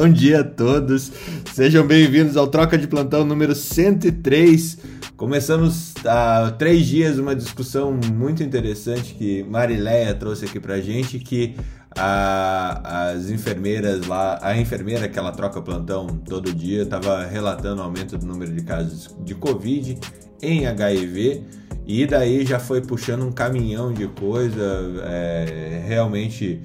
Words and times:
bom 0.00 0.08
dia 0.08 0.40
a 0.40 0.44
todos. 0.44 1.12
Sejam 1.52 1.86
bem-vindos 1.86 2.34
ao 2.34 2.46
Troca 2.46 2.78
de 2.78 2.86
Plantão 2.86 3.22
número 3.22 3.54
103. 3.54 4.78
Começamos 5.14 5.92
há 6.06 6.52
três 6.52 6.86
dias 6.86 7.18
uma 7.18 7.36
discussão 7.36 7.92
muito 8.10 8.42
interessante 8.42 9.12
que 9.12 9.42
Marileia 9.42 10.14
trouxe 10.14 10.46
aqui 10.46 10.58
pra 10.58 10.80
gente, 10.80 11.18
que 11.18 11.54
a, 11.94 13.10
as 13.10 13.28
enfermeiras 13.28 14.06
lá, 14.06 14.38
a 14.40 14.56
enfermeira 14.56 15.06
que 15.06 15.18
ela 15.18 15.32
troca 15.32 15.60
plantão 15.60 16.06
todo 16.06 16.50
dia, 16.50 16.84
estava 16.84 17.26
relatando 17.26 17.82
o 17.82 17.84
aumento 17.84 18.16
do 18.16 18.24
número 18.24 18.54
de 18.54 18.62
casos 18.62 19.14
de 19.22 19.34
Covid 19.34 19.98
em 20.40 20.66
HIV 20.66 21.44
e 21.86 22.06
daí 22.06 22.46
já 22.46 22.58
foi 22.58 22.80
puxando 22.80 23.26
um 23.26 23.32
caminhão 23.32 23.92
de 23.92 24.06
coisa, 24.06 24.62
é, 25.04 25.82
realmente 25.86 26.62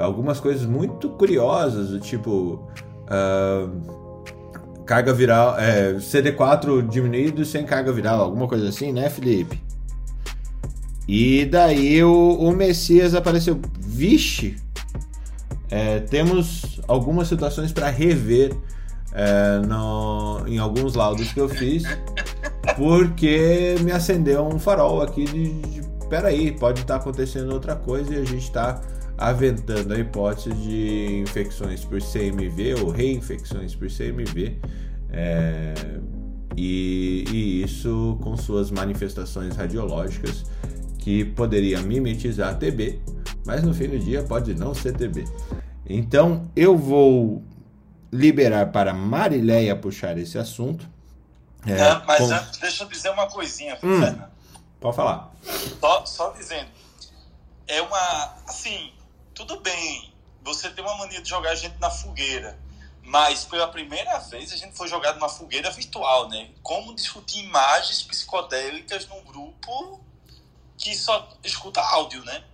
algumas 0.00 0.40
coisas 0.40 0.66
muito 0.66 1.10
curiosas, 1.10 1.90
do 1.90 2.00
tipo 2.00 2.68
uh, 3.06 4.00
carga 4.84 5.12
viral, 5.12 5.58
é, 5.58 5.94
CD4 5.94 6.88
diminuído 6.88 7.44
sem 7.44 7.64
carga 7.64 7.92
viral, 7.92 8.20
alguma 8.20 8.48
coisa 8.48 8.68
assim, 8.68 8.92
né, 8.92 9.08
Felipe? 9.08 9.62
E 11.06 11.44
daí 11.44 12.02
o, 12.02 12.34
o 12.34 12.52
Messias 12.52 13.14
apareceu. 13.14 13.60
Vixe! 13.78 14.56
É, 15.70 16.00
temos 16.00 16.80
algumas 16.88 17.28
situações 17.28 17.72
para 17.72 17.88
rever 17.88 18.52
é, 19.12 19.58
no, 19.66 20.42
em 20.46 20.58
alguns 20.58 20.94
laudos 20.94 21.32
que 21.32 21.40
eu 21.40 21.48
fiz, 21.48 21.84
porque 22.76 23.76
me 23.82 23.92
acendeu 23.92 24.46
um 24.46 24.58
farol 24.58 25.02
aqui 25.02 25.24
de, 25.24 25.52
de 25.62 25.88
peraí, 26.08 26.52
pode 26.52 26.80
estar 26.80 26.94
tá 26.94 27.00
acontecendo 27.00 27.52
outra 27.52 27.76
coisa 27.76 28.14
e 28.14 28.18
a 28.18 28.24
gente 28.24 28.44
está 28.44 28.80
aventando 29.20 29.92
a 29.92 29.98
hipótese 29.98 30.50
de 30.54 31.20
infecções 31.20 31.84
por 31.84 32.00
CMV 32.00 32.82
ou 32.82 32.90
reinfecções 32.90 33.74
por 33.74 33.88
CMV. 33.88 34.58
É, 35.12 35.74
e, 36.56 37.24
e, 37.30 37.62
isso 37.62 38.18
com 38.22 38.36
suas 38.36 38.70
manifestações 38.70 39.54
radiológicas 39.54 40.44
que 40.98 41.24
poderia 41.24 41.80
mimetizar 41.80 42.58
TB, 42.58 43.00
mas 43.44 43.62
no 43.62 43.74
fim 43.74 43.88
do 43.88 43.98
dia 43.98 44.22
pode 44.22 44.54
não 44.54 44.74
ser 44.74 44.94
TB. 44.94 45.24
Então 45.86 46.50
eu 46.56 46.76
vou 46.76 47.44
liberar 48.10 48.72
para 48.72 48.94
Marileia 48.94 49.76
puxar 49.76 50.16
esse 50.16 50.38
assunto. 50.38 50.88
É, 51.66 51.72
é, 51.72 52.02
mas 52.06 52.18
com... 52.18 52.32
antes, 52.32 52.58
deixa 52.58 52.84
eu 52.84 52.88
dizer 52.88 53.10
uma 53.10 53.26
coisinha, 53.26 53.74
hum, 53.82 54.00
Fernando. 54.00 54.30
Pode 54.80 54.96
falar. 54.96 55.30
Só, 55.78 56.06
só 56.06 56.30
dizendo. 56.30 56.68
É 57.66 57.82
uma. 57.82 58.34
Assim, 58.48 58.90
tudo 59.40 59.60
bem. 59.60 60.12
Você 60.42 60.68
tem 60.70 60.84
uma 60.84 60.96
mania 60.96 61.22
de 61.22 61.28
jogar 61.28 61.50
a 61.50 61.54
gente 61.54 61.78
na 61.78 61.90
fogueira. 61.90 62.58
Mas 63.02 63.44
pela 63.44 63.68
primeira 63.68 64.18
vez 64.18 64.52
a 64.52 64.56
gente 64.56 64.76
foi 64.76 64.86
jogado 64.86 65.16
numa 65.16 65.28
fogueira 65.28 65.70
virtual, 65.70 66.28
né? 66.28 66.50
Como 66.62 66.94
discutir 66.94 67.40
imagens 67.40 68.02
psicodélicas 68.02 69.06
num 69.08 69.22
grupo 69.24 70.00
que 70.76 70.94
só 70.94 71.28
escuta 71.42 71.80
áudio, 71.80 72.22
né? 72.24 72.44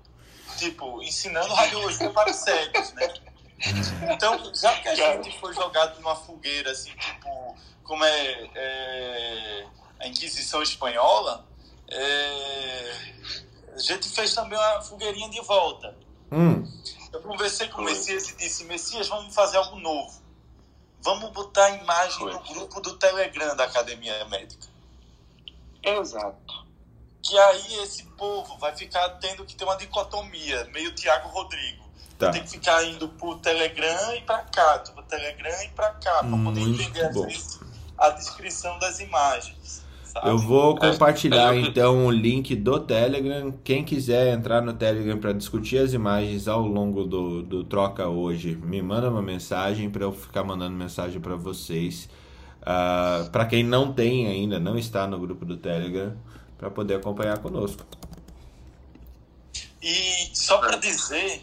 Tipo, 0.57 1.03
ensinando 1.03 1.53
radiologia 1.53 2.11
para 2.11 2.33
cegos, 2.35 2.93
né? 2.93 3.15
Então, 4.13 4.55
já 4.55 4.79
que 4.79 4.89
a 4.89 4.95
gente 4.95 5.39
foi 5.41 5.53
jogado 5.55 5.99
numa 6.01 6.15
fogueira, 6.15 6.71
assim, 6.71 6.95
tipo, 6.97 7.57
como 7.83 8.05
é, 8.05 8.51
é 8.55 9.67
a 9.99 10.07
Inquisição 10.07 10.63
Espanhola, 10.63 11.45
é, 11.89 12.93
a 13.75 13.79
gente 13.79 14.09
fez 14.09 14.35
também 14.35 14.59
uma 14.59 14.81
fogueirinha 14.83 15.29
de 15.29 15.41
volta. 15.41 16.06
Hum. 16.31 16.65
Eu 17.13 17.21
conversei 17.23 17.69
com 17.69 17.81
o 17.81 17.85
Messias 17.85 18.31
e 18.31 18.37
disse, 18.37 18.65
Messias, 18.65 19.09
vamos 19.09 19.35
fazer 19.35 19.57
algo 19.57 19.79
novo. 19.79 20.21
Vamos 21.03 21.31
botar 21.31 21.67
a 21.67 21.71
imagem 21.71 22.27
no 22.27 22.41
grupo 22.41 22.81
do 22.81 22.97
Telegram 22.99 23.55
da 23.55 23.65
Academia 23.65 24.25
Médica. 24.27 24.67
Exato 25.83 26.67
que 27.27 27.37
aí 27.37 27.81
esse 27.83 28.05
povo 28.17 28.57
vai 28.59 28.75
ficar 28.77 29.09
tendo 29.19 29.45
que 29.45 29.57
ter 29.57 29.65
uma 29.65 29.77
dicotomia, 29.77 30.65
meio 30.67 30.95
Tiago 30.95 31.29
Rodrigo. 31.29 31.85
Tá. 32.17 32.31
Tem 32.31 32.43
que 32.43 32.51
ficar 32.51 32.83
indo 32.85 33.09
pro 33.09 33.37
Telegram 33.39 34.15
e 34.15 34.23
para 34.23 34.43
cá, 34.45 34.79
pro 34.79 35.03
Telegram 35.03 35.63
e 35.63 35.69
para 35.71 35.91
cá, 35.95 36.25
para 36.25 36.45
poder 36.45 36.61
entender 36.61 37.13
bom. 37.13 37.29
a 37.99 38.11
descrição 38.11 38.79
das 38.79 39.01
imagens. 39.01 39.85
Sabe? 40.17 40.31
Eu 40.31 40.39
vou 40.39 40.77
compartilhar 40.77 41.55
é, 41.55 41.61
então 41.61 42.07
o 42.07 42.11
link 42.11 42.57
do 42.57 42.81
Telegram. 42.81 43.53
Quem 43.63 43.85
quiser 43.85 44.33
entrar 44.33 44.63
no 44.63 44.73
Telegram 44.73 45.19
para 45.19 45.33
discutir 45.33 45.77
as 45.79 45.93
imagens 45.93 46.49
ao 46.49 46.63
longo 46.63 47.05
do, 47.05 47.43
do 47.43 47.65
troca 47.65 48.09
hoje, 48.09 48.57
me 48.57 48.81
manda 48.81 49.11
uma 49.11 49.21
mensagem 49.21 49.91
para 49.91 50.05
eu 50.05 50.13
ficar 50.13 50.43
mandando 50.43 50.75
mensagem 50.75 51.21
para 51.21 51.37
vocês. 51.37 52.05
Uh, 52.63 52.65
ah, 52.65 53.29
para 53.31 53.45
quem 53.45 53.63
não 53.63 53.93
tem 53.93 54.27
ainda, 54.27 54.59
não 54.59 54.79
está 54.79 55.07
no 55.07 55.19
grupo 55.19 55.45
do 55.45 55.59
Telegram, 55.59 56.17
para 56.57 56.71
poder 56.71 56.95
acompanhar 56.95 57.39
conosco. 57.39 57.85
E 59.83 60.31
só 60.33 60.57
para 60.59 60.77
dizer, 60.79 61.43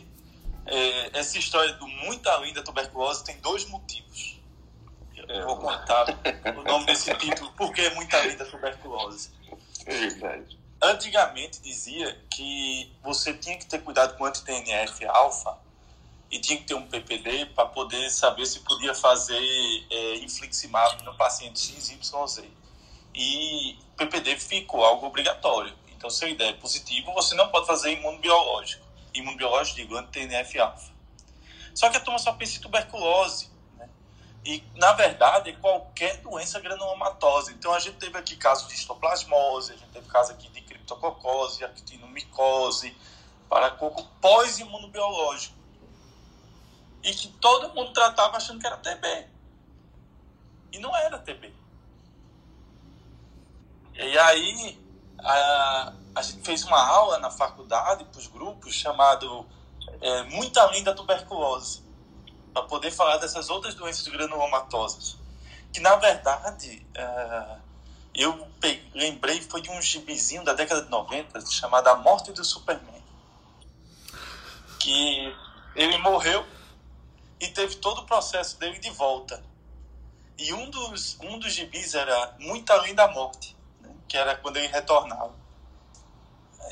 é, 0.66 1.20
essa 1.20 1.38
história 1.38 1.74
do 1.74 1.88
muito 1.88 2.28
além 2.28 2.54
da 2.54 2.64
tuberculose 2.64 3.24
tem 3.24 3.38
dois 3.40 3.70
motivos. 3.70 4.33
Eu 5.28 5.46
vou 5.46 5.58
contar 5.58 6.06
o 6.58 6.64
nome 6.64 6.86
desse 6.86 7.14
título, 7.16 7.52
porque 7.58 7.82
é 7.82 7.94
muito 7.96 8.16
além 8.16 8.36
da 8.36 8.46
tuberculose. 8.46 9.32
É 9.86 9.92
verdade. 9.92 10.60
Antigamente 10.82 11.62
dizia 11.62 12.14
que 12.30 12.94
você 13.02 13.34
tinha 13.34 13.58
que 13.58 13.66
ter 13.66 13.82
cuidado 13.82 14.18
com 14.18 14.26
anti-TNF-alfa 14.26 15.58
e 16.30 16.40
tinha 16.40 16.58
que 16.58 16.66
ter 16.66 16.74
um 16.74 16.86
PPD 16.88 17.46
para 17.48 17.68
poder 17.68 18.10
saber 18.10 18.46
se 18.46 18.60
podia 18.60 18.94
fazer 18.94 19.40
é, 19.90 20.16
infliximab 20.16 21.02
no 21.04 21.16
paciente 21.16 21.60
XYZ 21.60 22.44
e 23.16 23.78
PPD 23.96 24.38
ficou 24.38 24.84
algo 24.84 25.06
obrigatório. 25.08 25.74
Então, 25.96 26.10
se 26.10 26.26
a 26.26 26.30
ideia 26.30 26.50
é 26.50 26.54
positiva, 26.54 27.14
você 27.14 27.36
não 27.36 27.48
pode 27.50 27.68
fazer 27.68 27.94
imunobiológico. 27.94 28.86
Imunobiológico, 29.14 29.78
digo, 29.78 29.96
anti-TNF-alfa. 29.96 30.92
Só 31.74 31.90
que 31.90 31.98
a 31.98 32.00
turma 32.00 32.20
só 32.20 32.34
pensa 32.34 32.58
em 32.58 32.62
tuberculose. 32.62 33.53
E, 34.46 34.64
na 34.76 34.92
verdade, 34.94 35.52
é 35.52 35.54
qualquer 35.54 36.18
doença 36.18 36.60
granulomatose. 36.60 37.54
Então, 37.54 37.74
a 37.74 37.80
gente 37.80 37.98
teve 37.98 38.18
aqui 38.18 38.36
casos 38.36 38.68
de 38.68 38.74
histoplasmose, 38.74 39.74
a 39.74 39.78
gente 39.78 39.92
teve 39.92 40.08
casos 40.08 40.32
aqui 40.32 40.50
de 40.50 40.62
criptococose, 40.62 41.64
actinomicose, 41.64 42.96
paracoco 43.50 44.04
pós-imunobiológico. 44.20 45.56
E 47.04 47.14
que 47.14 47.28
todo 47.28 47.74
mundo 47.74 47.94
tratava 47.94 48.38
achando 48.38 48.60
que 48.60 48.68
era 48.68 48.78
TB. 48.78 49.28
E 50.74 50.80
não 50.80 50.96
era 50.96 51.20
TB. 51.20 51.54
E 53.96 54.18
aí 54.18 54.80
a, 55.20 55.94
a 56.16 56.22
gente 56.22 56.42
fez 56.42 56.64
uma 56.64 56.82
aula 56.84 57.20
na 57.20 57.30
faculdade 57.30 58.04
para 58.06 58.20
os 58.20 58.28
grupos 58.28 58.74
chamado 58.74 59.46
é, 60.02 60.24
Muito 60.24 60.60
Além 60.60 60.84
da 60.84 60.94
Tuberculose, 60.94 61.83
para 62.54 62.64
poder 62.64 62.92
falar 62.92 63.18
dessas 63.18 63.50
outras 63.50 63.76
doenças 63.76 64.08
granulomatosas. 64.08 65.18
Que 65.72 65.80
na 65.80 65.96
verdade 65.96 66.86
é, 66.94 67.56
eu 68.14 68.48
lembrei 68.94 69.42
foi 69.42 69.62
de 69.62 69.70
um 69.70 69.82
gibizinho 69.82 70.44
da 70.44 70.54
década 70.54 70.84
de 70.84 70.90
90 70.90 71.42
chamado 71.48 71.88
A 71.88 71.96
Morte 71.96 72.32
do 72.32 72.44
Superman. 72.46 73.04
Que 74.80 75.36
ele 75.76 75.98
morreu 75.98 76.46
e 77.40 77.48
teve 77.48 77.76
todo 77.76 78.02
o 78.02 78.06
processo 78.06 78.60
dele 78.60 78.80
de 78.80 78.90
volta. 78.92 79.44
E 80.38 80.54
um 80.54 80.70
dos, 80.70 81.18
um 81.22 81.40
dos 81.40 81.54
gibis 81.54 81.94
era 81.94 82.36
Muito 82.40 82.70
Além 82.72 82.94
da 82.94 83.08
Morte 83.08 83.54
que 84.14 84.18
era 84.18 84.36
quando 84.36 84.58
ele 84.58 84.68
retornava. 84.68 85.34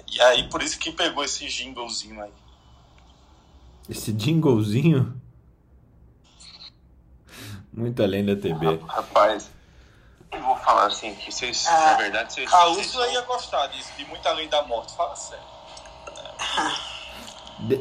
E 0.08 0.22
aí, 0.22 0.48
por 0.48 0.62
isso 0.62 0.78
que 0.78 0.92
pegou 0.92 1.24
esse 1.24 1.50
jinglezinho 1.50 2.22
aí. 2.22 2.32
Esse 3.90 4.12
jinglezinho? 4.14 5.20
Muito 7.74 8.04
além 8.04 8.26
da 8.26 8.36
TV. 8.36 8.80
Rapaz, 8.88 9.50
eu 10.32 10.42
vou 10.42 10.56
falar 10.58 10.88
assim, 10.88 11.14
que 11.16 11.32
vocês, 11.32 11.66
ah, 11.68 11.92
na 11.92 11.98
verdade, 11.98 12.34
vocês... 12.34 12.54
A 12.54 12.68
Úrsula 12.68 13.08
ia 13.08 13.22
gostar 13.22 13.68
disso, 13.68 13.90
de 13.98 14.06
muito 14.06 14.28
além 14.28 14.50
da 14.50 14.64
morte, 14.64 14.94
fala 14.96 15.16
sério. 15.16 15.44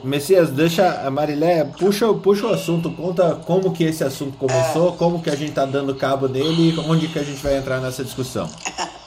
Messias, 0.05 0.51
deixa 0.51 1.07
a 1.07 1.11
Marilé, 1.11 1.65
puxa, 1.65 2.13
puxa 2.13 2.47
o 2.47 2.53
assunto, 2.53 2.91
conta 2.93 3.37
como 3.47 3.73
que 3.73 3.85
esse 3.85 4.05
assunto 4.05 4.37
começou, 4.37 4.93
é. 4.93 4.97
como 4.97 5.23
que 5.23 5.31
a 5.31 5.37
gente 5.37 5.53
tá 5.53 5.65
dando 5.65 5.95
cabo 5.95 6.29
dele 6.29 6.75
e 6.75 6.79
onde 6.81 7.09
que 7.09 7.19
a 7.19 7.25
gente 7.25 7.43
vai 7.43 7.57
entrar 7.57 7.81
nessa 7.81 8.05
discussão. 8.05 8.49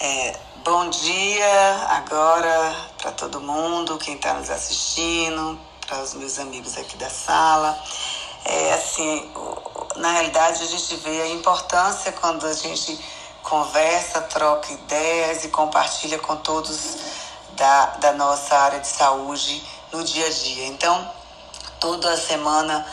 É, 0.00 0.38
bom 0.64 0.88
dia 0.90 1.86
agora 1.88 2.72
para 3.02 3.10
todo 3.10 3.40
mundo, 3.40 3.98
quem 3.98 4.14
está 4.14 4.34
nos 4.34 4.48
assistindo, 4.48 5.58
para 5.84 6.04
os 6.04 6.14
meus 6.14 6.38
amigos 6.38 6.78
aqui 6.78 6.96
da 6.96 7.10
sala. 7.10 7.76
É 8.44 8.72
assim, 8.74 9.32
na 9.96 10.12
realidade 10.12 10.62
a 10.62 10.66
gente 10.66 10.96
vê 10.96 11.22
a 11.22 11.28
importância 11.28 12.12
quando 12.12 12.46
a 12.46 12.52
gente 12.52 12.98
conversa, 13.42 14.20
troca 14.22 14.72
ideias 14.72 15.44
e 15.44 15.48
compartilha 15.48 16.18
com 16.18 16.36
todos 16.36 16.96
da, 17.52 17.86
da 17.96 18.12
nossa 18.12 18.56
área 18.56 18.80
de 18.80 18.88
saúde 18.88 19.62
no 19.92 20.04
dia 20.04 20.26
a 20.26 20.30
dia. 20.30 20.66
Então, 20.66 21.10
toda 21.80 22.16
semana 22.16 22.86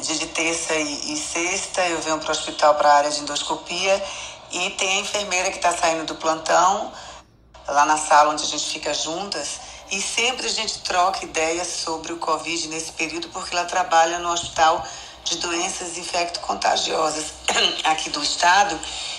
dia 0.00 0.16
de 0.16 0.26
terça 0.26 0.74
e, 0.74 1.12
e 1.12 1.16
sexta 1.16 1.82
eu 1.86 2.00
venho 2.00 2.18
para 2.18 2.28
o 2.28 2.30
hospital 2.30 2.74
para 2.74 2.90
a 2.90 2.94
área 2.96 3.10
de 3.10 3.20
endoscopia 3.20 4.02
e 4.50 4.70
tem 4.70 4.98
a 4.98 5.00
enfermeira 5.00 5.50
que 5.50 5.56
está 5.56 5.72
saindo 5.72 6.04
do 6.04 6.14
plantão, 6.16 6.92
lá 7.68 7.84
na 7.84 7.96
sala 7.96 8.32
onde 8.32 8.42
a 8.42 8.46
gente 8.46 8.64
fica 8.64 8.92
juntas. 8.94 9.60
E 9.90 10.00
sempre 10.00 10.46
a 10.46 10.50
gente 10.50 10.78
troca 10.80 11.24
ideias 11.24 11.66
sobre 11.66 12.12
o 12.12 12.18
Covid 12.18 12.68
nesse 12.68 12.92
período, 12.92 13.28
porque 13.30 13.54
ela 13.54 13.64
trabalha 13.64 14.20
no 14.20 14.30
hospital 14.30 14.86
de 15.24 15.36
doenças 15.38 15.98
infecto-contagiosas 15.98 17.32
aqui 17.84 18.08
do 18.10 18.22
estado. 18.22 18.78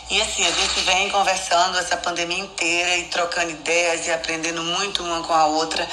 E 0.10 0.22
assim, 0.22 0.46
a 0.46 0.52
gente 0.52 0.80
vem 0.82 1.10
conversando 1.10 1.78
essa 1.78 1.98
pandemia 1.98 2.40
inteira 2.40 2.98
e 2.98 3.04
trocando 3.06 3.52
ideias 3.52 4.08
e 4.08 4.12
aprendendo 4.12 4.64
muito 4.64 5.04
uma 5.04 5.22
com 5.22 5.34
a 5.34 5.46
outra. 5.46 5.88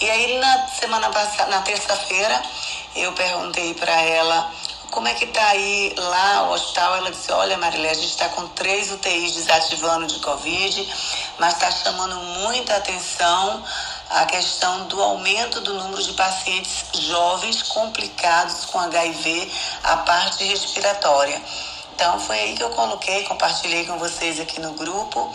E 0.00 0.10
aí 0.10 0.38
na 0.38 0.68
semana 0.68 1.10
passada, 1.10 1.50
na 1.50 1.62
terça-feira, 1.62 2.42
eu 2.96 3.12
perguntei 3.12 3.74
para 3.74 4.00
ela 4.02 4.52
como 4.94 5.08
é 5.08 5.14
que 5.14 5.26
tá 5.26 5.44
aí 5.48 5.92
lá 5.96 6.48
o 6.48 6.52
hospital? 6.52 6.94
Ela 6.94 7.10
disse, 7.10 7.32
olha 7.32 7.58
Marilé, 7.58 7.90
a 7.90 7.94
gente 7.94 8.10
está 8.10 8.28
com 8.28 8.46
três 8.48 8.92
UTIs 8.92 9.32
desativando 9.32 10.06
de 10.06 10.20
Covid, 10.20 10.94
mas 11.36 11.54
está 11.54 11.68
chamando 11.68 12.14
muita 12.14 12.76
atenção 12.76 13.64
a 14.10 14.24
questão 14.26 14.86
do 14.86 15.00
aumento 15.02 15.60
do 15.60 15.74
número 15.74 16.02
de 16.02 16.12
pacientes 16.12 16.84
jovens 17.00 17.62
complicados 17.62 18.64
com 18.66 18.78
HIV, 18.78 19.50
a 19.82 19.96
parte 19.98 20.44
respiratória. 20.44 21.40
Então 21.94 22.18
foi 22.20 22.38
aí 22.38 22.54
que 22.54 22.62
eu 22.62 22.70
coloquei, 22.70 23.24
compartilhei 23.24 23.86
com 23.86 23.98
vocês 23.98 24.40
aqui 24.40 24.60
no 24.60 24.72
grupo 24.72 25.32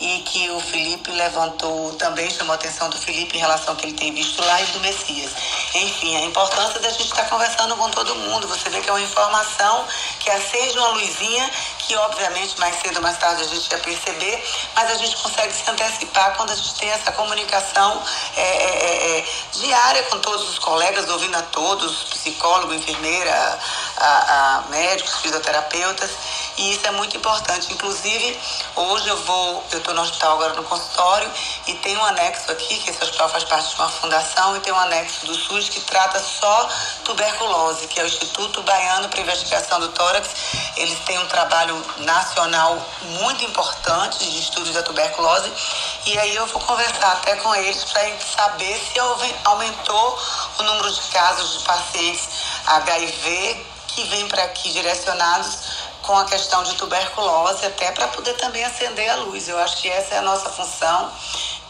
e 0.00 0.20
que 0.20 0.50
o 0.50 0.60
Felipe 0.60 1.10
levantou, 1.10 1.94
também 1.94 2.30
chamou 2.30 2.52
a 2.52 2.56
atenção 2.56 2.90
do 2.90 2.98
Felipe 2.98 3.36
em 3.36 3.40
relação 3.40 3.70
ao 3.70 3.76
que 3.76 3.86
ele 3.86 3.96
tem 3.96 4.12
visto 4.12 4.42
lá 4.42 4.60
e 4.60 4.66
do 4.66 4.80
Messias. 4.80 5.32
Enfim, 5.74 6.16
a 6.16 6.20
importância 6.22 6.78
da 6.80 6.90
gente 6.90 7.06
estar 7.06 7.28
conversando 7.28 7.76
com 7.76 7.88
todo 7.90 8.14
mundo. 8.14 8.46
Você 8.48 8.68
vê 8.68 8.80
que 8.80 8.90
é 8.90 8.92
uma 8.92 9.00
informação 9.00 9.86
que 10.20 10.30
acende 10.30 10.78
uma 10.78 10.88
luzinha 10.88 11.50
que 11.78 11.96
obviamente 11.96 12.58
mais 12.58 12.80
cedo 12.80 12.96
ou 12.96 13.02
mais 13.02 13.16
tarde 13.16 13.42
a 13.42 13.46
gente 13.46 13.70
ia 13.70 13.78
perceber, 13.78 14.44
mas 14.74 14.90
a 14.90 14.94
gente 14.96 15.16
consegue 15.16 15.52
se 15.54 15.70
antecipar 15.70 16.36
quando 16.36 16.50
a 16.50 16.54
gente 16.54 16.74
tem 16.74 16.90
essa 16.90 17.12
comunicação 17.12 18.02
é, 18.36 18.42
é, 18.42 19.16
é, 19.16 19.18
é 19.18 19.24
diária 19.52 20.02
com 20.04 20.18
todos 20.18 20.48
os 20.48 20.58
colegas, 20.58 21.08
ouvindo 21.08 21.36
a 21.36 21.42
todos, 21.42 22.04
psicólogo, 22.04 22.74
enfermeira, 22.74 23.58
a, 23.96 24.56
a 24.58 24.62
médicos, 24.68 25.16
fisioterapeutas, 25.16 26.10
e 26.56 26.72
isso 26.72 26.86
é 26.86 26.90
muito 26.90 27.16
importante. 27.16 27.72
Inclusive, 27.72 28.38
hoje 28.74 29.08
eu 29.08 29.16
vou, 29.24 29.64
eu 29.72 29.78
estou 29.78 29.94
no 29.94 30.02
hospital 30.02 30.32
agora 30.32 30.54
no 30.54 30.64
consultório 30.64 31.30
e 31.66 31.74
tem 31.74 31.96
um 31.96 32.04
anexo 32.04 32.50
aqui, 32.50 32.78
que 32.78 32.90
esse 32.90 33.02
hospital 33.02 33.28
faz 33.28 33.44
parte 33.44 33.68
de 33.68 33.74
uma 33.76 33.88
fundação, 33.88 34.56
e 34.56 34.60
tem 34.60 34.72
um 34.72 34.78
anexo 34.78 35.26
do 35.26 35.34
SUS 35.34 35.68
que 35.68 35.80
trata 35.80 36.20
só 36.20 36.68
tuberculose, 37.04 37.86
que 37.88 38.00
é 38.00 38.04
o 38.04 38.06
Instituto 38.06 38.62
Baiano 38.62 39.08
para 39.08 39.20
Investigação 39.20 39.80
do 39.80 39.88
Tórax. 39.88 40.28
Eles 40.76 40.98
têm 41.00 41.18
um 41.18 41.26
trabalho 41.26 41.82
nacional 41.98 42.78
muito 43.02 43.44
importante 43.44 44.18
de 44.18 44.38
estudos 44.38 44.72
da 44.72 44.82
tuberculose, 44.82 45.52
e 46.06 46.18
aí 46.18 46.34
eu 46.34 46.46
vou 46.46 46.60
conversar 46.60 47.12
até 47.12 47.36
com 47.36 47.54
eles 47.54 47.84
para 47.84 48.02
saber 48.18 48.78
se 48.78 48.98
aumentou 49.44 50.18
o 50.58 50.62
número 50.62 50.92
de 50.92 51.00
casos 51.08 51.58
de 51.58 51.64
pacientes 51.64 52.28
HIV 52.66 53.75
que 53.96 54.04
vêm 54.04 54.28
para 54.28 54.44
aqui 54.44 54.70
direcionados 54.72 55.58
com 56.02 56.16
a 56.18 56.26
questão 56.26 56.62
de 56.62 56.74
tuberculose, 56.74 57.64
até 57.64 57.90
para 57.92 58.06
poder 58.08 58.34
também 58.34 58.62
acender 58.62 59.08
a 59.08 59.16
luz. 59.16 59.48
Eu 59.48 59.58
acho 59.58 59.78
que 59.78 59.88
essa 59.88 60.14
é 60.14 60.18
a 60.18 60.22
nossa 60.22 60.50
função 60.50 61.10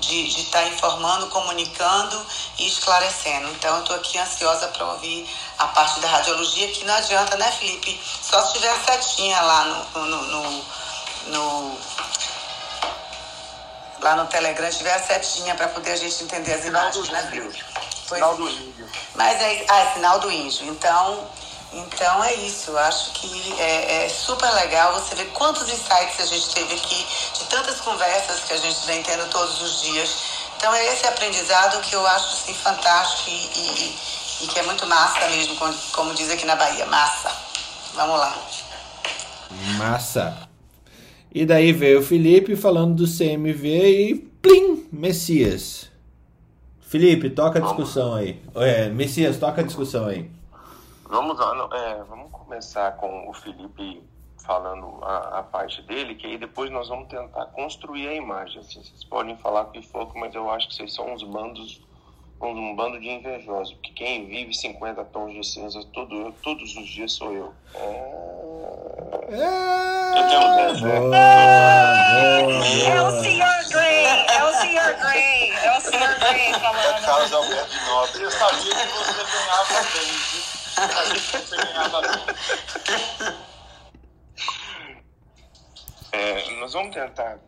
de 0.00 0.26
estar 0.26 0.58
tá 0.58 0.66
informando, 0.66 1.28
comunicando 1.28 2.26
e 2.58 2.66
esclarecendo. 2.66 3.48
Então, 3.52 3.76
eu 3.76 3.80
estou 3.80 3.96
aqui 3.96 4.18
ansiosa 4.18 4.66
para 4.68 4.86
ouvir 4.86 5.30
a 5.56 5.68
parte 5.68 6.00
da 6.00 6.08
radiologia, 6.08 6.68
que 6.72 6.84
não 6.84 6.94
adianta, 6.94 7.36
né, 7.36 7.50
Felipe? 7.52 7.98
Só 8.20 8.44
se 8.44 8.54
tiver 8.54 8.74
setinha 8.84 9.40
lá 9.40 9.64
no, 9.64 10.06
no, 10.06 10.22
no, 10.22 10.64
no 11.28 11.78
lá 14.00 14.16
no 14.16 14.26
Telegram, 14.26 14.68
tiver 14.68 14.94
a 14.94 15.02
setinha 15.02 15.54
para 15.54 15.68
poder 15.68 15.92
a 15.92 15.96
gente 15.96 16.24
entender 16.24 16.54
as 16.54 16.64
imagens, 16.64 17.08
né, 17.08 17.22
Felipe? 17.30 17.64
Sinal 18.06 18.36
do 18.36 18.48
índio. 18.48 18.88
Mas 19.14 19.40
é, 19.40 19.64
ah, 19.68 19.80
é 19.80 19.92
sinal 19.94 20.18
do 20.18 20.30
índio. 20.30 20.66
Então, 20.66 21.28
então 21.72 22.24
é 22.24 22.34
isso, 22.34 22.70
eu 22.70 22.78
acho 22.78 23.12
que 23.12 23.54
é, 23.58 24.04
é, 24.04 24.08
super 24.08 24.50
legal 24.54 24.94
você 24.94 25.14
ver 25.14 25.26
quantos 25.32 25.68
insights 25.68 26.20
a 26.20 26.26
gente 26.26 26.54
teve 26.54 26.74
aqui, 26.74 27.06
de 27.38 27.44
tantas 27.46 27.80
conversas 27.80 28.40
que 28.44 28.52
a 28.52 28.56
gente 28.56 28.86
vem 28.86 29.02
tendo 29.02 29.28
todos 29.30 29.60
os 29.60 29.82
dias. 29.82 30.16
Então 30.56 30.72
é 30.72 30.92
esse 30.92 31.06
aprendizado 31.06 31.80
que 31.82 31.94
eu 31.94 32.06
acho 32.06 32.26
assim, 32.26 32.54
fantástico 32.54 33.30
e, 33.30 33.32
e, 33.32 33.98
e 34.44 34.46
que 34.46 34.58
é 34.58 34.62
muito 34.62 34.86
massa 34.86 35.28
mesmo, 35.28 35.56
como, 35.56 35.74
como 35.92 36.14
diz 36.14 36.30
aqui 36.30 36.46
na 36.46 36.56
Bahia, 36.56 36.86
massa. 36.86 37.30
Vamos 37.94 38.18
lá. 38.18 38.36
Massa. 39.76 40.48
E 41.34 41.44
daí 41.44 41.72
veio 41.72 42.00
o 42.00 42.02
Felipe 42.02 42.56
falando 42.56 42.94
do 42.94 43.06
CMV 43.06 44.08
e 44.08 44.14
plim, 44.40 44.88
Messias. 44.92 45.88
Felipe, 46.80 47.28
toca 47.30 47.58
a 47.58 47.62
discussão 47.62 48.14
aí. 48.14 48.40
É, 48.54 48.88
Messias, 48.88 49.36
toca 49.36 49.60
a 49.60 49.64
discussão 49.64 50.06
aí. 50.06 50.30
Vamos 51.08 51.38
lá, 51.38 51.68
é, 51.72 52.02
vamos 52.02 52.32
começar 52.32 52.96
com 52.96 53.30
o 53.30 53.32
Felipe 53.32 54.02
falando 54.44 54.98
a, 55.02 55.38
a, 55.38 55.42
parte 55.42 55.80
dele, 55.82 56.14
que 56.14 56.26
aí 56.26 56.36
depois 56.38 56.70
nós 56.70 56.88
vamos 56.88 57.08
tentar 57.08 57.46
construir 57.46 58.08
a 58.08 58.14
imagem. 58.14 58.60
Assim, 58.60 58.82
vocês 58.82 59.04
podem 59.04 59.36
falar 59.36 59.66
que 59.66 59.82
for, 59.82 60.12
mas 60.16 60.34
eu 60.34 60.50
acho 60.50 60.68
que 60.68 60.74
vocês 60.74 60.92
são 60.92 61.12
uns 61.12 61.22
bandos, 61.22 61.80
um, 62.40 62.74
bando 62.74 63.00
de 63.00 63.08
invejosos, 63.08 63.74
porque 63.74 63.92
quem 63.92 64.26
vive 64.26 64.52
50 64.52 65.04
tons 65.04 65.32
de 65.32 65.44
cinza 65.44 65.80
todo, 65.92 66.32
todos 66.42 66.76
os 66.76 66.86
dias 66.88 67.12
sou 67.12 67.32
eu. 67.32 67.52
É... 67.74 68.36
Eu 70.16 70.28
tenho 70.28 70.56
10, 70.56 70.82
né? 70.82 70.96
É 72.86 73.02
o 73.02 73.10
Sr. 73.10 73.68
Gray, 73.70 74.06
é 74.06 74.44
o 74.44 74.52
Sr. 74.52 74.98
Gray, 74.98 75.50
é 75.50 75.76
o 75.76 75.80
Sr. 75.80 76.18
Gray 76.18 76.52
falando. 76.60 76.96
É 76.96 77.00
Carlos 77.00 77.32
Alberto 77.32 77.70
de 77.70 77.84
Nobre. 77.86 78.22
Eu 78.22 78.30
sabia 78.30 78.74
que 78.74 78.86
você 78.86 79.24
ganhava 79.24 79.82
bem, 79.92 80.35
É, 86.12 86.50
nós 86.60 86.72
vamos 86.72 86.94
tentar. 86.94 87.38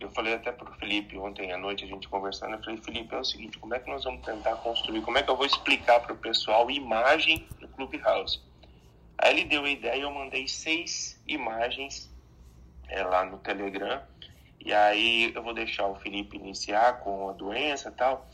Eu 0.00 0.10
falei 0.10 0.34
até 0.34 0.50
para 0.52 0.68
o 0.68 0.74
Felipe 0.74 1.16
ontem 1.16 1.52
à 1.52 1.58
noite, 1.58 1.84
a 1.84 1.86
gente 1.86 2.08
conversando. 2.08 2.54
Eu 2.54 2.62
falei, 2.62 2.76
Felipe, 2.78 3.14
é 3.14 3.18
o 3.18 3.24
seguinte: 3.24 3.58
como 3.58 3.74
é 3.74 3.78
que 3.78 3.88
nós 3.88 4.04
vamos 4.04 4.24
tentar 4.24 4.56
construir? 4.56 5.00
Como 5.02 5.16
é 5.16 5.22
que 5.22 5.30
eu 5.30 5.36
vou 5.36 5.46
explicar 5.46 6.00
para 6.00 6.12
o 6.12 6.16
pessoal 6.16 6.70
imagem 6.70 7.46
do 7.60 7.68
Clubhouse? 7.68 8.40
Aí 9.18 9.30
ele 9.30 9.44
deu 9.44 9.64
a 9.64 9.70
ideia, 9.70 10.02
eu 10.02 10.10
mandei 10.10 10.48
seis 10.48 11.20
imagens 11.26 12.10
é, 12.88 13.02
lá 13.02 13.24
no 13.24 13.38
Telegram. 13.38 14.02
E 14.60 14.72
aí 14.72 15.32
eu 15.34 15.42
vou 15.42 15.54
deixar 15.54 15.86
o 15.86 15.94
Felipe 15.96 16.36
iniciar 16.36 17.00
com 17.00 17.28
a 17.28 17.32
doença 17.32 17.90
e 17.90 17.92
tal. 17.92 18.28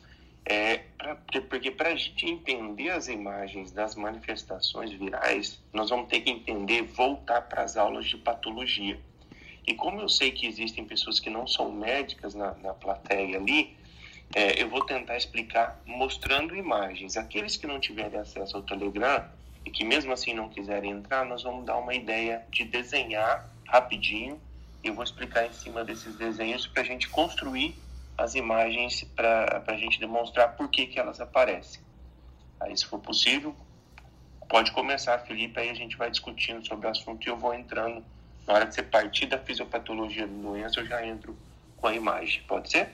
É, 0.51 0.79
pra, 0.99 1.15
porque 1.49 1.71
para 1.71 1.91
a 1.91 1.95
gente 1.95 2.27
entender 2.27 2.91
as 2.91 3.07
imagens 3.07 3.71
das 3.71 3.95
manifestações 3.95 4.91
virais, 4.91 5.63
nós 5.73 5.91
vamos 5.91 6.09
ter 6.09 6.23
que 6.23 6.31
entender, 6.31 6.83
voltar 6.83 7.43
para 7.43 7.63
as 7.63 7.77
aulas 7.77 8.07
de 8.07 8.17
patologia. 8.17 8.99
E 9.65 9.75
como 9.75 10.01
eu 10.01 10.09
sei 10.09 10.33
que 10.33 10.49
existem 10.49 10.85
pessoas 10.85 11.21
que 11.21 11.31
não 11.31 11.47
são 11.47 11.71
médicas 11.71 12.35
na, 12.35 12.53
na 12.55 12.75
plateia 12.75 13.39
ali, 13.39 13.77
é, 14.35 14.61
eu 14.61 14.69
vou 14.69 14.85
tentar 14.85 15.17
explicar 15.17 15.81
mostrando 15.87 16.57
imagens. 16.57 17.17
Aqueles 17.17 17.57
que 17.57 17.69
não 17.69 17.79
tiverem 17.79 18.19
acesso 18.19 18.57
ao 18.57 18.65
Telegram 18.65 19.25
e 19.65 19.71
que 19.71 19.85
mesmo 19.85 20.13
assim 20.13 20.35
não 20.35 20.49
quiserem 20.49 20.91
entrar, 20.91 21.25
nós 21.25 21.45
vamos 21.45 21.65
dar 21.65 21.77
uma 21.77 21.95
ideia 21.95 22.45
de 22.51 22.65
desenhar 22.65 23.49
rapidinho. 23.69 24.41
Eu 24.83 24.95
vou 24.95 25.05
explicar 25.05 25.47
em 25.47 25.53
cima 25.53 25.85
desses 25.85 26.17
desenhos 26.17 26.67
para 26.67 26.83
a 26.83 26.85
gente 26.85 27.09
construir 27.09 27.79
as 28.21 28.35
imagens 28.35 29.03
para 29.17 29.65
a 29.67 29.77
gente 29.77 29.99
demonstrar 29.99 30.55
por 30.55 30.69
que, 30.69 30.87
que 30.87 30.99
elas 30.99 31.21
aparecem. 31.21 31.81
Aí, 32.61 32.77
se 32.77 32.85
for 32.85 32.99
possível, 32.99 33.57
pode 34.47 34.73
começar, 34.73 35.19
Felipe, 35.21 35.59
aí 35.59 35.71
a 35.71 35.75
gente 35.75 35.97
vai 35.97 36.11
discutindo 36.11 36.65
sobre 36.67 36.87
o 36.87 36.91
assunto 36.91 37.27
e 37.27 37.31
eu 37.31 37.37
vou 37.39 37.55
entrando. 37.55 38.05
Na 38.47 38.55
hora 38.55 38.67
que 38.67 38.75
você 38.75 38.83
partir 38.83 39.25
da 39.25 39.39
fisiopatologia 39.39 40.27
da 40.27 40.43
doença, 40.43 40.81
eu 40.81 40.87
já 40.87 41.05
entro 41.07 41.35
com 41.79 41.87
a 41.87 41.95
imagem. 41.95 42.43
Pode 42.47 42.71
ser? 42.71 42.91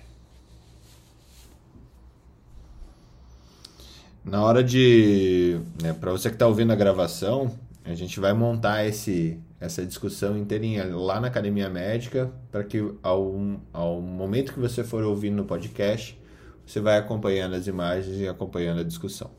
Na 4.24 4.44
hora 4.44 4.62
de. 4.62 5.60
Né, 5.82 5.92
para 5.92 6.12
você 6.12 6.28
que 6.28 6.36
está 6.36 6.46
ouvindo 6.46 6.72
a 6.72 6.76
gravação, 6.76 7.52
a 7.84 7.94
gente 7.94 8.20
vai 8.20 8.32
montar 8.32 8.84
esse, 8.84 9.40
essa 9.60 9.84
discussão 9.84 10.36
inteirinha 10.36 10.94
lá 10.94 11.20
na 11.20 11.28
Academia 11.28 11.68
Médica, 11.68 12.32
para 12.50 12.62
que 12.62 12.78
ao, 13.02 13.34
ao 13.72 14.00
momento 14.00 14.52
que 14.52 14.60
você 14.60 14.84
for 14.84 15.02
ouvindo 15.02 15.36
no 15.36 15.44
podcast, 15.44 16.20
você 16.66 16.80
vai 16.80 16.98
acompanhando 16.98 17.54
as 17.54 17.66
imagens 17.66 18.18
e 18.18 18.28
acompanhando 18.28 18.80
a 18.80 18.84
discussão. 18.84 19.30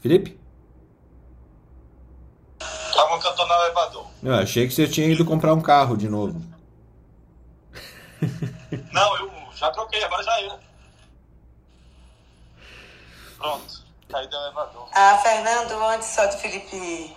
Felipe? 0.00 0.40
Calma 2.94 3.20
que 3.20 3.26
eu 3.26 3.34
tô 3.34 3.46
no 3.46 3.54
elevador. 3.54 4.06
Eu 4.22 4.34
achei 4.34 4.66
que 4.66 4.72
você 4.72 4.88
tinha 4.88 5.06
ido 5.06 5.24
comprar 5.24 5.54
um 5.54 5.60
carro 5.60 5.96
de 5.96 6.08
novo. 6.08 6.40
Não, 8.92 9.18
eu 9.18 9.30
já 9.54 9.70
troquei, 9.70 10.02
agora 10.02 10.22
já 10.22 10.42
eu. 10.42 10.58
Pronto. 13.38 13.84
cair 14.08 14.28
do 14.28 14.36
elevador. 14.36 14.88
Ah, 14.92 15.18
Fernando, 15.22 15.72
antes 15.84 16.08
só 16.08 16.26
de 16.26 16.36
Felipe, 16.38 17.16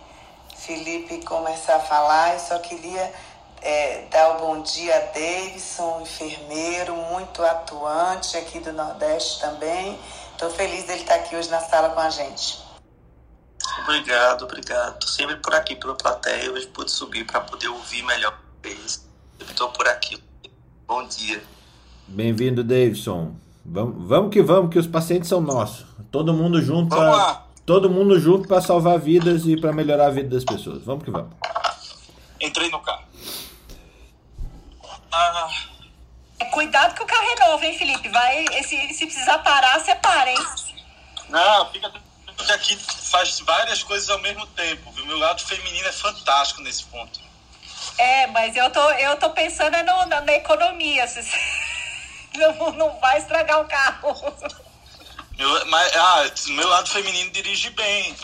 Felipe 0.66 1.24
começar 1.26 1.76
a 1.76 1.80
falar, 1.82 2.36
eu 2.36 2.40
só 2.40 2.58
queria 2.58 3.14
é, 3.62 4.06
dar 4.10 4.38
o 4.38 4.40
bom 4.40 4.62
dia 4.62 4.96
a 4.96 5.00
Davidson, 5.08 6.02
enfermeiro, 6.02 6.96
muito 6.96 7.44
atuante 7.44 8.38
aqui 8.38 8.62
do 8.62 8.72
Nordeste 8.72 9.42
também. 9.42 10.00
Estou 10.32 10.50
feliz 10.50 10.86
dele 10.86 11.02
estar 11.02 11.16
aqui 11.16 11.36
hoje 11.36 11.50
na 11.50 11.60
sala 11.60 11.90
com 11.90 12.00
a 12.00 12.10
gente. 12.10 12.64
Obrigado, 13.84 14.44
obrigado. 14.44 15.00
Tô 15.00 15.08
sempre 15.08 15.36
por 15.36 15.54
aqui 15.54 15.76
pela 15.76 15.96
plateia. 15.96 16.50
Hoje 16.50 16.68
pude 16.68 16.92
subir 16.92 17.26
para 17.26 17.42
poder 17.42 17.68
ouvir 17.68 18.02
melhor 18.04 18.34
vocês. 18.64 19.06
Estou 19.42 19.70
por 19.70 19.86
aqui. 19.90 20.18
Bom 20.88 21.06
dia. 21.08 21.44
Bem-vindo, 22.08 22.64
Davidson. 22.64 23.36
Vamos, 23.66 24.08
vamos 24.08 24.32
que 24.32 24.42
vamos, 24.42 24.72
que 24.72 24.80
os 24.80 24.88
pacientes 24.88 25.28
são 25.28 25.42
nossos. 25.42 25.86
Todo 26.10 26.34
mundo 26.34 26.62
junto 26.62 26.90
Vamos 26.90 27.06
para 27.06 27.12
lá. 27.12 27.48
Todo 27.66 27.90
mundo 27.90 28.20
junto 28.20 28.48
para 28.48 28.62
salvar 28.62 29.00
vidas 29.00 29.46
e 29.46 29.60
para 29.60 29.72
melhorar 29.72 30.08
a 30.08 30.12
vida 30.12 30.30
das 30.30 30.44
pessoas. 30.44 30.84
Vamos 30.84 31.04
que 31.04 31.12
vamos. 31.12 31.34
Entrei 32.40 32.70
no 32.70 32.80
carro. 32.80 33.04
Ah, 35.12 35.50
É, 36.40 36.46
Cuidado 36.46 36.96
que 36.96 37.04
o 37.04 37.06
carro 37.06 37.28
é 37.38 37.48
novo, 37.48 37.64
hein, 37.64 37.78
Felipe? 37.78 38.10
Vai, 38.10 38.46
se, 38.64 38.94
se 38.94 39.06
precisar 39.06 39.40
parar, 39.40 39.80
você 39.80 39.96
para, 39.96 40.32
hein? 40.32 40.38
não, 41.30 41.72
fica 41.72 41.90
tranquilo 41.90 42.14
que 42.36 42.52
aqui 42.52 42.76
faz 42.76 43.40
várias 43.42 43.84
coisas 43.84 44.10
ao 44.10 44.20
mesmo 44.20 44.46
tempo. 44.48 44.92
Viu? 44.92 45.06
Meu 45.06 45.18
lado 45.18 45.42
feminino 45.42 45.88
é 45.88 45.92
fantástico 45.92 46.62
nesse 46.62 46.84
ponto. 46.86 47.20
É, 47.98 48.28
mas 48.28 48.56
eu 48.56 48.70
tô, 48.72 48.92
eu 48.92 49.16
tô 49.18 49.30
pensando 49.32 49.76
é 49.76 49.84
no, 49.84 50.06
na, 50.08 50.22
na 50.22 50.34
economia. 50.34 51.06
Não, 52.36 52.72
não 52.72 53.00
vai 53.00 53.20
estragar 53.20 53.62
o 53.62 53.66
carro. 53.66 54.12
Meu, 55.38 55.66
mas, 55.68 55.96
ah, 55.96 56.26
meu 56.50 56.68
lado 56.68 56.90
feminino 56.90 57.30
dirige 57.32 57.70
bem. 57.72 58.16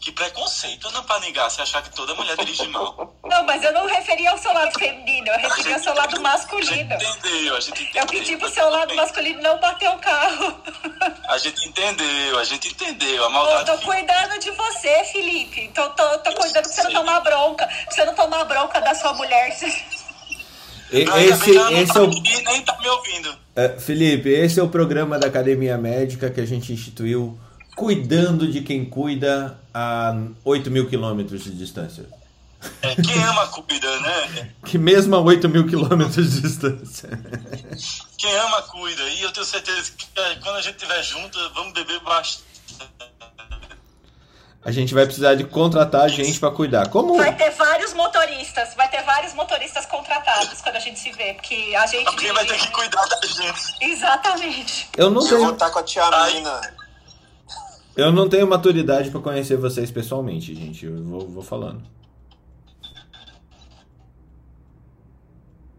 Que 0.00 0.12
preconceito, 0.12 0.86
Ana 0.86 1.02
Panigá, 1.02 1.50
você 1.50 1.62
achar 1.62 1.82
que 1.82 1.90
toda 1.90 2.14
mulher 2.14 2.36
dirige 2.36 2.68
mal. 2.68 3.12
Não, 3.24 3.42
mas 3.44 3.60
eu 3.64 3.72
não 3.72 3.86
referi 3.88 4.24
ao 4.28 4.38
seu 4.38 4.52
lado 4.52 4.78
feminino, 4.78 5.26
eu 5.26 5.38
referi 5.40 5.72
ao 5.74 5.80
seu 5.80 5.92
lado 5.94 6.06
A 6.06 6.10
gente 6.12 6.20
masculino. 6.22 6.94
entendeu, 6.94 7.56
a 7.56 7.60
gente 7.60 7.82
entendeu. 7.82 8.02
Eu 8.02 8.06
pedi 8.06 8.36
pro 8.36 8.48
seu 8.48 8.70
lado 8.70 8.86
bem. 8.88 8.96
masculino 8.98 9.42
não 9.42 9.58
bater 9.58 9.88
o 9.90 9.98
carro. 9.98 10.62
A 11.28 11.38
gente 11.38 11.66
entendeu, 11.68 12.38
a 12.38 12.44
gente 12.44 12.68
entendeu. 12.68 13.24
A 13.24 13.26
Eu 13.26 13.30
maldade 13.30 13.64
tô 13.66 13.78
fica- 13.78 13.92
cuidando 13.94 14.38
de 14.38 14.50
você, 14.52 15.04
Felipe. 15.06 15.68
Tô, 15.74 15.90
tô, 15.90 16.18
tô 16.18 16.32
cuidando 16.34 16.62
pra 16.62 16.72
você 16.72 16.82
não 16.84 16.92
tomar 16.92 17.20
bronca. 17.20 17.66
Pra 17.66 17.90
você 17.90 18.04
não 18.04 18.14
tomar 18.14 18.44
bronca 18.44 18.80
da 18.80 18.94
sua 18.94 19.12
mulher. 19.14 19.58
E- 20.92 21.04
Não, 21.04 21.18
esse, 21.18 21.32
esse 21.50 21.54
tá 21.92 21.98
é 21.98 22.02
o 22.02 22.06
nem 22.44 22.62
tá 22.62 22.78
me 22.78 22.88
ouvindo. 22.88 23.45
É, 23.56 23.70
Felipe, 23.80 24.28
esse 24.28 24.60
é 24.60 24.62
o 24.62 24.68
programa 24.68 25.18
da 25.18 25.28
Academia 25.28 25.78
Médica 25.78 26.28
que 26.28 26.42
a 26.42 26.46
gente 26.46 26.74
instituiu 26.74 27.38
cuidando 27.74 28.46
de 28.46 28.60
quem 28.60 28.84
cuida 28.84 29.58
a 29.72 30.14
8 30.44 30.70
mil 30.70 30.86
quilômetros 30.86 31.44
de 31.44 31.52
distância. 31.52 32.06
É, 32.82 32.94
quem 32.94 33.22
ama 33.22 33.46
cuida, 33.48 34.00
né? 34.00 34.50
Que 34.64 34.76
mesmo 34.76 35.16
a 35.16 35.20
8 35.20 35.48
mil 35.48 35.66
quilômetros 35.66 36.34
de 36.34 36.42
distância. 36.42 37.08
Quem 38.18 38.36
ama 38.36 38.60
cuida. 38.62 39.02
E 39.10 39.22
eu 39.22 39.32
tenho 39.32 39.46
certeza 39.46 39.90
que 39.96 40.06
é, 40.16 40.34
quando 40.36 40.56
a 40.56 40.60
gente 40.60 40.74
estiver 40.74 41.02
junto, 41.02 41.38
vamos 41.54 41.72
beber 41.72 42.00
bastante. 42.00 42.44
A 44.66 44.72
gente 44.72 44.92
vai 44.92 45.04
precisar 45.06 45.36
de 45.36 45.44
contratar 45.44 46.08
gente 46.08 46.40
para 46.40 46.50
cuidar. 46.50 46.88
Como 46.88 47.16
Vai 47.16 47.36
ter 47.36 47.50
vários 47.52 47.94
motoristas, 47.94 48.74
vai 48.74 48.88
ter 48.90 49.00
vários 49.04 49.32
motoristas 49.32 49.86
contratados 49.86 50.60
quando 50.60 50.74
a 50.74 50.80
gente 50.80 50.98
se 50.98 51.12
vê, 51.12 51.34
porque 51.34 51.72
a 51.78 51.86
gente. 51.86 52.08
Alguém 52.08 52.32
vai 52.32 52.44
ter 52.44 52.58
que 52.58 52.72
cuidar 52.72 53.06
da 53.06 53.20
gente. 53.28 53.76
Exatamente. 53.80 54.88
eu 54.96 55.08
não 55.08 55.22
Eu 55.22 55.28
vou 55.28 55.38
tenho, 55.38 55.52
estar 55.52 55.70
com 55.70 55.78
a 55.78 55.82
tia 55.84 56.02
Aí- 56.12 56.34
Mina. 56.34 56.60
eu 57.96 58.10
não 58.10 58.28
tenho 58.28 58.44
maturidade 58.48 59.08
para 59.12 59.20
conhecer 59.20 59.56
vocês 59.56 59.88
pessoalmente, 59.92 60.52
gente. 60.52 60.84
Eu 60.84 61.00
vou, 61.04 61.28
vou 61.28 61.42
falando. 61.44 61.84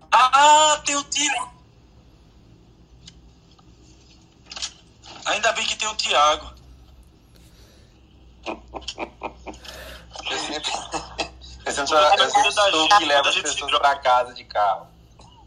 Ah, 0.09 0.81
tem 0.85 0.95
o 0.95 1.03
Tiago. 1.03 1.51
Ainda 5.25 5.51
bem 5.51 5.65
que 5.65 5.75
tem 5.75 5.89
o 5.89 5.95
Tiago. 5.95 6.56
Eu 10.29 11.73
sempre 11.73 11.91
da 12.53 12.71
sou 12.71 12.85
o 12.85 12.89
que 12.97 13.05
leva 13.05 13.29
as 13.29 13.35
pessoas 13.35 13.77
pra 13.77 13.95
casa 13.97 14.33
de 14.33 14.43
carro. 14.45 14.87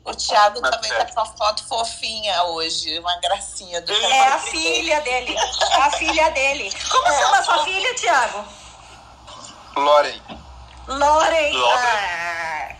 O 0.05 0.15
Thiago 0.15 0.61
Mas 0.61 0.71
também 0.71 0.91
é. 0.93 1.05
tá 1.05 1.13
com 1.13 1.21
a 1.21 1.27
foto 1.27 1.65
fofinha 1.65 2.43
hoje, 2.45 2.99
uma 2.99 3.17
gracinha 3.21 3.81
do 3.83 3.93
É 3.93 4.29
a 4.29 4.39
filha 4.39 5.01
dele. 5.03 5.37
É 5.37 5.77
a 5.77 5.91
filha 5.91 6.31
dele. 6.31 6.71
Como 6.91 7.07
chama 7.07 7.43
sua 7.43 7.65
filha, 7.65 7.95
Thiago? 7.95 8.45
Loren, 9.77 10.21
Loren. 10.89 11.53
Loren. 11.53 11.79
Ah. 11.79 12.77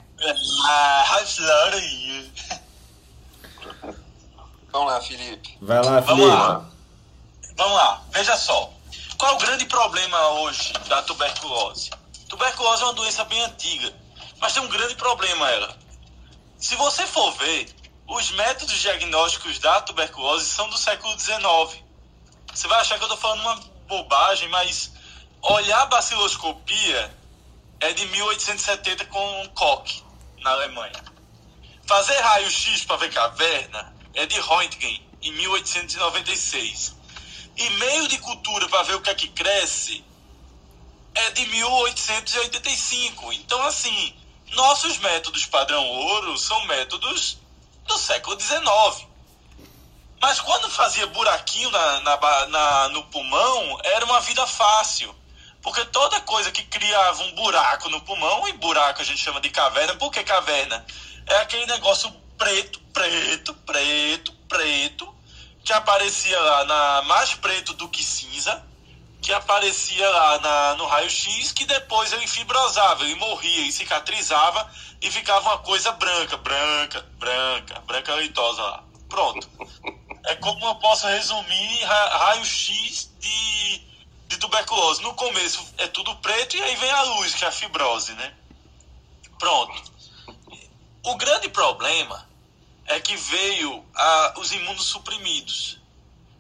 Ah, 0.67 1.23
Flori. 1.25 2.33
vamos 4.71 4.93
lá, 4.93 5.01
Felipe. 5.01 5.57
Vai 5.63 5.79
lá, 5.79 6.01
Vamos 6.01 6.07
Felipe. 6.07 6.27
lá. 6.37 6.65
Vamos 7.57 7.75
lá, 7.77 8.03
veja 8.11 8.37
só. 8.37 8.71
Qual 9.21 9.33
é 9.33 9.35
o 9.35 9.39
grande 9.39 9.67
problema 9.67 10.29
hoje 10.29 10.73
da 10.89 11.03
tuberculose? 11.03 11.91
Tuberculose 12.27 12.83
é 12.83 12.87
uma 12.87 12.95
doença 12.95 13.23
bem 13.25 13.39
antiga, 13.43 13.95
mas 14.39 14.55
tem 14.55 14.63
um 14.63 14.69
grande 14.69 14.95
problema 14.95 15.47
ela. 15.51 15.77
Se 16.57 16.75
você 16.77 17.07
for 17.07 17.31
ver, 17.33 17.69
os 18.09 18.31
métodos 18.31 18.81
diagnósticos 18.81 19.59
da 19.59 19.83
tuberculose 19.83 20.47
são 20.47 20.71
do 20.71 20.79
século 20.79 21.13
XIX. 21.21 21.85
Você 22.51 22.67
vai 22.67 22.81
achar 22.81 22.97
que 22.97 23.05
eu 23.05 23.09
estou 23.09 23.19
falando 23.19 23.43
uma 23.43 23.57
bobagem, 23.87 24.49
mas 24.49 24.91
olhar 25.43 25.83
a 25.83 25.87
baciloscopia 25.87 27.15
é 27.79 27.93
de 27.93 28.07
1870 28.07 29.05
com 29.05 29.49
Koch, 29.55 30.03
na 30.39 30.53
Alemanha. 30.53 31.05
Fazer 31.87 32.19
raio-x 32.21 32.87
para 32.87 32.97
ver 32.97 33.13
caverna 33.13 33.95
é 34.15 34.25
de 34.25 34.41
Röntgen, 34.41 35.07
em 35.21 35.33
1896. 35.33 37.00
E 37.57 37.71
meio 37.71 38.09
de 38.09 38.19
cultura 38.19 38.69
para 38.69 38.83
ver 38.85 38.95
o 38.95 39.01
que 39.03 39.11
é 39.11 39.15
que 39.15 39.29
cresce 39.29 40.05
é 41.15 41.31
de 41.33 41.47
1885. 41.47 43.33
Então, 43.33 43.61
assim, 43.63 44.15
nossos 44.53 44.99
métodos 44.99 45.47
padrão 45.47 45.85
ouro 45.87 46.37
são 46.39 46.65
métodos 46.67 47.39
do 47.87 47.99
século 47.99 48.41
XIX. 48.41 49.07
Mas 50.21 50.41
quando 50.41 50.69
fazia 50.71 51.07
buraquinho 51.07 51.71
na, 51.71 52.01
na 52.01 52.47
na- 52.47 52.89
no 52.91 53.03
pulmão, 53.05 53.79
era 53.85 54.05
uma 54.05 54.21
vida 54.21 54.47
fácil. 54.47 55.15
Porque 55.63 55.85
toda 55.87 56.21
coisa 56.23 56.51
que 56.51 56.63
criava 56.65 57.23
um 57.25 57.33
buraco 57.35 57.89
no 57.91 58.01
pulmão, 58.03 58.49
e 58.49 58.53
buraco 58.55 59.03
a 59.03 59.05
gente 59.05 59.23
chama 59.23 59.41
de 59.41 59.51
caverna, 59.51 59.95
por 59.97 60.11
que 60.11 60.23
caverna? 60.25 60.85
É 61.27 61.37
aquele 61.37 61.67
negócio 61.67 62.11
preto, 62.39 62.81
preto, 62.93 63.55
preto, 63.55 64.33
preto, 64.49 65.15
que 65.65 65.73
aparecia 65.73 66.39
lá 66.41 66.65
na 66.65 67.03
mais 67.03 67.35
preto 67.35 67.75
do 67.75 67.89
que 67.89 68.03
cinza, 68.03 68.65
que 69.23 69.33
aparecia 69.33 70.09
lá 70.09 70.39
na, 70.41 70.75
no 70.77 70.87
raio-x, 70.87 71.53
que 71.53 71.67
depois 71.67 72.13
ele 72.13 72.27
fibrosava, 72.27 73.05
ele 73.05 73.15
morria 73.17 73.67
e 73.67 73.73
cicatrizava 73.73 74.67
e 75.03 75.11
ficava 75.11 75.51
uma 75.51 75.59
coisa 75.59 75.93
branca, 75.93 76.37
branca, 76.39 77.07
branca, 77.19 77.81
branca 77.87 78.15
leitosa 78.15 78.63
lá. 78.63 78.85
Pronto. 79.09 79.49
É 80.27 80.37
como 80.37 80.65
eu 80.67 80.75
posso 80.77 81.07
resumir 81.07 81.85
ra- 81.85 82.17
raio-x 82.19 83.11
de, 83.19 83.79
de 84.29 84.37
tuberculose. 84.39 85.03
No 85.03 85.15
começo 85.15 85.67
é 85.79 85.87
tudo 85.89 86.15
preto 86.17 86.57
e 86.57 86.63
aí 86.63 86.77
vem 86.77 86.91
a 86.91 87.03
luz, 87.03 87.35
que 87.35 87.45
é 87.45 87.49
a 87.49 87.53
fibrose, 87.53 88.13
né? 88.15 88.33
Pronto. 89.39 89.93
O 91.05 91.17
grande 91.17 91.49
problema 91.49 92.30
é 92.91 93.01
que 93.01 93.17
veio 93.17 93.85
a, 93.95 94.35
os 94.39 94.53
imunossuprimidos. 94.53 95.79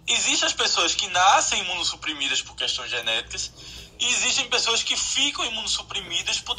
Existem 0.06 0.48
as 0.48 0.52
pessoas 0.52 0.94
que 0.94 1.06
nascem 1.08 1.60
imunossuprimidas 1.60 2.42
por 2.42 2.56
questões 2.56 2.90
genéticas 2.90 3.52
e 4.00 4.06
existem 4.06 4.48
pessoas 4.48 4.82
que 4.82 4.96
ficam 4.96 5.44
imunossuprimidas 5.44 6.40
por, 6.40 6.56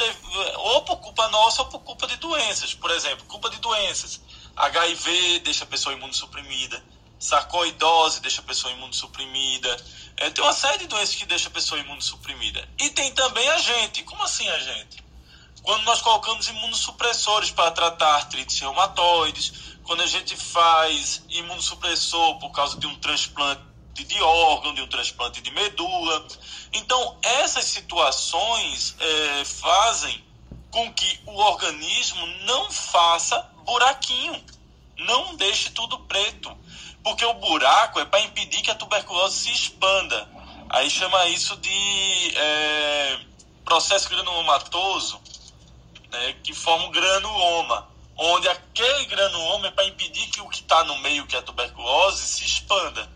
ou 0.59 0.81
por 0.83 0.97
culpa 0.97 1.27
nossa 1.27 1.63
ou 1.63 1.67
por 1.67 1.79
culpa 1.79 2.07
de 2.07 2.15
doenças. 2.17 2.73
Por 2.73 2.89
exemplo, 2.91 3.25
culpa 3.25 3.49
de 3.49 3.59
doenças. 3.59 4.21
HIV 4.55 5.39
deixa 5.39 5.65
a 5.65 5.67
pessoa 5.67 5.93
imunossuprimida, 5.93 6.81
sarcoidose 7.19 8.21
deixa 8.21 8.39
a 8.39 8.45
pessoa 8.45 8.71
imunossuprimida. 8.71 9.75
É, 10.15 10.29
tem 10.29 10.41
uma 10.41 10.53
série 10.53 10.77
de 10.79 10.87
doenças 10.87 11.15
que 11.15 11.25
deixa 11.25 11.49
a 11.49 11.51
pessoa 11.51 11.81
imunossuprimida. 11.81 12.65
E 12.79 12.89
tem 12.91 13.11
também 13.13 13.47
a 13.49 13.57
gente. 13.57 14.03
Como 14.03 14.23
assim 14.23 14.47
a 14.47 14.59
gente? 14.59 15.01
quando 15.63 15.83
nós 15.83 16.01
colocamos 16.01 16.47
imunossupressores 16.47 17.51
para 17.51 17.71
tratar 17.71 18.15
artrites 18.15 18.59
reumatoides, 18.59 19.53
quando 19.91 20.03
a 20.03 20.07
gente 20.07 20.37
faz 20.37 21.21
imunossupressor 21.27 22.39
por 22.39 22.49
causa 22.51 22.77
de 22.77 22.87
um 22.87 22.95
transplante 22.95 23.61
de 23.93 24.21
órgão, 24.21 24.73
de 24.73 24.81
um 24.81 24.87
transplante 24.87 25.41
de 25.41 25.51
medula. 25.51 26.25
Então, 26.71 27.19
essas 27.21 27.65
situações 27.65 28.95
eh, 28.97 29.43
fazem 29.43 30.23
com 30.69 30.93
que 30.93 31.19
o 31.25 31.33
organismo 31.33 32.25
não 32.45 32.71
faça 32.71 33.37
buraquinho, 33.65 34.41
não 34.97 35.35
deixe 35.35 35.71
tudo 35.71 35.99
preto, 35.99 36.57
porque 37.03 37.25
o 37.25 37.33
buraco 37.33 37.99
é 37.99 38.05
para 38.05 38.21
impedir 38.21 38.61
que 38.61 38.71
a 38.71 38.75
tuberculose 38.75 39.39
se 39.39 39.51
expanda. 39.51 40.25
Aí 40.69 40.89
chama 40.89 41.27
isso 41.27 41.57
de 41.57 42.37
é, 42.37 43.19
processo 43.65 44.07
granulomatoso, 44.07 45.19
né, 46.09 46.33
que 46.41 46.53
forma 46.53 46.85
um 46.85 46.91
granuloma, 46.91 47.90
onde 48.17 48.47
aquele 48.49 49.05
granuloma 49.05 49.67
é 49.67 49.71
para 49.71 49.85
impedir 49.85 50.27
que 50.27 50.41
o 50.41 50.49
que 50.49 50.61
está 50.61 50.83
no 50.83 50.97
meio, 50.99 51.25
que 51.25 51.35
é 51.35 51.39
a 51.39 51.43
tuberculose, 51.43 52.25
se 52.25 52.45
expanda. 52.45 53.09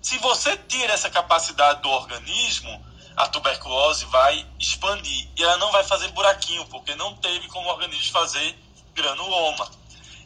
Se 0.00 0.18
você 0.18 0.56
tira 0.56 0.92
essa 0.92 1.10
capacidade 1.10 1.82
do 1.82 1.90
organismo, 1.90 2.84
a 3.16 3.26
tuberculose 3.28 4.04
vai 4.06 4.46
expandir 4.58 5.28
e 5.36 5.42
ela 5.42 5.56
não 5.58 5.72
vai 5.72 5.82
fazer 5.84 6.08
buraquinho, 6.12 6.64
porque 6.66 6.94
não 6.94 7.16
teve 7.16 7.48
como 7.48 7.68
o 7.68 7.72
organismo 7.72 8.12
fazer 8.12 8.56
granuloma. 8.94 9.70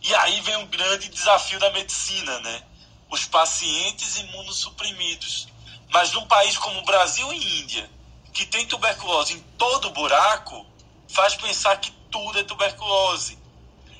E 0.03 0.15
aí 0.17 0.41
vem 0.43 0.57
um 0.57 0.67
grande 0.67 1.09
desafio 1.09 1.59
da 1.59 1.71
medicina, 1.71 2.39
né? 2.41 2.63
Os 3.09 3.25
pacientes 3.25 4.17
imunossuprimidos. 4.17 5.49
Mas 5.91 6.13
num 6.13 6.27
país 6.27 6.57
como 6.59 6.85
Brasil 6.85 7.33
e 7.33 7.61
Índia, 7.61 7.89
que 8.33 8.47
tem 8.47 8.67
tuberculose 8.67 9.35
em 9.35 9.41
todo 9.57 9.91
buraco, 9.91 10.67
faz 11.09 11.35
pensar 11.35 11.77
que 11.77 11.91
tudo 12.11 12.39
é 12.39 12.45
tuberculose. 12.45 13.39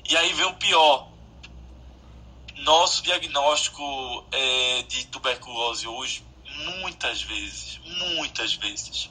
E 0.09 0.17
aí 0.17 0.33
vem 0.33 0.45
o 0.45 0.55
pior. 0.55 1.07
Nosso 2.57 3.01
diagnóstico 3.03 4.25
é, 4.31 4.83
de 4.83 5.05
tuberculose 5.07 5.87
hoje, 5.87 6.23
muitas 6.79 7.21
vezes, 7.23 7.79
muitas 7.83 8.53
vezes, 8.53 9.09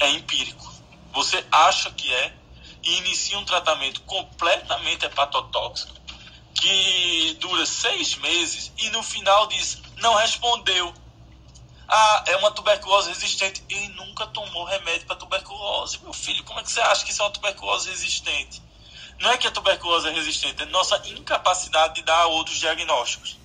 é 0.00 0.10
empírico. 0.10 0.72
Você 1.12 1.44
acha 1.50 1.90
que 1.90 2.12
é 2.12 2.34
e 2.82 2.96
inicia 2.98 3.38
um 3.38 3.44
tratamento 3.44 4.00
completamente 4.02 5.04
hepatotóxico 5.04 5.94
que 6.54 7.36
dura 7.40 7.64
seis 7.66 8.16
meses 8.16 8.72
e 8.78 8.88
no 8.90 9.02
final 9.02 9.46
diz 9.46 9.80
não 9.98 10.14
respondeu. 10.14 10.92
Ah, 11.88 12.24
é 12.26 12.36
uma 12.36 12.50
tuberculose 12.50 13.08
resistente 13.08 13.62
e 13.68 13.88
nunca 13.88 14.26
tomou 14.26 14.64
remédio 14.64 15.06
para 15.06 15.16
tuberculose. 15.16 15.98
Meu 16.02 16.12
filho, 16.12 16.42
como 16.44 16.58
é 16.60 16.62
que 16.62 16.70
você 16.70 16.80
acha 16.80 17.04
que 17.04 17.10
isso 17.10 17.20
é 17.20 17.24
uma 17.24 17.32
tuberculose 17.32 17.90
resistente? 17.90 18.62
Não 19.22 19.30
é 19.30 19.38
que 19.38 19.46
a 19.46 19.52
tuberculose 19.52 20.08
é 20.08 20.10
resistente, 20.10 20.64
é 20.64 20.66
nossa 20.66 21.00
incapacidade 21.06 21.94
de 21.94 22.02
dar 22.02 22.26
outros 22.26 22.58
diagnósticos. 22.58 23.38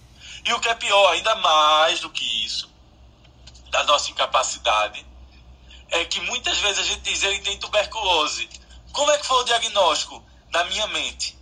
E 0.43 0.51
o 0.51 0.59
que 0.59 0.67
é 0.69 0.73
pior, 0.73 1.13
ainda 1.13 1.35
mais 1.35 1.99
do 1.99 2.09
que 2.09 2.25
isso, 2.43 2.67
da 3.69 3.83
nossa 3.83 4.09
incapacidade, 4.09 5.05
é 5.89 6.03
que 6.03 6.19
muitas 6.21 6.57
vezes 6.57 6.79
a 6.79 6.83
gente 6.83 7.01
diz 7.01 7.21
ele 7.21 7.37
tem 7.41 7.59
tuberculose. 7.59 8.49
Como 8.91 9.11
é 9.11 9.19
que 9.19 9.27
foi 9.27 9.39
o 9.39 9.43
diagnóstico? 9.43 10.25
Na 10.49 10.63
minha 10.63 10.87
mente. 10.87 11.37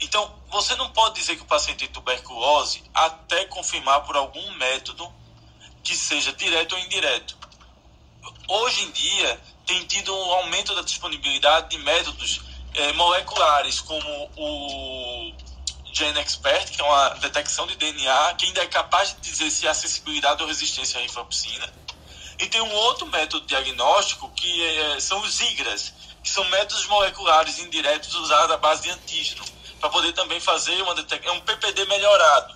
Então, 0.00 0.34
você 0.50 0.74
não 0.74 0.90
pode 0.90 1.14
dizer 1.14 1.36
que 1.36 1.42
o 1.42 1.46
paciente 1.46 1.78
tem 1.78 1.88
tuberculose 1.88 2.82
até 2.92 3.44
confirmar 3.44 4.00
por 4.00 4.16
algum 4.16 4.50
método 4.54 5.08
que 5.84 5.94
seja 5.94 6.32
direto 6.32 6.72
ou 6.72 6.80
indireto. 6.80 7.36
Hoje 8.48 8.82
em 8.82 8.90
dia, 8.90 9.40
tem 9.64 9.86
tido 9.86 10.12
um 10.12 10.32
aumento 10.32 10.74
da 10.74 10.82
disponibilidade 10.82 11.70
de 11.70 11.78
métodos 11.78 12.52
eh, 12.74 12.92
moleculares, 12.92 13.80
como 13.80 14.30
o 14.36 15.32
GeneXpert, 15.92 16.72
que 16.72 16.80
é 16.80 16.84
uma 16.84 17.10
detecção 17.20 17.66
de 17.66 17.76
DNA, 17.76 18.34
que 18.34 18.46
ainda 18.46 18.62
é 18.62 18.66
capaz 18.66 19.14
de 19.14 19.20
dizer 19.20 19.50
se 19.50 19.66
há 19.68 19.74
sensibilidade 19.74 20.42
ou 20.42 20.48
resistência 20.48 20.98
à 20.98 21.02
rifampicina. 21.02 21.72
E 22.38 22.46
tem 22.46 22.60
um 22.60 22.72
outro 22.72 23.06
método 23.06 23.46
diagnóstico 23.46 24.28
que 24.32 24.62
eh, 24.62 25.00
são 25.00 25.20
os 25.20 25.40
IGRAS, 25.40 25.92
que 26.22 26.30
são 26.30 26.44
métodos 26.46 26.86
moleculares 26.86 27.58
indiretos 27.58 28.14
usados 28.14 28.50
à 28.50 28.56
base 28.56 28.82
de 28.82 28.90
antígeno, 28.90 29.44
para 29.78 29.90
poder 29.90 30.12
também 30.12 30.40
fazer 30.40 30.80
uma 30.82 30.94
é 30.94 31.30
um 31.30 31.40
PPD 31.40 31.84
melhorado, 31.84 32.54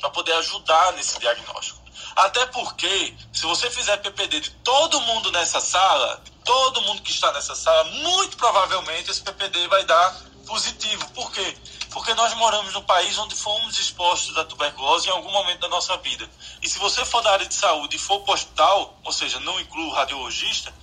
para 0.00 0.10
poder 0.10 0.32
ajudar 0.32 0.92
nesse 0.94 1.18
diagnóstico. 1.20 1.78
Até 2.16 2.44
porque, 2.46 3.14
se 3.32 3.42
você 3.46 3.70
fizer 3.70 3.98
PPD 3.98 4.40
de 4.40 4.50
todo 4.64 5.00
mundo 5.02 5.30
nessa 5.30 5.60
sala, 5.60 6.22
todo 6.50 6.82
mundo 6.82 7.00
que 7.02 7.12
está 7.12 7.32
nessa 7.32 7.54
sala, 7.54 7.84
muito 7.84 8.36
provavelmente 8.36 9.08
esse 9.08 9.22
PPD 9.22 9.68
vai 9.68 9.84
dar 9.84 10.20
positivo. 10.44 11.08
Por 11.10 11.30
quê? 11.30 11.56
Porque 11.90 12.12
nós 12.14 12.34
moramos 12.34 12.74
num 12.74 12.82
país 12.82 13.16
onde 13.18 13.36
fomos 13.36 13.78
expostos 13.78 14.36
à 14.36 14.44
tuberculose 14.44 15.06
em 15.06 15.12
algum 15.12 15.30
momento 15.30 15.60
da 15.60 15.68
nossa 15.68 15.96
vida. 15.98 16.28
E 16.60 16.68
se 16.68 16.76
você 16.80 17.04
for 17.04 17.22
da 17.22 17.30
área 17.30 17.46
de 17.46 17.54
saúde 17.54 17.94
e 17.94 17.98
for 18.00 18.18
para 18.22 18.32
o 18.32 18.34
hospital, 18.34 18.98
ou 19.04 19.12
seja, 19.12 19.38
não 19.38 19.60
inclui 19.60 19.84
o 19.84 19.92
radiologista, 19.92 20.74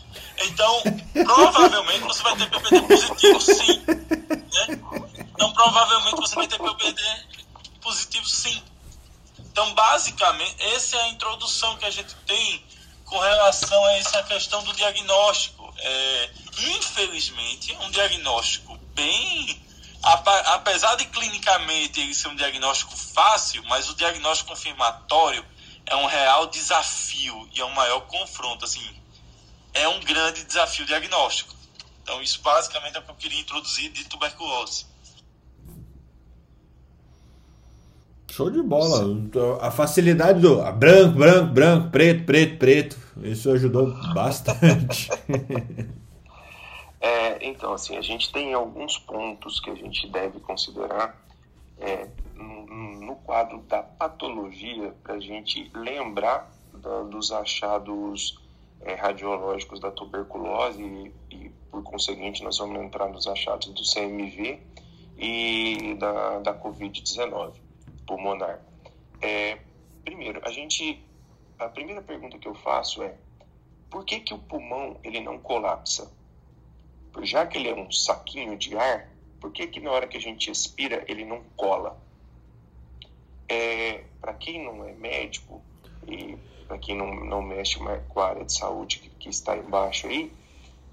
então 0.46 0.84
provavelmente 1.26 2.00
você 2.00 2.24
vai 2.24 2.38
ter 2.38 2.50
PPD 2.50 2.82
positivo 2.88 3.42
sim. 3.42 3.86
Né? 3.88 4.80
Então 5.34 5.52
provavelmente 5.52 6.16
você 6.16 6.36
vai 6.36 6.48
ter 6.48 6.60
PPD 6.60 7.04
positivo 7.82 8.26
sim. 8.26 8.64
Então, 9.40 9.74
basicamente, 9.74 10.56
essa 10.76 10.96
é 10.96 11.02
a 11.02 11.10
introdução 11.10 11.76
que 11.78 11.86
a 11.86 11.90
gente 11.90 12.16
tem 12.26 12.64
com 13.08 13.18
relação 13.18 13.84
a 13.86 13.94
essa 13.94 14.22
questão 14.24 14.64
do 14.64 14.74
diagnóstico. 14.74 15.57
É, 15.80 16.30
infelizmente, 16.60 17.74
é 17.74 17.80
um 17.80 17.92
diagnóstico 17.92 18.78
bem. 18.94 19.66
Apesar 20.04 20.96
de 20.96 21.06
clinicamente 21.06 22.00
ele 22.00 22.14
ser 22.14 22.30
um 22.30 22.36
diagnóstico 22.36 22.96
fácil, 22.96 23.64
mas 23.66 23.90
o 23.90 23.96
diagnóstico 23.96 24.52
confirmatório 24.52 25.46
é 25.86 25.96
um 25.96 26.06
real 26.06 26.48
desafio 26.48 27.50
e 27.54 27.60
é 27.60 27.66
um 27.66 27.74
maior 27.74 28.02
confronto. 28.02 28.64
Assim, 28.64 28.96
é 29.74 29.88
um 29.88 30.00
grande 30.02 30.44
desafio 30.44 30.86
diagnóstico. 30.86 31.56
Então, 32.04 32.22
isso 32.22 32.42
basicamente 32.42 32.96
é 32.96 33.00
o 33.00 33.04
que 33.04 33.12
eu 33.12 33.16
queria 33.16 33.40
introduzir 33.40 33.92
de 33.92 34.06
tuberculose. 34.06 34.86
Show 38.38 38.52
de 38.52 38.62
bola. 38.62 39.04
A 39.60 39.72
facilidade 39.72 40.40
do 40.40 40.58
branco, 40.74 41.18
branco, 41.18 41.52
branco, 41.52 41.90
preto, 41.90 42.24
preto, 42.24 42.58
preto. 42.60 42.98
Isso 43.24 43.50
ajudou 43.50 43.92
bastante. 44.14 45.10
é, 47.02 47.44
então, 47.44 47.74
assim, 47.74 47.98
a 47.98 48.02
gente 48.02 48.32
tem 48.32 48.54
alguns 48.54 49.00
pontos 49.00 49.60
que 49.60 49.72
a 49.72 49.74
gente 49.74 50.08
deve 50.12 50.40
considerar 50.40 51.20
é, 51.80 52.08
no, 52.36 53.00
no, 53.08 53.16
quadro 53.16 53.58
da 53.68 53.82
patologia 53.82 54.94
para 55.02 55.16
a 55.16 55.20
gente 55.20 55.72
lembrar 55.74 56.48
da, 56.76 57.02
dos 57.02 57.32
achados 57.32 58.40
é, 58.82 58.94
radiológicos 58.94 59.80
da 59.80 59.90
tuberculose 59.90 60.84
e, 60.84 61.12
e, 61.36 61.50
por 61.72 61.82
conseguinte, 61.82 62.44
nós 62.44 62.60
vamos 62.60 62.84
entrar 62.84 63.10
nos 63.10 63.26
achados 63.26 63.70
do 63.70 63.82
CMV 63.82 64.60
e 65.18 65.96
da, 66.00 66.38
da 66.38 66.54
Covid-19 66.54 67.66
pulmonar. 68.08 68.60
É, 69.22 69.60
primeiro, 70.04 70.42
a 70.44 70.52
gente, 70.52 71.04
a 71.60 71.68
primeira 71.68 72.02
pergunta 72.02 72.40
que 72.40 72.48
eu 72.48 72.56
faço 72.56 73.04
é, 73.04 73.14
por 73.90 74.06
que 74.06 74.22
que 74.22 74.34
o 74.34 74.40
pulmão 74.40 74.98
ele 75.04 75.20
não 75.20 75.38
colapsa? 75.38 76.12
Já 77.22 77.46
que 77.46 77.58
ele 77.58 77.70
é 77.70 77.76
um 77.76 77.92
saquinho 77.92 78.58
de 78.58 78.76
ar, 78.76 79.10
por 79.40 79.52
que 79.52 79.68
que 79.68 79.80
na 79.80 79.92
hora 79.92 80.08
que 80.08 80.18
a 80.18 80.22
gente 80.22 80.50
expira 80.50 81.04
ele 81.08 81.26
não 81.26 81.44
cola? 81.56 82.00
É, 83.50 84.04
para 84.20 84.34
quem 84.34 84.64
não 84.64 84.86
é 84.86 84.94
médico 84.94 85.62
e 86.08 86.38
para 86.68 86.78
quem 86.78 86.96
não, 86.96 87.14
não 87.14 87.42
mexe 87.42 87.80
com 88.10 88.20
a 88.20 88.28
área 88.28 88.44
de 88.44 88.54
saúde 88.54 89.00
que, 89.00 89.10
que 89.10 89.30
está 89.30 89.56
embaixo 89.58 90.08
aí, 90.08 90.32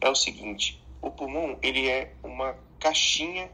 é 0.01 0.09
o 0.09 0.15
seguinte: 0.15 0.81
o 1.03 1.11
pulmão 1.11 1.59
ele 1.63 1.89
é 1.89 2.15
uma 2.23 2.57
caixinha, 2.79 3.51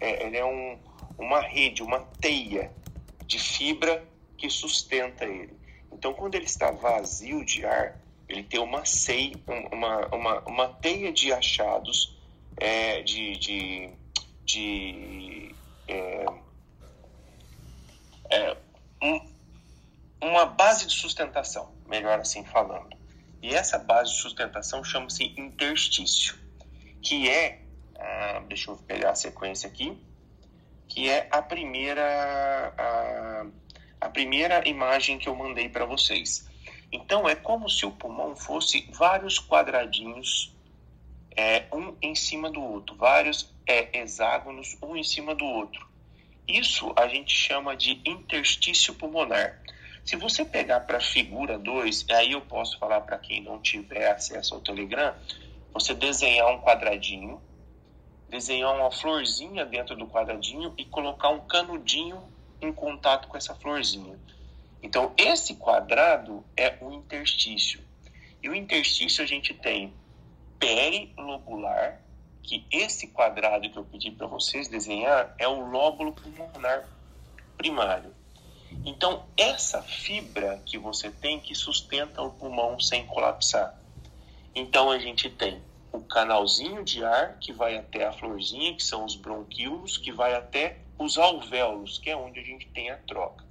é, 0.00 0.26
ele 0.26 0.36
é 0.36 0.44
um, 0.44 0.78
uma 1.16 1.40
rede, 1.40 1.82
uma 1.82 2.00
teia 2.20 2.72
de 3.30 3.38
fibra 3.38 4.04
que 4.36 4.50
sustenta 4.50 5.24
ele. 5.24 5.56
Então, 5.92 6.12
quando 6.12 6.34
ele 6.34 6.46
está 6.46 6.72
vazio 6.72 7.44
de 7.44 7.64
ar, 7.64 7.96
ele 8.28 8.42
tem 8.42 8.58
uma, 8.58 8.84
ceia, 8.84 9.32
uma, 9.70 10.06
uma, 10.08 10.40
uma 10.40 10.68
teia 10.68 11.12
de 11.12 11.32
achados 11.32 12.18
é, 12.56 13.02
de, 13.02 13.36
de, 13.36 13.90
de 14.44 15.54
é, 15.86 16.26
é, 18.30 18.56
um, 19.00 19.20
uma 20.20 20.46
base 20.46 20.88
de 20.88 20.94
sustentação, 20.94 21.72
melhor 21.86 22.18
assim 22.18 22.44
falando. 22.44 22.98
E 23.40 23.54
essa 23.54 23.78
base 23.78 24.10
de 24.10 24.16
sustentação 24.16 24.82
chama-se 24.82 25.24
interstício, 25.38 26.36
que 27.00 27.30
é, 27.30 27.62
ah, 27.96 28.42
deixa 28.48 28.72
eu 28.72 28.76
pegar 28.76 29.10
a 29.10 29.14
sequência 29.14 29.68
aqui, 29.68 29.96
que 30.90 31.08
é 31.08 31.28
a 31.30 31.40
primeira, 31.40 32.74
a, 32.76 33.46
a 34.00 34.08
primeira 34.10 34.68
imagem 34.68 35.18
que 35.18 35.28
eu 35.28 35.36
mandei 35.36 35.68
para 35.68 35.86
vocês. 35.86 36.46
Então, 36.92 37.28
é 37.28 37.36
como 37.36 37.70
se 37.70 37.86
o 37.86 37.92
pulmão 37.92 38.34
fosse 38.34 38.90
vários 38.92 39.38
quadradinhos, 39.38 40.52
é, 41.36 41.64
um 41.72 41.96
em 42.02 42.16
cima 42.16 42.50
do 42.50 42.60
outro, 42.60 42.96
vários 42.96 43.54
é, 43.66 44.00
hexágonos, 44.00 44.76
um 44.82 44.96
em 44.96 45.04
cima 45.04 45.32
do 45.32 45.44
outro. 45.44 45.88
Isso 46.48 46.92
a 46.96 47.06
gente 47.06 47.32
chama 47.32 47.76
de 47.76 48.00
interstício 48.04 48.92
pulmonar. 48.94 49.62
Se 50.04 50.16
você 50.16 50.44
pegar 50.44 50.80
para 50.80 50.98
a 50.98 51.00
figura 51.00 51.56
2, 51.56 52.06
aí 52.10 52.32
eu 52.32 52.40
posso 52.40 52.76
falar 52.80 53.02
para 53.02 53.16
quem 53.18 53.40
não 53.40 53.60
tiver 53.60 54.10
acesso 54.10 54.56
ao 54.56 54.60
Telegram, 54.60 55.14
você 55.72 55.94
desenhar 55.94 56.48
um 56.48 56.60
quadradinho, 56.60 57.40
desenhar 58.30 58.74
uma 58.74 58.90
florzinha 58.90 59.66
dentro 59.66 59.96
do 59.96 60.06
quadradinho 60.06 60.72
e 60.78 60.84
colocar 60.84 61.30
um 61.30 61.40
canudinho 61.40 62.22
em 62.62 62.72
contato 62.72 63.28
com 63.28 63.36
essa 63.36 63.54
florzinha. 63.54 64.18
Então, 64.82 65.12
esse 65.16 65.56
quadrado 65.56 66.44
é 66.56 66.78
o 66.80 66.92
interstício. 66.92 67.80
E 68.42 68.48
o 68.48 68.54
interstício 68.54 69.22
a 69.22 69.26
gente 69.26 69.52
tem 69.52 69.92
perilobular, 70.58 72.00
que 72.42 72.64
esse 72.70 73.08
quadrado 73.08 73.68
que 73.68 73.76
eu 73.76 73.84
pedi 73.84 74.10
para 74.10 74.26
vocês 74.26 74.68
desenhar 74.68 75.34
é 75.38 75.46
o 75.46 75.68
lóbulo 75.68 76.12
pulmonar 76.12 76.88
primário. 77.56 78.14
Então, 78.84 79.26
essa 79.36 79.82
fibra 79.82 80.62
que 80.64 80.78
você 80.78 81.10
tem 81.10 81.40
que 81.40 81.54
sustenta 81.54 82.22
o 82.22 82.30
pulmão 82.30 82.78
sem 82.80 83.04
colapsar. 83.06 83.78
Então, 84.54 84.90
a 84.90 84.98
gente 84.98 85.28
tem 85.28 85.60
o 85.92 86.00
canalzinho 86.00 86.84
de 86.84 87.04
ar 87.04 87.38
que 87.38 87.52
vai 87.52 87.76
até 87.76 88.06
a 88.06 88.12
florzinha, 88.12 88.74
que 88.74 88.82
são 88.82 89.04
os 89.04 89.16
bronquíolos, 89.16 89.96
que 89.96 90.12
vai 90.12 90.34
até 90.34 90.78
os 90.98 91.18
alvéolos, 91.18 91.98
que 91.98 92.10
é 92.10 92.16
onde 92.16 92.38
a 92.38 92.44
gente 92.44 92.66
tem 92.68 92.90
a 92.90 92.96
troca. 92.98 93.44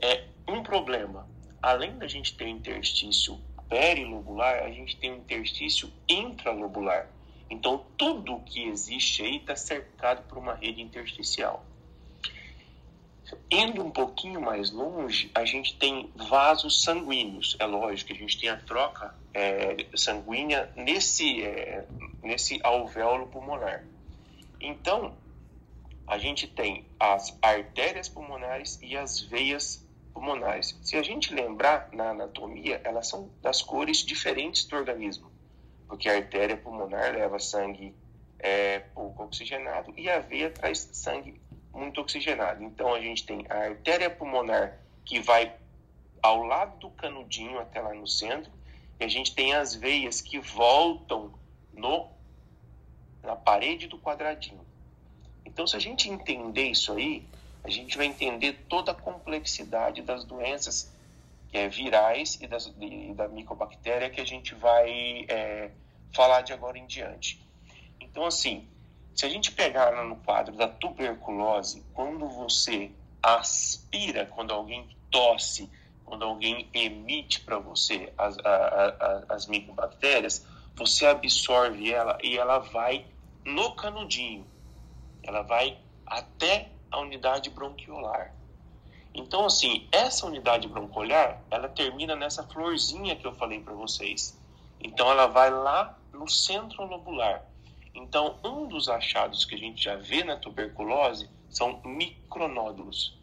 É 0.00 0.24
um 0.48 0.62
problema. 0.62 1.28
Além 1.62 1.98
da 1.98 2.08
gente 2.08 2.34
ter 2.34 2.48
interstício 2.48 3.38
perilobular, 3.68 4.64
a 4.64 4.70
gente 4.70 4.96
tem 4.96 5.12
um 5.12 5.16
interstício 5.16 5.92
intralobular. 6.08 7.08
Então, 7.48 7.84
tudo 7.96 8.40
que 8.40 8.64
existe 8.64 9.22
aí 9.22 9.36
está 9.36 9.54
cercado 9.56 10.22
por 10.28 10.38
uma 10.38 10.54
rede 10.54 10.80
intersticial. 10.80 11.64
Indo 13.50 13.84
um 13.84 13.90
pouquinho 13.90 14.40
mais 14.40 14.70
longe, 14.70 15.30
a 15.34 15.44
gente 15.44 15.76
tem 15.76 16.10
vasos 16.14 16.82
sanguíneos. 16.82 17.56
É 17.58 17.66
lógico 17.66 18.08
que 18.08 18.16
a 18.16 18.20
gente 18.20 18.38
tem 18.38 18.48
a 18.48 18.56
troca 18.56 19.14
é, 19.34 19.86
sanguínea 19.94 20.70
nesse, 20.76 21.42
é, 21.42 21.86
nesse 22.22 22.60
alvéolo 22.62 23.26
pulmonar. 23.28 23.84
Então, 24.60 25.14
a 26.06 26.18
gente 26.18 26.46
tem 26.46 26.84
as 26.98 27.36
artérias 27.40 28.08
pulmonares 28.08 28.78
e 28.82 28.96
as 28.96 29.20
veias 29.20 29.86
pulmonares. 30.12 30.78
Se 30.82 30.96
a 30.96 31.02
gente 31.02 31.32
lembrar 31.32 31.88
na 31.92 32.10
anatomia, 32.10 32.80
elas 32.84 33.08
são 33.08 33.30
das 33.40 33.62
cores 33.62 33.98
diferentes 33.98 34.64
do 34.64 34.76
organismo, 34.76 35.30
porque 35.86 36.08
a 36.08 36.16
artéria 36.16 36.56
pulmonar 36.56 37.12
leva 37.12 37.38
sangue 37.38 37.94
é, 38.38 38.80
pouco 38.80 39.22
oxigenado 39.24 39.92
e 39.96 40.08
a 40.08 40.18
veia 40.18 40.50
traz 40.50 40.88
sangue 40.92 41.40
muito 41.72 42.00
oxigenado. 42.00 42.62
Então 42.62 42.94
a 42.94 43.00
gente 43.00 43.24
tem 43.24 43.46
a 43.48 43.54
artéria 43.54 44.10
pulmonar 44.10 44.78
que 45.04 45.20
vai 45.20 45.54
ao 46.22 46.42
lado 46.42 46.78
do 46.78 46.90
canudinho 46.90 47.58
até 47.58 47.80
lá 47.80 47.94
no 47.94 48.06
centro, 48.06 48.52
e 48.98 49.04
a 49.04 49.08
gente 49.08 49.34
tem 49.34 49.54
as 49.54 49.74
veias 49.74 50.20
que 50.20 50.38
voltam 50.38 51.32
no 51.72 52.08
na 53.22 53.36
parede 53.36 53.86
do 53.86 53.98
quadradinho. 53.98 54.60
Então 55.44 55.66
se 55.66 55.76
a 55.76 55.78
gente 55.78 56.08
entender 56.08 56.64
isso 56.64 56.92
aí, 56.92 57.26
a 57.62 57.70
gente 57.70 57.96
vai 57.96 58.06
entender 58.06 58.64
toda 58.68 58.92
a 58.92 58.94
complexidade 58.94 60.02
das 60.02 60.24
doenças 60.24 60.94
é, 61.52 61.68
virais 61.68 62.38
e, 62.40 62.46
das, 62.46 62.72
e 62.80 63.12
da 63.14 63.28
micobactéria 63.28 64.08
que 64.08 64.20
a 64.20 64.24
gente 64.24 64.54
vai 64.54 65.26
é, 65.28 65.70
falar 66.12 66.42
de 66.42 66.52
agora 66.52 66.78
em 66.78 66.86
diante. 66.86 67.40
Então, 68.00 68.24
assim, 68.24 68.66
se 69.14 69.26
a 69.26 69.28
gente 69.28 69.52
pegar 69.52 70.04
no 70.04 70.16
quadro 70.16 70.56
da 70.56 70.68
tuberculose, 70.68 71.84
quando 71.92 72.26
você 72.28 72.90
aspira, 73.22 74.26
quando 74.26 74.52
alguém 74.52 74.88
tosse, 75.10 75.70
quando 76.04 76.24
alguém 76.24 76.68
emite 76.72 77.40
para 77.40 77.58
você 77.58 78.12
as, 78.16 78.38
a, 78.38 79.24
a, 79.28 79.34
as 79.34 79.46
micobactérias, 79.46 80.46
você 80.74 81.06
absorve 81.06 81.92
ela 81.92 82.18
e 82.22 82.36
ela 82.36 82.58
vai 82.58 83.06
no 83.44 83.72
canudinho, 83.74 84.46
ela 85.22 85.42
vai 85.42 85.78
até 86.06 86.72
a 86.90 86.98
unidade 86.98 87.50
bronquiolar. 87.50 88.34
Então, 89.14 89.44
assim, 89.44 89.88
essa 89.90 90.26
unidade 90.26 90.68
bronquiolar, 90.68 91.42
ela 91.50 91.68
termina 91.68 92.14
nessa 92.14 92.42
florzinha 92.44 93.16
que 93.16 93.26
eu 93.26 93.34
falei 93.34 93.60
para 93.60 93.74
vocês. 93.74 94.38
Então, 94.80 95.10
ela 95.10 95.26
vai 95.26 95.50
lá 95.50 95.98
no 96.12 96.28
centro 96.28 96.84
lobular. 96.86 97.44
Então, 97.94 98.38
um 98.44 98.68
dos 98.68 98.88
achados 98.88 99.44
que 99.44 99.54
a 99.54 99.58
gente 99.58 99.82
já 99.82 99.96
vê 99.96 100.22
na 100.22 100.36
tuberculose 100.36 101.28
são 101.48 101.80
micronódulos. 101.84 103.18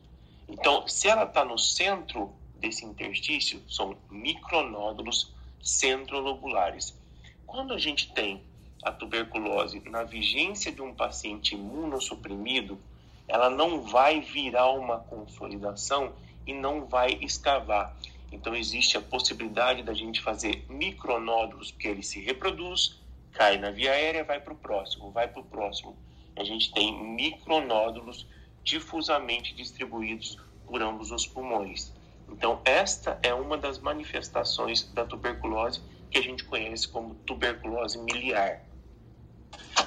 Então, 0.48 0.88
se 0.88 1.08
ela 1.08 1.24
está 1.24 1.44
no 1.44 1.58
centro 1.58 2.34
desse 2.56 2.86
interstício, 2.86 3.62
são 3.70 3.98
micronódulos 4.10 5.34
centrolobulares. 5.62 6.98
Quando 7.46 7.74
a 7.74 7.78
gente 7.78 8.12
tem 8.14 8.42
a 8.84 8.92
tuberculose 8.92 9.82
na 9.90 10.04
vigência 10.04 10.72
de 10.72 10.82
um 10.82 10.94
paciente 10.94 11.56
imunossuprimido, 11.56 12.80
ela 13.28 13.50
não 13.50 13.82
vai 13.82 14.22
virar 14.22 14.72
uma 14.72 15.00
consolidação 15.00 16.14
e 16.46 16.54
não 16.54 16.86
vai 16.86 17.14
escavar. 17.22 17.96
Então 18.32 18.56
existe 18.56 18.98
a 18.98 19.02
possibilidade 19.02 19.84
da 19.84 19.94
gente 19.94 20.22
fazer 20.22 20.66
micronódulos, 20.70 21.72
porque 21.72 21.88
ele 21.88 22.04
se 22.04 22.22
reproduz, 22.22 22.98
cai 23.38 23.58
na 23.58 23.70
via 23.70 23.92
aérea, 23.92 24.24
vai 24.24 24.40
para 24.40 24.54
o 24.54 24.58
próximo, 24.58 25.12
vai 25.12 25.28
para 25.28 25.42
o 25.42 25.46
próximo. 25.46 25.96
A 26.36 26.44
gente 26.44 26.74
tem 26.74 26.92
micronódulos 27.16 28.26
difusamente 28.64 29.54
distribuídos 29.54 30.38
por 30.66 30.82
ambos 30.82 31.12
os 31.12 31.28
pulmões. 31.28 31.94
Então 32.28 32.60
esta 32.66 33.20
é 33.22 33.34
uma 33.34 33.58
das 33.58 33.78
manifestações 33.80 34.92
da 34.92 35.06
tuberculose 35.06 35.82
que 36.10 36.18
a 36.18 36.22
gente 36.22 36.44
conhece 36.44 36.88
como 36.88 37.16
tuberculose 37.16 37.98
miliar. 38.00 38.64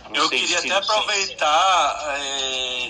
Não 0.08 0.22
Eu 0.22 0.30
queria 0.30 0.58
até 0.58 0.70
aproveitar 0.70 2.16
é, 2.16 2.88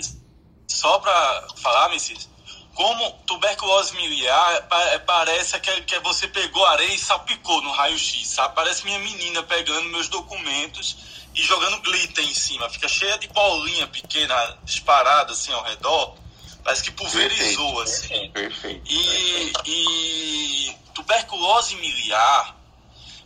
só 0.67 0.99
para 0.99 1.47
falar, 1.57 1.89
Messias, 1.89 2.29
como 2.75 3.11
tuberculose 3.25 3.95
miliar 3.95 4.67
é, 4.93 4.99
parece 4.99 5.59
que, 5.59 5.81
que 5.81 5.99
você 5.99 6.27
pegou 6.27 6.65
areia 6.65 6.93
e 6.93 6.99
salpicou 6.99 7.61
no 7.61 7.71
raio-x, 7.71 8.27
sabe? 8.27 8.55
Parece 8.55 8.85
minha 8.85 8.99
menina 8.99 9.43
pegando 9.43 9.89
meus 9.89 10.07
documentos 10.07 10.97
e 11.35 11.41
jogando 11.41 11.81
glitter 11.81 12.23
em 12.23 12.33
cima. 12.33 12.69
Fica 12.69 12.87
cheia 12.87 13.17
de 13.17 13.27
bolinha 13.29 13.87
pequena 13.87 14.57
disparada 14.63 15.33
assim 15.33 15.51
ao 15.51 15.63
redor. 15.63 16.15
Parece 16.63 16.83
que 16.83 16.91
pulverizou 16.91 17.75
Perfeito. 17.75 17.81
assim. 17.81 18.31
Perfeito. 18.31 18.91
E, 18.91 19.53
e 19.65 20.77
tuberculose 20.93 21.75
miliar, 21.75 22.55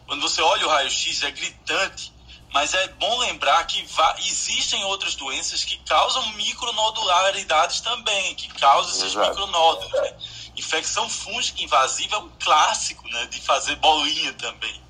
quando 0.08 0.22
você 0.22 0.42
olha 0.42 0.66
o 0.66 0.70
raio-x, 0.70 1.24
é 1.24 1.32
gritante 1.32 2.15
mas 2.56 2.74
é 2.74 2.88
bom 2.88 3.20
lembrar 3.20 3.68
que 3.68 3.86
existem 4.30 4.82
outras 4.86 5.14
doenças 5.16 5.66
que 5.66 5.76
causam 5.80 6.26
micronodularidades 6.36 7.82
também, 7.82 8.34
que 8.34 8.48
causam 8.48 8.92
esses 8.92 9.12
Exato. 9.12 9.28
micronódulos. 9.32 9.92
Né? 9.92 10.16
Infecção 10.56 11.10
fúngica 11.10 11.62
invasiva 11.62 12.16
é 12.16 12.20
um 12.20 12.30
clássico 12.40 13.06
né, 13.10 13.26
de 13.26 13.42
fazer 13.42 13.76
bolinha 13.76 14.32
também. 14.36 14.82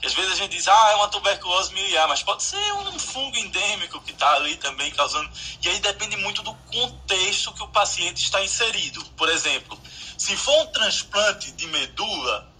Que 0.00 0.06
às 0.06 0.14
vezes 0.14 0.32
a 0.32 0.36
gente 0.36 0.52
diz, 0.52 0.66
ah, 0.66 0.90
é 0.92 0.94
uma 0.94 1.08
tuberculose 1.08 1.74
miliar, 1.74 2.08
mas 2.08 2.22
pode 2.22 2.42
ser 2.42 2.72
um 2.72 2.98
fungo 2.98 3.36
endêmico 3.36 4.00
que 4.00 4.12
está 4.12 4.36
ali 4.36 4.56
também 4.56 4.90
causando. 4.90 5.30
E 5.62 5.68
aí 5.68 5.78
depende 5.78 6.16
muito 6.16 6.40
do 6.40 6.54
contexto 6.54 7.52
que 7.52 7.62
o 7.62 7.68
paciente 7.68 8.24
está 8.24 8.42
inserido. 8.42 9.04
Por 9.18 9.28
exemplo, 9.28 9.78
se 10.16 10.34
for 10.38 10.58
um 10.62 10.66
transplante 10.68 11.52
de 11.52 11.66
medula 11.66 12.50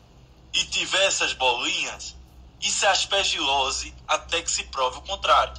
e 0.52 0.62
tiver 0.66 1.06
essas 1.06 1.32
bolinhas, 1.32 2.14
isso 2.60 2.84
é 2.84 2.88
aspergilose 2.88 3.94
até 4.06 4.42
que 4.42 4.50
se 4.50 4.64
prove 4.64 4.98
o 4.98 5.02
contrário. 5.02 5.54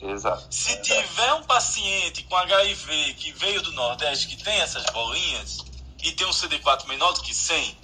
Exato. 0.00 0.46
Se 0.50 0.82
tiver 0.82 1.34
um 1.34 1.44
paciente 1.44 2.24
com 2.24 2.36
HIV 2.36 3.14
que 3.14 3.32
veio 3.32 3.62
do 3.62 3.72
Nordeste 3.72 4.26
que 4.26 4.42
tem 4.42 4.60
essas 4.60 4.84
bolinhas 4.86 5.58
e 6.02 6.10
tem 6.12 6.26
um 6.26 6.30
CD4 6.30 6.86
menor 6.88 7.12
do 7.12 7.22
que 7.22 7.32
100, 7.32 7.78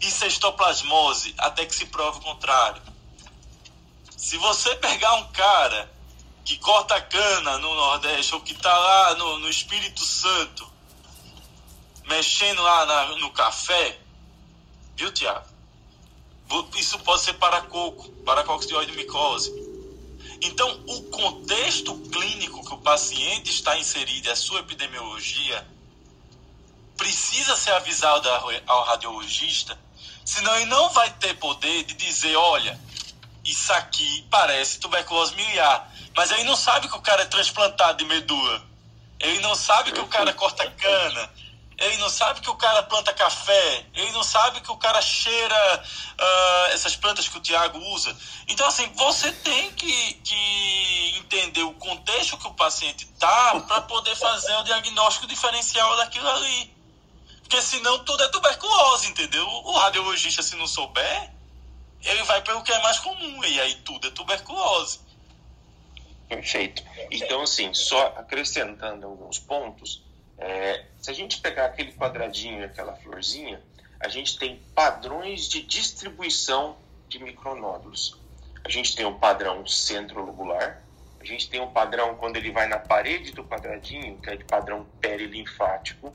isso 0.00 0.24
é 0.24 0.28
histoplasmose 0.28 1.34
até 1.38 1.66
que 1.66 1.74
se 1.74 1.86
prove 1.86 2.18
o 2.18 2.22
contrário. 2.22 2.80
Se 4.16 4.36
você 4.36 4.74
pegar 4.76 5.14
um 5.14 5.28
cara 5.32 5.90
que 6.44 6.56
corta 6.58 7.00
cana 7.00 7.58
no 7.58 7.74
Nordeste 7.74 8.34
ou 8.34 8.40
que 8.40 8.52
está 8.52 8.76
lá 8.76 9.14
no, 9.16 9.38
no, 9.38 9.50
Espírito 9.50 10.04
Santo 10.04 10.66
mexendo 12.06 12.62
lá 12.62 12.86
na, 12.86 13.16
no 13.16 13.30
café, 13.32 13.98
viu, 14.96 15.12
Tiago? 15.12 15.46
Isso 16.76 16.98
pode 17.00 17.22
ser 17.22 17.34
paracoco, 17.34 18.08
paracoccioide 18.24 18.92
micose. 18.92 19.52
Então, 20.40 20.80
o 20.86 21.02
contexto 21.04 21.94
clínico 22.10 22.64
que 22.64 22.74
o 22.74 22.78
paciente 22.78 23.50
está 23.50 23.76
inserido, 23.76 24.30
a 24.30 24.36
sua 24.36 24.60
epidemiologia, 24.60 25.66
precisa 26.96 27.56
ser 27.56 27.72
avisado 27.72 28.28
ao 28.66 28.84
radiologista, 28.84 29.78
senão 30.24 30.54
ele 30.56 30.66
não 30.66 30.90
vai 30.90 31.10
ter 31.14 31.34
poder 31.34 31.84
de 31.84 31.94
dizer, 31.94 32.36
olha, 32.36 32.78
isso 33.44 33.72
aqui 33.72 34.26
parece 34.30 34.78
tuberculose 34.78 35.34
miliar. 35.34 35.92
Mas 36.14 36.30
ele 36.30 36.44
não 36.44 36.56
sabe 36.56 36.88
que 36.88 36.96
o 36.96 37.00
cara 37.00 37.22
é 37.22 37.26
transplantado 37.26 37.98
de 37.98 38.04
medula. 38.04 38.62
Ele 39.20 39.40
não 39.40 39.54
sabe 39.54 39.92
que 39.92 40.00
o 40.00 40.06
cara 40.06 40.32
corta 40.32 40.68
cana 40.70 41.30
ele 41.78 41.96
não 41.98 42.08
sabe 42.08 42.40
que 42.40 42.50
o 42.50 42.56
cara 42.56 42.82
planta 42.82 43.12
café, 43.12 43.86
ele 43.94 44.10
não 44.10 44.24
sabe 44.24 44.60
que 44.60 44.70
o 44.70 44.76
cara 44.76 45.00
cheira 45.00 45.84
uh, 45.84 46.72
essas 46.72 46.96
plantas 46.96 47.28
que 47.28 47.38
o 47.38 47.40
Tiago 47.40 47.78
usa. 47.94 48.16
Então, 48.48 48.66
assim, 48.66 48.90
você 48.94 49.30
tem 49.30 49.72
que, 49.72 50.14
que 50.14 51.14
entender 51.18 51.62
o 51.62 51.74
contexto 51.74 52.36
que 52.36 52.48
o 52.48 52.54
paciente 52.54 53.04
está 53.04 53.60
para 53.60 53.82
poder 53.82 54.16
fazer 54.16 54.54
o 54.56 54.64
diagnóstico 54.64 55.28
diferencial 55.28 55.96
daquilo 55.98 56.28
ali. 56.28 56.74
Porque 57.42 57.62
senão 57.62 58.04
tudo 58.04 58.24
é 58.24 58.28
tuberculose, 58.28 59.08
entendeu? 59.08 59.46
O 59.46 59.72
radiologista, 59.78 60.42
se 60.42 60.56
não 60.56 60.66
souber, 60.66 61.30
ele 62.02 62.22
vai 62.24 62.42
pelo 62.42 62.62
que 62.62 62.72
é 62.72 62.82
mais 62.82 62.98
comum, 62.98 63.44
e 63.44 63.60
aí 63.60 63.76
tudo 63.76 64.08
é 64.08 64.10
tuberculose. 64.10 65.00
Perfeito. 66.28 66.82
Então, 67.10 67.42
assim, 67.42 67.72
só 67.72 68.08
acrescentando 68.16 69.06
alguns 69.06 69.38
pontos, 69.38 70.02
é, 70.38 70.84
se 71.00 71.10
a 71.10 71.14
gente 71.14 71.40
pegar 71.40 71.66
aquele 71.66 71.92
quadradinho 71.92 72.64
aquela 72.64 72.94
florzinha, 72.94 73.60
a 74.00 74.08
gente 74.08 74.38
tem 74.38 74.62
padrões 74.74 75.48
de 75.48 75.62
distribuição 75.62 76.76
de 77.08 77.18
micronódulos. 77.22 78.20
A 78.64 78.68
gente 78.68 78.94
tem 78.94 79.04
o 79.04 79.18
padrão 79.18 79.66
centro-lobular, 79.66 80.82
a 81.20 81.24
gente 81.24 81.48
tem 81.48 81.60
o 81.60 81.68
padrão 81.68 82.14
quando 82.16 82.36
ele 82.36 82.52
vai 82.52 82.68
na 82.68 82.78
parede 82.78 83.32
do 83.32 83.42
quadradinho, 83.44 84.18
que 84.18 84.30
é 84.30 84.36
de 84.36 84.44
padrão 84.44 84.86
perilinfático, 85.00 86.14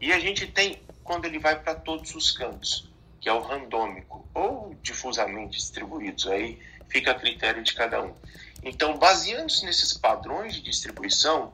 e 0.00 0.12
a 0.12 0.20
gente 0.20 0.46
tem 0.46 0.80
quando 1.02 1.24
ele 1.24 1.38
vai 1.38 1.60
para 1.60 1.74
todos 1.74 2.14
os 2.14 2.30
cantos, 2.30 2.90
que 3.20 3.28
é 3.28 3.32
o 3.32 3.40
randômico, 3.40 4.26
ou 4.32 4.74
difusamente 4.82 5.58
distribuídos. 5.58 6.26
Aí 6.26 6.60
fica 6.88 7.10
a 7.10 7.14
critério 7.14 7.62
de 7.62 7.74
cada 7.74 8.02
um. 8.02 8.14
Então, 8.62 8.96
baseando-se 8.96 9.64
nesses 9.64 9.92
padrões 9.92 10.54
de 10.54 10.62
distribuição, 10.62 11.52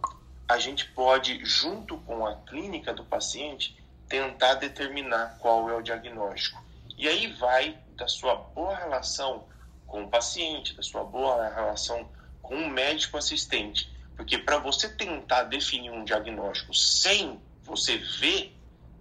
a 0.50 0.58
gente 0.58 0.84
pode, 0.86 1.44
junto 1.44 1.96
com 1.98 2.26
a 2.26 2.34
clínica 2.34 2.92
do 2.92 3.04
paciente, 3.04 3.76
tentar 4.08 4.54
determinar 4.54 5.38
qual 5.38 5.70
é 5.70 5.76
o 5.76 5.80
diagnóstico. 5.80 6.60
E 6.98 7.06
aí 7.06 7.28
vai 7.34 7.78
da 7.96 8.08
sua 8.08 8.34
boa 8.34 8.74
relação 8.74 9.44
com 9.86 10.02
o 10.02 10.08
paciente, 10.08 10.74
da 10.74 10.82
sua 10.82 11.04
boa 11.04 11.48
relação 11.54 12.08
com 12.42 12.56
o 12.56 12.68
médico 12.68 13.16
assistente. 13.16 13.88
Porque 14.16 14.38
para 14.38 14.58
você 14.58 14.88
tentar 14.88 15.44
definir 15.44 15.92
um 15.92 16.02
diagnóstico 16.02 16.74
sem 16.74 17.40
você 17.62 17.96
ver 17.98 18.52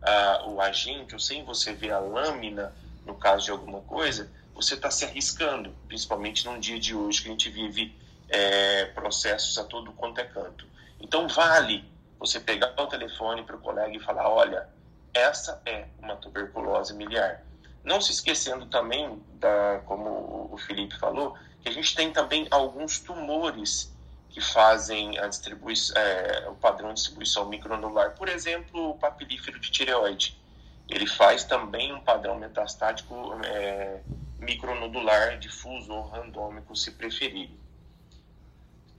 uh, 0.04 0.52
o 0.52 0.62
agente 0.62 1.16
ou 1.16 1.20
sem 1.20 1.44
você 1.44 1.74
ver 1.74 1.94
a 1.94 2.00
lâmina, 2.00 2.76
no 3.08 3.16
caso 3.16 3.46
de 3.46 3.52
alguma 3.52 3.82
coisa, 3.82 4.32
você 4.54 4.76
está 4.76 4.92
se 4.92 5.04
arriscando, 5.04 5.76
principalmente 5.88 6.46
num 6.46 6.60
dia 6.60 6.80
de 6.80 6.94
hoje 6.94 7.24
que 7.24 7.28
a 7.28 7.32
gente 7.32 7.50
vive 7.50 7.98
é, 8.30 8.86
processos 8.86 9.58
a 9.58 9.64
todo 9.64 9.92
quanto 9.94 10.22
é 10.22 10.26
canto. 10.26 10.70
Então 11.00 11.28
vale 11.28 11.90
você 12.20 12.40
pegar 12.40 12.74
o 12.78 12.88
telefone 12.88 13.44
para 13.44 13.56
o 13.56 13.60
colega 13.60 13.96
e 13.96 14.00
falar, 14.00 14.30
olha, 14.30 14.68
essa 15.14 15.62
é 15.66 15.88
uma 16.00 16.16
tuberculose 16.16 16.94
miliar. 16.94 17.44
Não 17.84 18.02
se 18.02 18.12
esquecendo 18.12 18.66
também, 18.66 19.22
da, 19.36 19.82
como 19.86 20.50
o 20.52 20.58
Felipe 20.58 20.98
falou, 20.98 21.38
que 21.62 21.70
a 21.70 21.72
gente 21.72 21.96
tem 21.96 22.12
também 22.12 22.48
alguns 22.52 23.00
tumores 23.00 23.96
que 24.30 24.42
fazem 24.42 25.18
a 25.18 25.28
distribuição, 25.28 26.00
é, 26.00 26.48
o 26.50 26.56
padrão 26.56 26.90
de 26.90 26.96
distribuição 26.96 27.48
microanular. 27.48 28.16
Por 28.16 28.30
exemplo, 28.30 28.92
o 28.92 28.98
papilífero 28.98 29.60
de 29.60 29.72
tireoide. 29.72 30.40
Ele 30.88 31.08
faz 31.08 31.44
também 31.44 31.94
um 31.94 32.02
padrão 32.02 32.36
metastático 32.36 33.40
é, 33.46 34.02
micronodular, 34.40 35.38
difuso 35.40 35.94
ou 35.94 36.08
randômico, 36.08 36.76
se 36.76 36.92
preferir. 36.92 37.50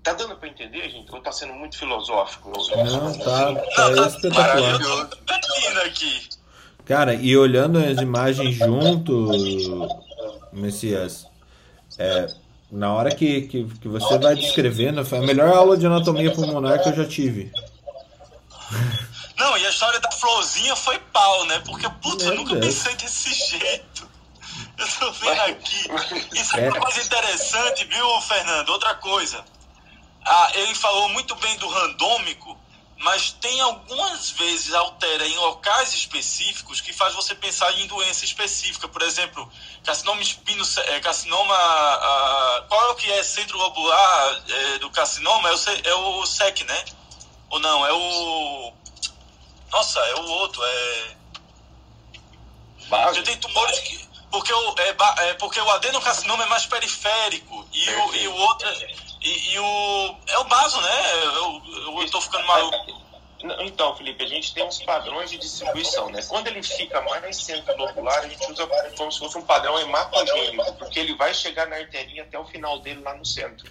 Tá 0.02 0.14
dando 0.14 0.34
para 0.36 0.48
entender, 0.48 0.88
gente? 0.88 1.12
Ou 1.12 1.20
tá 1.20 1.30
sendo 1.30 1.52
muito 1.52 1.76
filosófico? 1.76 2.50
Não, 2.74 3.18
tá, 3.18 3.54
tá 3.74 4.06
espetacular. 4.06 4.80
aqui. 5.84 6.28
Cara, 6.86 7.14
e 7.14 7.36
olhando 7.36 7.78
as 7.78 7.98
imagens 7.98 8.56
junto, 8.56 9.28
Messias, 10.52 11.26
é, 11.98 12.28
na 12.70 12.92
hora 12.92 13.14
que, 13.14 13.42
que, 13.42 13.64
que, 13.64 13.88
você 13.88 14.18
vai 14.18 14.34
descrevendo, 14.34 15.04
foi 15.04 15.18
a 15.18 15.22
melhor 15.22 15.54
aula 15.54 15.76
de 15.76 15.86
anatomia 15.86 16.32
pulmonar 16.32 16.82
que 16.82 16.88
eu 16.88 16.96
já 16.96 17.06
tive. 17.06 17.52
Não, 19.38 19.56
e 19.58 19.66
a 19.66 19.70
história 19.70 20.00
da 20.00 20.10
florzinha 20.12 20.74
foi 20.76 20.98
pau, 21.12 21.44
né? 21.46 21.60
Porque, 21.60 21.88
putz, 22.02 22.24
eu 22.24 22.34
nunca 22.34 22.56
Deus. 22.56 22.66
pensei 22.66 22.94
desse 22.96 23.58
jeito. 23.58 24.08
Eu 24.78 24.88
tô 24.98 25.12
vendo 25.12 25.40
aqui. 25.42 25.88
Isso 26.32 26.56
é 26.56 26.70
uma 26.70 26.80
coisa 26.80 27.02
interessante, 27.02 27.84
viu, 27.84 28.20
Fernando? 28.22 28.68
Outra 28.70 28.94
coisa. 28.94 29.44
Ah, 30.32 30.48
ele 30.54 30.76
falou 30.76 31.08
muito 31.08 31.34
bem 31.34 31.56
do 31.56 31.66
randômico, 31.66 32.56
mas 32.98 33.32
tem 33.32 33.60
algumas 33.62 34.30
vezes 34.30 34.72
altera 34.72 35.26
em 35.26 35.36
locais 35.38 35.92
específicos 35.92 36.80
que 36.80 36.92
faz 36.92 37.14
você 37.14 37.34
pensar 37.34 37.72
em 37.80 37.88
doença 37.88 38.24
específica. 38.24 38.86
Por 38.86 39.02
exemplo, 39.02 39.50
carcinoma 39.82 40.22
espino, 40.22 40.64
é, 40.86 41.00
carcinoma. 41.00 41.52
Ah, 41.52 42.64
qual 42.68 42.80
é 42.80 42.90
o 42.90 42.94
que 42.94 43.10
é 43.10 43.24
centro 43.24 43.58
lobular 43.58 44.44
é, 44.48 44.78
do 44.78 44.88
carcinoma? 44.90 45.48
É 45.48 45.52
o, 45.52 45.58
é 45.88 45.94
o 45.96 46.24
SEC, 46.24 46.62
né? 46.62 46.84
Ou 47.48 47.58
não? 47.58 47.84
É 47.84 47.92
o. 47.92 48.72
Nossa, 49.72 49.98
é 49.98 50.14
o 50.14 50.28
outro. 50.28 50.62
É. 50.64 51.16
Porque 52.88 53.22
tem 53.22 53.36
tumores 53.38 53.80
que. 53.80 54.08
Porque 54.30 54.52
o, 54.52 54.74
é, 54.78 55.28
é, 55.30 55.34
porque 55.34 55.60
o 55.60 55.70
adenocarcinoma 55.72 56.44
é 56.44 56.46
mais 56.46 56.66
periférico 56.66 57.66
e 57.72 57.90
o, 57.90 58.14
e 58.14 58.28
o 58.28 58.36
outro. 58.36 58.68
É, 58.68 59.09
e, 59.20 59.52
e, 59.52 59.58
o. 59.58 60.16
É 60.26 60.38
o 60.38 60.44
baso, 60.44 60.80
né? 60.80 61.24
Eu, 61.24 61.62
eu, 61.82 62.02
eu 62.02 62.10
tô 62.10 62.20
ficando 62.20 62.46
maluco. 62.46 63.00
Então, 63.60 63.96
Felipe, 63.96 64.22
a 64.22 64.26
gente 64.26 64.52
tem 64.52 64.64
uns 64.64 64.82
padrões 64.82 65.30
de 65.30 65.38
distribuição, 65.38 66.10
né? 66.10 66.20
Quando 66.28 66.48
ele 66.48 66.62
fica 66.62 67.00
mais 67.02 67.36
centro-lobular, 67.36 68.18
a 68.18 68.28
gente 68.28 68.52
usa 68.52 68.66
como 68.96 69.10
se 69.10 69.18
fosse 69.18 69.38
um 69.38 69.42
padrão 69.42 69.78
hematogênico, 69.78 70.74
porque 70.74 71.00
ele 71.00 71.14
vai 71.14 71.32
chegar 71.32 71.66
na 71.66 71.76
arterinha 71.76 72.22
até 72.22 72.38
o 72.38 72.44
final 72.44 72.80
dele 72.80 73.00
lá 73.00 73.14
no 73.14 73.24
centro. 73.24 73.70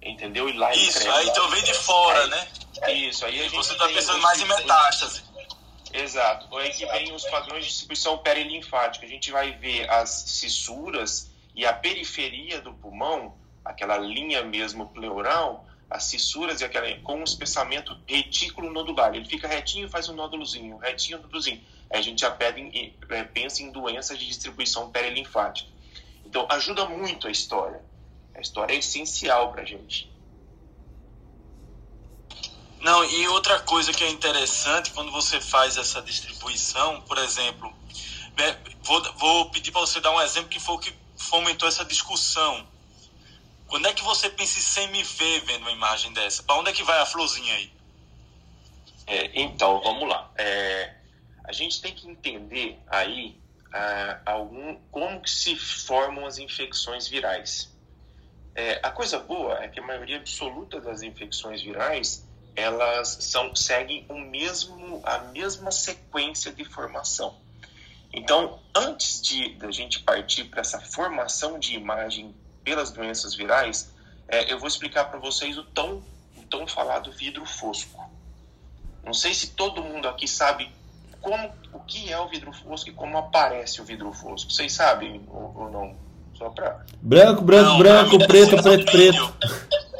Entendeu? 0.00 0.48
E 0.48 0.52
lá 0.52 0.72
Isso, 0.72 0.98
ele 0.98 1.08
aí 1.08 1.28
então 1.28 1.48
vem 1.50 1.64
de 1.64 1.74
fora, 1.74 2.22
aí, 2.22 2.30
né? 2.30 2.48
Isso, 2.92 3.24
aí 3.24 3.40
a 3.40 3.42
gente. 3.44 3.56
Você 3.56 3.74
tá 3.74 3.88
pensando 3.88 4.20
mais 4.20 4.40
em 4.40 4.44
metástase. 4.44 5.24
Exato. 5.92 6.56
Aí 6.56 6.70
que 6.70 6.84
vem 6.86 7.12
os 7.12 7.24
padrões 7.24 7.64
de 7.64 7.70
distribuição 7.70 8.18
perilinfática. 8.18 9.06
A 9.06 9.08
gente 9.08 9.30
vai 9.30 9.52
ver 9.52 9.88
as 9.90 10.10
cissuras 10.10 11.30
e 11.54 11.64
a 11.64 11.72
periferia 11.72 12.60
do 12.60 12.74
pulmão 12.74 13.34
aquela 13.64 13.96
linha 13.96 14.42
mesmo 14.42 14.88
pleural, 14.88 15.66
as 15.88 16.10
fissuras 16.10 16.60
e 16.60 16.64
aquela 16.64 16.92
com 17.00 17.20
um 17.20 17.24
espessamento 17.24 17.96
retículo 18.06 18.72
nodular. 18.72 19.14
Ele 19.14 19.24
fica 19.24 19.48
retinho 19.48 19.88
faz 19.88 20.08
um 20.08 20.14
nódulozinho, 20.14 20.76
retinho, 20.78 21.18
nódulozinho. 21.18 21.62
Aí 21.90 21.98
a 21.98 22.02
gente 22.02 22.20
já 22.20 22.30
pede, 22.30 22.94
é, 23.08 23.24
pensa 23.24 23.62
em 23.62 23.70
doenças 23.70 24.18
de 24.18 24.26
distribuição 24.26 24.90
perilinfática. 24.90 25.70
Então 26.24 26.46
ajuda 26.50 26.86
muito 26.86 27.28
a 27.28 27.30
história. 27.30 27.80
A 28.34 28.40
história 28.40 28.74
é 28.74 28.78
essencial 28.78 29.52
para 29.52 29.64
gente. 29.64 30.12
Não, 32.80 33.02
e 33.04 33.28
outra 33.28 33.60
coisa 33.60 33.92
que 33.92 34.04
é 34.04 34.10
interessante 34.10 34.90
quando 34.90 35.10
você 35.10 35.40
faz 35.40 35.78
essa 35.78 36.02
distribuição, 36.02 37.00
por 37.02 37.16
exemplo, 37.16 37.72
né, 38.36 38.58
vou, 38.82 39.02
vou 39.14 39.50
pedir 39.50 39.70
para 39.70 39.80
você 39.80 40.00
dar 40.00 40.10
um 40.10 40.20
exemplo 40.20 40.50
que 40.50 40.60
foi 40.60 40.74
o 40.74 40.78
que 40.78 40.92
fomentou 41.16 41.66
essa 41.66 41.84
discussão 41.84 42.66
quando 43.66 43.86
é 43.86 43.92
que 43.92 44.02
você 44.04 44.30
pensa 44.30 44.58
em 44.58 44.62
sem 44.62 44.88
me 44.88 45.02
ver 45.02 45.40
vendo 45.40 45.62
uma 45.62 45.72
imagem 45.72 46.12
dessa? 46.12 46.42
Para 46.42 46.56
onde 46.56 46.70
é 46.70 46.72
que 46.72 46.82
vai 46.82 46.98
a 47.00 47.06
florzinha 47.06 47.54
aí? 47.54 47.72
É, 49.06 49.40
então, 49.40 49.80
vamos 49.80 50.08
lá. 50.08 50.30
É, 50.36 50.94
a 51.44 51.52
gente 51.52 51.80
tem 51.80 51.94
que 51.94 52.08
entender 52.08 52.78
aí 52.86 53.36
algum, 54.24 54.76
como 54.90 55.20
que 55.20 55.30
se 55.30 55.56
formam 55.56 56.26
as 56.26 56.38
infecções 56.38 57.08
virais. 57.08 57.72
É, 58.54 58.78
a 58.82 58.90
coisa 58.90 59.18
boa 59.18 59.62
é 59.64 59.68
que 59.68 59.80
a 59.80 59.82
maioria 59.82 60.16
absoluta 60.16 60.80
das 60.80 61.02
infecções 61.02 61.60
virais 61.60 62.24
elas 62.54 63.18
são, 63.20 63.54
seguem 63.56 64.06
o 64.08 64.16
mesmo, 64.16 65.02
a 65.04 65.18
mesma 65.18 65.72
sequência 65.72 66.52
de 66.52 66.64
formação. 66.64 67.36
Então, 68.12 68.60
antes 68.72 69.20
de 69.20 69.58
a 69.60 69.72
gente 69.72 69.98
partir 70.00 70.44
para 70.44 70.60
essa 70.60 70.78
formação 70.78 71.58
de 71.58 71.74
imagem 71.74 72.32
pelas 72.64 72.90
doenças 72.90 73.34
virais, 73.34 73.92
é, 74.26 74.52
eu 74.52 74.58
vou 74.58 74.66
explicar 74.66 75.04
para 75.04 75.18
vocês 75.18 75.58
o 75.58 75.62
tão, 75.62 76.02
o 76.36 76.42
tão 76.48 76.66
falado 76.66 77.12
vidro 77.12 77.44
fosco. 77.44 78.10
Não 79.04 79.12
sei 79.12 79.34
se 79.34 79.48
todo 79.48 79.82
mundo 79.82 80.08
aqui 80.08 80.26
sabe 80.26 80.72
como, 81.20 81.50
o 81.72 81.80
que 81.80 82.10
é 82.10 82.18
o 82.18 82.28
vidro 82.28 82.52
fosco 82.52 82.88
e 82.88 82.92
como 82.92 83.18
aparece 83.18 83.80
o 83.80 83.84
vidro 83.84 84.12
fosco. 84.12 84.50
Vocês 84.50 84.72
sabem 84.72 85.22
ou, 85.28 85.54
ou 85.56 85.70
não? 85.70 85.96
Só 86.34 86.50
para. 86.50 86.84
Branco, 87.00 87.42
branco, 87.42 87.70
não, 87.70 87.78
branco, 87.78 88.18
preto, 88.26 88.62
preto, 88.62 88.84
preto. 88.90 89.34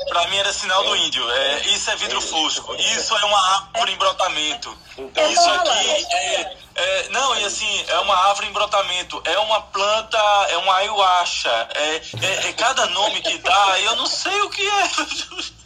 Para 0.09 0.29
mim 0.29 0.37
era 0.37 0.53
sinal 0.53 0.85
do 0.85 0.97
índio. 0.97 1.29
É, 1.31 1.61
isso 1.69 1.91
é 1.91 1.97
vidro 1.97 2.21
fosco. 2.21 2.75
Isso 2.75 3.17
é 3.17 3.25
uma 3.25 3.57
árvore 3.57 3.93
em 3.93 3.97
brotamento. 3.97 4.77
Então, 4.97 5.31
isso 5.31 5.51
aqui 5.51 6.07
é, 6.13 6.57
é, 6.77 7.09
não, 7.11 7.37
e 7.37 7.45
assim, 7.45 7.85
é 7.89 7.99
uma 8.01 8.17
árvore 8.29 8.49
em 8.49 8.53
brotamento, 8.53 9.23
é 9.25 9.39
uma 9.39 9.63
planta, 9.63 10.19
é 10.51 10.57
uma 10.57 10.77
ayahuasca, 10.77 11.69
é, 11.75 11.97
é, 11.97 12.49
é 12.49 12.53
cada 12.53 12.87
nome 12.87 13.21
que 13.21 13.39
dá, 13.39 13.81
eu 13.81 13.97
não 13.97 14.07
sei 14.07 14.41
o 14.43 14.51
que 14.51 14.63
é. 14.63 14.91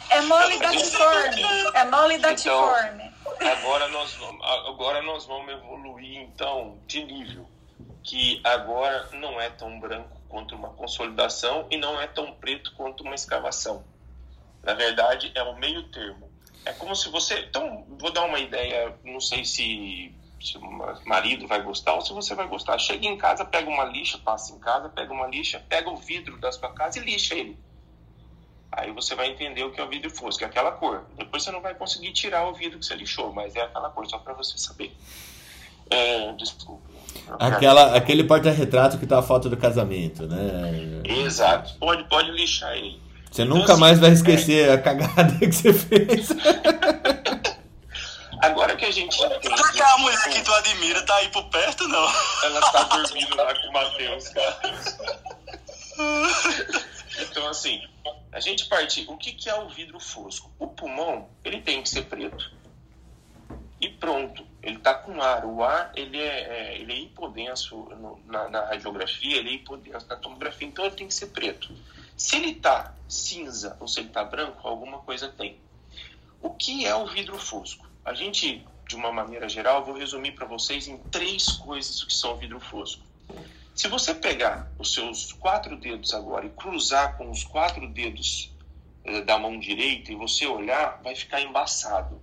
É 0.09 0.21
mole 0.21 0.57
datiforme. 0.57 1.43
É 1.73 1.85
mole 1.85 2.17
datiforme. 2.17 3.11
Então, 3.35 3.51
agora 3.51 3.87
nós, 3.89 4.13
vamos, 4.15 4.45
agora 4.67 5.01
nós 5.01 5.25
vamos 5.25 5.53
evoluir, 5.53 6.21
então, 6.21 6.77
de 6.87 7.03
nível. 7.03 7.47
Que 8.03 8.41
agora 8.43 9.07
não 9.13 9.39
é 9.39 9.49
tão 9.51 9.79
branco 9.79 10.19
quanto 10.27 10.55
uma 10.55 10.69
consolidação 10.69 11.67
e 11.69 11.77
não 11.77 11.99
é 12.01 12.07
tão 12.07 12.33
preto 12.33 12.73
quanto 12.75 13.03
uma 13.03 13.13
escavação. 13.13 13.83
Na 14.69 14.75
verdade, 14.75 15.31
é 15.33 15.41
o 15.41 15.57
meio 15.57 15.81
termo. 15.89 16.29
É 16.63 16.71
como 16.73 16.95
se 16.95 17.09
você. 17.09 17.39
Então, 17.39 17.87
vou 17.99 18.11
dar 18.11 18.25
uma 18.25 18.39
ideia, 18.39 18.95
não 19.03 19.19
sei 19.19 19.43
se 19.43 20.13
se 20.39 20.57
o 20.57 20.61
marido 21.05 21.47
vai 21.47 21.61
gostar 21.61 21.95
ou 21.95 22.01
se 22.01 22.13
você 22.13 22.35
vai 22.35 22.47
gostar. 22.47 22.77
Chega 22.77 23.07
em 23.07 23.17
casa, 23.17 23.43
pega 23.43 23.67
uma 23.67 23.83
lixa, 23.85 24.19
passa 24.19 24.53
em 24.53 24.59
casa, 24.59 24.87
pega 24.87 25.11
uma 25.11 25.27
lixa, 25.27 25.59
pega 25.67 25.89
o 25.89 25.97
vidro 25.97 26.39
da 26.39 26.51
sua 26.51 26.71
casa 26.71 26.99
e 26.99 27.01
lixa 27.01 27.33
ele. 27.33 27.57
Aí 28.71 28.91
você 28.91 29.15
vai 29.15 29.31
entender 29.31 29.63
o 29.63 29.71
que 29.71 29.81
é 29.81 29.83
o 29.83 29.89
vidro 29.89 30.11
fosco, 30.11 30.43
é 30.43 30.47
aquela 30.47 30.71
cor. 30.71 31.03
Depois 31.17 31.43
você 31.43 31.51
não 31.51 31.61
vai 31.61 31.73
conseguir 31.73 32.13
tirar 32.13 32.47
o 32.47 32.53
vidro 32.53 32.77
que 32.77 32.85
você 32.85 32.95
lixou, 32.95 33.33
mas 33.33 33.55
é 33.55 33.61
aquela 33.61 33.89
cor, 33.89 34.07
só 34.07 34.19
para 34.19 34.33
você 34.33 34.55
saber. 34.57 34.95
É, 35.89 36.31
desculpa. 36.33 36.87
Aquela, 37.39 37.97
aquele 37.97 38.23
porta-retrato 38.23 38.99
que 38.99 39.07
tá 39.07 39.17
a 39.17 39.23
foto 39.23 39.49
do 39.49 39.57
casamento, 39.57 40.27
né? 40.27 41.01
Exato. 41.03 41.73
Pode, 41.79 42.07
pode 42.07 42.31
lixar 42.31 42.77
ele. 42.77 43.08
Você 43.31 43.43
Então, 43.43 43.57
nunca 43.57 43.73
assim, 43.73 43.81
mais 43.81 43.99
vai 43.99 44.09
é, 44.09 44.13
esquecer 44.13 44.71
a 44.71 44.77
cagada 44.81 45.37
que 45.39 45.51
você 45.51 45.73
fez. 45.73 46.29
Agora 48.41 48.75
que 48.75 48.85
a 48.85 48.91
gente 48.91 49.21
entende. 49.21 49.41
Será 49.55 49.71
que 49.71 49.81
a 49.81 49.97
mulher 49.97 50.29
que 50.29 50.41
tu 50.41 50.53
admira 50.53 51.05
tá 51.05 51.15
aí 51.17 51.27
por 51.29 51.43
perto, 51.49 51.87
não? 51.87 52.07
Ela 52.43 52.61
tá 52.71 52.83
dormindo 52.97 53.35
lá 53.35 53.53
com 53.53 53.67
o 53.67 53.73
Matheus, 53.73 54.29
cara. 54.29 54.59
Então, 57.19 57.47
assim, 57.49 57.81
a 58.31 58.39
gente 58.39 58.65
parte. 58.67 59.05
O 59.09 59.17
que, 59.17 59.33
que 59.33 59.49
é 59.49 59.55
o 59.55 59.67
vidro 59.69 59.99
fosco? 59.99 60.49
O 60.57 60.67
pulmão, 60.67 61.29
ele 61.43 61.59
tem 61.61 61.83
que 61.83 61.89
ser 61.89 62.03
preto. 62.03 62.49
E 63.81 63.89
pronto. 63.89 64.45
Ele 64.63 64.77
tá 64.79 64.93
com 64.93 65.21
ar. 65.21 65.45
O 65.45 65.61
ar, 65.63 65.91
ele 65.95 66.17
é, 66.17 66.23
é- 66.73 66.77
ele 66.79 66.93
é 66.93 66.97
hipodenso 66.99 67.75
no- 67.99 68.21
na, 68.25 68.49
na 68.49 68.65
radiografia, 68.65 69.37
ele 69.37 69.49
é 69.49 69.53
hipodenso 69.53 70.05
na 70.07 70.15
tomografia, 70.15 70.67
então 70.67 70.85
ele 70.85 70.95
tem 70.95 71.07
que 71.07 71.13
ser 71.13 71.27
preto. 71.27 71.69
Se 72.19 72.35
ele 72.35 72.55
tá 72.55 72.93
cinza 73.07 73.77
ou 73.79 73.87
se 73.87 74.01
ele 74.01 74.09
tá 74.09 74.25
branco, 74.25 74.67
alguma 74.67 74.99
coisa 74.99 75.29
tem. 75.29 75.57
O 76.41 76.49
que 76.49 76.85
é 76.85 76.93
o 76.93 77.07
vidro 77.07 77.39
fosco? 77.39 77.87
A 78.03 78.13
gente, 78.13 78.67
de 78.89 78.95
uma 78.97 79.09
maneira 79.09 79.47
geral, 79.47 79.85
vou 79.85 79.97
resumir 79.97 80.33
para 80.33 80.45
vocês 80.45 80.89
em 80.89 80.97
três 80.97 81.53
coisas 81.53 82.01
o 82.01 82.07
que 82.07 82.13
são 82.13 82.35
vidro 82.35 82.59
fosco. 82.59 83.01
Se 83.73 83.87
você 83.87 84.13
pegar 84.13 84.69
os 84.77 84.93
seus 84.93 85.31
quatro 85.31 85.77
dedos 85.77 86.13
agora 86.13 86.45
e 86.45 86.49
cruzar 86.49 87.15
com 87.15 87.31
os 87.31 87.45
quatro 87.45 87.87
dedos 87.87 88.51
eh, 89.05 89.21
da 89.21 89.39
mão 89.39 89.57
direita 89.57 90.11
e 90.11 90.15
você 90.15 90.45
olhar, 90.45 91.01
vai 91.01 91.15
ficar 91.15 91.39
embaçado. 91.39 92.21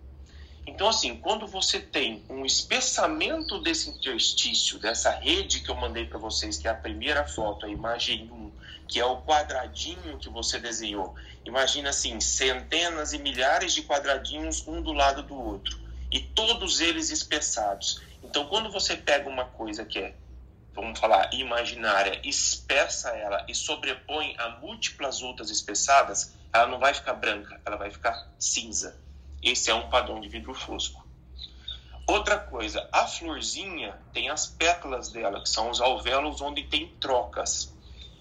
Então, 0.67 0.89
assim, 0.89 1.17
quando 1.17 1.47
você 1.47 1.79
tem 1.79 2.25
um 2.29 2.45
espessamento 2.45 3.61
desse 3.61 3.89
interstício, 3.89 4.81
dessa 4.81 5.11
rede 5.11 5.61
que 5.61 5.71
eu 5.71 5.77
mandei 5.77 6.07
para 6.07 6.19
vocês, 6.19 6.59
que 6.59 6.67
é 6.67 6.71
a 6.73 6.75
primeira 6.75 7.25
foto, 7.25 7.67
a 7.67 7.69
imagem 7.69 8.29
1, 8.31 8.53
que 8.89 8.99
é 8.99 9.05
o 9.05 9.23
quadradinho 9.23 10.19
que 10.19 10.29
você 10.29 10.59
desenhou. 10.59 11.15
Imagina 11.45 11.91
assim, 11.91 12.19
centenas 12.21 13.13
e 13.13 13.19
milhares 13.19 13.73
de 13.73 13.83
quadradinhos 13.83 14.67
um 14.67 14.83
do 14.83 14.93
lado 14.93 15.23
do 15.23 15.35
outro, 15.35 15.79
e 16.11 16.21
todos 16.21 16.81
eles 16.81 17.11
espessados. 17.11 18.03
Então, 18.23 18.47
quando 18.47 18.71
você 18.71 18.97
pega 18.97 19.29
uma 19.29 19.45
coisa 19.45 19.85
que 19.85 20.01
é, 20.01 20.15
vamos 20.75 20.99
falar, 20.99 21.33
imaginária, 21.33 22.21
espessa 22.25 23.11
ela 23.11 23.47
e 23.49 23.55
sobrepõe 23.55 24.35
a 24.37 24.49
múltiplas 24.59 25.23
outras 25.23 25.49
espessadas, 25.49 26.35
ela 26.53 26.67
não 26.67 26.81
vai 26.81 26.93
ficar 26.93 27.15
branca, 27.15 27.61
ela 27.65 27.77
vai 27.77 27.91
ficar 27.91 28.29
cinza. 28.39 29.06
Esse 29.47 29.71
é 29.71 29.75
um 29.75 29.89
padrão 29.89 30.21
de 30.21 30.29
vidro 30.29 30.53
fosco. 30.53 31.07
Outra 32.05 32.37
coisa, 32.37 32.89
a 32.91 33.07
florzinha 33.07 33.97
tem 34.13 34.29
as 34.29 34.49
pétalas 34.49 35.13
dela, 35.13 35.41
que 35.41 35.49
são 35.49 35.71
os 35.71 35.81
alvéolos 35.81 36.41
onde 36.41 36.65
tem 36.65 36.89
trocas. 37.01 37.73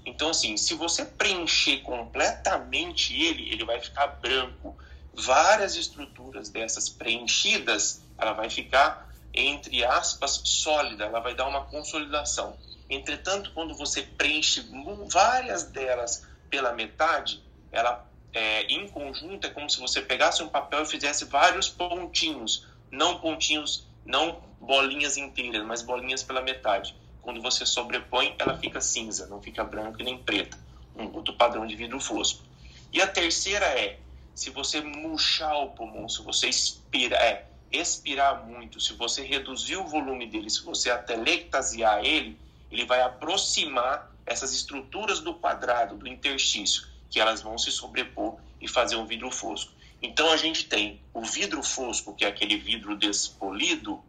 Então, 0.05 0.29
assim, 0.29 0.55
se 0.55 0.75
você 0.75 1.03
preencher 1.03 1.77
completamente 1.77 3.19
ele, 3.19 3.51
ele 3.51 3.65
vai 3.65 3.81
ficar 3.81 4.05
branco. 4.05 4.77
Várias 5.15 5.75
estruturas 5.75 6.49
dessas 6.49 6.89
preenchidas, 6.89 8.03
ela 8.19 8.33
vai 8.33 8.47
ficar, 8.47 9.11
entre 9.33 9.83
aspas, 9.83 10.41
sólida, 10.43 11.05
ela 11.05 11.21
vai 11.21 11.33
dar 11.33 11.47
uma 11.47 11.65
consolidação. 11.65 12.55
Entretanto, 12.88 13.51
quando 13.51 13.73
você 13.73 14.03
preenche 14.03 14.63
várias 15.07 15.63
delas 15.63 16.23
pela 16.51 16.71
metade, 16.73 17.43
ela 17.71 18.07
é, 18.35 18.63
em 18.63 18.87
conjunto 18.89 19.47
é 19.47 19.49
como 19.49 19.69
se 19.69 19.79
você 19.79 20.01
pegasse 20.01 20.43
um 20.43 20.49
papel 20.49 20.83
e 20.83 20.85
fizesse 20.85 21.23
vários 21.23 21.69
pontinhos, 21.69 22.67
não 22.91 23.17
pontinhos, 23.19 23.87
não 24.05 24.43
bolinhas 24.59 25.15
inteiras, 25.15 25.65
mas 25.65 25.81
bolinhas 25.81 26.21
pela 26.21 26.41
metade. 26.41 26.93
Quando 27.21 27.41
você 27.41 27.65
sobrepõe, 27.65 28.35
ela 28.37 28.57
fica 28.57 28.81
cinza, 28.81 29.25
não 29.27 29.41
fica 29.41 29.63
branca 29.63 30.03
nem 30.03 30.17
preta. 30.17 30.59
Um 30.97 31.15
outro 31.15 31.33
padrão 31.33 31.65
de 31.65 31.77
vidro 31.77 31.99
fosco. 31.99 32.43
E 32.91 33.01
a 33.01 33.07
terceira 33.07 33.65
é, 33.65 33.99
se 34.33 34.49
você 34.49 34.81
murchar 34.81 35.55
o 35.63 35.69
pulmão, 35.69 36.09
se 36.09 36.21
você 36.21 36.49
expira, 36.49 37.15
é, 37.15 37.47
expirar 37.71 38.45
muito, 38.45 38.81
se 38.81 38.93
você 38.93 39.23
reduzir 39.23 39.77
o 39.77 39.87
volume 39.87 40.27
dele, 40.27 40.49
se 40.49 40.61
você 40.61 40.91
atelectasiar 40.91 42.03
ele, 42.03 42.37
ele 42.69 42.85
vai 42.85 43.01
aproximar 43.01 44.13
essas 44.25 44.53
estruturas 44.53 45.21
do 45.21 45.35
quadrado, 45.35 45.95
do 45.95 46.07
interstício, 46.07 46.94
que 47.15 47.19
elas 47.21 47.41
vão 47.41 47.58
se 47.58 47.71
sobrepor 47.71 48.36
e 48.60 48.67
fazer 48.67 48.97
um 48.97 49.06
vidro 49.06 49.32
fosco. 49.32 49.71
Então 50.01 50.30
a 50.34 50.36
gente 50.36 50.65
tem 50.65 50.99
o 51.13 51.21
vidro 51.21 51.63
fosco, 51.63 52.13
que 52.13 52.25
é 52.25 52.28
aquele 52.28 52.58
vidro 52.58 52.97
despolido. 52.97 54.04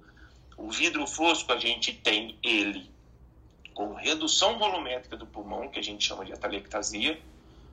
O 0.56 0.72
vidro 0.72 1.06
fosco 1.06 1.52
a 1.52 1.56
gente 1.56 1.92
tem 1.92 2.36
ele 2.42 2.90
com 3.72 3.94
redução 3.94 4.58
volumétrica 4.58 5.16
do 5.16 5.24
pulmão, 5.24 5.68
que 5.68 5.78
a 5.78 5.82
gente 5.84 6.04
chama 6.04 6.24
de 6.24 6.32
atelectasia, 6.32 7.22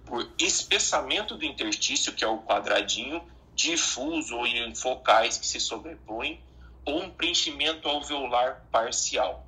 por 0.06 0.32
espessamento 0.38 1.36
do 1.36 1.46
interstício, 1.46 2.14
que 2.14 2.24
é 2.24 2.28
o 2.28 2.38
quadradinho 2.38 3.20
difuso 3.56 4.36
ou 4.36 4.46
em 4.46 4.76
focais 4.76 5.40
que 5.40 5.48
se 5.48 5.60
sobrepõem, 5.60 6.40
ou 6.86 7.02
um 7.02 7.10
preenchimento 7.10 7.90
alveolar 7.90 8.64
parcial. 8.72 9.48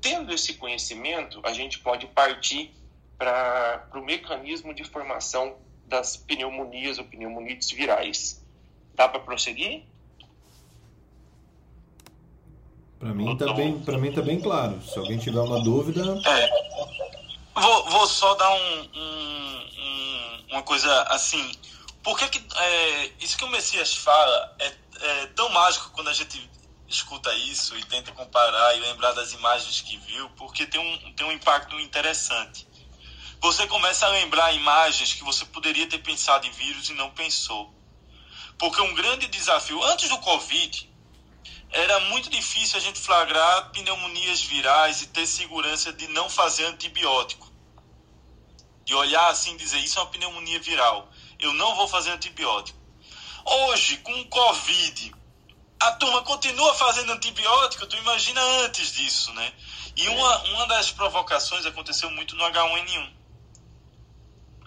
Tendo 0.00 0.32
esse 0.32 0.54
conhecimento, 0.54 1.42
a 1.44 1.52
gente 1.52 1.78
pode 1.80 2.06
partir 2.06 2.72
para 3.28 4.00
o 4.00 4.04
mecanismo 4.04 4.74
de 4.74 4.84
formação 4.84 5.56
das 5.86 6.16
pneumonias 6.16 6.98
ou 6.98 7.04
pneumonites 7.04 7.70
virais. 7.70 8.44
Dá 8.94 9.08
para 9.08 9.20
prosseguir? 9.20 9.84
Pra 12.98 13.12
mim, 13.12 13.36
tá 13.36 13.52
bem, 13.52 13.78
pra 13.80 13.98
mim 13.98 14.12
tá 14.12 14.22
bem 14.22 14.40
claro. 14.40 14.80
Se 14.82 14.98
alguém 14.98 15.18
tiver 15.18 15.40
uma 15.40 15.62
dúvida. 15.62 16.02
Vou, 17.54 17.84
vou 17.90 18.06
só 18.06 18.34
dar 18.34 18.50
um, 18.50 18.80
um- 18.94 19.68
um- 19.78 20.44
uma 20.52 20.62
coisa 20.62 21.02
assim. 21.04 21.52
Por 22.02 22.18
que, 22.18 22.28
que 22.28 22.58
é, 22.58 23.10
isso 23.20 23.36
que 23.38 23.44
o 23.44 23.48
Messias 23.48 23.94
fala 23.94 24.56
é, 24.58 24.72
é 25.00 25.26
tão 25.28 25.48
mágico 25.50 25.90
quando 25.92 26.08
a 26.08 26.12
gente 26.12 26.50
escuta 26.88 27.32
isso 27.34 27.76
e 27.76 27.84
tenta 27.86 28.12
comparar 28.12 28.76
e 28.76 28.80
lembrar 28.80 29.12
das 29.12 29.32
imagens 29.32 29.80
que 29.80 29.96
viu? 29.98 30.28
Porque 30.30 30.66
tem 30.66 30.80
um, 30.80 31.12
tem 31.14 31.26
um 31.26 31.32
impacto 31.32 31.78
interessante. 31.80 32.66
Você 33.44 33.66
começa 33.66 34.06
a 34.06 34.08
lembrar 34.08 34.54
imagens 34.54 35.12
que 35.12 35.22
você 35.22 35.44
poderia 35.44 35.86
ter 35.86 35.98
pensado 35.98 36.46
em 36.46 36.50
vírus 36.50 36.88
e 36.88 36.94
não 36.94 37.10
pensou. 37.10 37.74
Porque 38.58 38.80
um 38.80 38.94
grande 38.94 39.26
desafio, 39.26 39.84
antes 39.84 40.08
do 40.08 40.16
Covid, 40.16 40.90
era 41.70 42.00
muito 42.08 42.30
difícil 42.30 42.78
a 42.78 42.80
gente 42.80 42.98
flagrar 42.98 43.70
pneumonias 43.70 44.40
virais 44.40 45.02
e 45.02 45.08
ter 45.08 45.26
segurança 45.26 45.92
de 45.92 46.08
não 46.08 46.30
fazer 46.30 46.64
antibiótico. 46.64 47.52
De 48.82 48.94
olhar 48.94 49.28
assim 49.28 49.52
e 49.52 49.58
dizer, 49.58 49.80
isso 49.80 49.98
é 49.98 50.02
uma 50.02 50.10
pneumonia 50.10 50.58
viral, 50.60 51.10
eu 51.38 51.52
não 51.52 51.74
vou 51.76 51.86
fazer 51.86 52.12
antibiótico. 52.12 52.78
Hoje, 53.44 53.98
com 53.98 54.20
o 54.22 54.28
Covid, 54.30 55.14
a 55.80 55.92
turma 55.92 56.22
continua 56.22 56.72
fazendo 56.76 57.12
antibiótico, 57.12 57.86
tu 57.86 57.96
imagina 57.96 58.40
antes 58.64 58.90
disso, 58.92 59.34
né? 59.34 59.52
E 59.94 60.08
uma, 60.08 60.38
uma 60.44 60.66
das 60.66 60.90
provocações 60.90 61.66
aconteceu 61.66 62.10
muito 62.10 62.34
no 62.36 62.44
H1N1. 62.44 63.13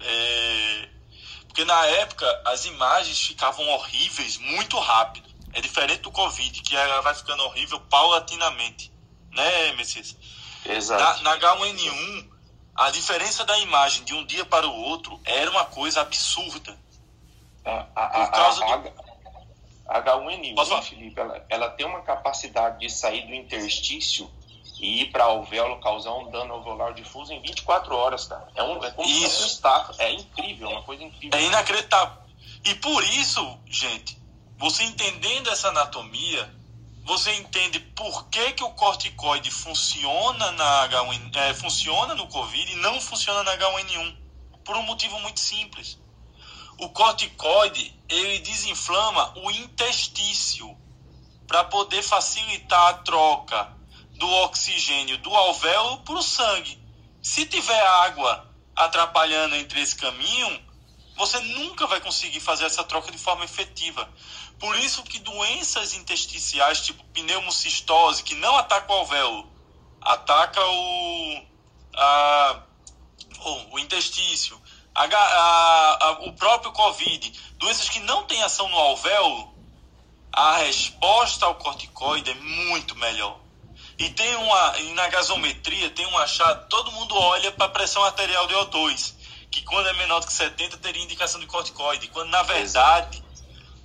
É, 0.01 0.89
porque 1.47 1.65
na 1.65 1.85
época 1.85 2.41
as 2.45 2.65
imagens 2.65 3.19
ficavam 3.19 3.67
horríveis 3.69 4.37
muito 4.37 4.77
rápido. 4.79 5.27
É 5.53 5.61
diferente 5.61 6.01
do 6.01 6.11
Covid, 6.11 6.61
que 6.61 6.75
ela 6.75 7.01
vai 7.01 7.15
ficando 7.15 7.41
horrível 7.43 7.79
paulatinamente. 7.81 8.91
Né, 9.31 9.71
Messias? 9.73 10.15
Exato. 10.65 11.23
Na, 11.23 11.35
na 11.35 11.39
H1N1, 11.39 12.29
a 12.75 12.91
diferença 12.91 13.43
da 13.45 13.57
imagem 13.59 14.03
de 14.03 14.13
um 14.13 14.25
dia 14.25 14.45
para 14.45 14.67
o 14.67 14.73
outro 14.73 15.19
era 15.25 15.49
uma 15.49 15.65
coisa 15.65 16.01
absurda. 16.01 16.77
A, 17.65 17.87
a, 17.95 18.07
Por 18.09 18.31
causa 18.31 18.65
a, 18.65 18.77
do- 18.77 18.93
a, 19.87 20.01
H1N1, 20.01 20.55
Posso 20.55 20.69
falar? 20.69 20.81
Felipe, 20.83 21.19
ela, 21.19 21.45
ela 21.49 21.69
tem 21.71 21.85
uma 21.85 22.01
capacidade 22.01 22.79
de 22.79 22.89
sair 22.89 23.25
do 23.25 23.33
interstício 23.33 24.29
e 24.79 25.01
ir 25.01 25.11
para 25.11 25.23
alvéolo 25.25 25.79
causar 25.79 26.13
um 26.13 26.29
dano 26.29 26.53
alveolar 26.53 26.93
difuso 26.93 27.33
em 27.33 27.41
24 27.41 27.95
horas, 27.95 28.25
cara. 28.25 28.47
É, 28.55 28.63
um, 28.63 28.83
é 28.83 28.91
como 28.91 29.07
se 29.07 29.23
Isso. 29.23 29.43
um 29.43 29.47
estafa. 29.47 29.95
É 29.97 30.11
incrível, 30.13 30.69
é 30.69 30.73
uma 30.73 30.83
coisa 30.83 31.03
incrível. 31.03 31.37
É 31.37 31.43
inacreditável. 31.43 32.21
E 32.63 32.75
por 32.75 33.03
isso, 33.03 33.59
gente, 33.65 34.17
você 34.57 34.83
entendendo 34.83 35.49
essa 35.49 35.69
anatomia, 35.69 36.53
você 37.03 37.33
entende 37.35 37.79
por 37.79 38.27
que, 38.27 38.53
que 38.53 38.63
o 38.63 38.71
corticoide 38.71 39.49
funciona 39.49 40.51
na 40.51 40.89
H1, 40.89 41.35
é, 41.35 41.53
funciona 41.53 42.13
no 42.13 42.27
Covid 42.27 42.71
e 42.71 42.75
não 42.75 42.99
funciona 42.99 43.43
na 43.43 43.57
H1N1. 43.57 44.15
Por 44.63 44.75
um 44.75 44.83
motivo 44.83 45.17
muito 45.21 45.39
simples. 45.39 45.97
O 46.79 46.89
corticoide, 46.89 47.97
ele 48.09 48.39
desinflama 48.39 49.33
o 49.39 49.49
intestício. 49.51 50.77
para 51.47 51.63
poder 51.63 52.03
facilitar 52.03 52.89
a 52.89 52.93
troca 52.95 53.76
do 54.17 54.29
oxigênio 54.43 55.17
do 55.19 55.33
alvéolo 55.33 55.99
para 55.99 56.15
o 56.15 56.23
sangue. 56.23 56.79
Se 57.21 57.45
tiver 57.45 57.79
água 57.79 58.47
atrapalhando 58.75 59.55
entre 59.55 59.81
esse 59.81 59.95
caminho, 59.95 60.67
você 61.15 61.39
nunca 61.39 61.87
vai 61.87 61.99
conseguir 61.99 62.39
fazer 62.39 62.65
essa 62.65 62.83
troca 62.83 63.11
de 63.11 63.17
forma 63.17 63.43
efetiva. 63.43 64.07
Por 64.59 64.77
isso 64.77 65.03
que 65.03 65.19
doenças 65.19 65.93
intersticiais, 65.93 66.81
tipo 66.81 67.03
pneumocistose, 67.05 68.23
que 68.23 68.35
não 68.35 68.55
ataca 68.55 68.91
o 68.91 68.95
alvéolo, 68.95 69.51
ataca 70.01 70.61
o, 70.65 71.45
a, 71.95 72.61
o, 73.71 73.79
intestício, 73.79 74.59
a, 74.93 75.03
a, 75.03 76.11
o 76.21 76.33
próprio 76.33 76.71
Covid, 76.71 77.53
doenças 77.57 77.89
que 77.89 77.99
não 77.99 78.23
têm 78.25 78.41
ação 78.43 78.69
no 78.69 78.77
alvéolo, 78.77 79.55
a 80.31 80.57
resposta 80.57 81.45
ao 81.45 81.55
corticoide 81.55 82.31
é 82.31 82.35
muito 82.35 82.95
melhor. 82.95 83.46
E 83.99 84.09
tem 84.09 84.35
uma, 84.35 84.79
e 84.79 84.93
na 84.93 85.07
gasometria 85.07 85.89
tem 85.89 86.05
um 86.05 86.17
achado, 86.17 86.67
todo 86.69 86.91
mundo 86.91 87.15
olha 87.15 87.51
para 87.51 87.65
a 87.65 87.69
pressão 87.69 88.03
arterial 88.03 88.45
de 88.47 88.53
O2, 88.53 89.13
que 89.49 89.63
quando 89.63 89.89
é 89.89 89.93
menor 89.93 90.19
do 90.19 90.27
que 90.27 90.33
70 90.33 90.77
teria 90.77 91.03
indicação 91.03 91.39
de 91.39 91.47
corticoide, 91.47 92.07
quando 92.09 92.29
na 92.29 92.43
verdade 92.43 93.23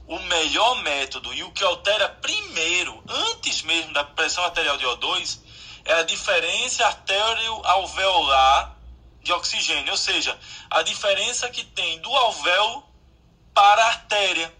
o 0.07 0.19
melhor 0.19 0.83
método 0.83 1.33
e 1.33 1.43
o 1.43 1.51
que 1.53 1.65
altera 1.65 2.09
primeiro, 2.09 3.03
antes 3.09 3.63
mesmo 3.63 3.93
da 3.95 4.05
pressão 4.05 4.45
arterial 4.45 4.77
de 4.77 4.85
O2, 4.85 5.39
é 5.85 5.95
a 5.95 6.03
diferença 6.03 6.87
artério-alveolar 6.87 8.77
de 9.23 9.33
oxigênio, 9.33 9.93
ou 9.93 9.97
seja, 9.97 10.39
a 10.71 10.83
diferença 10.83 11.49
que 11.49 11.65
tem 11.65 12.01
do 12.01 12.11
alvéolo 12.15 12.85
para 13.55 13.83
a 13.83 13.89
artéria. 13.89 14.53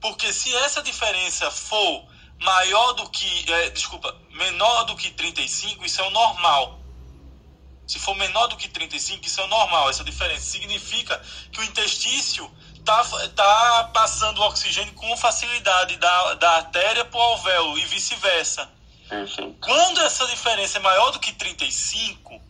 Porque 0.00 0.32
se 0.32 0.54
essa 0.56 0.82
diferença 0.82 1.50
for 1.50 2.06
maior 2.40 2.92
do 2.92 3.08
que, 3.10 3.52
é, 3.52 3.70
desculpa, 3.70 4.14
menor 4.30 4.84
do 4.84 4.96
que 4.96 5.10
35, 5.10 5.84
isso 5.84 6.00
é 6.00 6.04
o 6.06 6.10
normal. 6.10 6.78
Se 7.86 7.98
for 7.98 8.14
menor 8.16 8.48
do 8.48 8.56
que 8.56 8.68
35, 8.68 9.26
isso 9.26 9.40
é 9.40 9.44
o 9.44 9.48
normal, 9.48 9.88
essa 9.88 10.04
diferença. 10.04 10.42
Significa 10.42 11.20
que 11.50 11.60
o 11.60 11.64
intestício 11.64 12.50
está 12.74 13.02
tá 13.34 13.90
passando 13.94 14.38
o 14.38 14.46
oxigênio 14.46 14.92
com 14.94 15.16
facilidade 15.16 15.96
da, 15.96 16.34
da 16.34 16.50
artéria 16.56 17.04
para 17.04 17.18
o 17.18 17.22
alvéolo 17.22 17.78
e 17.78 17.84
vice-versa. 17.86 18.70
Quando 19.60 20.00
essa 20.02 20.26
diferença 20.26 20.78
é 20.78 20.80
maior 20.82 21.10
do 21.10 21.18
que 21.18 21.32
35, 21.32 22.40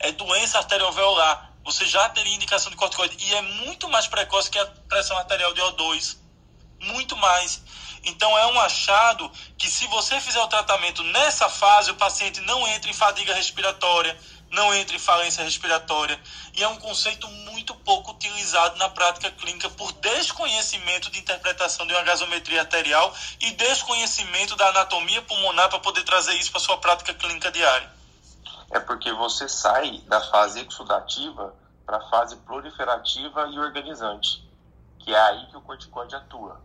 é 0.00 0.10
doença 0.12 0.58
arterioalveolar. 0.58 1.52
Você 1.64 1.86
já 1.86 2.08
teria 2.08 2.34
indicação 2.34 2.70
de 2.70 2.76
corticoide. 2.76 3.16
E 3.20 3.34
é 3.34 3.42
muito 3.42 3.88
mais 3.88 4.06
precoce 4.06 4.50
que 4.50 4.58
a 4.58 4.66
pressão 4.66 5.16
arterial 5.16 5.52
de 5.54 5.60
O2. 5.60 6.16
Muito 6.80 7.16
mais. 7.16 7.62
Então 8.04 8.36
é 8.38 8.46
um 8.46 8.60
achado 8.60 9.30
que 9.58 9.68
se 9.68 9.86
você 9.88 10.20
fizer 10.20 10.40
o 10.40 10.48
tratamento 10.48 11.02
nessa 11.04 11.48
fase, 11.48 11.90
o 11.90 11.96
paciente 11.96 12.40
não 12.42 12.66
entra 12.68 12.90
em 12.90 12.94
fadiga 12.94 13.34
respiratória, 13.34 14.18
não 14.50 14.74
entra 14.74 14.96
em 14.96 14.98
falência 14.98 15.44
respiratória. 15.44 16.18
E 16.54 16.62
é 16.62 16.68
um 16.68 16.76
conceito 16.76 17.28
muito 17.28 17.74
pouco 17.74 18.12
utilizado 18.12 18.76
na 18.78 18.88
prática 18.88 19.30
clínica 19.30 19.68
por 19.70 19.92
desconhecimento 19.92 21.10
de 21.10 21.20
interpretação 21.20 21.86
de 21.86 21.92
uma 21.92 22.02
gasometria 22.02 22.60
arterial 22.60 23.14
e 23.40 23.52
desconhecimento 23.52 24.56
da 24.56 24.68
anatomia 24.68 25.22
pulmonar 25.22 25.68
para 25.68 25.78
poder 25.78 26.02
trazer 26.02 26.34
isso 26.34 26.50
para 26.50 26.60
sua 26.60 26.78
prática 26.78 27.14
clínica 27.14 27.50
diária. 27.50 27.90
É 28.70 28.80
porque 28.80 29.12
você 29.12 29.48
sai 29.48 29.98
da 30.06 30.20
fase 30.30 30.60
exudativa 30.60 31.54
para 31.84 31.98
a 31.98 32.08
fase 32.08 32.36
proliferativa 32.36 33.48
e 33.48 33.58
organizante, 33.58 34.44
que 35.00 35.12
é 35.12 35.20
aí 35.20 35.46
que 35.46 35.56
o 35.56 35.60
corticoide 35.60 36.14
atua. 36.14 36.60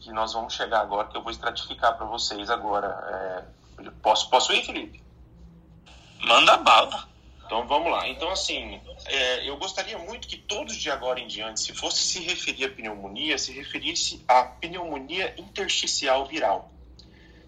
Que 0.00 0.12
nós 0.12 0.32
vamos 0.32 0.54
chegar 0.54 0.80
agora, 0.80 1.08
que 1.08 1.16
eu 1.16 1.22
vou 1.22 1.32
estratificar 1.32 1.96
para 1.96 2.06
vocês 2.06 2.50
agora. 2.50 3.44
É... 3.78 3.90
Posso, 4.02 4.30
posso 4.30 4.52
ir, 4.52 4.64
Felipe? 4.64 5.02
Manda 6.20 6.56
bala. 6.58 7.08
Então 7.46 7.66
vamos 7.66 7.90
lá. 7.92 8.08
Então, 8.08 8.28
assim, 8.30 8.80
é, 9.04 9.48
eu 9.48 9.56
gostaria 9.56 9.96
muito 9.98 10.26
que 10.26 10.36
todos 10.36 10.74
de 10.74 10.90
agora 10.90 11.20
em 11.20 11.28
diante, 11.28 11.60
se 11.60 11.72
fosse 11.72 12.02
se 12.02 12.20
referir 12.20 12.64
à 12.64 12.70
pneumonia, 12.70 13.38
se 13.38 13.52
referisse 13.52 14.24
à 14.26 14.42
pneumonia 14.42 15.32
intersticial 15.38 16.26
viral. 16.26 16.72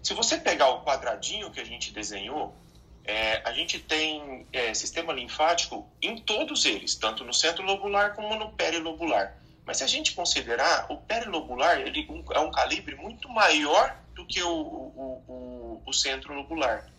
Se 0.01 0.13
você 0.13 0.37
pegar 0.37 0.69
o 0.69 0.83
quadradinho 0.83 1.51
que 1.51 1.59
a 1.59 1.65
gente 1.65 1.91
desenhou, 1.91 2.55
é, 3.03 3.41
a 3.43 3.51
gente 3.51 3.79
tem 3.79 4.47
é, 4.53 4.73
sistema 4.73 5.11
linfático 5.11 5.85
em 6.01 6.17
todos 6.17 6.63
eles, 6.63 6.95
tanto 6.95 7.25
no 7.25 7.33
centro 7.33 7.63
lobular 7.63 8.15
como 8.15 8.35
no 8.35 8.51
perilobular. 8.53 9.35
Mas 9.69 9.77
se 9.77 9.83
a 9.83 9.87
gente 9.87 10.13
considerar, 10.13 10.87
o 10.89 10.97
perilobular 10.97 11.79
ele 11.79 12.07
é 12.33 12.39
um 12.39 12.49
calibre 12.49 12.95
muito 12.95 13.29
maior 13.29 13.95
do 14.15 14.25
que 14.25 14.41
o, 14.41 14.49
o, 14.49 15.23
o, 15.27 15.83
o 15.85 15.93
centro 15.93 16.33
lobular. 16.33 16.91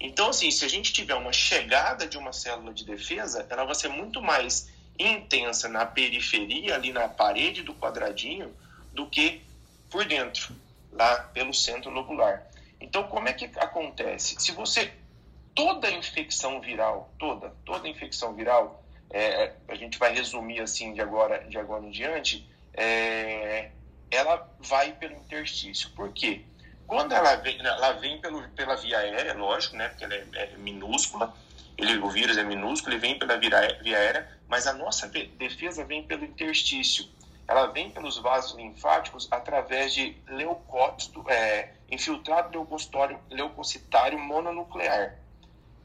Então, 0.00 0.30
assim, 0.30 0.50
se 0.50 0.64
a 0.64 0.68
gente 0.68 0.90
tiver 0.90 1.14
uma 1.16 1.34
chegada 1.34 2.06
de 2.06 2.16
uma 2.16 2.32
célula 2.32 2.72
de 2.72 2.82
defesa, 2.82 3.46
ela 3.50 3.64
vai 3.64 3.74
ser 3.74 3.88
muito 3.88 4.22
mais 4.22 4.72
intensa 4.98 5.68
na 5.68 5.84
periferia, 5.84 6.76
ali 6.76 6.94
na 6.94 7.08
parede 7.08 7.62
do 7.62 7.74
quadradinho, 7.74 8.56
do 8.90 9.06
que 9.06 9.42
por 9.90 10.06
dentro, 10.06 10.56
lá 10.92 11.24
pelo 11.34 11.52
centro 11.52 11.90
lobular. 11.90 12.42
Então, 12.80 13.02
como 13.02 13.28
é 13.28 13.34
que 13.34 13.44
acontece? 13.58 14.36
Se 14.38 14.50
você 14.52 14.90
toda 15.54 15.90
infecção 15.90 16.58
viral, 16.58 17.12
toda, 17.18 17.52
toda 17.66 17.86
infecção 17.86 18.32
viral, 18.32 18.82
é, 19.14 19.52
a 19.68 19.76
gente 19.76 19.96
vai 19.96 20.12
resumir 20.12 20.60
assim 20.60 20.92
de 20.92 21.00
agora, 21.00 21.38
de 21.44 21.56
agora 21.56 21.84
em 21.84 21.90
diante, 21.90 22.44
é, 22.72 23.70
ela 24.10 24.50
vai 24.58 24.92
pelo 24.92 25.14
interstício. 25.14 25.88
Por 25.90 26.12
quê? 26.12 26.42
Quando 26.84 27.12
ela 27.12 27.36
vem, 27.36 27.58
ela 27.60 27.92
vem 27.92 28.20
pelo, 28.20 28.42
pela 28.50 28.74
via 28.74 28.98
aérea, 28.98 29.32
lógico, 29.34 29.76
né? 29.76 29.88
Porque 29.88 30.04
ela 30.04 30.14
é, 30.14 30.26
é 30.34 30.56
minúscula, 30.56 31.32
ele, 31.78 31.96
o 31.98 32.10
vírus 32.10 32.36
é 32.36 32.42
minúsculo, 32.42 32.92
ele 32.92 33.00
vem 33.00 33.16
pela 33.16 33.36
via, 33.36 33.78
via 33.82 33.96
aérea, 33.96 34.28
mas 34.48 34.66
a 34.66 34.72
nossa 34.72 35.06
defesa 35.06 35.84
vem 35.84 36.02
pelo 36.02 36.24
interstício. 36.24 37.08
Ela 37.46 37.66
vem 37.66 37.90
pelos 37.90 38.18
vasos 38.18 38.56
linfáticos 38.56 39.28
através 39.30 39.94
de 39.94 40.16
leucócito, 40.26 41.24
é, 41.30 41.72
infiltrado 41.88 42.66
leucocitário, 43.30 44.18
mononuclear, 44.18 45.16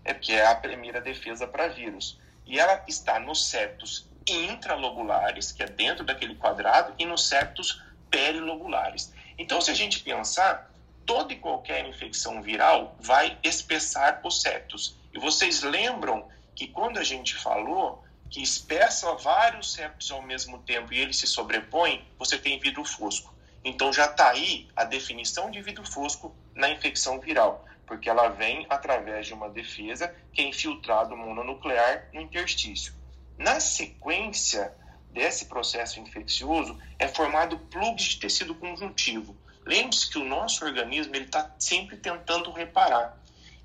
é 0.03 0.13
que 0.15 0.34
é 0.34 0.47
a 0.47 0.55
primeira 0.55 0.99
defesa 0.99 1.45
para 1.45 1.67
vírus. 1.67 2.17
E 2.50 2.60
ela 2.60 2.84
está 2.88 3.20
nos 3.20 3.47
septos 3.47 4.10
intralobulares, 4.28 5.52
que 5.52 5.62
é 5.62 5.68
dentro 5.68 6.04
daquele 6.04 6.34
quadrado, 6.34 6.93
e 6.97 7.06
nos 7.06 7.28
septos 7.28 7.82
perilobulares. 8.10 9.14
Então, 9.38 9.62
se 9.62 9.70
a 9.70 9.74
gente 9.76 10.00
pensar, 10.00 10.70
toda 11.06 11.32
e 11.32 11.36
qualquer 11.36 11.88
infecção 11.88 12.41
viral 12.41 12.95
vai 13.00 13.38
espessar 13.43 14.20
os 14.24 14.41
septos. 14.41 14.95
E 15.14 15.20
vocês 15.20 15.62
lembram 15.62 16.28
que 16.56 16.68
quando 16.68 16.97
a 16.97 17.04
gente 17.04 17.36
falou 17.36 18.04
que 18.32 18.41
espessa 18.41 19.14
vários 19.14 19.74
septos 19.74 20.12
ao 20.12 20.22
mesmo 20.22 20.58
tempo 20.60 20.91
e 20.91 21.00
eles 21.00 21.18
se 21.18 21.28
sobrepõem, 21.28 22.04
você 22.18 22.38
tem 22.38 22.60
vidro 22.60 22.84
fosco. 22.84 23.34
Então 23.64 23.93
já 23.93 24.06
está 24.06 24.30
aí 24.30 24.68
a 24.76 24.84
definição 24.84 25.52
de 25.52 25.62
vidro 25.62 25.86
fosco 25.86 26.36
na 26.56 26.70
infecção 26.70 27.20
viral, 27.20 27.66
porque 27.90 28.08
ela 28.08 28.30
vem 28.30 28.68
através 28.70 29.26
de 29.26 29.34
uma 29.34 29.50
defesa 29.50 30.16
que 30.32 30.42
é 30.42 30.46
infiltrado 30.46 31.18
mononuclear 31.18 32.08
no 32.14 32.22
interstício. 32.22 32.94
Na 33.36 33.60
sequência 33.60 34.72
desse 35.12 35.46
processo 35.46 36.00
infeccioso, 36.00 36.80
é 37.00 37.08
formado 37.08 37.58
plugs 37.58 38.04
de 38.04 38.20
tecido 38.20 38.54
conjuntivo. 38.54 39.36
Lembre-se 39.66 40.08
que 40.08 40.20
o 40.20 40.24
nosso 40.24 40.64
organismo 40.64 41.16
está 41.16 41.52
sempre 41.58 41.98
tentando 41.98 42.52
reparar. 42.52 43.18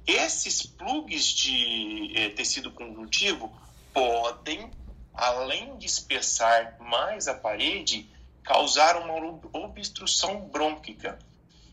Esses 0.07 0.65
plugs 0.65 1.27
de 1.27 2.13
eh, 2.17 2.31
tecido 2.31 2.73
conjuntivo 2.73 3.55
podem, 3.93 4.71
além 5.13 5.77
de 5.77 5.85
espessar 5.85 6.79
mais 6.81 7.29
a 7.29 7.35
parede, 7.35 8.09
causar 8.43 8.97
uma 8.97 9.15
obstrução 9.53 10.49
brônquica. 10.49 11.19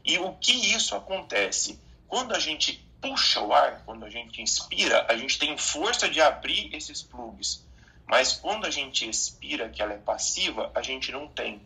E 0.03 0.17
o 0.17 0.33
que 0.33 0.51
isso 0.51 0.93
acontece? 0.97 1.79
Quando 2.11 2.35
a 2.35 2.39
gente 2.39 2.73
puxa 2.99 3.39
o 3.39 3.53
ar, 3.53 3.83
quando 3.85 4.03
a 4.03 4.09
gente 4.09 4.41
inspira, 4.41 5.05
a 5.07 5.15
gente 5.15 5.39
tem 5.39 5.57
força 5.57 6.09
de 6.09 6.19
abrir 6.19 6.69
esses 6.75 7.01
plugs. 7.01 7.65
Mas 8.05 8.33
quando 8.33 8.65
a 8.65 8.69
gente 8.69 9.09
expira, 9.09 9.69
que 9.69 9.81
ela 9.81 9.93
é 9.93 9.97
passiva, 9.97 10.69
a 10.75 10.81
gente 10.81 11.09
não 11.09 11.29
tem. 11.29 11.61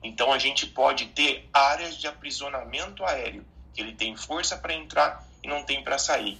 Então 0.00 0.32
a 0.32 0.38
gente 0.38 0.68
pode 0.68 1.06
ter 1.06 1.50
áreas 1.52 1.96
de 1.96 2.06
aprisionamento 2.06 3.04
aéreo, 3.04 3.44
que 3.74 3.80
ele 3.80 3.92
tem 3.92 4.16
força 4.16 4.56
para 4.56 4.72
entrar 4.72 5.26
e 5.42 5.48
não 5.48 5.64
tem 5.64 5.82
para 5.82 5.98
sair. 5.98 6.38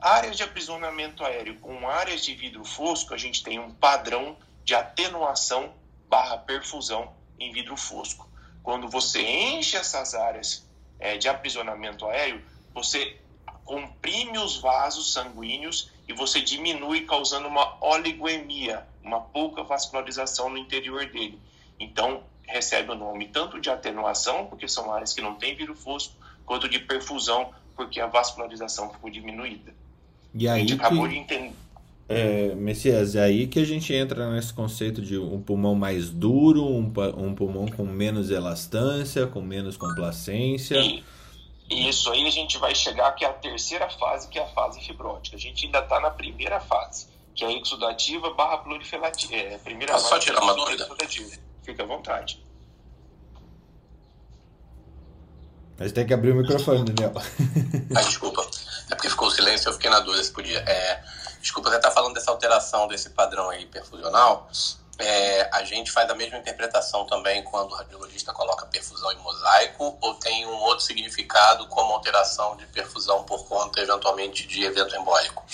Áreas 0.00 0.36
de 0.36 0.44
aprisionamento 0.44 1.24
aéreo 1.24 1.58
com 1.58 1.88
áreas 1.88 2.24
de 2.24 2.32
vidro 2.32 2.64
fosco, 2.64 3.12
a 3.12 3.18
gente 3.18 3.42
tem 3.42 3.58
um 3.58 3.74
padrão 3.74 4.36
de 4.64 4.72
atenuação 4.72 5.74
barra 6.08 6.38
perfusão 6.38 7.12
em 7.40 7.50
vidro 7.50 7.76
fosco. 7.76 8.30
Quando 8.62 8.88
você 8.88 9.20
enche 9.20 9.76
essas 9.76 10.14
áreas 10.14 10.64
é, 11.00 11.16
de 11.16 11.28
aprisionamento 11.28 12.06
aéreo, 12.06 12.40
você 12.82 13.16
comprime 13.64 14.38
os 14.38 14.56
vasos 14.60 15.12
sanguíneos 15.12 15.90
e 16.08 16.12
você 16.12 16.40
diminui 16.40 17.02
causando 17.02 17.46
uma 17.46 17.76
oligoemia, 17.84 18.84
uma 19.02 19.20
pouca 19.20 19.62
vascularização 19.62 20.50
no 20.50 20.58
interior 20.58 21.06
dele. 21.06 21.38
Então, 21.78 22.22
recebe 22.46 22.90
o 22.90 22.94
nome 22.94 23.28
tanto 23.28 23.60
de 23.60 23.70
atenuação, 23.70 24.46
porque 24.46 24.66
são 24.66 24.92
áreas 24.92 25.12
que 25.12 25.20
não 25.20 25.34
têm 25.34 25.54
vírus 25.54 25.80
fosco, 25.82 26.14
quanto 26.44 26.68
de 26.68 26.80
perfusão, 26.80 27.50
porque 27.76 28.00
a 28.00 28.06
vascularização 28.06 28.90
ficou 28.90 29.08
diminuída. 29.08 29.72
E 30.34 30.48
A 30.48 30.54
aí 30.54 30.60
gente 30.66 30.74
acabou 30.74 31.04
que, 31.04 31.14
de 31.14 31.20
entender. 31.20 31.52
é, 32.08 32.54
Messias, 32.56 33.14
é 33.14 33.22
aí 33.22 33.46
que 33.46 33.60
a 33.60 33.64
gente 33.64 33.94
entra 33.94 34.28
nesse 34.32 34.52
conceito 34.52 35.00
de 35.00 35.16
um 35.16 35.40
pulmão 35.40 35.74
mais 35.76 36.10
duro, 36.10 36.64
um, 36.66 36.92
um 37.16 37.34
pulmão 37.34 37.68
com 37.68 37.84
menos 37.84 38.30
elastância, 38.30 39.26
com 39.28 39.40
menos 39.40 39.76
complacência. 39.76 40.76
E, 40.80 41.04
e 41.70 41.88
isso 41.88 42.10
aí 42.10 42.26
a 42.26 42.30
gente 42.30 42.58
vai 42.58 42.74
chegar 42.74 43.12
que 43.12 43.24
é 43.24 43.28
a 43.28 43.32
terceira 43.32 43.88
fase, 43.88 44.26
que 44.26 44.40
é 44.40 44.42
a 44.42 44.48
fase 44.48 44.80
fibrótica. 44.80 45.36
A 45.36 45.38
gente 45.38 45.66
ainda 45.66 45.78
está 45.78 46.00
na 46.00 46.10
primeira 46.10 46.58
fase, 46.58 47.06
que 47.32 47.44
é 47.44 47.46
a 47.46 47.52
exudativa 47.52 48.34
barra 48.34 48.58
plurifilativa. 48.58 49.36
É, 49.36 49.54
a 49.54 49.58
primeira 49.60 49.92
Posso 49.92 50.06
só 50.06 50.14
fase 50.16 50.26
tirar 50.26 50.42
uma 50.42 50.50
é 50.50 50.54
a 50.54 50.56
dúvida? 50.56 50.88
Fica 51.62 51.84
à 51.84 51.86
vontade. 51.86 52.44
Mas 55.78 55.92
tem 55.92 56.04
que 56.04 56.12
abrir 56.12 56.32
o 56.32 56.34
microfone, 56.34 56.84
Daniel. 56.84 57.14
Ah, 57.96 58.02
desculpa. 58.02 58.42
É 58.90 58.94
porque 58.96 59.08
ficou 59.08 59.28
o 59.28 59.30
silêncio 59.30 59.68
eu 59.68 59.72
fiquei 59.72 59.90
na 59.90 60.00
dúvida 60.00 60.24
se 60.24 60.32
podia. 60.32 60.58
É, 60.58 61.04
desculpa, 61.40 61.70
você 61.70 61.76
está 61.76 61.90
falando 61.92 62.14
dessa 62.14 62.32
alteração 62.32 62.88
desse 62.88 63.10
padrão 63.10 63.48
aí 63.48 63.64
perfusional. 63.66 64.48
É, 65.00 65.48
a 65.52 65.64
gente 65.64 65.90
faz 65.90 66.08
a 66.10 66.14
mesma 66.14 66.38
interpretação 66.38 67.06
também 67.06 67.42
quando 67.42 67.72
o 67.72 67.74
radiologista 67.74 68.32
coloca 68.32 68.66
perfusão 68.66 69.10
em 69.12 69.18
mosaico 69.18 69.98
ou 70.00 70.14
tem 70.14 70.46
um 70.46 70.60
outro 70.62 70.84
significado 70.84 71.66
como 71.68 71.94
alteração 71.94 72.56
de 72.56 72.66
perfusão 72.66 73.24
por 73.24 73.46
conta, 73.46 73.80
eventualmente, 73.80 74.46
de 74.46 74.64
evento 74.64 74.94
embólico? 74.94 75.44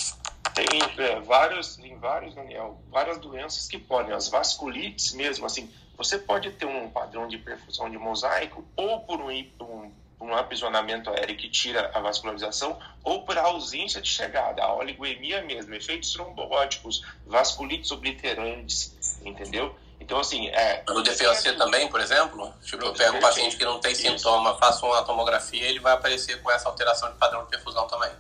Tem 0.55 0.67
é, 1.05 1.21
vários, 1.21 1.77
tem 1.77 1.99
vários, 1.99 2.35
Daniel, 2.35 2.81
várias 2.89 3.19
doenças 3.19 3.69
que 3.69 3.79
podem, 3.79 4.15
as 4.15 4.29
vasculites 4.29 5.13
mesmo, 5.13 5.45
assim, 5.45 5.71
você 5.97 6.19
pode 6.19 6.51
ter 6.53 6.67
um 6.67 6.91
padrão 6.91 7.27
de 7.27 7.39
perfusão 7.39 7.91
de 7.91 7.99
mosaico 7.99 8.65
ou 8.77 9.01
por 9.01 9.21
um, 9.21 9.31
um, 9.31 9.93
um 10.21 10.35
aprisionamento 10.35 11.11
aéreo 11.11 11.37
que 11.37 11.49
tira 11.49 11.91
a 11.95 12.01
vascularização 12.01 12.79
ou 13.03 13.23
por 13.23 13.37
ausência 13.39 14.01
de 14.01 14.09
chegada, 14.09 14.63
a 14.63 14.75
oligoemia 14.75 15.43
mesmo, 15.43 15.75
efeitos 15.75 16.13
trombóticos, 16.13 17.03
vasculites 17.27 17.91
obliterantes, 17.91 18.96
entendeu? 19.27 19.75
Então, 19.99 20.19
assim, 20.21 20.49
é... 20.49 20.85
No 20.89 21.03
DFOC 21.03 21.57
também, 21.57 21.89
por 21.89 22.01
exemplo? 22.01 22.53
Tipo, 22.63 22.85
eu 22.85 22.93
pego 22.93 23.17
um 23.17 23.21
paciente 23.21 23.57
que 23.57 23.65
não 23.65 23.81
tem 23.81 23.93
Isso. 23.93 24.03
sintoma, 24.03 24.57
faço 24.59 24.85
uma 24.87 25.03
tomografia 25.03 25.65
ele 25.65 25.81
vai 25.81 25.95
aparecer 25.95 26.43
com 26.43 26.51
essa 26.51 26.69
alteração 26.69 27.11
de 27.11 27.17
padrão 27.17 27.45
de 27.45 27.51
perfusão 27.51 27.87
também. 27.87 28.11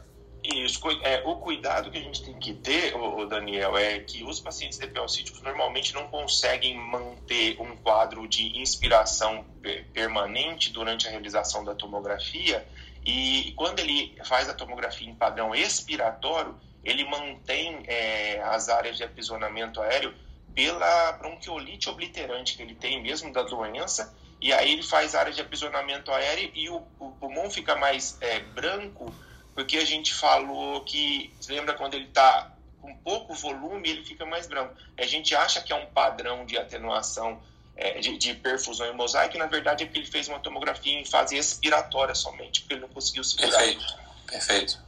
Isso, 0.42 0.80
é, 1.02 1.22
o 1.24 1.36
cuidado 1.36 1.90
que 1.90 1.98
a 1.98 2.00
gente 2.00 2.24
tem 2.24 2.38
que 2.38 2.54
ter, 2.54 2.94
ô, 2.96 3.18
ô, 3.18 3.26
Daniel, 3.26 3.76
é 3.76 3.98
que 3.98 4.22
os 4.22 4.38
pacientes 4.38 4.78
DPOcíticos 4.78 5.42
normalmente 5.42 5.92
não 5.92 6.06
conseguem 6.06 6.76
manter 6.76 7.60
um 7.60 7.76
quadro 7.76 8.28
de 8.28 8.56
inspiração 8.60 9.44
per- 9.60 9.84
permanente 9.92 10.72
durante 10.72 11.08
a 11.08 11.10
realização 11.10 11.64
da 11.64 11.74
tomografia 11.74 12.64
e 13.04 13.52
quando 13.56 13.80
ele 13.80 14.16
faz 14.24 14.48
a 14.48 14.54
tomografia 14.54 15.08
em 15.08 15.14
padrão 15.14 15.52
expiratório, 15.54 16.56
ele 16.84 17.04
mantém 17.04 17.82
é, 17.88 18.40
as 18.44 18.68
áreas 18.68 18.96
de 18.96 19.02
aprisionamento 19.02 19.80
aéreo 19.80 20.14
pela 20.56 21.12
bronquiolite 21.12 21.88
obliterante 21.88 22.56
que 22.56 22.62
ele 22.62 22.74
tem 22.74 23.00
mesmo 23.00 23.32
da 23.32 23.42
doença 23.42 24.12
e 24.40 24.52
aí 24.52 24.72
ele 24.72 24.82
faz 24.82 25.14
áreas 25.14 25.36
de 25.36 25.42
aprisionamento 25.42 26.10
aéreo 26.10 26.50
e 26.54 26.68
o, 26.68 26.82
o 26.98 27.10
pulmão 27.12 27.48
fica 27.50 27.76
mais 27.76 28.16
é, 28.20 28.40
branco 28.40 29.14
porque 29.56 29.78
a 29.78 29.84
gente 29.86 30.12
falou 30.12 30.82
que, 30.84 31.32
lembra 31.48 31.72
quando 31.74 31.94
ele 31.94 32.04
está 32.04 32.52
com 32.78 32.94
pouco 32.96 33.34
volume, 33.34 33.88
ele 33.88 34.04
fica 34.04 34.26
mais 34.26 34.46
branco. 34.46 34.76
A 34.98 35.06
gente 35.06 35.34
acha 35.34 35.62
que 35.62 35.72
é 35.72 35.76
um 35.76 35.86
padrão 35.86 36.44
de 36.44 36.58
atenuação 36.58 37.42
é, 37.74 37.98
de, 37.98 38.18
de 38.18 38.34
perfusão 38.34 38.86
em 38.86 38.94
mosaico, 38.94 39.34
e 39.34 39.38
na 39.38 39.46
verdade 39.46 39.82
é 39.82 39.86
porque 39.86 39.98
ele 39.98 40.06
fez 40.06 40.28
uma 40.28 40.38
tomografia 40.40 41.00
em 41.00 41.06
fase 41.06 41.38
expiratória 41.38 42.14
somente, 42.14 42.60
porque 42.60 42.74
ele 42.74 42.82
não 42.82 42.88
conseguiu 42.90 43.24
segurar. 43.24 43.58
Perfeito, 43.58 43.98
perfeito. 44.26 44.82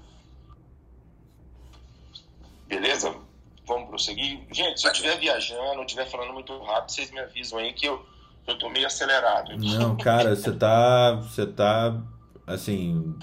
Beleza? 2.66 3.16
Vamos 3.68 3.88
prosseguir? 3.88 4.40
Gente, 4.50 4.80
se 4.80 4.86
eu 4.86 4.90
estiver 4.92 5.18
viajando, 5.18 5.78
ou 5.78 5.82
estiver 5.84 6.06
falando 6.10 6.32
muito 6.32 6.58
rápido, 6.64 6.90
vocês 6.90 7.10
me 7.10 7.20
avisam 7.20 7.58
aí 7.58 7.72
que 7.74 7.86
eu, 7.86 8.04
eu 8.46 8.58
tô 8.58 8.68
meio 8.70 8.86
acelerado. 8.86 9.52
Não, 9.58 9.96
cara, 9.96 10.34
você 10.34 10.50
tá. 10.52 11.12
Você 11.16 11.46
tá. 11.46 11.94
Assim. 12.46 13.14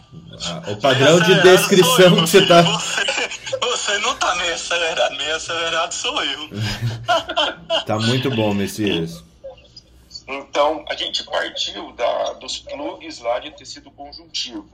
a- 0.48 0.72
o 0.72 0.80
padrão 0.80 1.20
de 1.20 1.42
descrição 1.42 2.14
que 2.16 2.22
você 2.22 2.46
tá. 2.46 2.62
Você, 2.62 3.60
você 3.60 3.98
não 3.98 4.16
tá 4.18 4.36
meio 4.36 4.54
acelerado, 4.54 5.16
meio 5.18 5.36
acelerado 5.36 5.92
sou 5.94 6.24
eu. 6.24 6.50
Tá 7.88 7.98
muito 7.98 8.30
bom, 8.30 8.54
Messias. 8.54 9.24
Então, 10.28 10.86
a 10.90 10.96
gente 10.96 11.24
partiu 11.24 11.92
da, 11.94 12.34
dos 12.34 12.60
plugs 12.60 13.20
lá 13.20 13.40
de 13.40 13.52
tecido 13.52 13.90
conjuntivo. 13.92 14.68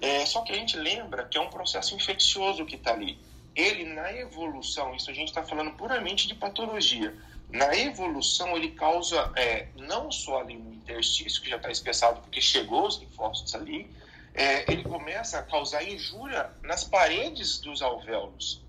É, 0.00 0.24
só 0.26 0.42
que 0.42 0.52
a 0.52 0.54
gente 0.54 0.76
lembra 0.76 1.24
que 1.24 1.36
é 1.36 1.40
um 1.40 1.48
processo 1.50 1.94
infeccioso 1.94 2.64
que 2.64 2.76
está 2.76 2.92
ali. 2.92 3.18
Ele, 3.58 3.84
na 3.86 4.12
evolução, 4.12 4.94
isso 4.94 5.10
a 5.10 5.12
gente 5.12 5.30
está 5.30 5.42
falando 5.42 5.72
puramente 5.72 6.28
de 6.28 6.34
patologia. 6.36 7.12
Na 7.50 7.76
evolução, 7.76 8.56
ele 8.56 8.70
causa 8.70 9.32
é, 9.34 9.66
não 9.74 10.12
só 10.12 10.42
ali 10.42 10.56
no 10.56 10.72
interstício, 10.72 11.42
que 11.42 11.50
já 11.50 11.56
está 11.56 11.68
espessado 11.68 12.20
porque 12.20 12.40
chegou 12.40 12.86
os 12.86 12.98
linfócitos 12.98 13.56
ali, 13.56 13.90
é, 14.32 14.70
ele 14.70 14.84
começa 14.84 15.40
a 15.40 15.42
causar 15.42 15.82
injúria 15.82 16.48
nas 16.62 16.84
paredes 16.84 17.58
dos 17.58 17.82
alvéolos. 17.82 18.62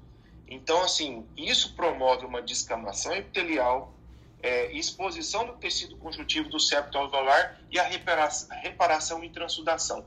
Então, 0.48 0.82
assim, 0.82 1.30
isso 1.38 1.76
promove 1.76 2.26
uma 2.26 2.42
descamação 2.42 3.16
epitelial, 3.16 3.94
é, 4.42 4.72
exposição 4.72 5.46
do 5.46 5.54
tecido 5.54 5.98
conjuntivo 5.98 6.50
do 6.50 6.60
septo 6.60 6.98
alveolar 6.98 7.60
e 7.70 7.78
a 7.78 7.84
repara- 7.84 8.28
reparação 8.64 9.24
e 9.24 9.30
transudação. 9.30 10.04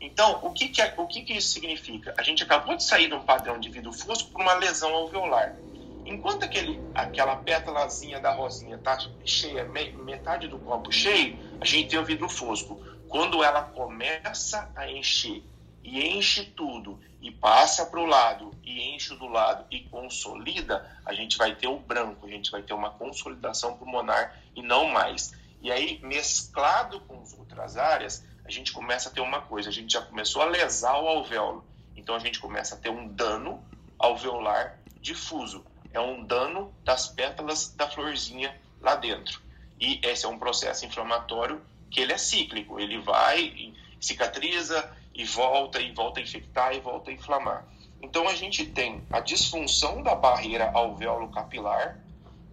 Então, 0.00 0.40
o 0.42 0.52
que, 0.52 0.68
que, 0.68 0.82
é- 0.82 0.94
o 0.96 1.06
que, 1.06 1.22
que 1.22 1.34
isso 1.34 1.48
significa? 1.48 2.14
A 2.18 2.22
gente 2.22 2.42
acabou 2.42 2.76
de 2.76 2.84
sair 2.84 3.08
de 3.08 3.14
um 3.14 3.22
padrão 3.22 3.58
de 3.58 3.68
vidro 3.70 3.92
fosco 3.92 4.30
por 4.30 4.42
uma 4.42 4.54
lesão 4.54 4.94
alveolar. 4.94 5.56
Enquanto 6.04 6.44
aquele, 6.44 6.80
aquela 6.94 7.34
pétalazinha 7.36 8.20
da 8.20 8.32
rosinha 8.32 8.76
está 8.76 8.96
cheia, 9.24 9.64
me- 9.64 9.92
metade 9.96 10.46
do 10.48 10.58
copo 10.58 10.92
cheio, 10.92 11.38
a 11.60 11.64
gente 11.64 11.88
tem 11.90 11.98
o 11.98 12.04
vidro 12.04 12.28
fosco. 12.28 12.80
Quando 13.08 13.42
ela 13.42 13.62
começa 13.62 14.70
a 14.76 14.88
encher 14.90 15.42
e 15.82 16.06
enche 16.08 16.44
tudo 16.44 17.00
e 17.20 17.30
passa 17.30 17.86
para 17.86 18.00
o 18.00 18.06
lado 18.06 18.52
e 18.62 18.94
enche 18.94 19.14
do 19.16 19.26
lado 19.26 19.64
e 19.70 19.80
consolida, 19.80 20.88
a 21.04 21.12
gente 21.12 21.36
vai 21.38 21.54
ter 21.54 21.68
o 21.68 21.78
branco, 21.78 22.26
a 22.26 22.28
gente 22.28 22.50
vai 22.50 22.62
ter 22.62 22.74
uma 22.74 22.90
consolidação 22.90 23.76
pulmonar 23.76 24.32
e 24.54 24.62
não 24.62 24.86
mais. 24.88 25.32
E 25.60 25.72
aí, 25.72 25.98
mesclado 26.02 27.00
com 27.00 27.20
as 27.20 27.32
outras 27.32 27.76
áreas, 27.76 28.24
a 28.46 28.50
gente 28.50 28.72
começa 28.72 29.08
a 29.08 29.12
ter 29.12 29.20
uma 29.20 29.40
coisa, 29.40 29.68
a 29.68 29.72
gente 29.72 29.92
já 29.92 30.02
começou 30.02 30.40
a 30.40 30.46
lesar 30.46 31.00
o 31.02 31.08
alvéolo. 31.08 31.64
Então 31.96 32.14
a 32.14 32.18
gente 32.18 32.38
começa 32.38 32.76
a 32.76 32.78
ter 32.78 32.90
um 32.90 33.08
dano 33.08 33.62
alveolar 33.98 34.78
difuso. 35.00 35.64
É 35.92 36.00
um 36.00 36.22
dano 36.22 36.72
das 36.84 37.08
pétalas 37.08 37.74
da 37.74 37.88
florzinha 37.88 38.56
lá 38.80 38.94
dentro. 38.94 39.40
E 39.80 40.00
esse 40.02 40.24
é 40.24 40.28
um 40.28 40.38
processo 40.38 40.86
inflamatório 40.86 41.60
que 41.90 42.00
ele 42.00 42.12
é 42.12 42.18
cíclico, 42.18 42.78
ele 42.78 42.98
vai, 42.98 43.74
cicatriza 44.00 44.90
e 45.14 45.24
volta 45.24 45.80
e 45.80 45.92
volta 45.92 46.20
a 46.20 46.22
infectar 46.22 46.74
e 46.74 46.80
volta 46.80 47.10
a 47.10 47.14
inflamar. 47.14 47.66
Então 48.00 48.28
a 48.28 48.34
gente 48.34 48.66
tem 48.66 49.02
a 49.10 49.20
disfunção 49.20 50.02
da 50.02 50.14
barreira 50.14 50.70
alvéolo 50.72 51.28
capilar, 51.30 51.98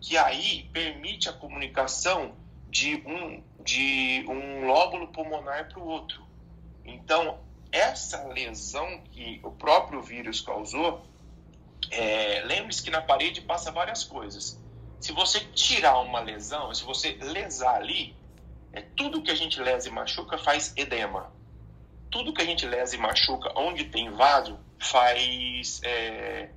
que 0.01 0.17
aí 0.17 0.69
permite 0.73 1.29
a 1.29 1.33
comunicação 1.33 2.33
de 2.69 2.95
um, 3.05 3.43
de 3.63 4.25
um 4.27 4.67
lóbulo 4.67 5.07
pulmonar 5.07 5.69
para 5.69 5.79
o 5.79 5.87
outro. 5.87 6.21
Então, 6.85 7.39
essa 7.71 8.27
lesão 8.27 9.01
que 9.11 9.39
o 9.43 9.51
próprio 9.51 10.01
vírus 10.01 10.41
causou, 10.41 11.05
é, 11.89 12.41
lembre-se 12.45 12.83
que 12.83 12.91
na 12.91 13.01
parede 13.01 13.41
passa 13.41 13.71
várias 13.71 14.03
coisas. 14.03 14.61
Se 14.99 15.11
você 15.11 15.39
tirar 15.39 15.99
uma 15.99 16.19
lesão, 16.19 16.73
se 16.73 16.83
você 16.83 17.17
lesar 17.21 17.75
ali, 17.75 18.15
é, 18.71 18.81
tudo 18.81 19.21
que 19.21 19.31
a 19.31 19.35
gente 19.35 19.59
lesa 19.59 19.87
e 19.87 19.91
machuca 19.91 20.37
faz 20.37 20.73
edema. 20.75 21.31
Tudo 22.09 22.33
que 22.33 22.41
a 22.41 22.45
gente 22.45 22.65
lesa 22.65 22.95
e 22.95 22.99
machuca 22.99 23.51
onde 23.55 23.85
tem 23.85 24.11
vaso 24.11 24.59
faz 24.79 25.81
é, 25.83 26.49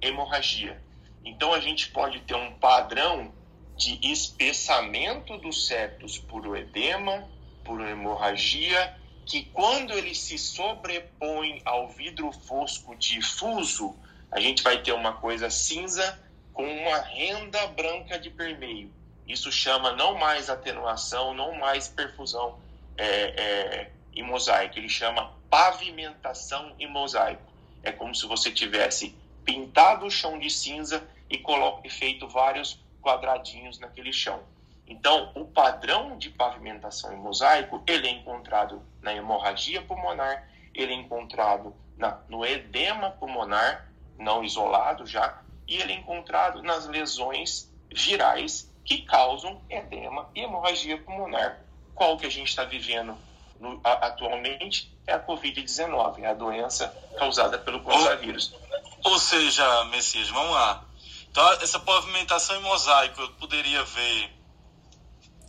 hemorragia. 0.00 0.82
Então 1.24 1.52
a 1.52 1.60
gente 1.60 1.90
pode 1.90 2.20
ter 2.20 2.34
um 2.34 2.52
padrão 2.54 3.32
de 3.78 3.98
espessamento 4.12 5.38
dos 5.38 5.66
septos 5.66 6.18
por 6.18 6.56
edema, 6.56 7.30
por 7.64 7.80
hemorragia, 7.80 8.94
que 9.24 9.44
quando 9.44 9.92
ele 9.92 10.14
se 10.14 10.36
sobrepõe 10.36 11.62
ao 11.64 11.88
vidro 11.88 12.32
fosco 12.32 12.96
difuso, 12.96 13.96
a 14.32 14.40
gente 14.40 14.62
vai 14.62 14.82
ter 14.82 14.92
uma 14.92 15.12
coisa 15.14 15.48
cinza 15.48 16.18
com 16.52 16.64
uma 16.64 16.98
renda 16.98 17.66
branca 17.68 18.18
de 18.18 18.30
permeio. 18.30 18.92
Isso 19.26 19.52
chama 19.52 19.92
não 19.92 20.14
mais 20.14 20.50
atenuação, 20.50 21.32
não 21.32 21.54
mais 21.54 21.88
perfusão 21.88 22.58
é, 22.96 23.06
é, 23.06 23.92
em 24.12 24.22
mosaico, 24.22 24.78
ele 24.78 24.88
chama 24.88 25.32
pavimentação 25.48 26.74
em 26.80 26.88
mosaico. 26.88 27.52
É 27.82 27.92
como 27.92 28.14
se 28.14 28.26
você 28.26 28.50
tivesse 28.50 29.14
pintado 29.44 30.06
o 30.06 30.10
chão 30.10 30.38
de 30.38 30.50
cinza 30.50 31.08
e, 31.30 31.38
colo- 31.38 31.80
e 31.84 31.90
feito 31.90 32.26
vários 32.28 32.80
quadradinhos 33.08 33.78
naquele 33.78 34.12
chão. 34.12 34.42
Então, 34.86 35.32
o 35.34 35.46
padrão 35.46 36.18
de 36.18 36.28
pavimentação 36.28 37.12
em 37.14 37.16
mosaico, 37.16 37.82
ele 37.86 38.06
é 38.06 38.10
encontrado 38.10 38.82
na 39.00 39.14
hemorragia 39.14 39.80
pulmonar, 39.80 40.46
ele 40.74 40.92
é 40.92 40.96
encontrado 40.96 41.74
na, 41.96 42.18
no 42.28 42.44
edema 42.44 43.10
pulmonar, 43.12 43.90
não 44.18 44.44
isolado 44.44 45.06
já, 45.06 45.42
e 45.66 45.76
ele 45.76 45.94
é 45.94 45.96
encontrado 45.96 46.62
nas 46.62 46.86
lesões 46.86 47.72
virais 47.90 48.70
que 48.84 49.02
causam 49.02 49.60
edema 49.70 50.28
e 50.34 50.42
hemorragia 50.42 50.98
pulmonar. 50.98 51.60
Qual 51.94 52.16
que 52.18 52.26
a 52.26 52.30
gente 52.30 52.48
está 52.48 52.64
vivendo 52.64 53.16
no, 53.58 53.80
a, 53.82 54.06
atualmente? 54.06 54.94
É 55.06 55.14
a 55.14 55.20
Covid-19, 55.24 56.20
é 56.20 56.26
a 56.26 56.34
doença 56.34 56.94
causada 57.18 57.58
pelo 57.58 57.80
coronavírus. 57.82 58.54
Ou 59.02 59.18
seja, 59.18 59.84
Messias, 59.86 60.28
vamos 60.28 60.52
lá. 60.52 60.87
Então, 61.30 61.52
essa 61.60 61.78
pavimentação 61.78 62.56
em 62.56 62.60
mosaico 62.62 63.20
eu 63.20 63.28
poderia 63.34 63.82
ver 63.84 64.30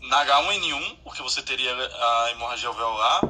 na 0.01 0.25
H1N1, 0.25 0.97
porque 1.03 1.21
você 1.21 1.41
teria 1.41 1.71
a 1.73 2.31
hemorragia 2.31 2.69
alveolar, 2.69 3.23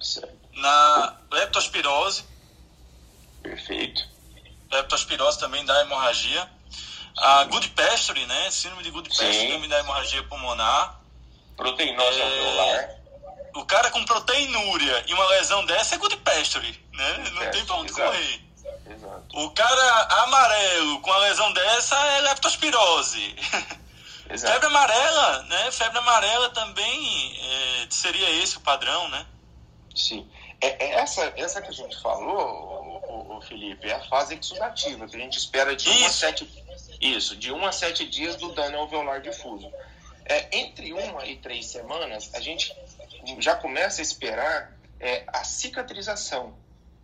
Certo. 0.00 0.36
na 0.54 1.16
leptospirose, 1.30 2.24
Perfeito. 3.42 4.02
leptospirose 4.70 5.38
também 5.38 5.64
dá 5.64 5.80
hemorragia, 5.82 6.50
a 7.18 7.44
Good 7.44 7.68
Pastry, 7.70 8.24
né, 8.26 8.50
síndrome 8.50 8.82
de 8.82 8.90
Good 8.90 9.08
Pastry 9.10 9.48
também 9.52 9.68
dá 9.68 9.78
hemorragia 9.80 10.22
pulmonar, 10.24 11.00
Proteinose 11.56 12.18
É, 12.20 12.24
alveolar. 12.24 12.90
o 13.56 13.64
cara 13.66 13.90
com 13.90 14.02
proteinúria 14.04 15.04
e 15.06 15.12
uma 15.14 15.26
lesão 15.26 15.64
dessa 15.66 15.94
é 15.94 15.98
Good 15.98 16.16
Pastry, 16.18 16.88
né, 16.94 17.30
não 17.34 17.50
tem 17.50 17.64
pra 17.64 17.76
onde 17.76 17.92
Exato. 17.92 18.10
correr. 18.10 18.51
Exato. 18.92 19.38
O 19.38 19.50
cara 19.50 20.22
amarelo 20.22 21.00
com 21.00 21.12
a 21.12 21.18
lesão 21.18 21.52
dessa 21.52 21.96
é 21.96 22.20
leptospirose. 22.22 23.36
Exato. 24.30 24.52
Febre 24.52 24.66
amarela, 24.68 25.42
né? 25.44 25.70
Febre 25.70 25.98
amarela 25.98 26.50
também 26.50 27.36
é, 27.38 27.86
seria 27.90 28.30
esse 28.42 28.56
o 28.56 28.60
padrão, 28.60 29.08
né? 29.08 29.26
Sim. 29.94 30.28
É, 30.60 30.84
é 30.84 30.90
essa, 31.00 31.32
essa 31.36 31.60
que 31.60 31.68
a 31.68 31.72
gente 31.72 32.00
falou, 32.00 33.36
o, 33.36 33.40
Felipe, 33.42 33.88
é 33.88 33.94
a 33.94 34.08
fase 34.08 34.38
exudativa, 34.38 35.06
que 35.08 35.16
a 35.16 35.18
gente 35.18 35.36
espera 35.36 35.74
de 35.74 35.88
1 35.88 35.92
a 35.92 35.96
Isso. 35.96 36.18
7 36.18 36.62
isso, 37.00 37.36
de 37.36 37.52
1 37.52 37.66
a 37.66 37.72
7 37.72 38.06
dias 38.06 38.36
do 38.36 38.52
dano 38.52 38.78
alveolar 38.78 39.20
difuso. 39.20 39.70
É, 40.24 40.56
entre 40.56 40.92
uma 40.92 41.26
e 41.26 41.36
três 41.36 41.66
semanas, 41.66 42.30
a 42.32 42.40
gente 42.40 42.72
já 43.40 43.56
começa 43.56 44.00
a 44.00 44.02
esperar 44.02 44.72
é, 45.00 45.24
a 45.26 45.42
cicatrização, 45.42 46.54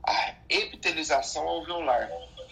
a 0.09 0.35
epitelização 0.49 1.47
alveolar. 1.47 2.09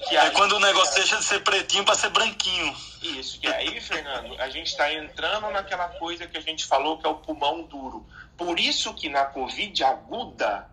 Que 0.08 0.14
É 0.16 0.20
aí- 0.20 0.30
quando 0.32 0.52
o 0.52 0.60
negócio 0.60 0.94
deixa 0.94 1.16
de 1.16 1.24
ser 1.24 1.40
pretinho 1.42 1.84
para 1.84 1.94
ser 1.94 2.10
branquinho. 2.10 2.76
Isso, 3.00 3.40
que 3.40 3.46
aí, 3.46 3.80
Fernando, 3.80 4.38
a 4.40 4.48
gente 4.50 4.66
está 4.66 4.92
entrando 4.92 5.50
naquela 5.50 5.88
coisa 5.88 6.26
que 6.26 6.36
a 6.36 6.40
gente 6.40 6.66
falou 6.66 6.98
que 6.98 7.06
é 7.06 7.08
o 7.08 7.14
pulmão 7.14 7.62
duro. 7.62 8.06
Por 8.36 8.60
isso 8.60 8.92
que 8.92 9.08
na 9.08 9.24
Covid 9.24 9.82
aguda, 9.84 10.68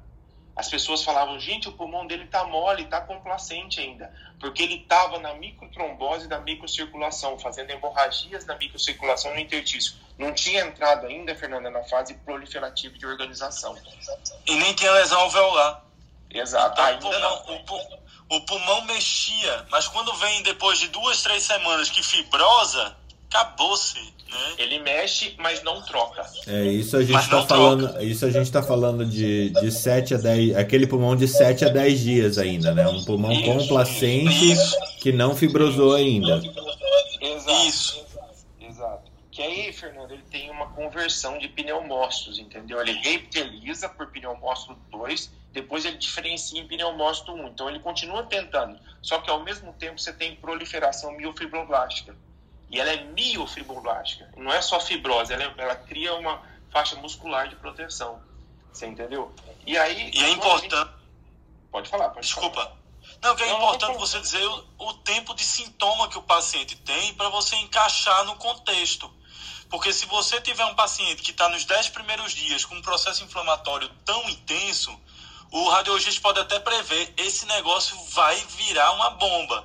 as 0.56 0.68
pessoas 0.70 1.04
falavam, 1.04 1.40
gente, 1.40 1.70
o 1.70 1.72
pulmão 1.72 2.06
dele 2.06 2.28
tá 2.28 2.44
mole, 2.44 2.86
tá 2.86 3.00
complacente 3.00 3.80
ainda. 3.80 4.14
Porque 4.40 4.62
ele 4.62 4.76
estava 4.76 5.18
na 5.20 5.34
microtrombose 5.36 6.28
da 6.28 6.40
microcirculação, 6.40 7.40
fazendo 7.40 7.72
hemorragias 7.72 8.44
da 8.44 8.58
microcirculação 8.58 9.34
no 9.34 9.40
intertício. 9.40 9.96
Não 10.18 10.34
tinha 10.34 10.66
entrado 10.66 11.08
ainda, 11.08 11.34
Fernanda, 11.34 11.72
na 11.72 11.84
fase 11.86 12.14
proliferativa 12.16 12.98
de 12.98 13.06
organização. 13.06 13.76
E 14.46 14.56
nem 14.56 14.74
tinha 14.74 14.92
lesão 14.92 15.22
alveolar. 15.22 15.82
Exato. 16.34 16.82
Então, 16.82 17.10
o, 17.10 17.14
ainda 17.14 17.20
não. 17.20 17.38
pulmão, 17.38 17.56
o, 17.62 17.64
pu- 17.66 18.36
o 18.36 18.42
pulmão 18.46 18.86
mexia, 18.86 19.66
mas 19.70 19.88
quando 19.88 20.14
vem 20.16 20.42
depois 20.44 20.80
de 20.80 20.88
duas, 20.90 21.22
três 21.22 21.44
semanas 21.44 21.90
que 21.90 22.02
fibrosa, 22.04 22.96
acabou-se, 23.30 24.00
né? 24.00 24.54
Ele 24.58 24.80
mexe, 24.80 25.36
mas 25.38 25.62
não 25.64 25.82
troca. 25.84 26.26
É, 26.48 26.64
isso 26.66 26.98
a 26.98 27.04
gente 27.04 27.30
tá 27.30 27.36
não 27.38 27.48
falando, 27.48 28.02
isso 28.04 28.26
a 28.26 28.32
gente 28.32 28.52
tá 28.52 28.64
falando 28.64 29.06
de, 29.06 29.50
de 29.52 29.72
7 29.72 30.16
a 30.16 30.18
10, 30.18 30.56
aquele 30.56 30.88
pulmão 30.88 31.16
de 31.16 31.28
7 31.28 31.66
a 31.66 31.70
10 31.70 32.00
dias 32.00 32.38
ainda, 32.40 32.74
né? 32.74 32.88
Um 32.88 33.04
pulmão 33.04 33.32
Isso, 33.32 33.44
complacente 33.44 34.52
Isso, 34.52 34.76
que 35.02 35.12
não 35.12 35.36
fibrosou 35.36 35.94
ainda. 35.94 36.42
Exato. 37.22 37.68
isso. 37.68 38.06
Exato. 38.60 39.12
Que 39.32 39.42
aí, 39.42 39.74
Fernando, 39.74 40.12
ele 40.12 40.24
tem 40.32 40.50
uma 40.52 40.68
conversão 40.72 41.38
de 41.38 41.48
pneumócitos, 41.48 42.38
entendeu? 42.40 42.80
Ele 42.82 42.94
reepiteliza 42.94 43.90
por 43.90 44.08
pneumócito 44.12 44.76
2, 44.92 45.32
depois 45.54 45.86
ele 45.86 45.98
diferencia 45.98 46.60
em 46.60 46.68
pneumócito 46.68 47.32
1. 47.32 47.48
Então 47.48 47.70
ele 47.70 47.80
continua 47.80 48.24
tentando, 48.24 48.78
só 49.02 49.20
que 49.20 49.30
ao 49.30 49.42
mesmo 49.44 49.72
tempo 49.74 50.00
você 50.00 50.12
tem 50.12 50.36
proliferação 50.36 51.12
miofibroblástica. 51.14 52.16
E 52.70 52.80
ela 52.80 52.92
é 52.92 53.04
miofibroblástica. 53.04 54.30
Não 54.36 54.52
é 54.52 54.62
só 54.62 54.80
fibrose, 54.80 55.32
ela, 55.32 55.54
ela 55.58 55.76
cria 55.76 56.16
uma 56.16 56.42
faixa 56.72 56.96
muscular 56.96 57.48
de 57.48 57.56
proteção. 57.56 58.20
Você 58.72 58.88
entendeu? 58.88 59.32
E 59.66 59.78
aí. 59.78 60.10
E 60.12 60.18
é 60.18 60.24
a 60.24 60.28
gente- 60.28 60.38
importante. 60.38 60.92
Pode 61.72 61.90
falar, 61.90 62.10
pode 62.10 62.26
Desculpa. 62.26 62.76
Não, 63.22 63.36
que 63.36 63.44
é 63.44 63.48
Não, 63.48 63.58
importante 63.58 63.94
não, 63.94 64.00
você 64.00 64.20
dizer 64.20 64.46
o, 64.46 64.66
o 64.80 64.94
tempo 64.96 65.34
de 65.36 65.44
sintoma 65.44 66.10
que 66.10 66.18
o 66.18 66.22
paciente 66.24 66.76
tem 66.78 67.14
para 67.14 67.30
você 67.30 67.56
encaixar 67.58 68.26
no 68.26 68.36
contexto. 68.38 69.10
Porque 69.70 69.94
se 69.94 70.06
você 70.08 70.42
tiver 70.42 70.66
um 70.66 70.76
paciente 70.76 71.22
que 71.22 71.32
está 71.32 71.48
nos 71.50 71.66
10 71.66 71.90
primeiros 71.90 72.32
dias 72.32 72.66
com 72.66 72.76
um 72.76 72.82
processo 72.82 73.24
inflamatório 73.24 73.90
tão 74.06 74.30
intenso, 74.30 75.00
o 75.54 75.70
radiologista 75.70 76.20
pode 76.20 76.40
até 76.40 76.60
prever 76.60 77.14
esse 77.16 77.46
negócio 77.46 77.96
vai 78.06 78.36
virar 78.58 78.92
uma 78.94 79.12
bomba. 79.12 79.64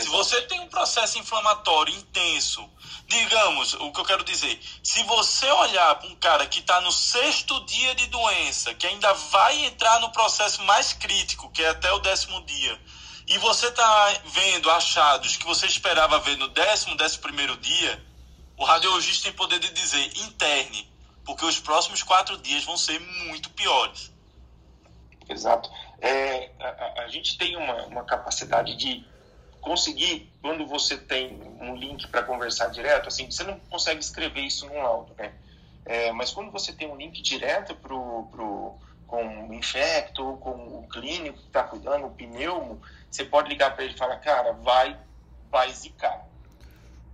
Se 0.00 0.08
você 0.08 0.40
tem 0.42 0.58
um 0.60 0.68
processo 0.68 1.18
inflamatório 1.18 1.94
intenso, 1.94 2.66
digamos, 3.06 3.74
o 3.74 3.92
que 3.92 4.00
eu 4.00 4.04
quero 4.06 4.24
dizer, 4.24 4.58
se 4.82 5.02
você 5.02 5.50
olhar 5.50 5.96
para 5.96 6.08
um 6.08 6.14
cara 6.16 6.46
que 6.46 6.60
está 6.60 6.80
no 6.80 6.90
sexto 6.90 7.62
dia 7.66 7.94
de 7.94 8.06
doença, 8.06 8.72
que 8.72 8.86
ainda 8.86 9.12
vai 9.12 9.66
entrar 9.66 10.00
no 10.00 10.10
processo 10.12 10.62
mais 10.62 10.94
crítico, 10.94 11.50
que 11.50 11.62
é 11.62 11.68
até 11.68 11.92
o 11.92 11.98
décimo 11.98 12.42
dia, 12.46 12.80
e 13.26 13.36
você 13.36 13.66
está 13.66 14.20
vendo 14.24 14.70
achados 14.70 15.36
que 15.36 15.44
você 15.44 15.66
esperava 15.66 16.18
ver 16.20 16.38
no 16.38 16.48
décimo, 16.48 16.96
décimo 16.96 17.24
primeiro 17.24 17.54
dia, 17.58 18.02
o 18.56 18.64
radiologista 18.64 19.24
tem 19.24 19.32
poder 19.34 19.58
de 19.58 19.68
dizer 19.74 20.10
interne, 20.20 20.90
porque 21.22 21.44
os 21.44 21.60
próximos 21.60 22.02
quatro 22.02 22.38
dias 22.38 22.64
vão 22.64 22.78
ser 22.78 22.98
muito 22.98 23.50
piores. 23.50 24.10
Exato. 25.28 25.70
É, 26.00 26.52
a, 26.60 27.02
a- 27.02 27.08
gente 27.08 27.36
tem 27.36 27.56
uma, 27.56 27.86
uma 27.86 28.04
capacidade 28.04 28.76
de 28.76 29.06
conseguir, 29.60 30.32
quando 30.40 30.66
você 30.66 30.96
tem 30.96 31.42
um 31.60 31.74
link 31.76 32.06
para 32.08 32.22
conversar 32.22 32.68
direto, 32.68 33.08
assim, 33.08 33.30
você 33.30 33.44
não 33.44 33.58
consegue 33.60 34.00
escrever 34.00 34.40
isso 34.42 34.66
num 34.66 34.82
laudo, 34.82 35.14
né? 35.18 35.34
É, 35.84 36.12
mas 36.12 36.30
quando 36.32 36.50
você 36.52 36.72
tem 36.72 36.88
um 36.90 36.96
link 36.96 37.20
direto 37.22 37.74
pro, 37.76 38.28
pro, 38.30 38.78
com 39.06 39.48
o 39.48 39.54
infecto 39.54 40.24
ou 40.26 40.36
com 40.38 40.50
o 40.80 40.88
clínico 40.88 41.38
que 41.40 41.46
está 41.46 41.64
cuidando, 41.64 42.06
o 42.06 42.14
pneumo, 42.14 42.80
você 43.10 43.24
pode 43.24 43.48
ligar 43.48 43.74
para 43.74 43.84
ele 43.84 43.94
e 43.94 43.98
falar, 43.98 44.18
cara, 44.18 44.52
vai, 44.52 44.98
vai 45.50 45.70
zicar. 45.72 46.26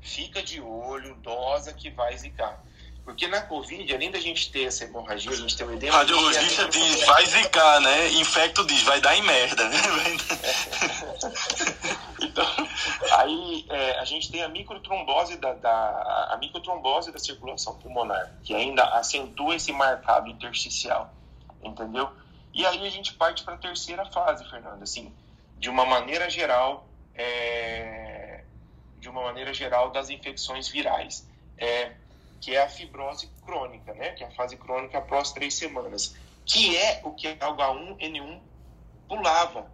Fica 0.01 0.43
de 0.43 0.61
olho, 0.61 1.15
dosa 1.17 1.73
que 1.73 1.91
vai 1.91 2.17
zicar. 2.19 2.63
Porque 3.05 3.29
na 3.29 3.43
Covid, 3.43 3.95
além 3.95 4.11
da 4.11 4.19
gente 4.19 4.51
ter 4.51 4.65
essa 4.65 4.85
hemorragia, 4.85 5.31
a 5.31 5.37
gente 5.37 5.55
tem 5.55 5.67
o 5.67 5.73
edema... 5.73 5.99
radiologista 5.99 6.67
diz, 6.69 7.05
vai 7.05 7.27
zicar, 7.27 7.81
né? 7.81 8.09
Infecto 8.13 8.65
diz, 8.65 8.83
vai 8.83 9.01
dar 9.01 9.15
em 9.15 9.23
merda. 9.23 9.69
né? 9.69 9.77
Então, 12.21 12.45
aí 13.13 13.65
é, 13.69 13.99
a 14.01 14.05
gente 14.05 14.33
tem 14.33 14.43
a 14.43 14.49
microtrombose 14.49 15.37
da, 15.37 15.53
da, 15.53 16.31
a 16.33 16.37
microtrombose 16.39 17.13
da 17.13 17.19
circulação 17.19 17.79
pulmonar, 17.79 18.33
que 18.43 18.53
ainda 18.53 18.83
acentua 18.99 19.55
esse 19.55 19.73
marcado 19.73 20.29
intersticial, 20.29 21.13
entendeu? 21.63 22.11
E 22.53 22.67
aí 22.67 22.87
a 22.87 22.91
gente 22.91 23.15
parte 23.15 23.45
para 23.45 23.55
a 23.55 23.59
terceira 23.59 24.05
fase, 24.07 24.49
Fernando, 24.51 24.83
assim, 24.83 25.15
de 25.59 25.69
uma 25.69 25.85
maneira 25.85 26.29
geral, 26.29 26.89
é, 27.15 28.43
de 28.99 29.09
uma 29.09 29.23
maneira 29.23 29.55
geral 29.55 29.91
das 29.91 30.11
infecções 30.11 30.69
virais, 30.69 31.29
é, 31.57 31.93
que 32.45 32.55
é 32.55 32.63
a 32.63 32.69
fibrose 32.69 33.27
crônica, 33.47 33.95
né? 33.95 34.11
Que 34.11 34.23
é 34.23 34.27
a 34.27 34.31
fase 34.33 34.55
crônica 34.59 34.99
após 34.99 35.33
três 35.33 35.55
semanas, 35.55 36.15
que 36.45 36.77
é 36.77 37.01
o 37.03 37.13
que 37.13 37.27
a 37.27 37.37
H1N1 37.37 38.39
pulava. 39.09 39.71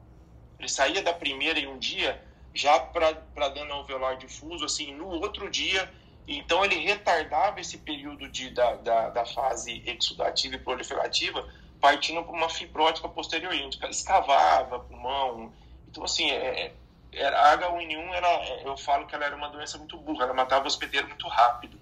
Ele 0.57 0.69
saía 0.69 1.03
da 1.03 1.13
primeira 1.13 1.59
em 1.59 1.67
um 1.67 1.79
dia 1.79 2.23
já 2.55 2.79
para 2.79 3.49
dano 3.49 3.73
alveolar 3.75 4.17
difuso, 4.19 4.65
assim, 4.65 4.95
no 4.95 5.09
outro 5.09 5.51
dia. 5.51 5.93
Então, 6.29 6.65
ele 6.65 6.77
retardava 6.77 7.61
esse 7.61 7.79
período 7.79 8.29
de, 8.29 8.51
da, 8.51 8.77
da, 8.77 9.11
da 9.11 9.27
fase 9.27 9.83
exudativa 9.85 10.55
e 10.55 10.59
proliferativa, 10.59 11.49
partindo 11.81 12.23
para 12.23 12.33
uma 12.33 12.49
fibrótica 12.49 13.09
posterior. 13.09 13.53
Gente 13.53 13.85
escavava 13.87 14.79
pulmão. 14.79 15.53
Então, 15.89 16.05
assim, 16.05 16.31
é, 16.31 16.73
era, 17.13 17.53
a 17.53 17.59
H1N1, 17.59 18.13
era, 18.13 18.61
eu 18.65 18.77
falo 18.77 19.09
que 19.09 19.15
ela 19.17 19.25
era 19.25 19.35
uma 19.35 19.49
doença 19.49 19.77
muito 19.77 19.97
burra, 19.97 20.27
ela 20.27 20.35
matava 20.35 20.63
o 20.63 20.69
hospedeiro 20.69 21.09
muito 21.09 21.27
rápido, 21.27 21.81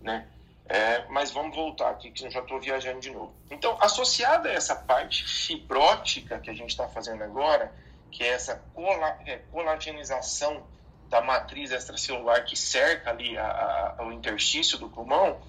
né? 0.00 0.26
É, 0.68 1.06
mas 1.08 1.30
vamos 1.30 1.56
voltar 1.56 1.88
aqui, 1.90 2.10
que 2.10 2.26
eu 2.26 2.30
já 2.30 2.40
estou 2.40 2.60
viajando 2.60 3.00
de 3.00 3.10
novo. 3.10 3.32
Então, 3.50 3.78
associada 3.80 4.50
a 4.50 4.52
essa 4.52 4.76
parte 4.76 5.24
fibrótica 5.24 6.38
que 6.38 6.50
a 6.50 6.54
gente 6.54 6.70
está 6.70 6.86
fazendo 6.86 7.24
agora, 7.24 7.72
que 8.10 8.22
é 8.22 8.28
essa 8.28 8.62
cola, 8.74 9.18
é, 9.26 9.36
colagenização 9.50 10.62
da 11.08 11.22
matriz 11.22 11.70
extracelular 11.70 12.44
que 12.44 12.54
cerca 12.54 13.10
ali 13.10 13.36
a, 13.38 13.96
a, 13.98 14.04
o 14.04 14.12
interstício 14.12 14.78
do 14.78 14.90
pulmão, 14.90 15.40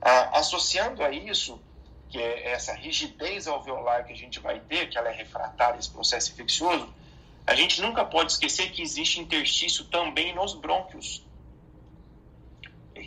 a, 0.00 0.38
associando 0.38 1.02
a 1.02 1.10
isso, 1.10 1.60
que 2.08 2.18
é 2.18 2.52
essa 2.52 2.72
rigidez 2.72 3.46
alveolar 3.46 4.06
que 4.06 4.12
a 4.12 4.16
gente 4.16 4.40
vai 4.40 4.58
ter, 4.60 4.88
que 4.88 4.96
ela 4.96 5.10
é 5.10 5.12
refratária 5.12 5.78
esse 5.78 5.90
processo 5.90 6.32
infeccioso, 6.32 6.88
a 7.46 7.54
gente 7.54 7.82
nunca 7.82 8.04
pode 8.04 8.32
esquecer 8.32 8.70
que 8.70 8.80
existe 8.80 9.20
interstício 9.20 9.84
também 9.86 10.34
nos 10.34 10.54
brônquios. 10.54 11.24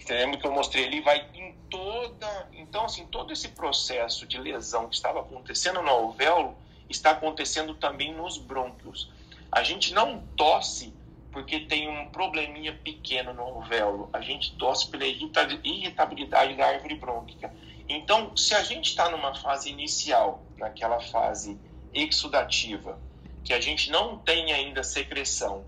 Que 0.02 0.48
eu 0.48 0.52
mostrei 0.52 0.86
ali? 0.86 1.02
Vai 1.02 1.28
em 1.34 1.54
toda. 1.70 2.50
Então, 2.54 2.86
assim, 2.86 3.06
todo 3.08 3.34
esse 3.34 3.50
processo 3.50 4.26
de 4.28 4.38
lesão 4.38 4.88
que 4.90 4.96
estava 4.96 5.22
acontecendo 5.22 5.82
no 5.82 5.90
alvéolo 5.90 6.56
está 6.90 7.12
acontecendo 7.12 7.74
também 7.76 8.14
nos 8.14 8.38
brônquios. 8.38 9.12
A 9.52 9.64
gente 9.64 9.94
não 9.94 10.20
tosse 10.36 10.94
porque 11.32 11.60
tem 11.60 11.90
um 11.90 12.10
probleminha 12.10 12.74
pequeno 12.74 13.34
no 13.34 13.42
alvéolo. 13.42 14.10
A 14.14 14.22
gente 14.22 14.56
tosse 14.56 14.88
pela 14.90 15.06
irritabilidade 15.06 16.56
da 16.56 16.68
árvore 16.68 16.96
brônquica. 16.96 17.54
Então, 17.90 18.36
se 18.38 18.56
a 18.56 18.64
gente 18.64 18.90
está 18.90 19.10
numa 19.10 19.36
fase 19.36 19.70
inicial, 19.70 20.44
naquela 20.58 21.02
fase 21.02 21.60
exudativa, 21.94 22.98
que 23.44 23.54
a 23.54 23.60
gente 23.60 23.92
não 23.92 24.18
tem 24.18 24.54
ainda 24.54 24.82
secreção, 24.82 25.66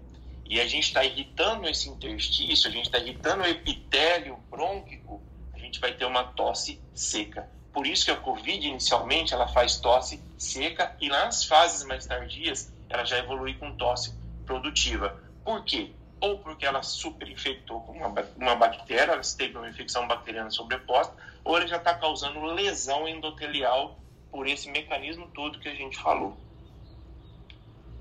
e 0.49 0.61
a 0.61 0.67
gente 0.67 0.85
está 0.85 1.03
irritando 1.03 1.67
esse 1.67 1.89
interstício, 1.89 2.69
a 2.69 2.71
gente 2.71 2.85
está 2.85 2.97
irritando 2.99 3.43
o 3.43 3.47
epitélio 3.47 4.37
brônquico, 4.49 5.21
a 5.53 5.59
gente 5.59 5.79
vai 5.79 5.93
ter 5.93 6.05
uma 6.05 6.23
tosse 6.23 6.81
seca. 6.93 7.49
Por 7.73 7.85
isso 7.85 8.05
que 8.05 8.11
a 8.11 8.15
COVID, 8.15 8.65
inicialmente, 8.65 9.33
ela 9.33 9.47
faz 9.49 9.77
tosse 9.77 10.23
seca 10.37 10.95
e 11.01 11.09
nas 11.09 11.43
fases 11.43 11.83
mais 11.83 12.05
tardias, 12.05 12.71
ela 12.89 13.03
já 13.03 13.17
evolui 13.17 13.55
com 13.55 13.75
tosse 13.75 14.15
produtiva. 14.45 15.21
Por 15.43 15.63
quê? 15.65 15.91
Ou 16.21 16.39
porque 16.39 16.65
ela 16.65 16.81
superinfectou 16.81 17.81
com 17.81 17.91
uma, 17.91 18.07
uma 18.37 18.55
bactéria, 18.55 19.11
ela 19.11 19.21
teve 19.21 19.57
uma 19.57 19.69
infecção 19.69 20.07
bacteriana 20.07 20.49
sobreposta, 20.49 21.13
ou 21.43 21.57
ela 21.57 21.67
já 21.67 21.77
está 21.77 21.93
causando 21.93 22.41
lesão 22.45 23.07
endotelial 23.07 23.99
por 24.31 24.47
esse 24.47 24.71
mecanismo 24.71 25.27
todo 25.33 25.59
que 25.59 25.67
a 25.67 25.75
gente 25.75 25.97
falou. 25.97 26.37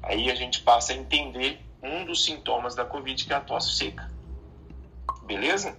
Aí 0.03 0.31
a 0.31 0.35
gente 0.37 0.61
passa 0.63 0.93
a 0.93 0.97
entender 0.97 1.66
um 1.83 2.05
dos 2.05 2.24
sintomas 2.24 2.74
da 2.74 2.85
Covid, 2.85 3.24
que 3.24 3.33
é 3.33 3.37
a 3.37 3.41
tosse 3.41 3.77
seca. 3.77 4.11
Beleza? 5.24 5.77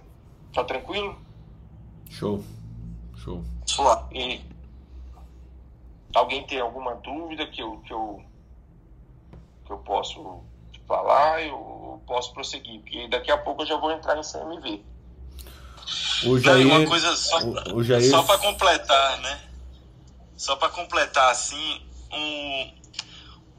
Tá 0.52 0.64
tranquilo? 0.64 1.18
Show. 2.10 2.42
Show. 3.16 3.44
E 4.12 4.40
alguém 6.14 6.46
tem 6.46 6.60
alguma 6.60 6.94
dúvida 6.96 7.46
que 7.46 7.62
eu, 7.62 7.78
que 7.78 7.92
eu, 7.92 8.22
que 9.64 9.72
eu 9.72 9.78
posso 9.78 10.42
falar? 10.86 11.42
Eu 11.42 12.02
posso 12.06 12.32
prosseguir, 12.32 12.80
porque 12.80 13.08
daqui 13.08 13.30
a 13.30 13.38
pouco 13.38 13.62
eu 13.62 13.66
já 13.66 13.76
vou 13.76 13.92
entrar 13.92 14.16
em 14.18 14.22
CMV. 14.22 14.82
O 16.26 16.38
Jair, 16.38 16.66
Não, 16.66 16.78
uma 16.78 16.86
coisa 16.86 17.14
só, 17.14 17.38
o, 17.72 17.82
Jair... 17.82 18.10
só 18.10 18.22
para 18.22 18.38
completar, 18.38 19.20
né? 19.20 19.40
Só 20.36 20.56
para 20.56 20.68
completar 20.70 21.30
assim, 21.30 21.82
um, 22.12 22.72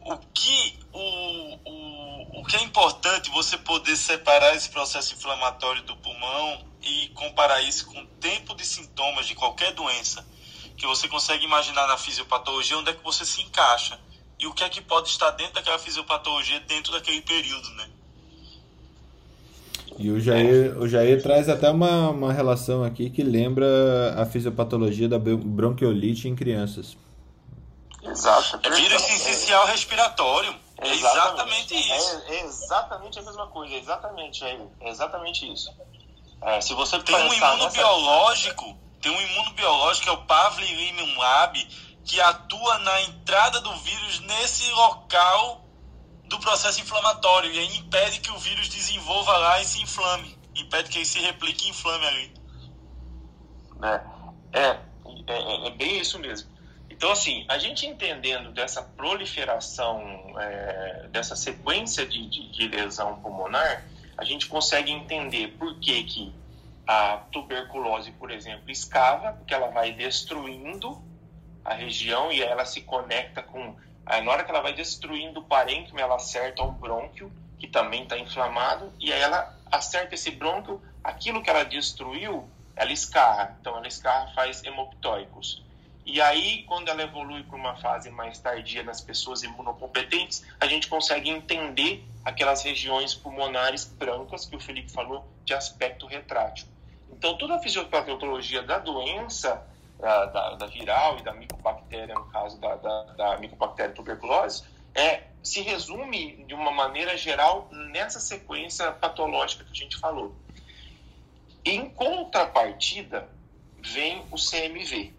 o 0.01 0.17
que 0.33 0.79
o, 0.91 1.69
o 1.69 1.78
que 2.49 2.55
é 2.55 2.63
importante 2.63 3.29
você 3.29 3.59
poder 3.59 3.95
separar 3.95 4.55
esse 4.55 4.69
processo 4.69 5.13
inflamatório 5.13 5.83
do 5.83 5.95
pulmão 5.97 6.65
e 6.81 7.09
comparar 7.09 7.61
isso 7.61 7.85
com 7.85 8.01
o 8.01 8.05
tempo 8.19 8.55
de 8.55 8.65
sintomas 8.65 9.27
de 9.27 9.35
qualquer 9.35 9.71
doença 9.73 10.25
que 10.75 10.87
você 10.87 11.07
consegue 11.07 11.45
imaginar 11.45 11.85
na 11.85 11.95
fisiopatologia 11.95 12.75
onde 12.75 12.89
é 12.89 12.93
que 12.93 13.03
você 13.03 13.23
se 13.23 13.43
encaixa 13.43 13.99
e 14.39 14.47
o 14.47 14.53
que 14.53 14.63
é 14.63 14.69
que 14.69 14.81
pode 14.81 15.09
estar 15.09 15.29
dentro 15.31 15.53
daquela 15.53 15.77
fisiopatologia 15.77 16.59
dentro 16.61 16.91
daquele 16.91 17.21
período, 17.21 17.69
né? 17.75 17.87
E 19.99 20.09
o 20.09 20.19
Jair, 20.19 20.75
o 20.79 20.87
Jair 20.87 21.21
traz 21.21 21.49
até 21.49 21.69
uma, 21.69 22.09
uma 22.09 22.33
relação 22.33 22.83
aqui 22.83 23.11
que 23.11 23.21
lembra 23.21 24.15
a 24.17 24.25
fisiopatologia 24.25 25.07
da 25.07 25.19
bronquiolite 25.19 26.27
em 26.27 26.35
crianças. 26.35 26.97
Exato. 28.01 28.59
É 28.63 28.69
vírus 28.71 29.03
essencial 29.03 29.67
respiratório. 29.67 30.55
É 30.81 30.89
exatamente 30.89 31.75
isso. 31.75 32.23
É, 32.27 32.39
exatamente 32.41 33.19
a 33.19 33.21
mesma 33.21 33.47
coisa, 33.47 33.75
exatamente, 33.75 34.43
é, 34.43 34.59
é 34.81 34.89
exatamente 34.89 35.51
isso. 35.51 35.69
É, 36.41 36.61
se 36.61 36.73
você 36.73 36.99
tem 36.99 37.15
um 37.15 37.33
imunobiológico, 37.33 38.65
nessa... 38.65 38.77
tem 39.01 39.11
um 39.11 39.21
imunobiológico 39.21 40.05
que 40.05 40.09
é 40.09 40.13
o 40.13 40.25
Pavlivimab, 40.25 41.67
que 42.05 42.21
atua 42.21 42.77
na 42.79 43.01
entrada 43.01 43.59
do 43.59 43.75
vírus 43.77 44.19
nesse 44.21 44.69
local 44.71 45.65
do 46.25 46.39
processo 46.39 46.79
inflamatório 46.79 47.51
e 47.51 47.59
aí 47.59 47.77
impede 47.77 48.19
que 48.19 48.31
o 48.31 48.37
vírus 48.37 48.69
desenvolva 48.69 49.35
lá 49.37 49.59
e 49.61 49.65
se 49.65 49.81
inflame, 49.81 50.37
impede 50.55 50.89
que 50.89 50.99
ele 50.99 51.05
se 51.05 51.19
replique 51.19 51.67
e 51.67 51.69
inflame 51.71 52.05
ali. 52.05 52.33
É, 53.83 54.59
é, 54.59 54.79
é, 55.27 55.67
é 55.67 55.71
bem 55.71 55.99
isso 55.99 56.19
mesmo. 56.19 56.49
Então, 56.99 57.13
assim, 57.13 57.45
a 57.47 57.57
gente 57.57 57.85
entendendo 57.85 58.51
dessa 58.51 58.83
proliferação, 58.83 60.37
é, 60.37 61.07
dessa 61.09 61.33
sequência 61.33 62.05
de, 62.05 62.27
de, 62.27 62.51
de, 62.51 62.67
lesão 62.67 63.21
pulmonar, 63.21 63.85
a 64.17 64.25
gente 64.25 64.47
consegue 64.47 64.91
entender 64.91 65.55
por 65.57 65.79
que, 65.79 66.03
que 66.03 66.35
a 66.85 67.23
tuberculose, 67.31 68.11
por 68.11 68.29
exemplo, 68.29 68.69
escava, 68.69 69.31
porque 69.31 69.53
ela 69.53 69.69
vai 69.69 69.93
destruindo 69.93 71.01
a 71.63 71.73
região 71.73 72.33
e 72.33 72.43
ela 72.43 72.65
se 72.65 72.81
conecta 72.81 73.41
com. 73.41 73.77
Aí, 74.05 74.21
na 74.21 74.31
hora 74.33 74.43
que 74.43 74.51
ela 74.51 74.59
vai 74.59 74.73
destruindo 74.73 75.39
o 75.39 75.43
parênquima, 75.45 76.01
ela 76.01 76.17
acerta 76.17 76.63
o 76.63 76.71
brônquio, 76.73 77.31
que 77.57 77.67
também 77.69 78.03
está 78.03 78.19
inflamado, 78.19 78.91
e 78.99 79.13
aí 79.13 79.21
ela 79.21 79.57
acerta 79.71 80.15
esse 80.15 80.31
brônquio, 80.31 80.81
aquilo 81.01 81.41
que 81.41 81.49
ela 81.49 81.63
destruiu, 81.63 82.49
ela 82.75 82.91
escarra. 82.91 83.57
Então, 83.61 83.77
ela 83.77 83.87
escarra, 83.87 84.33
faz 84.35 84.61
hemoptóicos. 84.65 85.63
E 86.11 86.19
aí, 86.19 86.63
quando 86.63 86.89
ela 86.89 87.03
evolui 87.03 87.43
para 87.43 87.55
uma 87.55 87.75
fase 87.75 88.09
mais 88.09 88.39
tardia 88.39 88.81
nas 88.81 88.99
pessoas 88.99 89.43
imunocompetentes, 89.43 90.43
a 90.59 90.65
gente 90.65 90.87
consegue 90.87 91.29
entender 91.29 92.03
aquelas 92.25 92.63
regiões 92.63 93.13
pulmonares 93.13 93.85
brancas 93.85 94.43
que 94.43 94.55
o 94.55 94.59
Felipe 94.59 94.91
falou 94.91 95.23
de 95.45 95.53
aspecto 95.53 96.07
retrátil. 96.07 96.67
Então, 97.11 97.37
toda 97.37 97.57
a 97.57 97.59
fisiopatologia 97.59 98.63
da 98.63 98.79
doença, 98.79 99.63
da, 99.99 100.55
da, 100.55 100.65
viral 100.65 101.19
e 101.19 101.21
da 101.21 101.31
micobactéria, 101.31 102.15
no 102.15 102.25
caso 102.25 102.59
da, 102.59 102.75
da, 102.77 103.03
da 103.03 103.37
micobactéria 103.37 103.93
tuberculose, 103.93 104.63
é, 104.95 105.25
se 105.43 105.61
resume 105.61 106.43
de 106.47 106.55
uma 106.55 106.71
maneira 106.71 107.15
geral 107.17 107.69
nessa 107.71 108.19
sequência 108.19 108.91
patológica 108.93 109.63
que 109.63 109.71
a 109.73 109.75
gente 109.75 109.97
falou. 109.97 110.35
Em 111.63 111.87
contrapartida, 111.87 113.29
vem 113.79 114.23
o 114.31 114.37
CMV, 114.37 115.18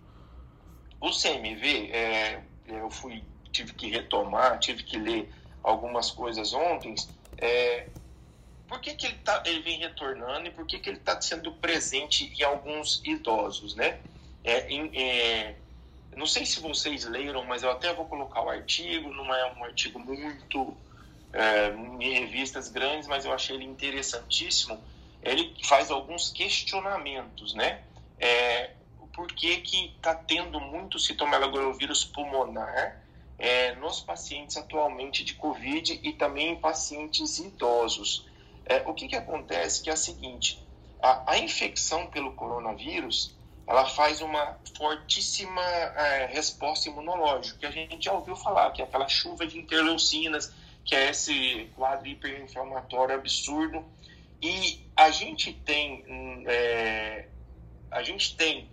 o 1.00 1.10
CMV, 1.10 1.90
é, 1.92 2.42
eu 2.68 2.90
fui, 2.90 3.24
tive 3.50 3.72
que 3.72 3.88
retomar, 3.88 4.58
tive 4.58 4.82
que 4.82 4.98
ler 4.98 5.32
algumas 5.62 6.10
coisas 6.10 6.52
ontem. 6.52 6.94
É, 7.38 7.86
por 8.68 8.80
que, 8.80 8.94
que 8.94 9.06
ele, 9.06 9.16
tá, 9.16 9.42
ele 9.46 9.60
vem 9.62 9.78
retornando 9.78 10.46
e 10.46 10.50
por 10.50 10.66
que, 10.66 10.78
que 10.78 10.90
ele 10.90 10.98
está 10.98 11.20
sendo 11.20 11.52
presente 11.52 12.32
em 12.38 12.44
alguns 12.44 13.02
idosos, 13.04 13.74
né? 13.74 13.98
É, 14.44 14.70
em, 14.70 14.90
é, 14.94 15.56
não 16.16 16.26
sei 16.26 16.44
se 16.44 16.60
vocês 16.60 17.04
leram, 17.04 17.44
mas 17.44 17.62
eu 17.62 17.70
até 17.70 17.92
vou 17.92 18.04
colocar 18.06 18.42
o 18.42 18.48
artigo, 18.48 19.12
não 19.12 19.34
é 19.34 19.52
um 19.54 19.64
artigo 19.64 19.98
muito 19.98 20.76
é, 21.32 21.68
em 22.00 22.20
revistas 22.20 22.68
grandes, 22.68 23.08
mas 23.08 23.24
eu 23.24 23.32
achei 23.32 23.56
ele 23.56 23.64
interessantíssimo. 23.64 24.78
Ele 25.22 25.54
faz 25.64 25.90
alguns 25.90 26.30
questionamentos, 26.30 27.54
né? 27.54 27.82
É, 28.18 28.70
por 29.14 29.28
que 29.28 29.62
está 29.96 30.14
tendo 30.14 30.60
muito 30.60 30.98
citomegalovírus 30.98 32.04
pulmonar 32.04 33.00
é, 33.40 33.74
nos 33.76 34.00
pacientes 34.00 34.58
atualmente 34.58 35.24
de 35.24 35.34
Covid 35.34 35.98
e 36.02 36.12
também 36.12 36.52
em 36.52 36.56
pacientes 36.56 37.38
idosos. 37.38 38.26
É, 38.66 38.82
o 38.86 38.92
que, 38.92 39.08
que 39.08 39.16
acontece? 39.16 39.82
Que 39.82 39.88
é 39.88 39.94
o 39.94 39.96
seguinte, 39.96 40.62
a, 41.02 41.32
a, 41.32 41.38
infecção 41.38 42.06
pelo 42.08 42.32
coronavírus, 42.34 43.34
ela 43.66 43.86
faz 43.86 44.20
uma 44.20 44.58
fortíssima 44.76 45.62
é, 45.62 46.26
resposta 46.26 46.90
imunológica, 46.90 47.58
que 47.58 47.66
a 47.66 47.70
gente 47.70 48.04
já 48.04 48.12
ouviu 48.12 48.36
falar, 48.36 48.72
que 48.72 48.82
é 48.82 48.84
aquela 48.84 49.08
chuva 49.08 49.46
de 49.46 49.58
interleucinas, 49.58 50.52
que 50.84 50.94
é 50.94 51.10
esse 51.10 51.70
quadro 51.74 52.06
hiperinflamatório 52.06 53.14
absurdo. 53.14 53.82
E 54.42 54.86
a 54.94 55.10
gente 55.10 55.52
tem, 55.52 56.04
hum, 56.06 56.44
é, 56.46 57.26
a 57.90 58.02
gente 58.02 58.36
tem 58.36 58.68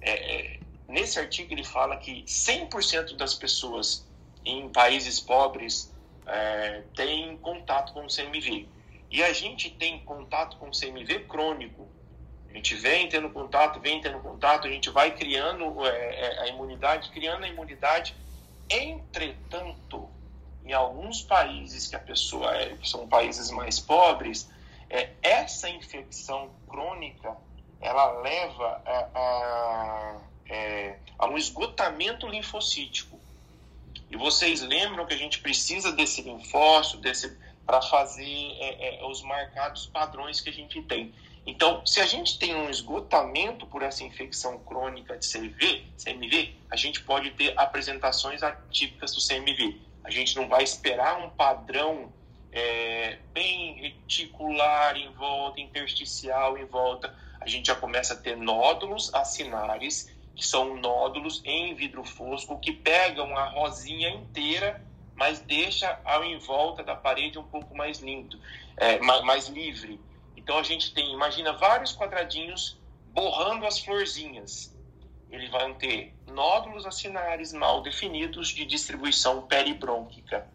é, 0.00 0.10
é, 0.10 0.60
nesse 0.86 1.18
artigo 1.18 1.52
ele 1.52 1.64
fala 1.64 1.96
que 1.96 2.22
100% 2.24 3.16
das 3.16 3.34
pessoas 3.34 4.06
em 4.44 4.68
países 4.68 5.20
pobres 5.20 5.92
é, 6.26 6.82
têm 6.94 7.36
contato 7.38 7.92
com 7.92 8.04
o 8.04 8.08
CMV. 8.08 8.66
E 9.10 9.22
a 9.22 9.32
gente 9.32 9.70
tem 9.70 10.00
contato 10.00 10.56
com 10.58 10.68
o 10.68 10.70
CMV 10.70 11.20
crônico. 11.20 11.88
A 12.50 12.52
gente 12.52 12.74
vem 12.74 13.08
tendo 13.08 13.30
contato, 13.30 13.80
vem 13.80 14.00
tendo 14.00 14.18
contato, 14.20 14.66
a 14.66 14.70
gente 14.70 14.90
vai 14.90 15.14
criando 15.14 15.84
é, 15.86 16.20
é 16.20 16.40
a 16.40 16.48
imunidade, 16.48 17.10
criando 17.10 17.44
a 17.44 17.48
imunidade. 17.48 18.14
Entretanto, 18.68 20.08
em 20.64 20.72
alguns 20.72 21.22
países 21.22 21.86
que 21.86 21.96
a 21.96 21.98
pessoa 21.98 22.54
é, 22.54 22.76
que 22.76 22.88
são 22.88 23.08
países 23.08 23.50
mais 23.50 23.80
pobres, 23.80 24.48
é, 24.90 25.10
essa 25.22 25.68
infecção 25.68 26.50
crônica 26.68 27.36
ela 27.80 28.20
leva 28.20 28.82
a, 28.84 29.08
a, 29.14 30.20
é, 30.48 30.98
a 31.18 31.26
um 31.26 31.36
esgotamento 31.36 32.26
linfocítico. 32.26 33.18
E 34.10 34.16
vocês 34.16 34.62
lembram 34.62 35.06
que 35.06 35.14
a 35.14 35.18
gente 35.18 35.40
precisa 35.40 35.92
desse 35.92 36.22
linfócito, 36.22 36.98
desse 36.98 37.36
para 37.68 37.82
fazer 37.82 38.24
é, 38.24 39.02
é, 39.02 39.04
os 39.04 39.22
marcados 39.22 39.86
padrões 39.86 40.40
que 40.40 40.48
a 40.48 40.52
gente 40.52 40.80
tem. 40.84 41.12
Então, 41.46 41.84
se 41.86 42.00
a 42.00 42.06
gente 42.06 42.38
tem 42.38 42.54
um 42.54 42.70
esgotamento 42.70 43.66
por 43.66 43.82
essa 43.82 44.02
infecção 44.02 44.58
crônica 44.60 45.18
de 45.18 45.30
CMV, 45.30 45.84
CMV, 46.02 46.54
a 46.70 46.76
gente 46.76 47.02
pode 47.02 47.30
ter 47.32 47.52
apresentações 47.58 48.42
atípicas 48.42 49.14
do 49.14 49.20
CMV. 49.20 49.78
A 50.02 50.10
gente 50.10 50.34
não 50.36 50.48
vai 50.48 50.62
esperar 50.62 51.22
um 51.22 51.28
padrão 51.28 52.10
é, 52.50 53.18
bem 53.34 53.74
reticular 53.80 54.96
em 54.96 55.10
volta, 55.12 55.60
intersticial 55.60 56.56
em 56.56 56.64
volta. 56.64 57.14
A 57.40 57.48
gente 57.48 57.66
já 57.66 57.74
começa 57.74 58.14
a 58.14 58.16
ter 58.16 58.36
nódulos 58.36 59.12
acinares, 59.14 60.10
que 60.34 60.46
são 60.46 60.76
nódulos 60.76 61.42
em 61.44 61.74
vidro 61.74 62.04
fosco, 62.04 62.58
que 62.58 62.72
pegam 62.72 63.36
a 63.36 63.48
rosinha 63.48 64.10
inteira, 64.10 64.84
mas 65.14 65.40
deixa 65.40 66.00
ao 66.04 66.24
em 66.24 66.38
volta 66.38 66.82
da 66.82 66.94
parede 66.94 67.38
um 67.38 67.44
pouco 67.44 67.76
mais 67.76 67.98
limpo, 67.98 68.36
é, 68.76 68.98
mais 69.00 69.48
livre. 69.48 70.00
Então 70.36 70.58
a 70.58 70.62
gente 70.62 70.94
tem, 70.94 71.12
imagina 71.12 71.52
vários 71.52 71.94
quadradinhos 71.94 72.80
borrando 73.06 73.66
as 73.66 73.80
florzinhas. 73.80 74.76
Eles 75.30 75.50
vão 75.50 75.74
ter 75.74 76.14
nódulos 76.26 76.86
acinares 76.86 77.52
mal 77.52 77.82
definidos 77.82 78.48
de 78.48 78.64
distribuição 78.64 79.42
peribrônquica, 79.42 80.48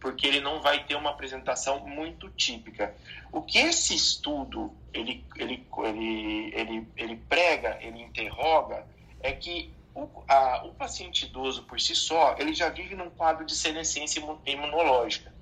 porque 0.00 0.26
ele 0.26 0.40
não 0.40 0.60
vai 0.60 0.82
ter 0.84 0.94
uma 0.94 1.10
apresentação 1.10 1.86
muito 1.86 2.30
típica. 2.30 2.94
O 3.30 3.42
que 3.42 3.58
esse 3.58 3.94
estudo 3.94 4.74
ele, 4.92 5.24
ele, 5.36 5.66
ele, 5.84 6.54
ele, 6.54 6.88
ele 6.96 7.16
prega, 7.28 7.78
ele 7.80 8.02
interroga, 8.02 8.86
é 9.20 9.32
que 9.32 9.72
o, 9.94 10.08
a, 10.28 10.64
o 10.64 10.74
paciente 10.74 11.26
idoso 11.26 11.64
por 11.64 11.80
si 11.80 11.94
só, 11.94 12.34
ele 12.38 12.54
já 12.54 12.68
vive 12.70 12.94
num 12.94 13.10
quadro 13.10 13.44
de 13.44 13.54
senescência 13.54 14.22
imunológica. 14.46 15.32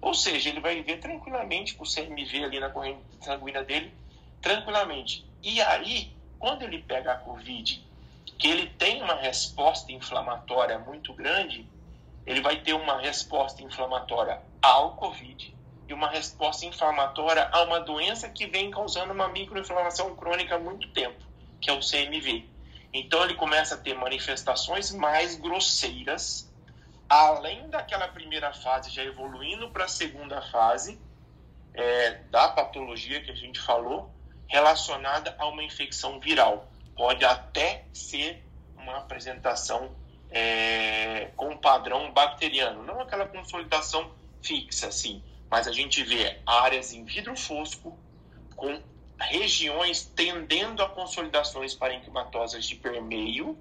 Ou 0.00 0.14
seja, 0.14 0.48
ele 0.48 0.60
vai 0.60 0.76
viver 0.76 0.98
tranquilamente 0.98 1.74
com 1.74 1.84
o 1.84 1.86
CMV 1.86 2.44
ali 2.44 2.60
na 2.60 2.70
corrente 2.70 3.00
sanguínea 3.20 3.62
dele, 3.64 3.92
tranquilamente. 4.40 5.26
E 5.42 5.60
aí, 5.60 6.12
quando 6.38 6.62
ele 6.62 6.78
pega 6.78 7.12
a 7.12 7.16
Covid, 7.16 7.84
que 8.38 8.48
ele 8.48 8.66
tem 8.78 9.02
uma 9.02 9.14
resposta 9.14 9.90
inflamatória 9.92 10.78
muito 10.78 11.12
grande, 11.12 11.66
ele 12.26 12.40
vai 12.40 12.56
ter 12.56 12.74
uma 12.74 12.98
resposta 12.98 13.62
inflamatória 13.62 14.42
ao 14.60 14.96
Covid 14.96 15.54
e 15.88 15.94
uma 15.94 16.10
resposta 16.10 16.66
inflamatória 16.66 17.48
a 17.52 17.62
uma 17.62 17.78
doença 17.78 18.28
que 18.28 18.46
vem 18.46 18.70
causando 18.70 19.12
uma 19.12 19.28
microinflamação 19.28 20.16
crônica 20.16 20.56
há 20.56 20.58
muito 20.58 20.88
tempo, 20.88 21.22
que 21.60 21.70
é 21.70 21.72
o 21.72 21.80
CMV. 21.80 22.44
Então 22.92 23.22
ele 23.22 23.34
começa 23.34 23.76
a 23.76 23.78
ter 23.78 23.94
manifestações 23.94 24.90
mais 24.90 25.36
grosseiras, 25.36 26.52
além 27.08 27.68
daquela 27.68 28.08
primeira 28.08 28.52
fase, 28.52 28.90
já 28.90 29.04
evoluindo 29.04 29.70
para 29.70 29.84
a 29.84 29.88
segunda 29.88 30.42
fase 30.42 31.00
é, 31.74 32.14
da 32.30 32.48
patologia 32.48 33.22
que 33.22 33.30
a 33.30 33.36
gente 33.36 33.60
falou, 33.60 34.10
relacionada 34.48 35.34
a 35.38 35.46
uma 35.46 35.62
infecção 35.62 36.18
viral. 36.18 36.68
Pode 36.96 37.24
até 37.24 37.84
ser 37.92 38.42
uma 38.76 38.98
apresentação 38.98 39.94
é, 40.30 41.30
com 41.36 41.56
padrão 41.56 42.12
bacteriano, 42.12 42.82
não 42.82 43.00
aquela 43.00 43.26
consolidação 43.26 44.10
fixa, 44.42 44.88
assim, 44.88 45.22
mas 45.50 45.66
a 45.66 45.72
gente 45.72 46.02
vê 46.02 46.38
áreas 46.46 46.92
em 46.92 47.04
vidro 47.04 47.36
fosco 47.36 47.96
com 48.54 48.80
regiões 49.18 50.02
tendendo 50.14 50.82
a 50.82 50.88
consolidações 50.88 51.74
parenquimatosas 51.74 52.64
de 52.64 52.76
permeio 52.76 53.56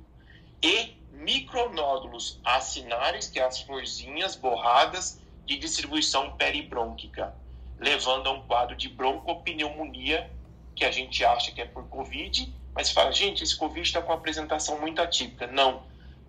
e 0.62 0.96
micronódulos 1.12 2.40
acinares, 2.44 3.28
que 3.28 3.40
é 3.40 3.46
as 3.46 3.62
florzinhas 3.62 4.36
borradas 4.36 5.20
de 5.46 5.58
distribuição 5.58 6.32
peribrônquica, 6.32 7.34
levando 7.80 8.28
a 8.28 8.32
um 8.32 8.42
quadro 8.42 8.76
de 8.76 8.90
broncopneumonia, 8.90 10.30
que 10.76 10.84
a 10.84 10.92
gente 10.92 11.24
acha 11.24 11.52
que 11.52 11.62
é 11.62 11.66
por 11.66 11.88
Covid, 11.88 12.54
mas 12.74 12.92
fala, 12.92 13.12
gente, 13.12 13.44
esse 13.44 13.56
Covid 13.56 13.82
está 13.82 14.02
com 14.02 14.12
uma 14.12 14.18
apresentação 14.18 14.80
muito 14.80 15.02
atípica. 15.02 15.48
Não, 15.48 15.84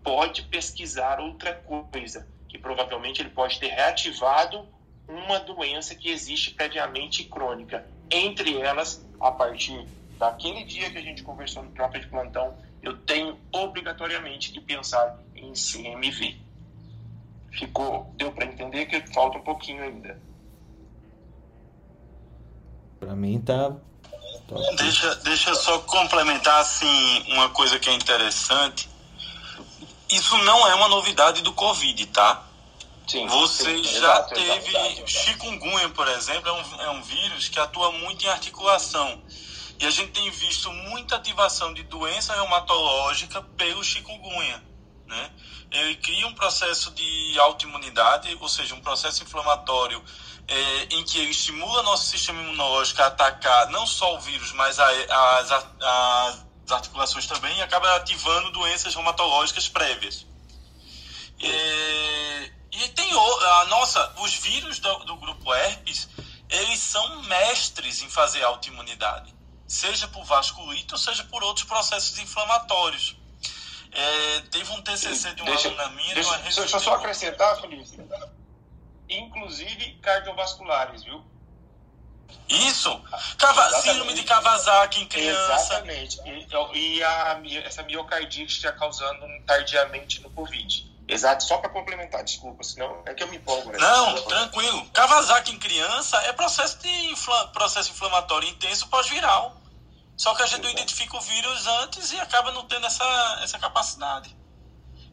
pode 0.07 0.43
pesquisar 0.43 1.19
outra 1.19 1.53
coisa, 1.53 2.29
que 2.49 2.57
provavelmente 2.57 3.21
ele 3.21 3.31
pode 3.31 3.59
ter 3.59 3.67
reativado 3.67 4.65
uma 5.09 5.41
doença 5.41 5.97
que 5.97 6.09
existe 6.09 6.53
previamente 6.53 7.25
crônica. 7.25 7.85
Entre 8.09 8.57
elas, 8.57 9.05
a 9.21 9.33
partir 9.33 9.85
daquele 10.17 10.63
dia 10.63 10.93
que 10.93 10.99
a 10.99 11.03
gente 11.03 11.25
conversou 11.25 11.65
no 11.65 11.73
tropa 11.73 11.99
de 11.99 12.07
plantão, 12.07 12.57
eu 12.81 12.97
tenho 12.99 13.37
obrigatoriamente 13.51 14.53
que 14.53 14.61
pensar 14.61 15.19
em 15.35 15.53
CMV. 15.55 16.37
Ficou, 17.51 18.15
deu 18.17 18.31
para 18.31 18.47
entender 18.47 18.87
que 18.87 19.01
falta 19.13 19.39
um 19.39 19.43
pouquinho 19.43 19.83
ainda. 19.83 20.23
Para 23.01 23.17
mim 23.17 23.41
tá 23.41 23.75
Deixa, 24.77 25.15
deixa 25.17 25.51
eu 25.51 25.57
só 25.57 25.81
complementar 25.81 26.61
assim 26.61 27.25
uma 27.33 27.49
coisa 27.49 27.81
que 27.81 27.91
é 27.91 27.95
interessante. 27.95 28.89
Isso 30.09 30.37
não 30.39 30.67
é 30.69 30.75
uma 30.75 30.89
novidade 30.89 31.43
do 31.43 31.53
Covid, 31.53 32.07
tá? 32.07 32.47
Sim, 33.07 33.27
Você 33.29 33.77
sim, 33.77 33.85
já 33.85 33.99
exato, 33.99 34.35
teve 34.35 34.69
exato, 34.69 34.93
exato. 34.93 35.11
chikungunya, 35.11 35.89
por 35.91 36.09
exemplo, 36.09 36.49
é 36.49 36.53
um, 36.53 36.81
é 36.83 36.91
um 36.91 37.03
vírus 37.03 37.49
que 37.49 37.59
atua 37.59 37.93
muito 37.93 38.25
em 38.25 38.29
articulação. 38.29 39.23
E 39.79 39.87
a 39.87 39.91
gente 39.91 40.13
tem 40.13 40.29
visto 40.31 40.73
muita 40.73 41.17
ativação 41.17 41.73
de 41.73 41.83
doença 41.85 42.35
reumatológica 42.35 43.43
pelo 43.57 43.85
chikungunya, 43.85 44.63
né? 45.07 45.31
Ele 45.71 45.97
cria 45.97 46.27
um 46.27 46.35
processo 46.35 46.91
de 46.93 47.39
autoimunidade, 47.39 48.37
ou 48.41 48.49
seja, 48.49 48.75
um 48.75 48.81
processo 48.81 49.23
inflamatório 49.23 50.03
é, 50.49 50.85
em 50.91 51.05
que 51.05 51.19
ele 51.19 51.31
estimula 51.31 51.83
nosso 51.83 52.07
sistema 52.07 52.41
imunológico 52.41 53.03
a 53.03 53.07
atacar 53.07 53.69
não 53.71 53.87
só 53.87 54.15
o 54.15 54.21
vírus, 54.21 54.53
mas 54.53 54.79
a, 54.79 54.89
as, 55.39 56.46
as 56.67 56.73
articulações 56.73 57.27
também, 57.27 57.57
e 57.59 57.63
acaba 57.63 57.97
ativando 57.97 58.51
doenças 58.51 58.95
reumatológicas 58.95 59.69
prévias. 59.69 60.27
É, 61.41 62.51
e 62.73 62.89
tem 62.89 63.11
a 63.13 63.65
nossa, 63.67 64.15
os 64.19 64.35
vírus 64.35 64.79
do, 64.81 64.99
do 65.05 65.17
grupo 65.17 65.55
herpes, 65.55 66.09
eles 66.49 66.79
são 66.81 67.23
mestres 67.23 68.03
em 68.03 68.09
fazer 68.09 68.43
autoimunidade, 68.43 69.35
seja 69.67 70.09
por 70.09 70.25
vasculite, 70.25 70.99
seja 70.99 71.25
por 71.25 71.43
outros 71.43 71.67
processos 71.67 72.19
inflamatórios. 72.19 73.17
É, 73.93 74.41
teve 74.51 74.71
um 74.73 74.83
TCC 74.83 75.35
de 75.35 75.43
uma 75.43 75.53
Deixa, 75.53 75.69
aluna 75.69 75.89
minha, 75.91 76.09
de 76.09 76.15
deixa, 76.15 76.39
deixa 76.39 76.61
eu 76.61 76.81
só 76.81 76.95
acrescentar, 76.95 77.59
Felipe. 77.61 77.99
Inclusive 79.09 79.95
cardiovasculares, 80.03 81.03
viu? 81.05 81.25
Isso, 82.49 82.91
Cava, 83.39 83.61
Exatamente. 83.63 83.83
síndrome 83.91 84.15
de 84.15 84.23
Kawasaki 84.23 85.01
em 85.03 85.07
criança. 85.07 85.55
Exatamente. 85.55 86.19
E, 86.25 86.47
e 86.79 87.03
a, 87.03 87.41
essa 87.65 87.83
miocardite 87.83 88.61
já 88.61 88.73
causando 88.73 89.27
tardiamente 89.47 90.21
no 90.23 90.31
Covid. 90.31 90.95
Exato, 91.09 91.45
só 91.45 91.59
para 91.59 91.71
complementar, 91.71 92.25
desculpa, 92.25 92.65
senão 92.65 93.03
é 93.07 93.15
que 93.15 93.23
eu 93.23 93.29
me 93.29 93.37
empolgo, 93.37 93.71
né? 93.71 93.79
Não, 93.79 94.23
tranquilo. 94.23 94.85
Kawasaki 94.91 95.53
em 95.53 95.59
criança 95.59 96.17
é 96.19 96.33
processo 96.33 96.79
de 96.81 96.89
infla- 96.89 97.49
processo 97.49 97.91
inflamatório 97.93 98.49
intenso 98.49 98.89
pós-viral. 98.89 99.57
Só 100.17 100.35
que 100.35 100.43
a 100.43 100.47
gente 100.47 100.63
não 100.63 100.71
identifica 100.71 101.17
o 101.17 101.21
vírus 101.21 101.67
antes 101.67 102.11
e 102.13 102.19
acaba 102.19 102.51
não 102.51 102.65
tendo 102.67 102.87
essa, 102.87 103.41
essa 103.43 103.59
capacidade. 103.59 104.35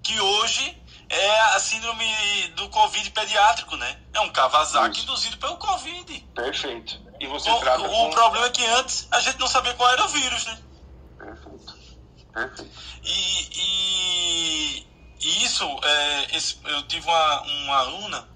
Que 0.01 0.20
hoje 0.20 0.82
é 1.14 1.41
a 1.55 1.59
síndrome 1.59 2.47
do 2.55 2.70
Covid 2.70 3.09
pediátrico, 3.11 3.76
né? 3.78 3.99
É 4.14 4.20
um 4.22 4.30
Kawasaki 4.30 4.97
Isso. 4.97 5.03
induzido 5.03 5.38
pelo 5.38 5.57
Covid. 5.57 6.20
Perfeito. 6.36 6.99
E 7.20 7.28
você 7.28 7.49
O, 7.49 7.59
trata 7.59 7.82
o 7.84 7.89
com... 7.89 8.09
problema 8.11 8.47
é 8.47 8.49
que 8.49 8.66
antes 8.66 9.07
a 9.11 9.20
gente 9.22 9.39
não 9.39 9.47
sabia 9.47 9.74
qual 9.76 9.89
era 9.91 10.03
o 10.03 10.07
vírus, 10.09 10.45
né? 10.45 10.59
Perfeito. 11.18 11.74
Perfeito. 12.34 12.72
E, 13.03 13.49
e- 13.61 14.88
e 15.22 15.43
isso, 15.45 15.64
é, 15.84 16.36
esse- 16.36 16.57
eu 16.66 16.84
tive 16.88 17.07
uma, 17.07 17.41
uma 17.41 17.78
aluna 17.78 18.28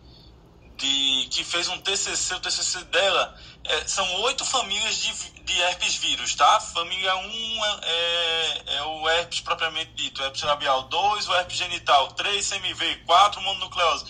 de, 0.77 1.27
que 1.29 1.43
fez 1.43 1.67
um 1.67 1.79
TCC, 1.79 2.35
o 2.35 2.39
TCC 2.39 2.83
dela 2.85 3.35
é, 3.63 3.87
são 3.87 4.21
oito 4.21 4.45
famílias 4.45 4.97
de, 4.97 5.31
de 5.41 5.61
herpes 5.61 5.95
vírus, 5.95 6.35
tá? 6.35 6.59
Família 6.59 7.15
1 7.15 7.65
é, 7.65 7.79
é, 7.83 8.75
é 8.75 8.83
o 8.83 9.09
herpes 9.09 9.41
propriamente 9.41 9.91
dito, 9.93 10.21
herpes 10.21 10.41
labial 10.43 10.83
2, 10.83 11.27
o 11.27 11.35
herpes 11.35 11.57
genital 11.57 12.11
3, 12.13 12.49
CMV 12.49 12.95
4, 13.05 13.41
mononucleose. 13.41 14.05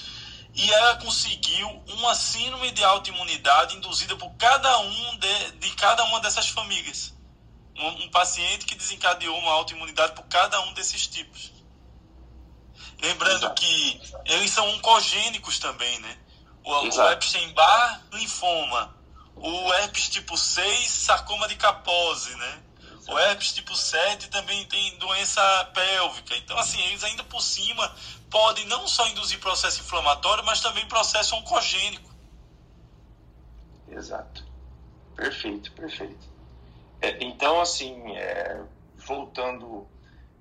E 0.53 0.71
ela 0.71 0.95
conseguiu 0.97 1.69
uma 1.87 2.15
síndrome 2.15 2.71
de 2.71 2.83
autoimunidade 2.83 3.77
induzida 3.77 4.15
por 4.15 4.31
cada 4.37 4.79
um 4.79 5.17
de, 5.17 5.51
de 5.51 5.71
cada 5.75 6.03
uma 6.03 6.19
dessas 6.19 6.49
famílias. 6.49 7.13
Um, 7.75 8.05
um 8.05 8.09
paciente 8.09 8.65
que 8.65 8.75
desencadeou 8.75 9.37
uma 9.37 9.51
autoimunidade 9.51 10.13
por 10.13 10.25
cada 10.25 10.59
um 10.61 10.73
desses 10.73 11.05
tipos. 11.07 11.51
Lembrando 12.99 13.53
que 13.53 14.01
eles 14.25 14.49
são 14.49 14.67
oncogênicos 14.71 15.59
também, 15.59 15.99
né? 15.99 16.17
O, 16.67 16.89
o. 16.89 17.11
Epstein-Barr, 17.11 18.01
linfoma. 18.11 18.93
O 19.35 19.73
herpes 19.73 20.09
tipo 20.09 20.35
6, 20.35 20.89
sarcoma 20.89 21.47
de 21.47 21.55
Kaposi, 21.55 22.35
né? 22.35 22.63
O 23.07 23.17
herpes 23.17 23.53
tipo 23.53 23.73
7 23.73 24.29
também 24.29 24.65
tem 24.65 24.97
doença 24.97 25.41
pélvica. 25.73 26.35
Então, 26.35 26.57
assim, 26.57 26.81
eles 26.81 27.03
ainda 27.05 27.23
por 27.23 27.41
cima 27.41 27.95
podem 28.29 28.65
não 28.65 28.85
só 28.85 29.07
induzir 29.07 29.39
processo 29.39 29.79
inflamatório, 29.79 30.43
mas 30.43 30.59
também 30.59 30.85
processo 30.87 31.35
oncogênico. 31.35 32.13
Exato. 33.87 34.45
Perfeito, 35.15 35.71
perfeito. 35.71 36.27
É, 37.01 37.23
então, 37.23 37.61
assim, 37.61 38.17
é, 38.17 38.61
voltando, 38.97 39.87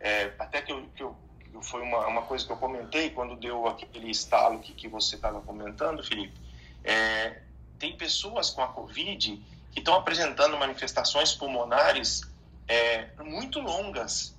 é, 0.00 0.32
até 0.40 0.60
que, 0.60 0.72
eu, 0.72 0.88
que, 0.96 1.02
eu, 1.04 1.16
foi 1.62 1.82
uma, 1.82 2.06
uma 2.06 2.22
coisa 2.22 2.44
que 2.44 2.52
eu 2.52 2.56
comentei 2.56 3.10
quando 3.10 3.36
deu 3.36 3.66
aquele 3.66 4.10
estalo 4.10 4.58
que, 4.60 4.72
que 4.72 4.88
você 4.88 5.16
estava 5.16 5.40
comentando, 5.40 6.02
Felipe. 6.02 6.38
É, 6.84 7.42
tem 7.78 7.96
pessoas 7.96 8.50
com 8.50 8.62
a 8.62 8.68
Covid 8.68 9.42
que 9.72 9.80
estão 9.80 9.94
apresentando 9.94 10.56
manifestações 10.56 11.34
pulmonares 11.34 12.22
é, 12.68 13.08
muito 13.22 13.60
longas, 13.60 14.34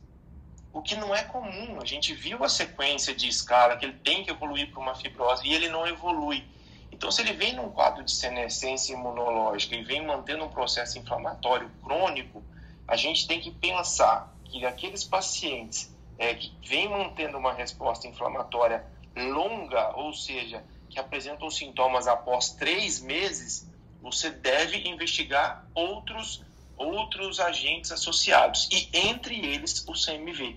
o 0.74 0.82
que 0.82 0.95
não 0.95 1.13
é 1.13 1.24
comum. 1.24 1.80
A 1.82 1.86
gente 1.86 2.13
viu 2.13 2.43
a 2.43 2.49
sequência 2.49 3.15
de 3.15 3.28
escala 3.28 3.78
que 3.78 3.86
ele 3.86 3.97
tem 3.99 4.24
que 4.24 4.32
evoluir 4.32 4.72
para 4.72 4.80
uma 4.80 4.95
fibrose 4.95 5.47
e 5.47 5.53
ele 5.53 5.70
não 5.70 5.88
evolui. 5.88 6.43
Então, 6.91 7.11
se 7.11 7.22
ele 7.22 7.34
vem 7.34 7.53
num 7.53 7.70
quadro 7.70 8.03
de 8.03 8.11
senescência 8.11 8.93
imunológica 8.93 9.76
e 9.76 9.84
vem 9.84 10.05
mantendo 10.05 10.45
um 10.45 10.49
processo 10.49 10.97
inflamatório 10.97 11.70
crônico, 11.84 12.43
a 12.88 12.95
gente 12.95 13.28
tem 13.28 13.39
que 13.39 13.51
pensar 13.51 14.34
que 14.45 14.65
aqueles 14.65 15.03
pacientes 15.03 15.95
é, 16.18 16.34
que 16.34 16.51
vêm 16.68 16.89
mantendo 16.89 17.38
uma 17.38 17.53
resposta 17.53 18.07
inflamatória 18.07 18.84
longa, 19.15 19.95
ou 19.95 20.13
seja, 20.13 20.63
que 20.89 20.99
apresentam 20.99 21.49
sintomas 21.49 22.07
após 22.07 22.51
três 22.51 23.01
meses, 23.01 23.68
você 24.01 24.30
deve 24.30 24.88
investigar 24.88 25.65
outros, 25.74 26.43
outros 26.78 27.39
agentes 27.39 27.91
associados, 27.91 28.70
e 28.72 28.89
entre 28.93 29.36
eles 29.36 29.86
o 29.88 29.93
CMV. 29.93 30.55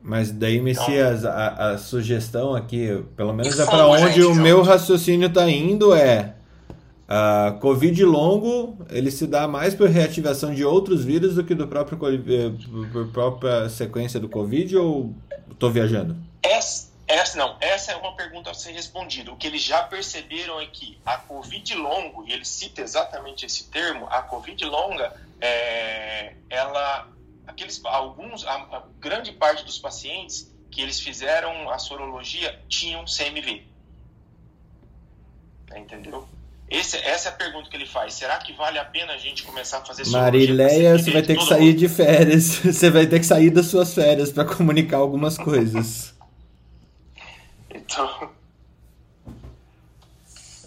Mas 0.00 0.30
daí, 0.30 0.60
Messias, 0.60 1.24
a, 1.24 1.72
a 1.72 1.78
sugestão 1.78 2.54
aqui, 2.54 3.04
pelo 3.16 3.32
menos 3.32 3.58
é 3.58 3.66
para 3.66 3.86
onde 3.88 4.12
gente, 4.14 4.22
o 4.22 4.34
meu 4.34 4.62
raciocínio 4.62 5.30
tá 5.32 5.48
indo 5.50 5.92
é 5.92 6.37
a 7.08 7.56
Covid 7.60 8.04
longo, 8.04 8.76
ele 8.90 9.10
se 9.10 9.26
dá 9.26 9.48
mais 9.48 9.74
por 9.74 9.88
reativação 9.88 10.54
de 10.54 10.62
outros 10.64 11.02
vírus 11.04 11.36
do 11.36 11.42
que 11.44 11.54
do 11.54 11.66
próprio 11.66 11.96
co- 11.96 12.10
eh, 12.10 12.20
por 12.92 13.08
própria 13.08 13.68
sequência 13.70 14.20
do 14.20 14.28
Covid 14.28 14.76
ou 14.76 15.14
tô 15.58 15.70
viajando? 15.70 16.14
Essa, 16.42 16.88
essa 17.06 17.38
não, 17.38 17.56
essa 17.60 17.92
é 17.92 17.96
uma 17.96 18.14
pergunta 18.14 18.50
a 18.50 18.54
ser 18.54 18.72
respondida. 18.72 19.32
O 19.32 19.36
que 19.36 19.46
eles 19.46 19.62
já 19.62 19.82
perceberam 19.84 20.60
é 20.60 20.66
que 20.66 20.98
a 21.06 21.16
Covid 21.16 21.74
longo, 21.76 22.26
e 22.26 22.32
ele 22.32 22.44
cita 22.44 22.82
exatamente 22.82 23.46
esse 23.46 23.64
termo, 23.70 24.06
a 24.10 24.20
Covid 24.20 24.62
longa, 24.66 25.16
é, 25.40 26.34
ela, 26.50 27.08
aqueles, 27.46 27.80
alguns, 27.86 28.44
a, 28.46 28.52
a 28.54 28.82
grande 29.00 29.32
parte 29.32 29.64
dos 29.64 29.78
pacientes 29.78 30.54
que 30.70 30.82
eles 30.82 31.00
fizeram 31.00 31.70
a 31.70 31.78
sorologia 31.78 32.60
tinham 32.68 33.06
CMV. 33.06 33.62
Entendeu? 35.74 36.28
Esse, 36.70 36.98
essa 36.98 37.30
é 37.30 37.32
a 37.32 37.34
pergunta 37.34 37.70
que 37.70 37.76
ele 37.76 37.86
faz. 37.86 38.14
Será 38.14 38.36
que 38.38 38.52
vale 38.52 38.78
a 38.78 38.84
pena 38.84 39.14
a 39.14 39.18
gente 39.18 39.42
começar 39.42 39.78
a 39.78 39.84
fazer 39.84 40.06
Marileia, 40.08 40.98
você 40.98 41.10
vai 41.10 41.22
ter 41.22 41.36
que 41.36 41.44
sair 41.44 41.68
mundo? 41.68 41.78
de 41.78 41.88
férias. 41.88 42.58
Você 42.60 42.90
vai 42.90 43.06
ter 43.06 43.20
que 43.20 43.26
sair 43.26 43.50
das 43.50 43.66
suas 43.66 43.94
férias 43.94 44.30
para 44.30 44.44
comunicar 44.44 44.98
algumas 44.98 45.38
coisas. 45.38 46.14
Então, 47.70 48.30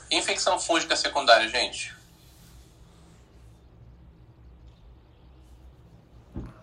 Infecção 0.09 0.59
fúngica 0.59 0.95
secundária, 0.95 1.47
gente. 1.47 1.93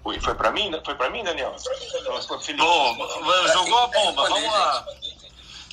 foi, 0.08 0.20
foi 0.20 0.34
para 0.34 0.50
mim? 0.50 0.70
Foi 0.84 0.94
para 0.94 1.10
mim, 1.10 1.22
Daniel? 1.22 1.54
Bom, 2.56 3.08
jogou 3.52 3.78
a 3.78 3.86
bomba, 3.88 4.28
vamos 4.28 4.52
lá. 4.52 4.86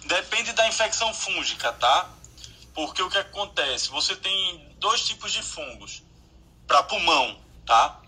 Depende 0.05 0.51
da 0.51 0.68
infecção 0.68 1.13
fúngica, 1.13 1.72
tá? 1.74 2.09
Porque 2.76 3.01
o 3.01 3.09
que 3.09 3.17
acontece? 3.17 3.89
Você 3.89 4.17
tem 4.17 4.76
dois 4.80 5.05
tipos 5.05 5.32
de 5.32 5.41
fungos 5.41 6.03
para 6.67 6.84
pulmão, 6.84 7.39
tá? 7.65 8.01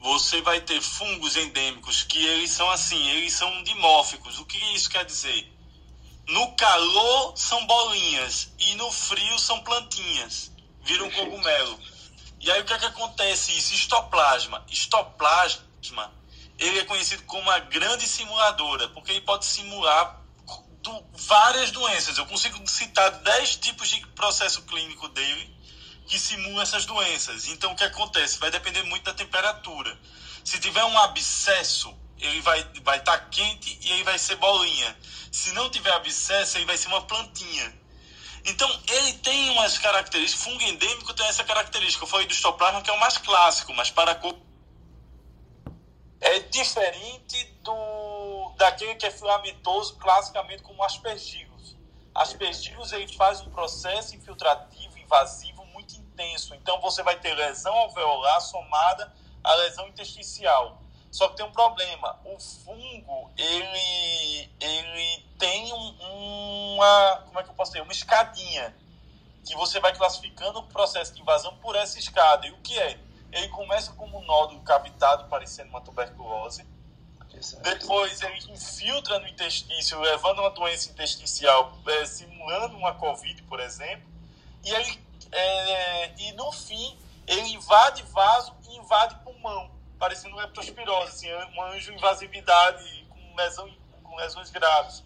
Você 0.00 0.40
vai 0.40 0.62
ter 0.62 0.80
fungos 0.80 1.36
endêmicos 1.36 2.04
que 2.04 2.24
eles 2.24 2.50
são 2.50 2.70
assim, 2.70 3.06
eles 3.10 3.34
são 3.34 3.62
dimórficos. 3.64 4.38
O 4.38 4.46
que 4.46 4.56
isso 4.74 4.88
quer 4.88 5.04
dizer? 5.04 5.52
No 6.26 6.56
calor 6.56 7.36
são 7.36 7.66
bolinhas 7.66 8.50
e 8.58 8.74
no 8.76 8.90
frio 8.90 9.38
são 9.38 9.60
plantinhas. 9.60 10.50
Viram 10.82 11.06
um 11.06 11.10
cogumelo. 11.10 11.78
E 12.40 12.50
aí 12.50 12.62
o 12.62 12.64
que 12.64 12.72
é 12.72 12.78
que 12.78 12.86
acontece 12.86 13.52
isso? 13.58 13.74
Histoplasma. 13.74 14.64
Histoplasma, 14.70 16.14
ele 16.58 16.78
é 16.78 16.84
conhecido 16.84 17.24
como 17.24 17.42
uma 17.42 17.58
grande 17.58 18.06
simuladora, 18.06 18.88
porque 18.88 19.12
ele 19.12 19.20
pode 19.20 19.44
simular 19.44 20.18
do- 20.82 21.04
várias 21.12 21.70
doenças. 21.70 22.18
Eu 22.18 22.26
consigo 22.26 22.66
citar 22.68 23.10
10 23.10 23.56
tipos 23.56 23.88
de 23.88 24.00
processo 24.08 24.62
clínico 24.62 25.08
dele 25.08 25.56
que 26.06 26.18
simulam 26.18 26.62
essas 26.62 26.84
doenças. 26.86 27.46
Então 27.48 27.72
o 27.72 27.76
que 27.76 27.84
acontece? 27.84 28.38
Vai 28.38 28.50
depender 28.50 28.82
muito 28.84 29.04
da 29.04 29.12
temperatura. 29.14 29.98
Se 30.44 30.58
tiver 30.58 30.84
um 30.84 30.98
abscesso, 30.98 31.94
ele 32.18 32.40
vai 32.40 32.60
estar 32.60 32.80
vai 32.82 33.00
tá 33.00 33.18
quente 33.18 33.78
e 33.82 33.92
ele 33.92 34.04
vai 34.04 34.18
ser 34.18 34.36
bolinha. 34.36 34.96
Se 35.30 35.52
não 35.52 35.70
tiver 35.70 35.92
abscesso, 35.92 36.56
ele 36.56 36.64
vai 36.64 36.76
ser 36.76 36.88
uma 36.88 37.02
plantinha. 37.02 37.76
Então, 38.44 38.82
ele 38.86 39.12
tem 39.14 39.50
umas 39.50 39.76
características. 39.76 40.42
Fungo 40.42 40.62
endêmico 40.62 41.12
tem 41.12 41.26
essa 41.26 41.44
característica. 41.44 42.04
Eu 42.04 42.08
falei 42.08 42.26
do 42.26 42.32
histoplasma, 42.32 42.80
que 42.80 42.88
é 42.88 42.92
o 42.92 43.00
mais 43.00 43.18
clássico, 43.18 43.74
mas 43.74 43.90
para 43.90 44.14
é 46.20 46.40
diferente 46.40 47.44
do 47.62 48.07
daquele 48.58 48.96
que 48.96 49.06
é 49.06 49.10
filamentoso, 49.10 49.96
classicamente 49.96 50.62
como 50.62 50.82
aspergillus. 50.82 51.76
Aspergillus 52.14 52.92
ele 52.92 53.06
faz 53.16 53.40
um 53.40 53.50
processo 53.50 54.16
infiltrativo, 54.16 54.98
invasivo 54.98 55.64
muito 55.66 55.94
intenso. 55.94 56.54
Então, 56.54 56.80
você 56.80 57.02
vai 57.02 57.18
ter 57.18 57.32
lesão 57.34 57.72
alveolar 57.74 58.40
somada 58.40 59.10
à 59.42 59.54
lesão 59.54 59.86
intersticial. 59.86 60.82
Só 61.10 61.28
que 61.28 61.36
tem 61.36 61.46
um 61.46 61.52
problema. 61.52 62.20
O 62.24 62.38
fungo, 62.38 63.30
ele, 63.36 64.50
ele 64.60 65.26
tem 65.38 65.72
um- 65.72 66.74
uma, 66.74 67.22
como 67.26 67.40
é 67.40 67.44
que 67.44 67.50
eu 67.50 67.54
posso 67.54 67.72
dizer? 67.72 67.82
Uma 67.82 67.92
escadinha 67.92 68.76
que 69.46 69.54
você 69.54 69.80
vai 69.80 69.94
classificando 69.96 70.58
o 70.58 70.64
processo 70.64 71.14
de 71.14 71.22
invasão 71.22 71.56
por 71.58 71.76
essa 71.76 71.98
escada. 71.98 72.46
E 72.46 72.50
o 72.50 72.58
que 72.58 72.78
é? 72.78 73.00
Ele 73.32 73.48
começa 73.48 73.92
como 73.92 74.18
um 74.18 74.24
nódulo 74.26 74.60
cavitado, 74.62 75.28
parecendo 75.28 75.70
uma 75.70 75.80
tuberculose. 75.80 76.66
Depois 77.62 78.20
ele 78.20 78.52
infiltra 78.52 79.18
no 79.18 79.28
intestino, 79.28 80.00
levando 80.00 80.40
uma 80.40 80.50
doença 80.50 80.90
intersticial, 80.90 81.78
eh, 81.86 82.06
simulando 82.06 82.76
uma 82.76 82.94
Covid, 82.94 83.42
por 83.44 83.60
exemplo. 83.60 84.08
E, 84.64 84.70
ele, 84.70 85.00
eh, 85.30 86.12
e 86.18 86.32
no 86.32 86.50
fim, 86.50 86.98
ele 87.26 87.48
invade 87.54 88.02
vaso 88.04 88.54
e 88.68 88.76
invade 88.76 89.14
pulmão, 89.16 89.70
parecendo 89.98 90.36
leptospirose, 90.36 91.30
assim, 91.30 91.32
uma 91.52 91.70
anjo-invasividade 91.70 93.06
com, 93.08 93.36
lesão, 93.36 93.70
com 94.02 94.16
lesões 94.16 94.50
graves. 94.50 95.04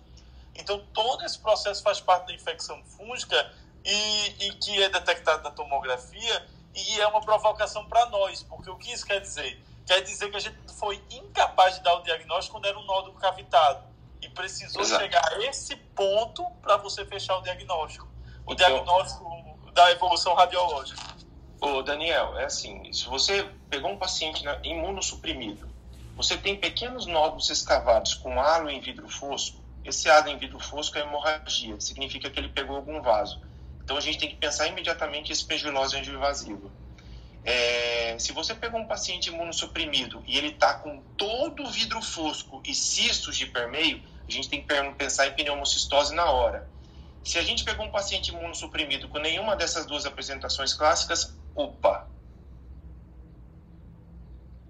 Então, 0.55 0.85
todo 0.93 1.25
esse 1.25 1.39
processo 1.39 1.83
faz 1.83 2.01
parte 2.01 2.27
da 2.27 2.35
infecção 2.35 2.83
fúngica 2.85 3.53
e, 3.85 4.47
e 4.47 4.53
que 4.55 4.83
é 4.83 4.89
detectado 4.89 5.43
na 5.43 5.51
tomografia 5.51 6.47
e 6.75 7.01
é 7.01 7.07
uma 7.07 7.21
provocação 7.21 7.87
para 7.87 8.07
nós, 8.07 8.43
porque 8.43 8.71
o 8.71 8.77
que 8.77 8.93
isso 8.93 9.05
quer 9.05 9.21
dizer? 9.21 9.63
Quer 9.87 10.01
dizer 10.03 10.31
que 10.31 10.37
a 10.37 10.41
gente 10.41 10.57
foi 10.79 11.03
incapaz 11.11 11.77
de 11.77 11.83
dar 11.83 11.95
o 11.97 12.03
diagnóstico 12.03 12.57
quando 12.57 12.67
era 12.67 12.79
um 12.79 12.85
nódulo 12.85 13.15
cavitado 13.15 13.85
e 14.21 14.29
precisou 14.29 14.83
Exato. 14.83 15.03
chegar 15.03 15.33
a 15.33 15.45
esse 15.45 15.75
ponto 15.77 16.45
para 16.63 16.77
você 16.77 17.05
fechar 17.05 17.37
o 17.39 17.43
diagnóstico. 17.43 18.09
O 18.47 18.53
Então- 18.53 18.69
diagnóstico 18.69 19.59
da 19.73 19.91
evolução 19.91 20.35
radiológica. 20.35 21.01
Ô, 21.61 21.83
Daniel, 21.83 22.37
é 22.39 22.45
assim, 22.45 22.93
se 22.93 23.07
você 23.07 23.49
pegou 23.71 23.91
um 23.91 23.97
paciente 23.99 24.45
né, 24.45 24.59
imunossuprimido, 24.65 25.69
você 26.17 26.37
tem 26.37 26.57
pequenos 26.57 27.07
nódulos 27.07 27.51
escavados 27.51 28.15
com 28.15 28.41
halo 28.41 28.69
em 28.69 28.81
vidro 28.81 29.09
fosco, 29.09 29.63
esse 29.85 30.09
halo 30.11 30.29
em 30.29 30.37
vidro 30.39 30.59
fosco 30.59 30.99
é 30.99 31.03
hemorragia, 31.03 31.81
significa 31.81 32.29
que 32.31 32.39
ele 32.39 32.49
pegou 32.49 32.77
algum 32.77 33.01
vaso. 33.01 33.41
Então 33.83 33.97
a 33.97 34.01
gente 34.01 34.19
tem 34.19 34.29
que 34.29 34.37
pensar 34.37 34.67
imediatamente 34.69 35.31
em 35.31 35.33
espegilose 35.33 35.97
angioinvasiva. 35.97 36.71
É, 37.45 38.17
se 38.19 38.33
você 38.33 38.55
pegou 38.55 38.81
um 38.81 38.87
paciente 38.87 39.29
imunossuprimido 39.29 40.23
e 40.27 40.39
ele 40.39 40.49
está 40.49 40.75
com 40.75 41.03
todo 41.17 41.65
o 41.65 41.71
vidro 41.71 42.01
fosco 42.01 42.63
e 42.67 42.75
cistos 42.75 43.37
de 43.37 43.47
permeio, 43.47 44.03
a 44.29 44.31
gente 44.31 44.49
tem 44.49 44.65
que 44.65 44.93
pensar 44.95 45.27
em 45.27 45.33
pneumocistose 45.33 46.15
na 46.15 46.31
hora. 46.31 46.69
Se 47.25 47.39
a 47.39 47.43
gente 47.43 47.65
pegou 47.65 47.87
um 47.87 47.91
paciente 47.91 48.31
imunossuprimido 48.31 49.09
com 49.09 49.19
nenhuma 49.19 49.57
dessas 49.57 49.87
duas 49.87 50.07
apresentações 50.07 50.75
clássicas, 50.75 51.37
opa! 51.55 52.09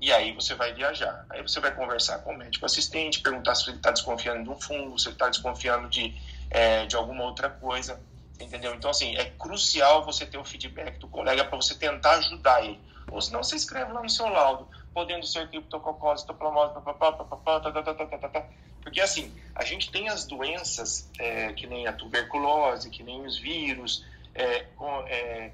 E 0.01 0.13
aí 0.13 0.33
você 0.33 0.55
vai 0.55 0.75
viajar. 0.75 1.25
Aí 1.31 1.41
você 1.43 1.61
vai 1.61 1.73
conversar 1.75 2.19
com 2.19 2.33
o 2.33 2.37
médico 2.37 2.67
assistente, 2.67 3.21
perguntar 3.21 3.55
se 3.55 3.71
ele 3.71 3.77
está 3.77 3.91
desconfiando 3.93 4.43
de 4.43 4.51
um 4.51 4.61
fungo, 4.61 4.99
se 4.99 5.07
ele 5.07 5.15
está 5.15 5.29
desconfiando 5.29 5.89
de, 5.89 6.15
é, 6.51 6.87
de 6.87 6.97
alguma 6.97 7.23
outra 7.25 7.49
coisa. 7.49 8.03
Entendeu? 8.41 8.75
Então, 8.75 8.91
assim, 8.91 9.17
é 9.17 9.25
crucial 9.39 10.05
você 10.05 10.27
ter 10.27 10.39
o 10.39 10.45
feedback 10.45 10.99
do 10.99 11.09
colega 11.09 11.45
para 11.45 11.57
você 11.57 11.75
tentar 11.75 12.13
ajudar 12.19 12.65
ele. 12.65 12.81
Ou 13.11 13.21
senão 13.21 13.43
você 13.43 13.57
escreve 13.57 13.93
lá 13.93 14.03
no 14.03 14.11
seu 14.11 14.29
laudo, 14.29 14.69
podendo 14.93 15.27
ser 15.27 15.49
criptococose, 15.49 16.27
papapá, 16.27 17.13
tá, 17.13 17.71
tá, 17.71 18.29
tá. 18.29 18.47
Porque, 18.83 19.01
assim, 19.01 19.33
a 19.55 19.65
gente 19.65 19.91
tem 19.91 20.09
as 20.09 20.25
doenças, 20.25 21.09
é, 21.19 21.53
que 21.53 21.67
nem 21.67 21.87
a 21.87 21.93
tuberculose, 21.93 22.91
que 22.91 23.03
nem 23.03 23.25
os 23.25 23.39
vírus, 23.39 24.05
é, 24.35 24.67
é, 25.07 25.53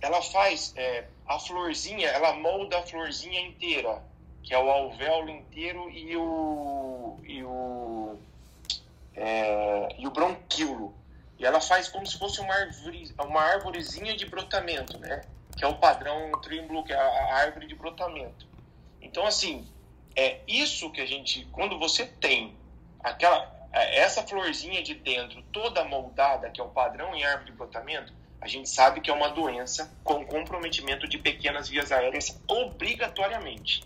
ela 0.00 0.20
faz 0.22 0.72
é, 0.76 1.06
a 1.26 1.38
florzinha, 1.38 2.08
ela 2.08 2.34
molda 2.34 2.78
a 2.78 2.82
florzinha 2.82 3.40
inteira, 3.40 4.02
que 4.42 4.54
é 4.54 4.58
o 4.58 4.70
alvéolo 4.70 5.30
inteiro 5.30 5.90
e 5.90 6.16
o 6.16 7.18
e 7.24 7.42
o 7.42 8.18
é, 9.14 9.88
e 9.98 10.06
o 10.06 10.10
bronquíolo. 10.10 10.94
E 11.40 11.46
ela 11.46 11.58
faz 11.58 11.88
como 11.88 12.06
se 12.06 12.18
fosse 12.18 12.38
uma 12.38 12.54
árvore, 12.54 13.10
uma 13.18 13.40
árvorezinha 13.40 14.14
de 14.14 14.26
brotamento, 14.26 14.98
né? 14.98 15.22
Que 15.56 15.64
é 15.64 15.66
o 15.66 15.74
padrão 15.76 16.30
Trimble, 16.42 16.84
que 16.84 16.92
é 16.92 16.96
a, 16.96 17.34
árvore 17.36 17.66
de 17.66 17.74
brotamento. 17.74 18.46
Então, 19.00 19.26
assim, 19.26 19.66
é 20.14 20.40
isso 20.46 20.92
que 20.92 21.00
a 21.00 21.06
gente, 21.06 21.46
quando 21.50 21.78
você 21.78 22.04
tem 22.04 22.54
aquela 23.02 23.50
é, 23.72 24.00
essa 24.00 24.22
florzinha 24.22 24.82
de 24.82 24.94
dentro 24.94 25.42
toda 25.50 25.82
moldada, 25.82 26.50
que 26.50 26.60
é 26.60 26.64
o 26.64 26.68
padrão 26.68 27.14
em 27.14 27.24
árvore 27.24 27.52
de 27.52 27.56
brotamento, 27.56 28.12
a 28.38 28.46
gente 28.46 28.68
sabe 28.68 29.00
que 29.00 29.10
é 29.10 29.14
uma 29.14 29.30
doença 29.30 29.90
com 30.04 30.26
comprometimento 30.26 31.08
de 31.08 31.16
pequenas 31.16 31.70
vias 31.70 31.90
aéreas 31.90 32.38
obrigatoriamente. 32.46 33.82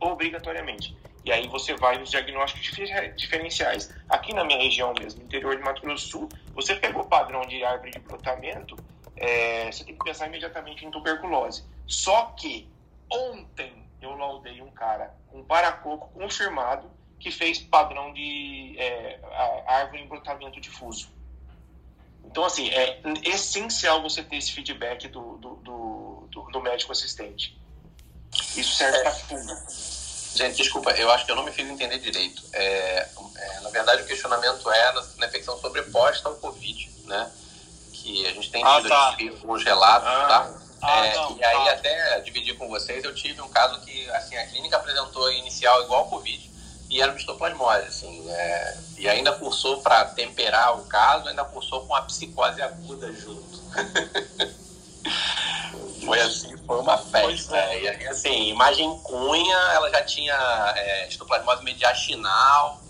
Obrigatoriamente. 0.00 0.96
E 1.24 1.30
aí 1.32 1.46
você 1.48 1.74
vai 1.74 1.98
nos 1.98 2.10
diagnósticos 2.10 2.64
difer- 2.64 3.14
diferenciais. 3.14 3.94
Aqui 4.08 4.32
na 4.32 4.42
minha 4.44 4.58
região 4.58 4.94
mesmo, 4.98 5.22
interior 5.22 5.56
de 5.56 5.62
Mato 5.62 5.82
Grosso 5.82 6.04
do 6.06 6.10
Sul, 6.10 6.28
você 6.54 6.74
pegou 6.76 7.02
o 7.02 7.06
padrão 7.06 7.42
de 7.42 7.62
árvore 7.62 7.90
de 7.90 7.98
brotamento, 7.98 8.76
é, 9.16 9.70
você 9.70 9.84
tem 9.84 9.94
que 9.96 10.02
pensar 10.04 10.26
imediatamente 10.28 10.84
em 10.84 10.90
tuberculose. 10.90 11.62
Só 11.86 12.26
que 12.38 12.68
ontem 13.10 13.84
eu 14.00 14.16
laudei 14.16 14.62
um 14.62 14.70
cara 14.70 15.14
com 15.28 15.44
paracoco 15.44 16.08
confirmado 16.18 16.90
que 17.18 17.30
fez 17.30 17.58
padrão 17.58 18.14
de 18.14 18.76
é, 18.78 19.20
árvore 19.66 20.02
em 20.02 20.06
brotamento 20.08 20.58
difuso. 20.58 21.10
Então, 22.24 22.44
assim, 22.44 22.70
é 22.70 23.00
essencial 23.24 24.00
você 24.00 24.22
ter 24.22 24.36
esse 24.36 24.52
feedback 24.52 25.06
do, 25.08 25.36
do, 25.36 25.54
do- 25.56 26.50
do 26.50 26.60
médico 26.60 26.92
assistente. 26.92 27.58
Isso 28.56 28.74
serve 28.74 29.00
para 29.00 29.12
tudo. 29.12 29.52
Gente, 30.34 30.56
desculpa, 30.56 30.90
eu 30.92 31.10
acho 31.10 31.24
que 31.26 31.32
eu 31.32 31.36
não 31.36 31.42
me 31.44 31.52
fiz 31.52 31.68
entender 31.68 31.98
direito. 31.98 32.42
É, 32.52 33.08
é, 33.36 33.60
na 33.60 33.70
verdade, 33.70 34.02
o 34.02 34.06
questionamento 34.06 34.70
é 34.70 34.92
na, 35.18 35.26
infecção 35.26 35.58
sobreposta 35.60 36.28
ao 36.28 36.36
Covid, 36.36 36.90
né? 37.04 37.30
Que 37.92 38.26
a 38.26 38.32
gente 38.32 38.50
tem 38.50 38.62
Ah, 38.64 38.76
tido 38.76 38.88
tá. 38.88 39.10
aqui 39.10 39.28
alguns 39.28 39.64
relatos, 39.64 40.08
tá? 40.08 40.50
Ah, 40.82 41.06
É, 41.06 41.14
não, 41.14 41.36
e 41.36 41.44
aí, 41.44 41.64
tá. 41.64 41.72
até 41.72 42.20
dividir 42.20 42.56
com 42.56 42.68
vocês, 42.68 43.04
eu 43.04 43.14
tive 43.14 43.40
um 43.42 43.48
caso 43.48 43.80
que, 43.80 44.08
assim, 44.10 44.36
a 44.36 44.46
clínica 44.46 44.76
apresentou 44.76 45.30
inicial 45.32 45.82
igual 45.82 46.00
ao 46.04 46.08
Covid. 46.08 46.50
E 46.88 47.00
era 47.00 47.12
mistoplasmose, 47.12 47.86
assim. 47.86 48.28
é, 48.30 48.76
e 48.98 49.08
ainda 49.08 49.32
cursou, 49.32 49.80
para 49.80 50.06
temperar 50.06 50.76
o 50.78 50.84
caso, 50.86 51.28
ainda 51.28 51.44
cursou 51.44 51.86
com 51.86 51.94
a 51.94 52.02
psicose 52.02 52.60
aguda 52.62 53.12
junto. 53.12 53.60
foi 56.10 56.20
assim, 56.20 56.56
foi 56.66 56.80
uma 56.80 56.98
festa. 56.98 57.56
E 57.74 57.88
aí, 57.88 58.06
assim, 58.08 58.50
imagem 58.50 58.98
cunha, 58.98 59.56
ela 59.74 59.90
já 59.90 60.02
tinha 60.02 60.74
é, 60.76 61.08
histoplasmose 61.08 61.62
mediastinal, 61.62 62.82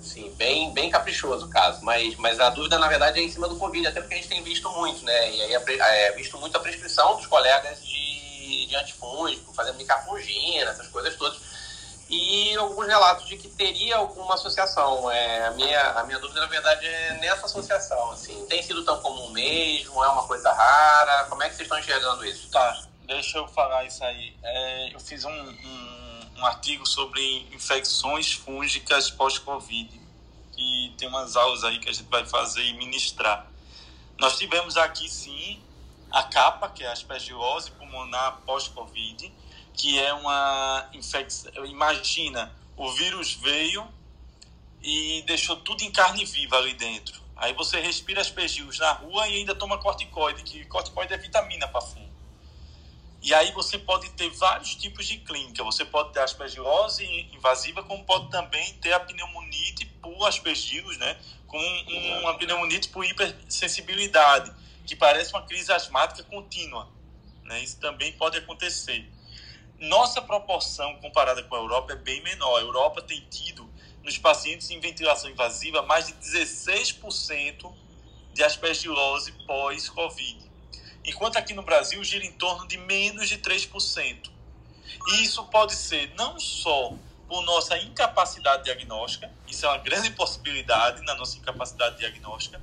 assim, 0.00 0.32
bem, 0.36 0.72
bem 0.72 0.90
caprichoso 0.90 1.46
o 1.46 1.50
caso. 1.50 1.84
Mas, 1.84 2.16
mas 2.16 2.40
a 2.40 2.50
dúvida, 2.50 2.78
na 2.78 2.88
verdade, 2.88 3.20
é 3.20 3.22
em 3.22 3.30
cima 3.30 3.48
do 3.48 3.56
Covid, 3.56 3.86
até 3.86 4.00
porque 4.00 4.14
a 4.14 4.16
gente 4.16 4.28
tem 4.28 4.42
visto 4.42 4.68
muito, 4.70 5.04
né? 5.04 5.30
E 5.30 5.42
aí 5.42 5.54
é, 5.54 6.06
é 6.06 6.12
visto 6.12 6.38
muito 6.38 6.56
a 6.56 6.60
prescrição 6.60 7.16
dos 7.16 7.26
colegas 7.26 7.84
de, 7.84 8.66
de 8.66 8.76
antifúngico, 8.76 9.52
fazendo 9.52 9.76
micafungina, 9.76 10.70
essas 10.70 10.88
coisas 10.88 11.14
todas. 11.16 11.51
E 12.12 12.54
alguns 12.56 12.86
relatos 12.86 13.26
de 13.26 13.38
que 13.38 13.48
teria 13.48 13.96
alguma 13.96 14.34
associação. 14.34 15.10
É, 15.10 15.46
a, 15.46 15.50
minha, 15.52 15.92
a 15.92 16.04
minha 16.04 16.18
dúvida, 16.18 16.42
na 16.42 16.46
verdade, 16.46 16.86
é 16.86 17.14
nessa 17.14 17.46
associação. 17.46 18.10
Assim, 18.10 18.44
tem 18.50 18.62
sido 18.62 18.84
tão 18.84 19.00
comum 19.00 19.30
mesmo? 19.30 20.04
É 20.04 20.08
uma 20.08 20.26
coisa 20.26 20.52
rara? 20.52 21.24
Como 21.30 21.42
é 21.42 21.48
que 21.48 21.54
vocês 21.56 21.64
estão 21.64 21.78
enxergando 21.78 22.22
isso? 22.26 22.50
Tá, 22.50 22.82
deixa 23.06 23.38
eu 23.38 23.48
falar 23.48 23.86
isso 23.86 24.04
aí. 24.04 24.36
É, 24.42 24.94
eu 24.94 25.00
fiz 25.00 25.24
um, 25.24 25.30
um, 25.30 26.30
um 26.36 26.44
artigo 26.44 26.86
sobre 26.86 27.48
infecções 27.50 28.34
fúngicas 28.34 29.10
pós-Covid. 29.10 29.98
E 30.58 30.92
tem 30.98 31.08
umas 31.08 31.34
aulas 31.34 31.64
aí 31.64 31.78
que 31.78 31.88
a 31.88 31.92
gente 31.94 32.10
vai 32.10 32.26
fazer 32.26 32.62
e 32.62 32.74
ministrar. 32.74 33.46
Nós 34.18 34.36
tivemos 34.36 34.76
aqui, 34.76 35.08
sim, 35.08 35.62
a 36.10 36.24
capa, 36.24 36.68
que 36.68 36.84
é 36.84 36.88
a 36.88 36.92
aspergilose 36.92 37.70
pulmonar 37.70 38.42
pós-Covid, 38.44 39.32
que 39.74 39.98
é 39.98 40.12
uma 40.12 40.88
infecção. 40.92 41.50
Imagina, 41.66 42.54
o 42.76 42.90
vírus 42.92 43.34
veio 43.34 43.86
e 44.82 45.22
deixou 45.26 45.56
tudo 45.56 45.82
em 45.82 45.90
carne 45.90 46.24
viva 46.24 46.56
ali 46.56 46.74
dentro. 46.74 47.20
Aí 47.36 47.52
você 47.54 47.80
respira 47.80 48.20
aspergilos 48.20 48.78
na 48.78 48.92
rua 48.92 49.26
e 49.28 49.36
ainda 49.36 49.54
toma 49.54 49.78
corticoide, 49.78 50.42
que 50.42 50.64
corticoide 50.66 51.12
é 51.12 51.16
vitamina 51.16 51.66
para 51.66 51.80
fungo. 51.80 52.12
E 53.22 53.32
aí 53.32 53.52
você 53.52 53.78
pode 53.78 54.10
ter 54.10 54.28
vários 54.30 54.74
tipos 54.74 55.06
de 55.06 55.18
clínica. 55.18 55.62
Você 55.62 55.84
pode 55.84 56.12
ter 56.12 56.20
aspergilose 56.20 57.04
invasiva, 57.32 57.82
como 57.84 58.04
pode 58.04 58.28
também 58.30 58.74
ter 58.74 58.92
a 58.92 59.00
pneumonite 59.00 59.86
por 60.02 60.26
aspergilos, 60.26 60.98
né? 60.98 61.16
Com 61.46 61.58
um- 61.58 62.20
uma 62.20 62.36
pneumonite 62.36 62.88
por 62.88 63.04
hipersensibilidade, 63.04 64.52
que 64.84 64.96
parece 64.96 65.32
uma 65.32 65.42
crise 65.42 65.72
asmática 65.72 66.24
contínua. 66.24 66.88
Né? 67.44 67.62
Isso 67.62 67.78
também 67.78 68.12
pode 68.12 68.38
acontecer. 68.38 69.08
Nossa 69.82 70.22
proporção 70.22 70.94
comparada 71.00 71.42
com 71.42 71.56
a 71.56 71.58
Europa 71.58 71.92
é 71.92 71.96
bem 71.96 72.22
menor. 72.22 72.56
A 72.56 72.60
Europa 72.60 73.02
tem 73.02 73.20
tido, 73.28 73.68
nos 74.04 74.16
pacientes 74.16 74.70
em 74.70 74.78
ventilação 74.78 75.28
invasiva, 75.28 75.82
mais 75.82 76.06
de 76.06 76.12
16% 76.12 77.72
de 78.32 78.44
aspergilose 78.44 79.32
pós-Covid. 79.44 80.48
Enquanto 81.04 81.36
aqui 81.36 81.52
no 81.52 81.64
Brasil 81.64 82.02
gira 82.04 82.24
em 82.24 82.30
torno 82.30 82.68
de 82.68 82.78
menos 82.78 83.28
de 83.28 83.38
3%. 83.38 84.30
E 85.08 85.22
isso 85.24 85.44
pode 85.46 85.74
ser 85.74 86.14
não 86.14 86.38
só 86.38 86.92
por 87.26 87.42
nossa 87.42 87.76
incapacidade 87.76 88.62
diagnóstica, 88.62 89.32
isso 89.48 89.66
é 89.66 89.68
uma 89.68 89.78
grande 89.78 90.10
possibilidade 90.10 91.02
na 91.04 91.16
nossa 91.16 91.36
incapacidade 91.38 91.98
diagnóstica, 91.98 92.62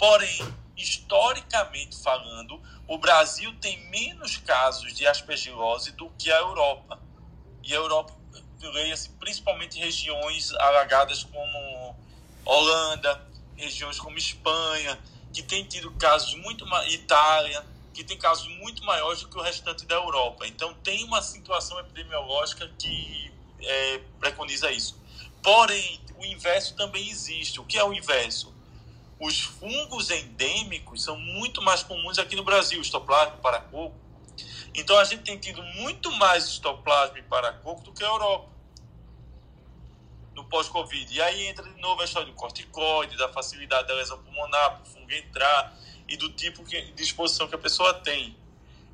porém, 0.00 0.54
historicamente 0.78 2.02
falando, 2.02 2.58
o 2.88 2.96
Brasil 2.96 3.54
tem 3.60 3.78
menos 3.90 4.38
casos 4.38 4.94
de 4.94 5.06
aspergilose 5.06 5.92
do 5.92 6.08
que 6.18 6.32
a 6.32 6.38
Europa. 6.38 6.98
E 7.62 7.74
a 7.74 7.76
Europa, 7.76 8.14
leia-se 8.62 9.10
principalmente 9.10 9.78
regiões 9.78 10.52
alagadas 10.52 11.22
como 11.24 11.94
Holanda, 12.46 13.20
regiões 13.58 14.00
como 14.00 14.16
Espanha, 14.16 14.98
que 15.34 15.42
tem 15.42 15.64
tido 15.64 15.90
casos 15.92 16.34
muito 16.36 16.64
Itália, 16.88 17.62
que 17.92 18.02
tem 18.02 18.16
casos 18.16 18.48
muito 18.56 18.82
maiores 18.82 19.20
do 19.20 19.28
que 19.28 19.36
o 19.36 19.42
restante 19.42 19.84
da 19.84 19.96
Europa. 19.96 20.46
Então 20.46 20.72
tem 20.82 21.04
uma 21.04 21.20
situação 21.20 21.78
epidemiológica 21.78 22.66
que 22.78 23.30
é, 23.60 23.98
preconiza 24.18 24.72
isso. 24.72 24.98
Porém, 25.42 26.00
o 26.16 26.24
inverso 26.24 26.74
também 26.74 27.06
existe. 27.10 27.60
O 27.60 27.64
que 27.64 27.76
é 27.76 27.84
o 27.84 27.92
inverso? 27.92 28.58
Os 29.20 29.42
fungos 29.42 30.10
endêmicos 30.10 31.04
são 31.04 31.18
muito 31.18 31.60
mais 31.60 31.82
comuns 31.82 32.18
aqui 32.18 32.34
no 32.34 32.42
Brasil, 32.42 32.80
estoplasma, 32.80 33.36
paracoco. 33.36 33.94
Então 34.74 34.98
a 34.98 35.04
gente 35.04 35.22
tem 35.22 35.36
tido 35.38 35.62
muito 35.62 36.10
mais 36.12 36.46
estoplasma 36.46 37.18
e 37.18 37.22
paracoco 37.22 37.82
do 37.82 37.92
que 37.92 38.02
a 38.02 38.06
Europa 38.06 38.48
no 40.34 40.44
pós-Covid. 40.44 41.14
E 41.14 41.20
aí 41.20 41.46
entra 41.46 41.62
de 41.62 41.78
novo 41.82 42.00
a 42.00 42.04
história 42.06 42.26
do 42.26 42.34
corticoide, 42.34 43.16
da 43.18 43.28
facilidade 43.28 43.88
da 43.88 43.94
lesão 43.94 44.22
pulmonar, 44.22 44.76
para 44.76 44.82
o 44.82 44.86
fungo 44.86 45.12
entrar 45.12 45.76
e 46.08 46.16
do 46.16 46.30
tipo 46.30 46.64
de 46.64 46.94
exposição 46.96 47.46
que 47.46 47.54
a 47.54 47.58
pessoa 47.58 47.92
tem. 47.92 48.34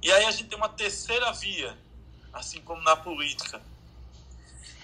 E 0.03 0.11
aí 0.11 0.25
a 0.25 0.31
gente 0.33 0.49
tem 0.49 0.59
uma 0.59 0.69
terceira 0.69 1.31
via, 1.33 1.79
assim 2.33 2.61
como 2.63 2.83
na 2.83 2.97
política, 2.97 3.63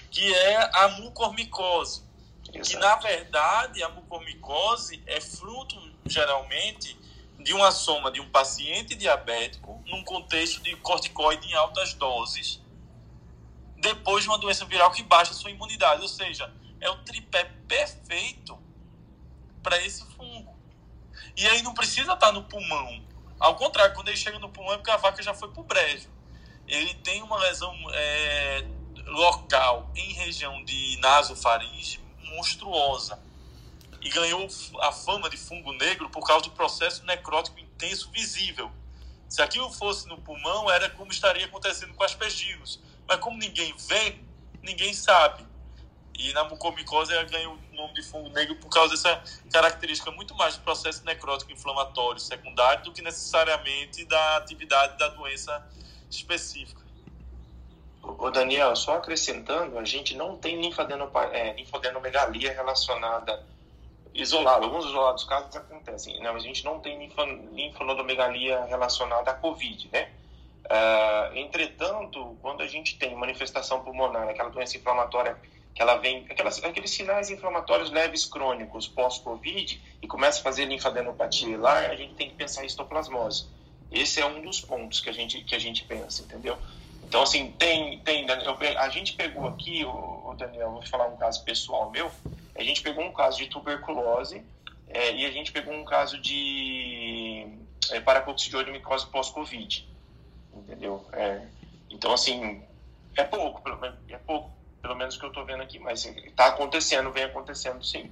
que 0.08 0.32
é 0.32 0.70
a 0.72 0.88
mucormicose. 1.00 2.11
Que 2.52 2.76
na 2.76 2.96
verdade 2.96 3.82
a 3.82 3.88
mucormicose 3.88 5.02
é 5.06 5.20
fruto, 5.20 5.76
geralmente, 6.04 6.98
de 7.38 7.54
uma 7.54 7.70
soma 7.70 8.10
de 8.10 8.20
um 8.20 8.28
paciente 8.28 8.94
diabético 8.94 9.82
num 9.86 10.04
contexto 10.04 10.62
de 10.62 10.76
corticoide 10.76 11.48
em 11.48 11.54
altas 11.54 11.94
doses, 11.94 12.60
depois 13.78 14.22
de 14.22 14.28
uma 14.28 14.38
doença 14.38 14.64
viral 14.64 14.90
que 14.90 15.02
baixa 15.02 15.32
a 15.32 15.34
sua 15.34 15.50
imunidade. 15.50 16.02
Ou 16.02 16.08
seja, 16.08 16.52
é 16.80 16.90
o 16.90 16.98
tripé 16.98 17.50
perfeito 17.66 18.58
para 19.62 19.78
esse 19.84 20.04
fungo. 20.14 20.54
E 21.36 21.46
aí 21.46 21.62
não 21.62 21.72
precisa 21.72 22.12
estar 22.12 22.32
no 22.32 22.44
pulmão. 22.44 23.02
Ao 23.40 23.56
contrário, 23.56 23.94
quando 23.94 24.08
ele 24.08 24.16
chega 24.16 24.38
no 24.38 24.50
pulmão 24.50 24.74
é 24.74 24.76
porque 24.76 24.90
a 24.90 24.96
vaca 24.96 25.22
já 25.22 25.32
foi 25.32 25.48
pro 25.48 25.62
brejo. 25.62 26.08
Ele 26.68 26.94
tem 26.94 27.22
uma 27.22 27.38
lesão 27.38 27.74
é, 27.92 28.64
local 29.06 29.90
em 29.96 30.12
região 30.12 30.62
de 30.64 30.98
nasofaringe 31.00 32.01
monstruosa. 32.36 33.18
e 34.04 34.08
ganhou 34.10 34.48
a 34.80 34.90
fama 34.90 35.30
de 35.30 35.36
fungo 35.36 35.72
negro 35.74 36.10
por 36.10 36.26
causa 36.26 36.42
do 36.46 36.50
processo 36.50 37.04
necrótico 37.04 37.60
intenso 37.60 38.10
visível. 38.10 38.68
Se 39.28 39.40
aquilo 39.40 39.70
fosse 39.70 40.08
no 40.08 40.18
pulmão, 40.18 40.68
era 40.68 40.90
como 40.90 41.12
estaria 41.12 41.46
acontecendo 41.46 41.94
com 41.94 42.02
aspergilos. 42.02 42.80
Mas 43.06 43.18
como 43.20 43.38
ninguém 43.38 43.72
vê, 43.76 44.18
ninguém 44.60 44.92
sabe. 44.92 45.46
E 46.18 46.32
na 46.32 46.44
mucormicose 46.44 47.12
ela 47.12 47.24
ganha 47.24 47.48
o 47.48 47.58
nome 47.72 47.94
de 47.94 48.02
fungo 48.02 48.28
negro 48.28 48.56
por 48.56 48.68
causa 48.68 48.94
dessa 48.94 49.22
característica 49.50 50.10
muito 50.10 50.34
mais 50.34 50.56
do 50.56 50.62
processo 50.62 51.04
necrótico 51.04 51.52
inflamatório 51.52 52.20
secundário 52.20 52.84
do 52.84 52.92
que 52.92 53.00
necessariamente 53.00 54.04
da 54.04 54.36
atividade 54.36 54.98
da 54.98 55.08
doença 55.08 55.66
específica. 56.10 56.81
Ô 58.02 58.30
Daniel, 58.30 58.74
só 58.74 58.96
acrescentando, 58.96 59.78
a 59.78 59.84
gente 59.84 60.16
não 60.16 60.36
tem 60.36 60.60
linfadenopa- 60.60 61.30
é, 61.32 61.52
linfadenomegalia 61.52 62.52
relacionada 62.52 63.40
isolada. 64.12 64.64
Alguns 64.64 64.86
isolados 64.86 65.24
casos 65.24 65.54
acontecem, 65.56 66.18
né? 66.20 66.30
mas 66.32 66.42
a 66.42 66.46
gente 66.46 66.64
não 66.64 66.80
tem 66.80 66.98
linfa- 66.98 67.24
linfonodomegalia 67.52 68.64
relacionada 68.64 69.30
à 69.30 69.34
Covid, 69.34 69.88
né? 69.92 70.10
Ah, 70.68 71.30
entretanto, 71.34 72.36
quando 72.40 72.62
a 72.62 72.66
gente 72.66 72.98
tem 72.98 73.14
manifestação 73.14 73.82
pulmonar, 73.82 74.28
aquela 74.28 74.50
doença 74.50 74.76
inflamatória 74.76 75.36
que 75.74 75.80
ela 75.80 75.96
vem, 75.96 76.26
aquelas, 76.30 76.62
aqueles 76.62 76.90
sinais 76.90 77.30
inflamatórios 77.30 77.90
leves 77.90 78.26
crônicos 78.26 78.86
pós-Covid 78.86 79.80
e 80.02 80.06
começa 80.06 80.40
a 80.40 80.42
fazer 80.42 80.66
linfadenopatia 80.66 81.58
lá, 81.58 81.78
a 81.78 81.96
gente 81.96 82.14
tem 82.14 82.28
que 82.28 82.36
pensar 82.36 82.62
em 82.62 82.66
histoplasmose. 82.66 83.46
Esse 83.90 84.20
é 84.20 84.26
um 84.26 84.42
dos 84.42 84.60
pontos 84.60 85.00
que 85.00 85.08
a 85.08 85.12
gente, 85.12 85.42
que 85.42 85.54
a 85.54 85.58
gente 85.58 85.84
pensa, 85.84 86.22
entendeu? 86.22 86.58
Então, 87.12 87.24
assim, 87.24 87.50
tem, 87.58 87.98
tem 87.98 88.26
eu 88.26 88.56
a 88.78 88.88
gente 88.88 89.12
pegou 89.12 89.46
aqui, 89.46 89.84
o, 89.84 90.34
Daniel, 90.34 90.70
vou 90.70 90.86
falar 90.86 91.08
um 91.08 91.16
caso 91.18 91.44
pessoal 91.44 91.90
meu, 91.90 92.10
a 92.56 92.62
gente 92.62 92.80
pegou 92.80 93.04
um 93.04 93.12
caso 93.12 93.36
de 93.36 93.48
tuberculose 93.48 94.42
é, 94.88 95.14
e 95.14 95.26
a 95.26 95.30
gente 95.30 95.52
pegou 95.52 95.74
um 95.74 95.84
caso 95.84 96.18
de 96.18 97.46
é, 97.90 98.00
paracoxidiomicose 98.00 99.08
pós-Covid, 99.08 99.86
entendeu? 100.54 101.04
É, 101.12 101.46
então, 101.90 102.14
assim, 102.14 102.62
é 103.14 103.24
pouco, 103.24 103.62
é 104.08 104.16
pouco, 104.16 104.50
pelo 104.80 104.96
menos 104.96 105.18
que 105.18 105.26
eu 105.26 105.32
tô 105.32 105.44
vendo 105.44 105.62
aqui, 105.62 105.78
mas 105.78 106.06
está 106.06 106.46
acontecendo, 106.46 107.12
vem 107.12 107.24
acontecendo 107.24 107.84
sim. 107.84 108.10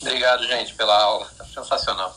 Obrigado, 0.00 0.44
gente, 0.48 0.74
pela 0.74 1.00
aula. 1.00 1.30
Tá 1.38 1.44
sensacional. 1.44 2.16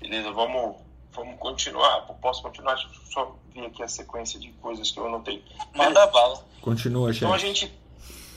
Beleza, 0.00 0.32
vamos, 0.32 0.80
vamos 1.12 1.38
continuar. 1.38 2.02
Posso 2.20 2.42
continuar? 2.42 2.74
Deixa 2.74 2.88
eu 2.88 2.94
só 3.12 3.36
ver 3.52 3.66
aqui 3.66 3.82
a 3.82 3.88
sequência 3.88 4.38
de 4.38 4.50
coisas 4.54 4.90
que 4.90 4.98
eu 4.98 5.06
anotei. 5.06 5.44
Manda 5.74 6.06
bala. 6.06 6.44
Continua, 6.60 7.10
Então 7.10 7.32
a 7.32 7.38
chefe. 7.38 7.54
gente, 7.54 7.80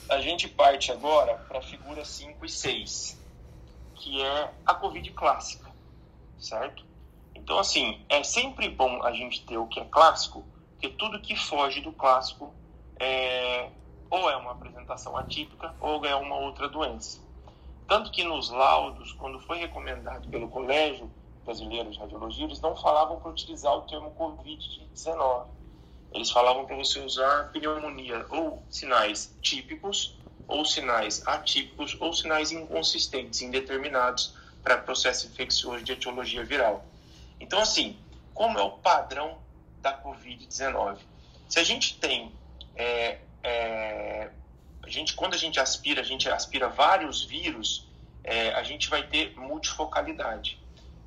a 0.08 0.20
gente 0.20 0.48
parte 0.48 0.90
agora 0.92 1.34
para 1.48 1.58
a 1.58 1.62
figura 1.62 2.04
5 2.04 2.44
e 2.44 2.48
6, 2.48 3.20
que 3.96 4.22
é 4.22 4.50
a 4.66 4.74
Covid 4.74 5.10
clássica, 5.12 5.70
certo? 6.38 6.84
Então, 7.34 7.58
assim, 7.58 8.00
é 8.08 8.22
sempre 8.22 8.68
bom 8.70 9.02
a 9.02 9.12
gente 9.12 9.44
ter 9.44 9.58
o 9.58 9.66
que 9.66 9.78
é 9.78 9.84
clássico, 9.84 10.44
porque 10.70 10.88
tudo 10.88 11.20
que 11.20 11.36
foge 11.36 11.80
do 11.82 11.92
clássico 11.92 12.54
é, 12.98 13.68
ou 14.08 14.30
é 14.30 14.36
uma 14.36 14.52
apresentação 14.52 15.16
atípica 15.16 15.74
ou 15.80 16.04
é 16.06 16.14
uma 16.14 16.36
outra 16.36 16.68
doença. 16.68 17.20
Tanto 17.86 18.10
que 18.10 18.24
nos 18.24 18.48
laudos, 18.48 19.12
quando 19.12 19.38
foi 19.40 19.58
recomendado 19.58 20.26
pelo 20.30 20.48
Colégio 20.48 21.10
Brasileiro 21.44 21.90
de 21.90 21.98
Radiologia, 21.98 22.44
eles 22.44 22.60
não 22.60 22.74
falavam 22.74 23.20
para 23.20 23.30
utilizar 23.30 23.76
o 23.76 23.82
termo 23.82 24.14
Covid-19. 24.18 25.46
Eles 26.12 26.30
falavam 26.30 26.64
para 26.64 26.76
você 26.76 27.00
usar 27.00 27.50
pneumonia 27.52 28.24
ou 28.30 28.62
sinais 28.70 29.36
típicos, 29.42 30.16
ou 30.46 30.64
sinais 30.64 31.26
atípicos, 31.26 31.96
ou 32.00 32.12
sinais 32.12 32.52
inconsistentes, 32.52 33.42
indeterminados 33.42 34.34
para 34.62 34.78
processo 34.78 35.26
infeccioso 35.26 35.84
de 35.84 35.92
etiologia 35.92 36.44
viral. 36.44 36.86
Então, 37.40 37.60
assim, 37.60 37.98
como 38.32 38.58
é 38.58 38.62
o 38.62 38.72
padrão 38.72 39.38
da 39.80 40.00
Covid-19? 40.02 40.98
Se 41.48 41.58
a 41.58 41.64
gente 41.64 41.98
tem, 41.98 42.32
é, 42.74 43.18
é, 43.42 44.30
a 44.82 44.88
gente, 44.88 45.14
quando 45.14 45.34
a 45.34 45.38
gente 45.38 45.60
aspira, 45.60 46.00
a 46.00 46.04
gente 46.04 46.28
aspira 46.28 46.68
vários 46.68 47.22
vírus, 47.24 47.88
é, 48.22 48.54
a 48.54 48.62
gente 48.62 48.88
vai 48.88 49.02
ter 49.06 49.36
multifocalidade. 49.36 50.58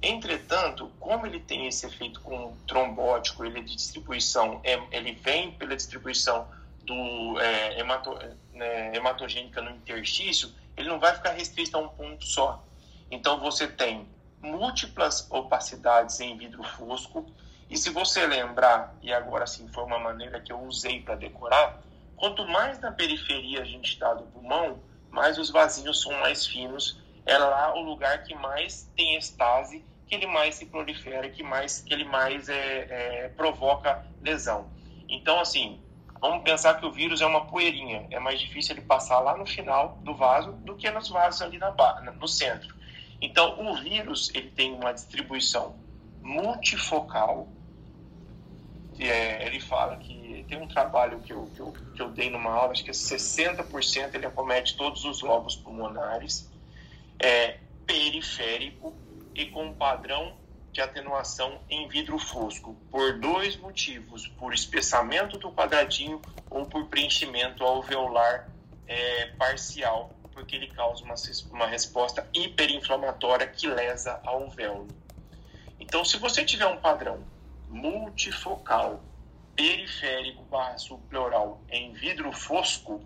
Entretanto, 0.02 0.92
como 1.00 1.26
ele 1.26 1.40
tem 1.40 1.68
esse 1.68 1.86
efeito 1.86 2.22
com 2.22 2.56
trombótico, 2.68 3.44
ele 3.44 3.60
é 3.60 3.62
de 3.64 3.76
distribuição, 3.76 4.62
é, 4.64 4.80
ele 4.92 5.14
vem 5.14 5.52
pela 5.52 5.76
distribuição 5.76 6.48
do 6.84 7.40
é, 7.40 7.80
hemato, 7.80 8.18
né, 8.54 8.96
hematogênica 8.96 9.62
no 9.62 9.72
interstício, 9.72 10.54
ele 10.76 10.88
não 10.88 11.00
vai 11.00 11.16
ficar 11.16 11.32
restrito 11.32 11.76
a 11.76 11.82
um 11.82 11.90
ponto 11.90 12.26
só. 12.26 12.64
Então 13.10 13.40
você 13.40 13.68
tem 13.68 14.08
múltiplas 14.42 15.28
opacidades 15.32 16.20
em 16.20 16.38
vidro 16.38 16.64
fosco, 16.64 17.26
e 17.70 17.76
se 17.76 17.90
você 17.90 18.26
lembrar, 18.26 18.96
e 19.02 19.12
agora 19.12 19.48
sim 19.48 19.68
foi 19.68 19.84
uma 19.84 20.00
maneira 20.00 20.40
que 20.40 20.52
eu 20.52 20.62
usei 20.62 21.02
para 21.02 21.16
decorar, 21.16 21.82
quanto 22.16 22.48
mais 22.48 22.80
na 22.80 22.92
periferia 22.92 23.62
a 23.62 23.66
gente 23.66 23.94
está 23.94 24.14
do 24.14 24.24
pulmão, 24.28 24.80
mais 25.10 25.38
os 25.38 25.50
vasinhos 25.50 26.02
são 26.02 26.12
mais 26.20 26.46
finos, 26.46 27.00
é 27.28 27.38
lá 27.38 27.76
o 27.76 27.82
lugar 27.82 28.24
que 28.24 28.34
mais 28.34 28.90
tem 28.96 29.18
estase, 29.18 29.84
que 30.08 30.16
ele 30.16 30.26
mais 30.26 30.56
se 30.56 30.66
prolifera, 30.66 31.30
que 31.30 31.44
mais 31.44 31.82
que 31.82 31.94
ele 31.94 32.06
mais 32.06 32.48
é, 32.48 32.56
é, 32.56 33.30
provoca 33.36 34.06
lesão. 34.22 34.70
Então, 35.10 35.38
assim, 35.40 35.82
vamos 36.22 36.44
pensar 36.44 36.80
que 36.80 36.86
o 36.86 36.92
vírus 36.92 37.20
é 37.20 37.26
uma 37.26 37.46
poeirinha, 37.46 38.08
é 38.10 38.18
mais 38.18 38.40
difícil 38.40 38.76
ele 38.76 38.86
passar 38.86 39.20
lá 39.20 39.38
no 39.38 39.46
final 39.46 40.00
do 40.02 40.16
vaso 40.16 40.54
do 40.54 40.76
que 40.76 40.90
nos 40.90 41.10
vasos 41.10 41.42
ali 41.42 41.58
na, 41.58 41.76
no 42.18 42.28
centro. 42.28 42.74
Então, 43.20 43.60
o 43.60 43.76
vírus 43.76 44.32
ele 44.34 44.50
tem 44.50 44.74
uma 44.74 44.94
distribuição 44.94 45.76
multifocal. 46.22 47.50
é, 49.00 49.46
ele 49.46 49.60
fala 49.60 49.98
que 49.98 50.46
tem 50.48 50.62
um 50.62 50.68
trabalho 50.68 51.20
que 51.20 51.34
eu, 51.34 51.46
que, 51.54 51.60
eu, 51.60 51.74
que 51.94 52.02
eu 52.02 52.10
dei 52.10 52.30
numa 52.30 52.52
aula, 52.52 52.72
acho 52.72 52.86
que 52.86 52.90
é 52.90 52.94
60% 52.94 54.16
ele 54.16 54.26
acomete 54.26 54.78
todos 54.78 55.04
os 55.04 55.22
lobos 55.22 55.58
pulmonares, 55.58 56.50
é 57.20 57.60
periférico 57.86 58.94
e 59.34 59.46
com 59.48 59.74
padrão 59.74 60.36
de 60.72 60.82
atenuação 60.82 61.60
em 61.70 61.88
vidro 61.88 62.20
fosco, 62.20 62.76
por 62.92 63.20
dois 63.20 63.56
motivos, 63.58 64.28
por 64.28 64.54
espessamento 64.54 65.38
do 65.38 65.52
quadradinho 65.52 66.22
ou 66.50 66.66
por 66.66 66.86
preenchimento 66.88 67.64
alveolar 67.64 68.50
é, 68.88 69.28
parcial, 69.38 70.12
porque 70.32 70.56
ele 70.56 70.68
causa 70.68 71.04
uma, 71.04 71.16
uma 71.52 71.66
resposta 71.66 72.28
hiperinflamatória 72.34 73.48
que 73.48 73.68
lesa 73.68 74.22
a 74.24 74.30
alvéolo. 74.30 74.88
Então, 75.80 76.06
se 76.06 76.18
você 76.18 76.46
tiver 76.46 76.68
um 76.68 76.78
padrão 76.78 77.24
multifocal, 77.70 79.02
periférico 79.56 80.44
barra 80.44 80.78
subpleural 80.78 81.60
em 81.70 81.92
vidro 81.94 82.32
fosco, 82.32 83.02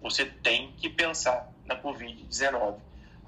você 0.00 0.24
tem 0.24 0.72
que 0.72 0.88
pensar 0.88 1.52
na 1.66 1.76
Covid-19. 1.80 2.78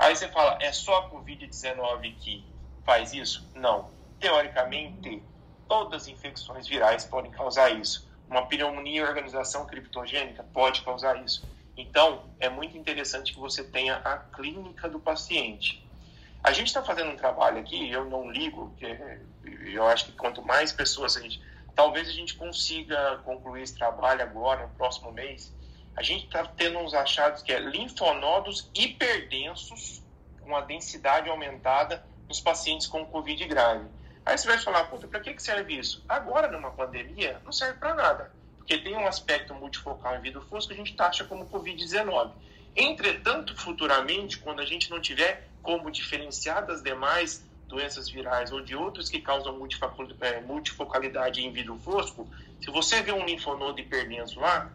Aí 0.03 0.17
você 0.17 0.27
fala, 0.27 0.59
é 0.61 0.73
só 0.73 0.99
a 0.99 1.11
Covid-19 1.11 2.17
que 2.19 2.45
faz 2.85 3.13
isso? 3.13 3.49
Não. 3.55 3.89
Teoricamente, 4.19 5.23
todas 5.69 6.03
as 6.03 6.09
infecções 6.09 6.67
virais 6.67 7.05
podem 7.05 7.31
causar 7.31 7.71
isso. 7.71 8.11
Uma 8.29 8.49
pneumonia 8.49 9.05
organização 9.07 9.65
criptogênica 9.65 10.43
pode 10.53 10.83
causar 10.83 11.25
isso. 11.25 11.49
Então, 11.77 12.25
é 12.41 12.49
muito 12.49 12.77
interessante 12.77 13.33
que 13.33 13.39
você 13.39 13.63
tenha 13.63 13.95
a 13.99 14.19
clínica 14.19 14.89
do 14.89 14.99
paciente. 14.99 15.89
A 16.43 16.53
gente 16.53 16.67
está 16.67 16.83
fazendo 16.83 17.13
um 17.13 17.17
trabalho 17.17 17.61
aqui, 17.61 17.89
eu 17.89 18.05
não 18.05 18.29
ligo, 18.29 18.71
porque 18.71 19.21
eu 19.73 19.87
acho 19.87 20.07
que 20.07 20.13
quanto 20.15 20.43
mais 20.43 20.73
pessoas 20.73 21.17
a 21.17 21.21
gente. 21.21 21.41
Talvez 21.77 22.09
a 22.09 22.13
gente 22.13 22.35
consiga 22.35 23.19
concluir 23.19 23.63
esse 23.63 23.79
trabalho 23.79 24.23
agora, 24.23 24.67
no 24.67 24.75
próximo 24.75 25.13
mês. 25.13 25.55
A 25.97 26.03
gente 26.03 26.25
está 26.25 26.45
tendo 26.45 26.79
uns 26.79 26.95
achados 26.95 27.43
que 27.43 27.53
é 27.53 27.59
linfonodos 27.59 28.71
hiperdensos, 28.75 30.03
com 30.41 30.57
a 30.57 30.61
densidade 30.63 31.29
aumentada 31.29 32.05
nos 32.29 32.41
pacientes 32.41 32.87
com 32.87 33.05
Covid 33.07 33.45
grave. 33.47 33.87
Aí 34.25 34.39
você 34.39 34.47
vai 34.47 34.59
falar, 34.59 34.85
puta, 34.85 35.07
para 35.07 35.21
que, 35.21 35.35
que 35.35 35.43
serve 35.43 35.79
isso? 35.79 36.05
Agora, 36.09 36.51
numa 36.51 36.71
pandemia, 36.71 37.41
não 37.45 37.53
serve 37.53 37.79
para 37.79 37.95
nada, 37.95 38.33
porque 38.57 38.79
tem 38.79 38.97
um 38.97 39.07
aspecto 39.07 39.55
multifocal 39.55 40.17
em 40.17 40.21
vidro 40.21 40.41
fosco 40.43 40.69
que 40.69 40.75
a 40.75 40.77
gente 40.77 40.95
taxa 40.95 41.25
como 41.25 41.47
Covid-19. 41.47 42.31
Entretanto, 42.75 43.55
futuramente, 43.57 44.39
quando 44.39 44.61
a 44.61 44.65
gente 44.65 44.91
não 44.91 45.01
tiver 45.01 45.49
como 45.63 45.91
diferenciar 45.91 46.65
das 46.67 46.83
demais 46.83 47.45
doenças 47.67 48.09
virais 48.09 48.53
ou 48.53 48.61
de 48.61 48.77
outras 48.77 49.09
que 49.09 49.21
causam 49.21 49.59
multifocalidade 50.47 51.45
em 51.45 51.53
vidro 51.53 51.77
fosco, 51.79 52.29
se 52.61 52.71
você 52.71 53.03
vê 53.03 53.13
um 53.13 53.25
linfonodo 53.25 53.81
hiperdenso 53.81 54.41
lá, 54.41 54.71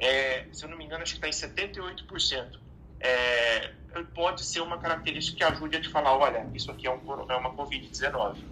é, 0.00 0.48
se 0.52 0.64
eu 0.64 0.68
não 0.70 0.78
me 0.78 0.84
engano, 0.84 1.02
acho 1.02 1.18
que 1.18 1.26
está 1.26 1.48
em 1.48 1.52
78%. 1.52 2.58
É, 3.00 3.72
pode 4.14 4.44
ser 4.44 4.60
uma 4.60 4.78
característica 4.78 5.36
que 5.36 5.44
ajude 5.44 5.76
a 5.76 5.80
te 5.80 5.88
falar, 5.88 6.16
olha, 6.16 6.48
isso 6.54 6.70
aqui 6.70 6.86
é, 6.86 6.90
um, 6.90 7.30
é 7.30 7.36
uma 7.36 7.50
Covid-19. 7.54 8.42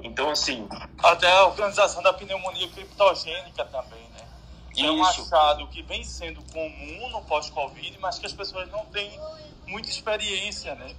Então, 0.00 0.30
assim... 0.30 0.68
Até 0.98 1.30
a 1.30 1.46
organização 1.46 2.02
da 2.02 2.12
pneumonia 2.12 2.68
criptogênica 2.68 3.64
também, 3.64 4.02
né? 4.10 4.28
É 4.76 4.90
um 4.90 5.02
Isso. 5.02 5.22
achado 5.22 5.66
que 5.68 5.82
vem 5.82 6.02
sendo 6.02 6.42
comum 6.52 7.10
no 7.10 7.22
pós-Covid, 7.22 7.98
mas 8.00 8.18
que 8.18 8.26
as 8.26 8.32
pessoas 8.32 8.68
não 8.70 8.84
têm 8.86 9.18
muita 9.66 9.88
experiência, 9.88 10.74
né? 10.74 10.94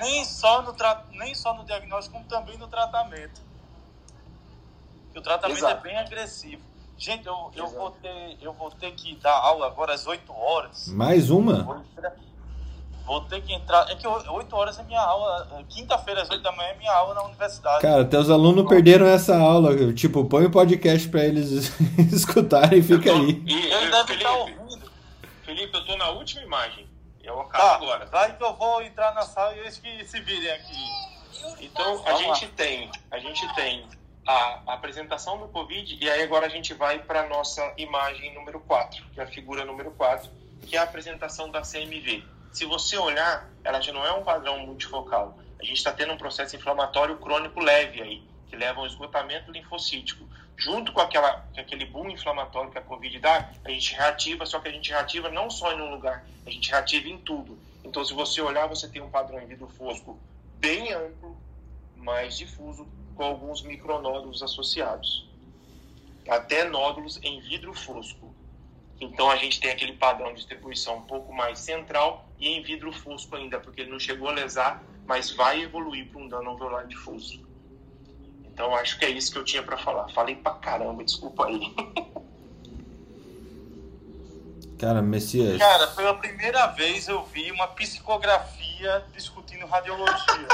Nem 0.00 0.24
só 0.24 0.62
no, 0.62 0.72
tra... 0.72 1.04
Nem 1.12 1.34
só 1.34 1.54
no 1.54 1.64
diagnóstico, 1.64 2.16
como 2.16 2.28
também 2.28 2.58
no 2.58 2.68
tratamento. 2.68 3.40
E 5.14 5.18
o 5.18 5.22
tratamento 5.22 5.58
Exato. 5.58 5.86
é 5.86 5.90
bem 5.90 5.98
agressivo. 5.98 6.71
Gente, 6.98 7.26
eu, 7.26 7.50
eu, 7.56 7.66
vou 7.66 7.90
ter, 7.90 8.36
eu 8.40 8.52
vou 8.52 8.70
ter 8.70 8.92
que 8.92 9.16
dar 9.16 9.36
aula 9.36 9.66
agora 9.66 9.92
às 9.94 10.06
8 10.06 10.32
horas. 10.32 10.88
Mais 10.88 11.30
uma? 11.30 11.82
Vou, 13.04 13.20
ter 13.22 13.42
que 13.42 13.52
entrar. 13.52 13.90
É 13.90 13.96
que 13.96 14.06
8 14.06 14.54
horas 14.56 14.78
é 14.78 14.82
minha 14.84 15.00
aula. 15.00 15.64
Quinta-feira 15.68 16.22
às 16.22 16.30
8 16.30 16.40
da 16.42 16.52
manhã 16.52 16.68
é 16.70 16.76
minha 16.78 16.92
aula 16.92 17.14
na 17.14 17.22
universidade. 17.24 17.82
Cara, 17.82 18.04
teus 18.04 18.30
alunos 18.30 18.68
perderam 18.68 19.06
essa 19.06 19.36
aula. 19.36 19.92
Tipo, 19.92 20.24
põe 20.26 20.44
o 20.46 20.50
podcast 20.50 21.08
pra 21.08 21.24
eles 21.24 21.72
escutarem 22.12 22.78
e 22.78 22.82
fica 22.82 23.10
aí. 23.10 23.42
E, 23.46 23.52
Ele 23.52 23.86
e, 23.86 23.90
deve 23.90 24.06
Felipe, 24.06 24.14
estar 24.14 24.32
ouvindo. 24.36 24.92
Felipe, 25.44 25.76
eu 25.76 25.84
tô 25.84 25.96
na 25.96 26.10
última 26.10 26.42
imagem. 26.42 26.86
Eu 27.24 27.40
acabo 27.40 27.64
Tá, 27.64 27.74
agora. 27.76 28.06
vai 28.06 28.36
que 28.36 28.42
eu 28.44 28.54
vou 28.54 28.82
entrar 28.82 29.12
na 29.14 29.22
sala 29.22 29.54
e 29.54 29.58
eles 29.58 29.78
que 29.78 30.04
se 30.04 30.20
virem 30.20 30.50
aqui. 30.52 31.12
Então 31.60 32.02
a 32.06 32.14
gente 32.14 32.46
tem, 32.48 32.88
a 33.10 33.18
gente 33.18 33.54
tem 33.54 33.84
a, 34.26 34.62
a 34.66 34.74
apresentação 34.74 35.38
do 35.38 35.48
Covid 35.48 35.98
e 36.00 36.08
aí 36.08 36.22
agora 36.22 36.46
a 36.46 36.48
gente 36.48 36.74
vai 36.74 36.98
para 37.00 37.28
nossa 37.28 37.72
imagem 37.76 38.34
número 38.34 38.60
4, 38.60 39.04
que 39.12 39.20
é 39.20 39.24
a 39.24 39.26
figura 39.26 39.64
número 39.64 39.90
4, 39.92 40.30
que 40.66 40.76
é 40.76 40.78
a 40.78 40.84
apresentação 40.84 41.50
da 41.50 41.62
CMV. 41.62 42.24
Se 42.52 42.64
você 42.64 42.96
olhar, 42.96 43.48
ela 43.64 43.80
já 43.80 43.92
não 43.92 44.04
é 44.04 44.12
um 44.12 44.22
padrão 44.22 44.58
multifocal. 44.60 45.38
A 45.58 45.64
gente 45.64 45.78
está 45.78 45.92
tendo 45.92 46.12
um 46.12 46.18
processo 46.18 46.54
inflamatório 46.54 47.16
crônico 47.18 47.60
leve 47.60 48.02
aí, 48.02 48.22
que 48.48 48.56
leva 48.56 48.80
ao 48.80 48.86
esgotamento 48.86 49.50
linfocítico. 49.50 50.28
Junto 50.56 50.92
com, 50.92 51.00
aquela, 51.00 51.46
com 51.54 51.60
aquele 51.60 51.86
boom 51.86 52.10
inflamatório 52.10 52.70
que 52.70 52.78
a 52.78 52.82
Covid 52.82 53.18
dá, 53.18 53.50
a 53.64 53.70
gente 53.70 53.94
reativa, 53.94 54.44
só 54.44 54.60
que 54.60 54.68
a 54.68 54.72
gente 54.72 54.90
reativa 54.90 55.30
não 55.30 55.50
só 55.50 55.72
em 55.72 55.80
um 55.80 55.90
lugar, 55.90 56.24
a 56.46 56.50
gente 56.50 56.70
reativa 56.70 57.08
em 57.08 57.18
tudo. 57.18 57.58
Então, 57.82 58.04
se 58.04 58.12
você 58.12 58.40
olhar, 58.40 58.66
você 58.66 58.86
tem 58.86 59.02
um 59.02 59.10
padrão 59.10 59.40
em 59.40 59.46
vidro 59.46 59.66
fosco 59.66 60.18
bem 60.58 60.92
amplo, 60.92 61.36
mais 61.96 62.36
difuso, 62.36 62.86
com 63.14 63.24
alguns 63.24 63.62
micronódulos 63.62 64.42
associados. 64.42 65.28
Até 66.28 66.64
nódulos 66.64 67.18
em 67.22 67.40
vidro 67.40 67.74
fosco. 67.74 68.34
Então 69.00 69.30
a 69.30 69.36
gente 69.36 69.60
tem 69.60 69.70
aquele 69.70 69.94
padrão 69.94 70.28
de 70.28 70.36
distribuição 70.36 70.98
um 70.98 71.02
pouco 71.02 71.32
mais 71.32 71.58
central 71.58 72.28
e 72.38 72.48
em 72.48 72.62
vidro 72.62 72.92
fosco 72.92 73.34
ainda, 73.34 73.58
porque 73.58 73.80
ele 73.80 73.90
não 73.90 73.98
chegou 73.98 74.28
a 74.28 74.32
lesar, 74.32 74.82
mas 75.04 75.30
vai 75.32 75.62
evoluir 75.62 76.08
para 76.08 76.20
um 76.20 76.28
dano 76.28 76.50
alveolar 76.50 76.86
difuso. 76.86 77.40
Então 78.44 78.74
acho 78.74 78.98
que 78.98 79.04
é 79.04 79.10
isso 79.10 79.32
que 79.32 79.38
eu 79.38 79.44
tinha 79.44 79.62
para 79.62 79.76
falar. 79.76 80.08
Falei 80.10 80.36
pra 80.36 80.52
caramba, 80.52 81.02
desculpa 81.02 81.46
aí. 81.46 81.74
Cara, 84.78 85.00
Messias. 85.00 85.58
Cara, 85.58 85.86
pela 85.88 86.14
primeira 86.14 86.66
vez 86.68 87.06
eu 87.06 87.24
vi 87.26 87.52
uma 87.52 87.68
psicografia 87.68 89.04
discutindo 89.12 89.64
radiologia. 89.64 90.48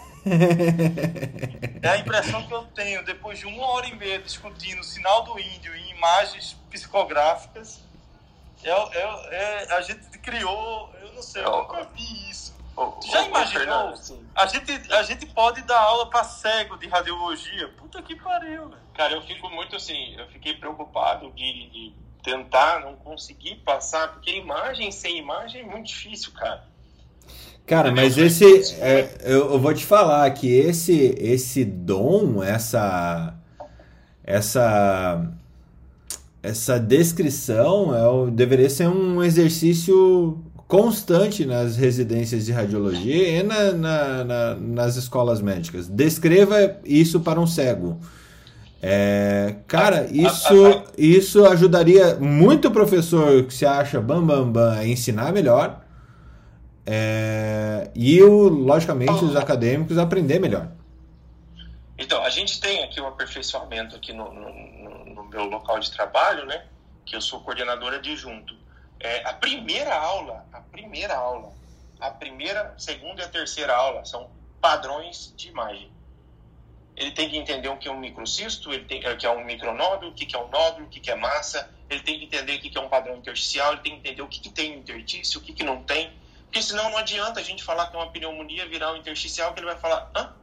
É 1.82 1.88
a 1.90 1.98
impressão 1.98 2.46
que 2.46 2.52
eu 2.52 2.64
tenho, 2.66 3.04
depois 3.04 3.38
de 3.38 3.46
uma 3.46 3.64
hora 3.68 3.86
e 3.86 3.94
meia 3.94 4.18
discutindo 4.18 4.80
o 4.80 4.84
sinal 4.84 5.22
do 5.22 5.38
índio 5.38 5.74
em 5.74 5.90
imagens 5.90 6.54
psicográficas, 6.70 7.80
é, 8.64 8.70
é- 8.70 9.34
é- 9.34 9.72
a 9.74 9.80
gente 9.80 10.18
criou, 10.18 10.92
eu 11.00 11.12
não 11.12 11.22
sei, 11.22 11.44
eu 11.44 11.50
nunca 11.50 11.84
vi 11.94 12.30
isso. 12.30 12.56
Tu 13.00 13.08
já 13.10 13.22
imaginou? 13.26 13.94
A 14.36 14.46
gente, 14.46 14.92
a 14.92 15.02
gente 15.02 15.26
pode 15.26 15.62
dar 15.62 15.80
aula 15.80 16.10
pra 16.10 16.22
cego 16.24 16.76
de 16.76 16.86
radiologia. 16.86 17.68
Puta 17.76 18.00
que 18.02 18.14
pariu, 18.16 18.68
velho. 18.68 18.82
Cara, 18.94 19.14
eu 19.14 19.22
fico 19.22 19.48
muito 19.50 19.74
assim, 19.76 20.14
eu 20.14 20.28
fiquei 20.28 20.54
preocupado 20.54 21.30
de, 21.32 21.70
de 21.70 21.96
tentar 22.22 22.80
não 22.80 22.94
conseguir 22.96 23.56
passar, 23.56 24.08
porque 24.08 24.30
imagem 24.30 24.92
sem 24.92 25.18
imagem 25.18 25.62
é 25.62 25.64
muito 25.64 25.86
difícil, 25.86 26.32
cara. 26.32 26.64
Cara, 27.68 27.92
mas 27.92 28.16
esse. 28.16 28.74
é, 28.80 29.08
eu, 29.24 29.52
eu 29.52 29.58
vou 29.60 29.74
te 29.74 29.84
falar 29.84 30.28
que 30.30 30.48
esse, 30.52 31.14
esse 31.18 31.64
dom, 31.64 32.42
essa. 32.42 33.34
Essa. 34.24 35.22
Essa 36.42 36.78
descrição 36.78 37.92
é, 38.26 38.30
deveria 38.30 38.70
ser 38.70 38.88
um 38.88 39.22
exercício 39.22 40.38
constante 40.68 41.44
nas 41.44 41.76
residências 41.76 42.46
de 42.46 42.52
radiologia 42.52 43.40
e 43.40 43.42
na- 43.42 43.72
na- 43.72 44.24
na- 44.24 44.54
nas 44.54 44.96
escolas 44.96 45.40
médicas. 45.40 45.88
Descreva 45.88 46.76
isso 46.84 47.20
para 47.20 47.40
um 47.40 47.46
cego. 47.46 47.98
É, 48.80 49.56
cara, 49.66 50.06
isso, 50.12 50.54
isso 50.96 51.44
ajudaria 51.44 52.14
muito 52.20 52.68
o 52.68 52.70
professor 52.70 53.42
que 53.42 53.52
se 53.52 53.66
acha 53.66 54.00
bam 54.00 54.24
bam 54.24 54.48
bam 54.50 54.70
a 54.70 54.86
ensinar 54.86 55.32
melhor. 55.32 55.84
É, 56.90 57.90
e, 57.94 58.22
o, 58.22 58.48
logicamente, 58.48 59.22
os 59.22 59.36
acadêmicos 59.36 59.98
aprender 59.98 60.38
melhor. 60.38 60.68
Então, 61.98 62.22
a 62.24 62.30
gente 62.30 62.58
tem 62.60 62.82
aqui 62.82 62.98
o 62.98 63.06
aperfeiçoamento 63.06 63.94
aqui 63.94 64.12
no, 64.14 64.32
no- 64.32 65.04
no- 65.14 65.24
meu 65.28 65.44
local 65.44 65.78
de 65.78 65.90
trabalho, 65.90 66.46
né? 66.46 66.64
Que 67.04 67.14
eu 67.14 67.20
sou 67.20 67.40
coordenador 67.40 67.92
adjunto. 67.92 68.54
É, 68.98 69.28
a 69.28 69.34
primeira 69.34 69.94
aula, 69.94 70.46
a 70.50 70.60
primeira 70.60 71.14
aula, 71.14 71.52
a 72.00 72.10
primeira, 72.10 72.72
segunda 72.78 73.20
e 73.20 73.24
a 73.26 73.28
terceira 73.28 73.76
aula 73.76 74.06
são 74.06 74.30
padrões 74.58 75.34
de 75.36 75.48
imagem. 75.48 75.90
Ele 76.96 77.10
tem 77.10 77.28
que 77.28 77.36
entender 77.36 77.68
o 77.68 77.76
que 77.76 77.86
é 77.86 77.92
um 77.92 78.00
microcisto, 78.00 78.72
ele 78.72 78.86
tem 78.86 79.06
o 79.06 79.16
que 79.18 79.26
é 79.26 79.30
um 79.30 79.44
micronódulo, 79.44 80.10
o 80.12 80.14
que 80.14 80.34
é 80.34 80.38
um 80.38 80.48
nódulo, 80.48 80.86
o 80.86 80.88
que 80.88 81.10
é 81.10 81.14
massa, 81.14 81.68
ele 81.90 82.00
tem 82.00 82.18
que 82.18 82.24
entender 82.24 82.56
o 82.56 82.60
que 82.60 82.76
é 82.78 82.80
um 82.80 82.88
padrão 82.88 83.16
intersticial, 83.16 83.72
ele 83.74 83.82
tem 83.82 83.92
que 83.92 83.98
entender 83.98 84.22
o 84.22 84.26
que, 84.28 84.40
que 84.40 84.48
tem 84.50 84.74
intertício, 84.78 85.38
o 85.38 85.42
que, 85.44 85.52
que 85.52 85.62
não 85.62 85.82
tem, 85.82 86.10
porque 86.48 86.62
senão 86.62 86.90
não 86.90 86.98
adianta 86.98 87.40
a 87.40 87.42
gente 87.42 87.62
falar 87.62 87.88
que 87.88 87.96
é 87.96 87.98
uma 87.98 88.10
pneumonia 88.10 88.68
virar 88.68 88.92
um 88.92 88.96
intersticial, 88.96 89.52
que 89.52 89.60
ele 89.60 89.66
vai 89.66 89.78
falar, 89.78 90.10
hã? 90.16 90.34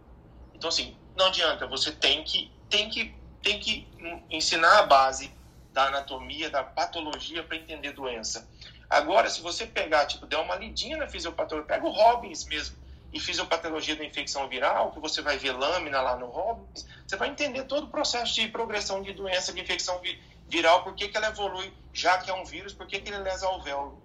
Então, 0.53 0.69
assim, 0.69 0.97
não 1.15 1.25
adianta, 1.27 1.67
você 1.67 1.91
tem 1.91 2.23
que, 2.23 2.51
tem 2.69 2.89
que, 2.89 3.19
tem 3.41 3.59
que 3.59 3.91
ensinar 4.29 4.79
a 4.79 4.83
base 4.83 5.31
da 5.73 5.87
anatomia, 5.87 6.49
da 6.49 6.63
patologia 6.63 7.43
para 7.43 7.57
entender 7.57 7.91
doença. 7.91 8.49
Agora, 8.89 9.29
se 9.29 9.41
você 9.41 9.65
pegar, 9.65 10.05
tipo, 10.05 10.27
der 10.27 10.37
uma 10.37 10.55
lidinha 10.55 10.95
na 10.97 11.07
fisiopatologia, 11.07 11.67
pega 11.67 11.85
o 11.85 11.91
Robbins 11.91 12.45
mesmo, 12.45 12.77
e 13.11 13.19
fisiopatologia 13.19 13.95
da 13.95 14.05
infecção 14.05 14.47
viral, 14.47 14.91
que 14.91 14.99
você 14.99 15.21
vai 15.21 15.37
ver 15.37 15.53
lâmina 15.53 16.01
lá 16.01 16.17
no 16.17 16.27
Robbins, 16.27 16.85
você 17.07 17.15
vai 17.17 17.29
entender 17.29 17.63
todo 17.65 17.87
o 17.87 17.91
processo 17.91 18.35
de 18.35 18.47
progressão 18.49 19.01
de 19.01 19.13
doença 19.13 19.53
de 19.53 19.61
infecção 19.61 19.99
vi- 20.01 20.17
viral, 20.47 20.83
por 20.83 20.95
que, 20.95 21.07
que 21.07 21.17
ela 21.17 21.27
evolui, 21.27 21.73
já 21.93 22.17
que 22.19 22.29
é 22.29 22.33
um 22.33 22.45
vírus, 22.45 22.73
por 22.73 22.87
que, 22.87 22.99
que 22.99 23.09
ele 23.09 23.19
lesa 23.19 23.47
alvéolo. 23.47 24.04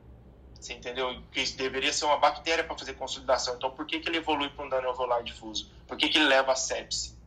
Você 0.60 0.74
entendeu? 0.74 1.16
Que 1.32 1.40
isso 1.40 1.56
deveria 1.56 1.92
ser 1.92 2.04
uma 2.04 2.18
bactéria 2.18 2.62
para 2.62 2.76
fazer 2.76 2.92
consolidação. 2.92 3.54
Então, 3.56 3.70
por 3.70 3.86
que, 3.86 3.98
que 3.98 4.08
ele 4.08 4.18
evolui 4.18 4.50
para 4.50 4.66
um 4.66 4.68
dano 4.68 4.88
alveolar 4.88 5.24
difuso? 5.24 5.70
Por 5.88 5.96
que, 5.96 6.08
que 6.08 6.18
ele 6.18 6.26
leva 6.26 6.52
a 6.52 6.56
sepse? 6.56 7.18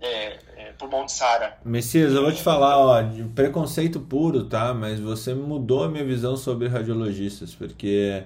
É, 0.00 0.38
é, 0.56 0.72
pulmão 0.78 1.04
de 1.04 1.12
Sara. 1.12 1.58
Messias, 1.62 2.14
eu 2.14 2.22
vou 2.22 2.32
te 2.32 2.42
falar, 2.42 2.78
ó, 2.78 3.02
de 3.02 3.22
preconceito 3.24 4.00
puro, 4.00 4.44
tá? 4.44 4.72
Mas 4.72 4.98
você 4.98 5.34
mudou 5.34 5.84
a 5.84 5.88
minha 5.90 6.04
visão 6.04 6.34
sobre 6.38 6.68
radiologistas, 6.68 7.54
porque 7.54 8.24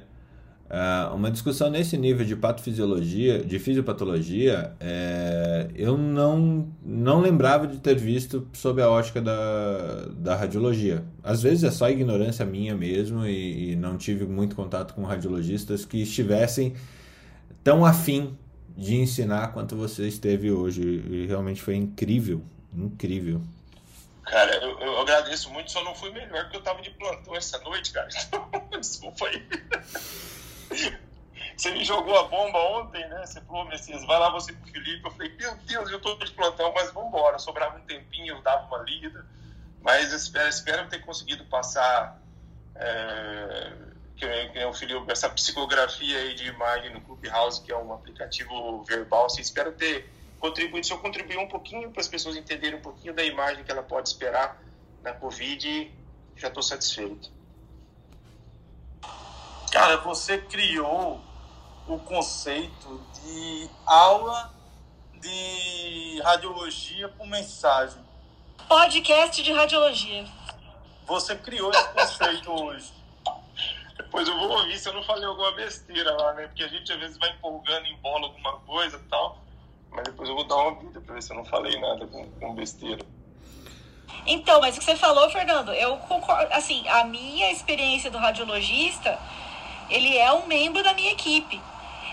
ah, 0.69 1.13
uma 1.15 1.31
discussão 1.31 1.71
nesse 1.71 1.97
nível 1.97 2.25
de 2.25 2.35
patofisiologia, 2.35 3.39
de 3.45 3.59
fisiopatologia, 3.59 4.75
é, 4.81 5.69
eu 5.75 5.97
não, 5.97 6.69
não 6.83 7.21
lembrava 7.21 7.67
de 7.67 7.79
ter 7.79 7.97
visto 7.97 8.49
sob 8.53 8.81
a 8.81 8.89
ótica 8.89 9.21
da, 9.21 10.07
da 10.17 10.35
radiologia. 10.35 11.05
Às 11.23 11.43
vezes 11.43 11.65
é 11.65 11.71
só 11.71 11.89
ignorância 11.91 12.45
minha 12.47 12.75
mesmo 12.75 13.27
e, 13.27 13.73
e 13.73 13.77
não 13.77 13.99
tive 13.99 14.25
muito 14.25 14.57
contato 14.57 14.95
com 14.95 15.03
radiologistas 15.05 15.85
que 15.85 16.03
estivessem 16.03 16.75
tão 17.63 17.85
afim 17.85 18.37
de 18.77 18.97
ensinar 18.97 19.53
quanto 19.53 19.77
você 19.77 20.09
esteve 20.09 20.51
hoje. 20.51 20.83
E 20.83 21.27
realmente 21.27 21.63
foi 21.63 21.77
incrível, 21.77 22.43
incrível. 22.73 23.41
Cara, 24.25 24.57
eu, 24.57 24.79
eu 24.81 25.01
agradeço 25.01 25.51
muito, 25.51 25.71
só 25.71 25.85
não 25.85 25.95
fui 25.95 26.11
melhor 26.11 26.45
porque 26.45 26.57
eu 26.57 26.63
tava 26.63 26.81
de 26.81 26.91
plantão 26.91 27.37
essa 27.37 27.59
noite, 27.59 27.93
cara. 27.93 28.09
Desculpa 28.81 29.27
aí. 29.27 29.47
Você 31.57 31.71
me 31.71 31.85
jogou 31.85 32.19
a 32.19 32.25
bomba 32.25 32.59
ontem, 32.59 33.07
né? 33.09 33.25
Você 33.25 33.41
falou, 33.43 33.65
Messias, 33.67 34.05
vai 34.07 34.19
lá 34.19 34.31
você 34.31 34.53
com 34.53 34.65
o 34.65 34.69
Felipe. 34.69 35.05
Eu 35.05 35.11
falei, 35.13 35.33
meu 35.37 35.57
Deus, 35.59 35.91
eu 35.91 36.01
tô 36.01 36.17
de 36.17 36.33
plantão, 36.33 36.73
mas 36.75 36.93
vambora. 36.93 37.39
Sobrava 37.39 37.77
um 37.77 37.83
tempinho, 37.83 38.35
eu 38.35 38.43
dava 38.43 38.67
uma 38.67 38.79
lida. 38.79 39.25
Mas 39.81 40.13
espero, 40.13 40.49
espero 40.49 40.89
ter 40.89 41.01
conseguido 41.01 41.45
passar 41.45 42.21
é, 42.75 43.73
que, 44.17 44.27
que 44.49 44.59
nem 44.59 44.67
o 44.67 44.73
Felipe, 44.73 45.11
essa 45.11 45.29
psicografia 45.29 46.19
aí 46.19 46.35
de 46.35 46.47
imagem 46.47 46.93
no 46.93 47.01
Clubhouse, 47.03 47.61
que 47.63 47.71
é 47.71 47.77
um 47.77 47.93
aplicativo 47.93 48.83
verbal. 48.85 49.27
Assim, 49.27 49.43
espero 49.43 49.73
ter 49.73 50.11
contribuído. 50.39 50.87
Se 50.87 50.93
eu 50.93 50.99
contribuir 50.99 51.39
um 51.39 51.49
pouquinho 51.49 51.91
para 51.91 52.01
as 52.01 52.09
pessoas 52.09 52.37
entenderem 52.37 52.79
um 52.79 52.83
pouquinho 52.83 53.15
da 53.15 53.25
imagem 53.25 53.63
que 53.65 53.71
ela 53.71 53.83
pode 53.83 54.09
esperar 54.09 54.61
na 55.03 55.13
Covid, 55.13 55.93
já 56.37 56.49
estou 56.49 56.63
satisfeito. 56.63 57.31
Cara, 59.75 59.97
você 59.97 60.39
criou 60.39 61.21
o 61.89 61.99
conceito 61.99 63.05
de 63.13 63.69
aula 63.85 64.55
de 65.15 66.21
radiologia 66.23 67.09
por 67.09 67.27
mensagem. 67.27 68.01
Podcast 68.69 69.43
de 69.43 69.53
radiologia. 69.53 70.27
você 71.05 71.35
criou 71.35 71.73
esse 71.73 71.89
conceito 71.89 72.53
hoje. 72.53 72.93
Depois 73.97 74.29
eu 74.29 74.39
vou 74.39 74.49
ouvir 74.59 74.79
se 74.79 74.89
eu 74.89 74.93
não 74.93 75.03
falei 75.03 75.25
alguma 75.25 75.51
besteira 75.57 76.13
lá, 76.19 76.35
né? 76.35 76.47
Porque 76.47 76.63
a 76.63 76.69
gente 76.69 76.93
às 76.93 76.99
vezes 77.01 77.19
vai 77.19 77.31
empolgando 77.31 77.87
em 77.87 77.97
bola 77.97 78.29
alguma 78.29 78.53
coisa 78.61 78.97
e 78.97 79.09
tal. 79.09 79.39
Mas 79.91 80.05
depois 80.05 80.29
eu 80.29 80.37
vou 80.37 80.45
dar 80.47 80.55
uma 80.55 80.67
ouvida 80.67 81.01
pra 81.01 81.15
ver 81.15 81.23
se 81.23 81.33
eu 81.33 81.37
não 81.37 81.45
falei 81.45 81.81
nada 81.81 82.07
com, 82.07 82.31
com 82.31 82.55
besteira. 82.55 83.05
Então, 84.25 84.61
mas 84.61 84.77
o 84.77 84.79
que 84.79 84.85
você 84.85 84.95
falou, 84.95 85.29
Fernando, 85.31 85.73
eu 85.73 85.97
concordo. 85.97 86.53
Assim, 86.53 86.87
a 86.87 87.03
minha 87.03 87.51
experiência 87.51 88.09
do 88.09 88.19
radiologista, 88.19 89.19
ele 89.91 90.17
é 90.17 90.33
um 90.33 90.47
membro 90.47 90.83
da 90.83 90.95
minha 90.95 91.13
equipe. 91.13 91.61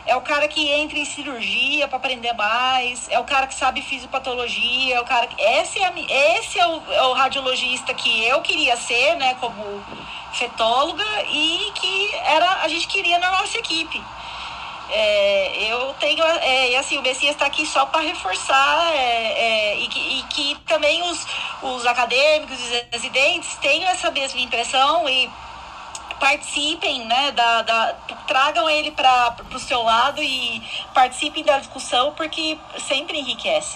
É 0.06 0.15
o 0.15 0.22
cara 0.22 0.48
que 0.48 0.68
entra 0.72 0.98
em 0.98 1.06
cirurgia 1.06 1.88
para 1.88 1.98
aprender 1.98 2.34
mais, 2.34 3.07
é 3.10 3.19
o 3.19 3.23
cara 3.23 3.45
que 3.45 3.53
sabe 3.53 3.81
fisiopatologia, 3.81 4.95
é 4.95 4.99
o 4.99 5.06
cara 5.06 5.27
que. 5.27 5.39
Esse 5.39 5.80
é, 5.80 5.93
esse 6.39 6.60
é, 6.60 6.65
o, 6.65 6.81
é 6.91 7.03
o 7.03 7.14
radiologista 7.14 7.93
que 7.93 8.26
eu 8.26 8.41
queria 8.41 8.76
ser, 8.77 9.15
né, 9.18 9.35
como 9.35 9.64
fetóloga, 10.34 11.06
e 11.27 11.72
que 11.76 12.15
era, 12.26 12.64
a 12.64 12.68
gente 12.68 12.88
queria 12.88 13.19
na 13.19 13.31
nossa 13.31 13.57
equipe. 13.60 14.02
É, 14.93 15.72
eu 15.72 15.93
tenho, 15.99 16.22
é, 16.22 16.72
e 16.72 16.76
assim, 16.76 16.98
o 16.98 17.02
Messias 17.02 17.31
está 17.31 17.45
aqui 17.45 17.65
só 17.65 17.85
para 17.85 18.02
reforçar 18.02 18.91
é, 18.93 18.98
é, 18.98 19.80
e, 19.80 19.88
que, 19.88 19.99
e 19.99 20.23
que 20.23 20.56
também 20.68 21.02
os, 21.03 21.26
os 21.61 21.85
acadêmicos, 21.85 22.60
os 22.60 22.84
residentes 22.91 23.56
tenham 23.61 23.89
essa 23.89 24.11
mesma 24.11 24.41
impressão 24.41 25.07
e 25.07 25.30
participem, 26.22 27.07
né, 27.07 27.31
da, 27.31 27.64
da- 27.64 27.93
tragam 28.27 28.69
ele 28.69 28.91
para 28.91 29.35
o 29.56 29.60
seu 29.60 29.81
lado 29.81 30.22
e 30.22 30.61
participem 30.93 31.43
da 31.43 31.57
discussão 31.57 32.14
porque 32.14 32.60
sempre 32.88 33.18
enriquece. 33.18 33.76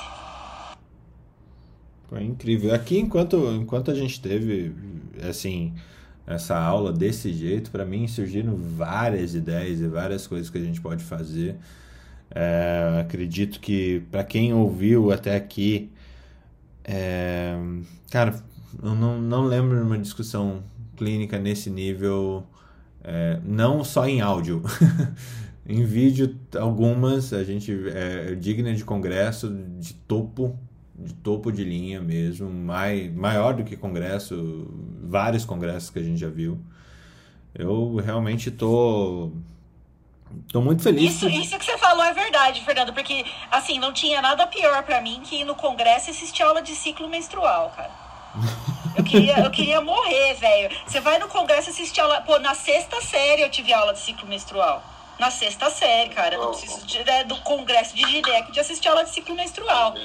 Foi 2.07 2.23
incrível. 2.23 2.73
Aqui, 2.73 2.99
enquanto, 2.99 3.51
enquanto 3.59 3.89
a 3.89 3.95
gente 3.95 4.21
teve, 4.21 4.71
assim, 5.27 5.73
essa 6.27 6.55
aula 6.55 6.93
desse 6.93 7.33
jeito, 7.33 7.71
para 7.71 7.83
mim 7.83 8.07
surgiram 8.07 8.55
várias 8.55 9.33
ideias 9.33 9.79
e 9.79 9.87
várias 9.87 10.27
coisas 10.27 10.47
que 10.47 10.59
a 10.59 10.63
gente 10.63 10.79
pode 10.79 11.03
fazer. 11.03 11.55
É, 12.29 12.99
acredito 13.01 13.59
que 13.59 14.01
para 14.11 14.23
quem 14.23 14.53
ouviu 14.53 15.11
até 15.11 15.35
aqui, 15.35 15.89
é, 16.83 17.57
cara, 18.11 18.35
eu 18.83 18.93
não, 18.93 19.19
não 19.19 19.45
lembro 19.45 19.77
de 19.77 19.83
uma 19.83 19.97
discussão 19.97 20.63
clínica 20.95 21.37
nesse 21.37 21.69
nível, 21.69 22.45
é, 23.03 23.39
não 23.43 23.83
só 23.83 24.07
em 24.07 24.21
áudio. 24.21 24.63
Em 25.67 25.83
vídeo, 25.83 26.39
algumas, 26.59 27.33
a 27.33 27.43
gente 27.43 27.73
é 27.89 28.35
digna 28.35 28.71
de 28.75 28.85
congresso 28.85 29.49
de 29.79 29.95
topo, 29.95 30.55
de 30.95 31.11
topo 31.15 31.51
de 31.51 31.63
linha 31.63 31.99
mesmo, 31.99 32.47
mai, 32.47 33.11
maior 33.15 33.55
do 33.55 33.63
que 33.63 33.75
congresso, 33.75 34.67
vários 35.01 35.43
congressos 35.43 35.89
que 35.89 35.97
a 35.97 36.03
gente 36.03 36.19
já 36.19 36.29
viu. 36.29 36.59
Eu 37.51 37.95
realmente 37.95 38.51
tô, 38.51 39.31
tô 40.51 40.61
muito 40.61 40.83
feliz. 40.83 41.15
Isso, 41.15 41.27
isso 41.27 41.57
que 41.57 41.65
você 41.65 41.79
falou 41.79 42.03
é 42.03 42.13
verdade, 42.13 42.63
Fernando, 42.63 42.93
porque 42.93 43.25
assim, 43.49 43.79
não 43.79 43.91
tinha 43.91 44.21
nada 44.21 44.45
pior 44.45 44.83
para 44.83 45.01
mim 45.01 45.21
que 45.23 45.37
ir 45.37 45.45
no 45.45 45.55
congresso 45.55 46.09
e 46.09 46.11
assistir 46.11 46.43
aula 46.43 46.61
de 46.61 46.75
ciclo 46.75 47.09
menstrual, 47.09 47.73
cara. 47.75 47.91
Eu 48.97 49.03
queria, 49.03 49.39
eu 49.39 49.51
queria 49.51 49.81
morrer, 49.81 50.33
velho. 50.35 50.69
Você 50.87 50.99
vai 50.99 51.17
no 51.19 51.27
congresso 51.27 51.69
assistir 51.69 52.01
aula. 52.01 52.21
Pô, 52.21 52.39
na 52.39 52.53
sexta 52.53 53.01
série 53.01 53.41
eu 53.41 53.49
tive 53.49 53.73
aula 53.73 53.93
de 53.93 53.99
ciclo 53.99 54.27
menstrual. 54.27 54.81
Na 55.19 55.31
sexta 55.31 55.69
série, 55.69 56.09
cara. 56.09 56.37
Não 56.37 56.51
preciso 56.51 56.85
de- 56.85 57.03
né, 57.05 57.23
do 57.23 57.37
congresso 57.41 57.95
de 57.95 58.01
gineco 58.05 58.51
de 58.51 58.59
assistir 58.59 58.89
aula 58.89 59.03
de 59.03 59.11
ciclo 59.11 59.33
menstrual. 59.33 59.95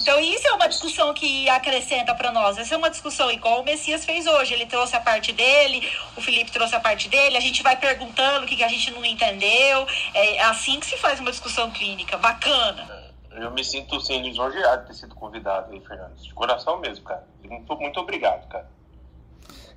Então, 0.00 0.18
isso 0.20 0.46
é 0.46 0.52
uma 0.52 0.68
discussão 0.68 1.12
que 1.14 1.48
acrescenta 1.48 2.12
para 2.14 2.30
nós. 2.32 2.58
Essa 2.58 2.74
é 2.74 2.78
uma 2.78 2.90
discussão 2.90 3.30
igual 3.30 3.60
o 3.60 3.64
Messias 3.64 4.04
fez 4.04 4.26
hoje. 4.26 4.54
Ele 4.54 4.66
trouxe 4.66 4.94
a 4.96 5.00
parte 5.00 5.32
dele, 5.32 5.88
o 6.16 6.20
Felipe 6.20 6.50
trouxe 6.50 6.74
a 6.74 6.80
parte 6.80 7.08
dele. 7.08 7.36
A 7.36 7.40
gente 7.40 7.62
vai 7.62 7.76
perguntando 7.76 8.44
o 8.44 8.48
que, 8.48 8.56
que 8.56 8.64
a 8.64 8.68
gente 8.68 8.90
não 8.90 9.04
entendeu. 9.04 9.86
É 10.14 10.40
assim 10.42 10.78
que 10.80 10.86
se 10.86 10.96
faz 10.96 11.18
uma 11.20 11.30
discussão 11.30 11.70
clínica. 11.70 12.16
Bacana. 12.18 13.02
Eu 13.32 13.50
me 13.52 13.64
sinto, 13.64 13.96
assim, 13.96 14.20
lisonjeado 14.22 14.82
de 14.82 14.88
ter 14.88 14.94
sido 14.94 15.14
convidado 15.14 15.72
aí, 15.72 15.80
Fernando. 15.80 16.14
De 16.16 16.34
coração 16.34 16.78
mesmo, 16.78 17.04
cara. 17.04 17.24
Muito, 17.52 17.76
muito 17.76 18.00
obrigado, 18.00 18.48
cara. 18.48 18.70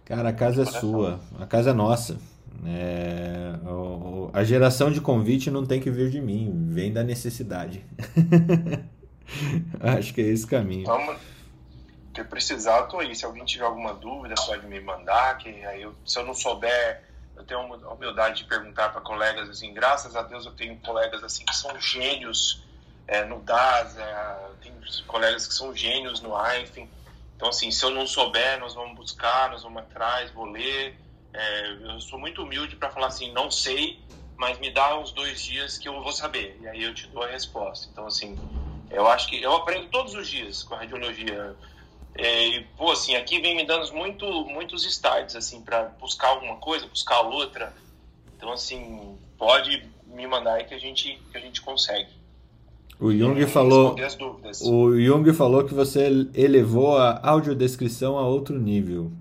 Cara, 0.06 0.30
a 0.30 0.34
casa 0.34 0.61
é 0.64 0.65
sua, 0.65 1.19
a 1.39 1.45
casa 1.45 1.72
é 1.72 1.73
nossa. 1.73 2.18
É, 2.65 3.53
o- 3.68 4.30
a 4.34 4.43
geração 4.43 4.91
de 4.91 5.02
convite 5.02 5.52
não 5.52 5.65
tem 5.65 5.80
que 5.81 5.89
vir 5.91 6.10
de 6.10 6.22
mim, 6.22 6.68
vem 6.69 6.91
da 6.93 7.03
necessidade. 7.03 7.84
Acho 9.80 10.14
que 10.14 10.22
é 10.22 10.26
esse 10.26 10.45
caminho. 10.45 10.85
Vamos. 10.85 11.18
Se 12.15 12.23
precisar, 12.23 12.77
eu 12.80 12.88
tô 12.88 12.99
aí. 12.99 13.15
Se 13.15 13.26
alguém 13.26 13.43
tiver 13.43 13.65
alguma 13.65 13.93
dúvida, 13.93 14.35
pode 14.45 14.65
me 14.68 14.80
mandar. 14.80 15.38
Que 15.38 15.49
aí 15.65 15.81
eu, 15.81 15.93
se 16.06 16.18
eu 16.18 16.26
não 16.26 16.34
souber, 16.34 17.03
eu 17.35 17.43
tenho 17.43 17.60
a 17.60 17.93
humildade 17.93 18.43
de 18.43 18.45
perguntar 18.45 18.89
para 18.89 19.02
colegas 19.02 19.49
assim. 19.49 19.73
Graças 19.73 20.15
a 20.15 20.22
Deus 20.22 20.45
eu 20.45 20.53
tenho 20.53 20.77
colegas 20.77 21.23
assim 21.23 21.43
que 21.43 21.56
são 21.56 21.77
gênios 21.80 22.64
é, 23.07 23.26
no 23.26 23.39
DAS, 23.41 23.97
é, 23.97 24.38
tem 24.61 24.72
colegas 25.07 25.45
que 25.45 25.53
são 25.53 25.76
gênios 25.76 26.22
no 26.22 26.35
Einstein. 26.35 26.89
Então 27.35 27.49
assim, 27.49 27.71
se 27.71 27.83
eu 27.83 27.89
não 27.89 28.07
souber, 28.07 28.59
nós 28.59 28.73
vamos 28.73 28.95
buscar, 28.95 29.49
nós 29.49 29.63
vamos 29.63 29.81
atrás, 29.81 30.31
vou 30.31 30.45
ler. 30.45 30.99
É, 31.33 31.71
eu 31.93 31.99
sou 31.99 32.19
muito 32.19 32.43
humilde 32.43 32.75
para 32.75 32.89
falar 32.89 33.07
assim, 33.07 33.31
não 33.31 33.51
sei, 33.51 33.99
mas 34.37 34.57
me 34.59 34.71
dá 34.71 34.97
uns 34.97 35.11
dois 35.11 35.41
dias 35.41 35.77
que 35.77 35.87
eu 35.87 36.01
vou 36.01 36.11
saber. 36.11 36.57
E 36.61 36.67
aí 36.67 36.83
eu 36.83 36.93
te 36.93 37.07
dou 37.07 37.23
a 37.23 37.27
resposta. 37.27 37.89
Então 37.91 38.07
assim, 38.07 38.39
eu 38.89 39.07
acho 39.07 39.29
que 39.29 39.41
eu 39.41 39.53
aprendo 39.53 39.89
todos 39.89 40.13
os 40.13 40.27
dias 40.27 40.63
com 40.63 40.75
a 40.75 40.79
radiologia. 40.79 41.55
É, 42.17 42.47
e, 42.47 42.63
pô, 42.77 42.91
assim, 42.91 43.15
aqui 43.15 43.41
vem 43.41 43.55
me 43.55 43.65
dando 43.65 43.91
muito, 43.93 44.25
muitos 44.45 44.85
starts, 44.85 45.35
assim, 45.35 45.61
para 45.61 45.83
buscar 45.99 46.29
alguma 46.29 46.57
coisa, 46.57 46.87
buscar 46.87 47.21
outra. 47.21 47.75
Então, 48.37 48.53
assim, 48.53 49.19
pode 49.37 49.91
me 50.05 50.25
mandar 50.25 50.55
aí 50.55 50.63
que 50.63 50.73
a 50.73 50.79
gente, 50.79 51.21
que 51.29 51.37
a 51.37 51.41
gente 51.41 51.61
consegue. 51.61 52.09
O 52.99 53.11
Jung 53.11 53.39
E 53.39 53.45
falou, 53.45 53.95
o 54.63 54.99
Jung 54.99 55.34
falou 55.34 55.65
que 55.65 55.73
você 55.73 56.07
elevou 56.34 56.97
a 56.97 57.19
audiodescrição 57.23 58.17
a 58.17 58.26
outro 58.26 58.57
nível. 58.57 59.11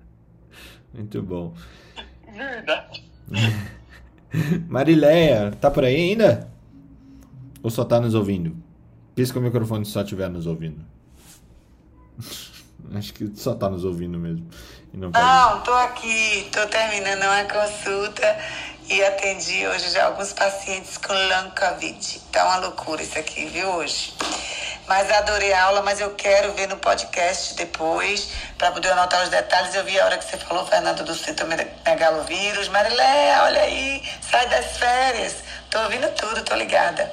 Muito 0.92 1.22
bom. 1.22 1.54
Verdade. 2.32 3.04
Marileia, 4.68 5.52
tá 5.60 5.70
por 5.70 5.84
aí 5.84 6.10
ainda? 6.10 6.48
Ou 7.62 7.70
só 7.70 7.84
tá 7.84 7.98
nos 8.00 8.14
ouvindo? 8.14 8.54
Pisca 9.14 9.38
o 9.38 9.42
microfone 9.42 9.86
se 9.86 9.92
só 9.92 10.02
estiver 10.02 10.28
nos 10.28 10.46
ouvindo. 10.46 10.84
Acho 12.94 13.14
que 13.14 13.30
só 13.34 13.54
tá 13.54 13.70
nos 13.70 13.84
ouvindo 13.84 14.18
mesmo. 14.18 14.46
E 14.92 14.96
não 14.96 15.10
Não, 15.10 15.60
tô 15.62 15.72
aqui, 15.72 16.48
tô 16.52 16.66
terminando 16.66 17.22
uma 17.22 17.44
consulta 17.44 18.36
e 18.88 19.02
atendi 19.02 19.66
hoje 19.66 19.90
já 19.90 20.04
alguns 20.04 20.32
pacientes 20.32 20.98
com 20.98 21.12
long 21.12 21.50
covid. 21.50 22.20
Tá 22.30 22.44
uma 22.44 22.56
loucura 22.56 23.02
isso 23.02 23.18
aqui, 23.18 23.46
viu, 23.46 23.68
hoje. 23.70 24.14
Mas 24.86 25.10
adorei 25.10 25.52
a 25.52 25.64
aula, 25.64 25.82
mas 25.82 26.00
eu 26.00 26.14
quero 26.14 26.52
ver 26.52 26.68
no 26.68 26.76
podcast 26.76 27.54
depois, 27.54 28.28
para 28.58 28.70
poder 28.72 28.90
anotar 28.90 29.22
os 29.22 29.30
detalhes. 29.30 29.74
Eu 29.74 29.84
vi 29.84 29.98
a 29.98 30.04
hora 30.04 30.18
que 30.18 30.24
você 30.24 30.36
falou, 30.36 30.66
Fernando, 30.66 31.02
do 31.02 31.14
citomegalovírus. 31.14 32.68
Marilé, 32.68 33.40
olha 33.40 33.62
aí, 33.62 34.02
sai 34.30 34.46
das 34.48 34.76
férias. 34.76 35.36
Tô 35.70 35.80
ouvindo 35.80 36.08
tudo, 36.10 36.42
tô 36.42 36.54
ligada. 36.54 37.10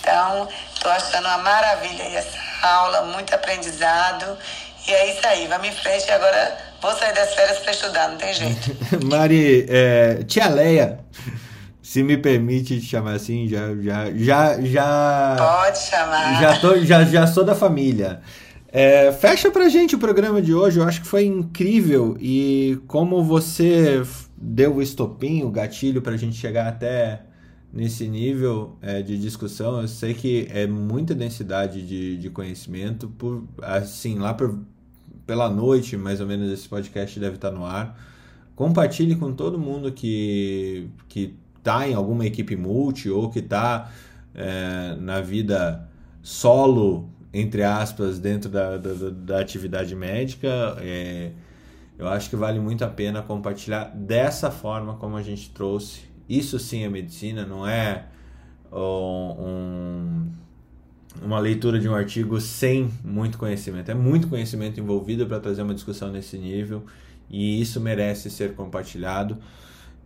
Então, 0.00 0.48
tô 0.80 0.88
achando 0.88 1.26
uma 1.28 1.38
maravilha 1.38 2.02
essa 2.18 2.38
aula, 2.62 3.02
muito 3.02 3.32
aprendizado. 3.32 4.36
E 4.88 4.92
é 4.92 5.12
isso 5.12 5.26
aí, 5.26 5.46
vamos 5.46 5.68
em 5.68 5.72
frente 5.72 6.10
agora 6.10 6.69
vou 6.80 6.92
sair 6.92 7.14
das 7.14 7.34
férias 7.34 7.58
para 7.58 7.72
estudar, 7.72 8.08
não 8.08 8.16
tem 8.16 8.34
jeito. 8.34 8.76
Mari, 9.06 9.66
é, 9.68 10.22
tia 10.24 10.48
Leia, 10.48 11.00
se 11.82 12.02
me 12.02 12.16
permite 12.16 12.80
te 12.80 12.86
chamar 12.86 13.14
assim, 13.14 13.48
já, 13.48 13.74
já, 13.76 14.12
já, 14.12 14.60
já. 14.60 15.36
Pode 15.38 15.78
chamar. 15.78 16.40
Já, 16.40 16.60
tô, 16.60 16.78
já, 16.78 17.04
já 17.04 17.26
sou 17.26 17.44
da 17.44 17.54
família. 17.54 18.20
É, 18.72 19.10
fecha 19.12 19.50
pra 19.50 19.68
gente 19.68 19.96
o 19.96 19.98
programa 19.98 20.40
de 20.40 20.54
hoje, 20.54 20.78
eu 20.78 20.84
acho 20.84 21.00
que 21.00 21.06
foi 21.06 21.24
incrível 21.24 22.16
e 22.20 22.78
como 22.86 23.24
você 23.24 24.00
deu 24.36 24.76
o 24.76 24.82
estopim, 24.82 25.42
o 25.42 25.50
gatilho 25.50 26.00
pra 26.00 26.16
gente 26.16 26.36
chegar 26.36 26.68
até 26.68 27.22
nesse 27.72 28.06
nível 28.06 28.76
é, 28.80 29.02
de 29.02 29.18
discussão, 29.18 29.80
eu 29.80 29.88
sei 29.88 30.14
que 30.14 30.48
é 30.50 30.66
muita 30.66 31.14
densidade 31.14 31.82
de, 31.82 32.16
de 32.16 32.30
conhecimento, 32.30 33.08
por, 33.08 33.44
assim, 33.62 34.18
lá 34.18 34.34
por, 34.34 34.58
pela 35.30 35.48
noite, 35.48 35.96
mais 35.96 36.20
ou 36.20 36.26
menos, 36.26 36.50
esse 36.50 36.68
podcast 36.68 37.20
deve 37.20 37.36
estar 37.36 37.52
no 37.52 37.64
ar. 37.64 37.96
Compartilhe 38.56 39.14
com 39.14 39.32
todo 39.32 39.56
mundo 39.60 39.92
que, 39.92 40.88
que 41.08 41.36
tá 41.62 41.86
em 41.88 41.94
alguma 41.94 42.26
equipe 42.26 42.56
multi 42.56 43.08
ou 43.08 43.30
que 43.30 43.40
tá 43.40 43.92
é, 44.34 44.96
na 44.98 45.20
vida 45.20 45.88
solo, 46.20 47.08
entre 47.32 47.62
aspas, 47.62 48.18
dentro 48.18 48.50
da, 48.50 48.76
da, 48.76 48.92
da- 48.92 49.10
da 49.10 49.40
atividade 49.40 49.94
médica. 49.94 50.48
É, 50.80 51.30
eu 51.96 52.08
acho 52.08 52.28
que 52.28 52.34
vale 52.34 52.58
muito 52.58 52.84
a 52.84 52.88
pena 52.88 53.22
compartilhar 53.22 53.84
dessa 53.94 54.50
forma 54.50 54.94
como 54.96 55.16
a 55.16 55.22
gente 55.22 55.48
trouxe. 55.50 56.00
Isso 56.28 56.58
sim 56.58 56.82
é 56.82 56.88
medicina, 56.88 57.46
não 57.46 57.64
é 57.64 58.06
um, 58.72 59.36
um- 59.46 60.28
uma 61.22 61.38
leitura 61.38 61.78
de 61.78 61.88
um 61.88 61.94
artigo 61.94 62.40
sem 62.40 62.90
muito 63.04 63.38
conhecimento. 63.38 63.90
É 63.90 63.94
muito 63.94 64.28
conhecimento 64.28 64.78
envolvido 64.78 65.26
para 65.26 65.40
trazer 65.40 65.62
uma 65.62 65.74
discussão 65.74 66.10
nesse 66.10 66.38
nível 66.38 66.84
e 67.28 67.60
isso 67.60 67.80
merece 67.80 68.30
ser 68.30 68.54
compartilhado. 68.54 69.38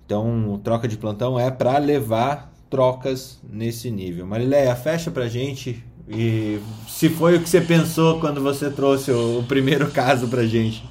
Então, 0.05 0.61
troca 0.63 0.87
de 0.87 0.97
plantão 0.97 1.39
é 1.39 1.51
para 1.51 1.79
levar 1.79 2.53
trocas 2.69 3.39
nesse 3.43 3.91
nível. 3.91 4.27
Marileia, 4.27 4.75
fecha 4.77 5.11
para 5.11 5.29
gente 5.29 5.83
e 6.09 6.61
se 6.89 7.09
foi 7.09 7.37
o 7.37 7.43
que 7.43 7.49
você 7.49 7.61
pensou 7.61 8.21
quando 8.21 8.43
você 8.43 8.71
trouxe 8.71 9.11
o, 9.11 9.41
o 9.41 9.45
primeiro 9.45 9.91
caso 9.91 10.29
para 10.29 10.47
gente. 10.47 10.85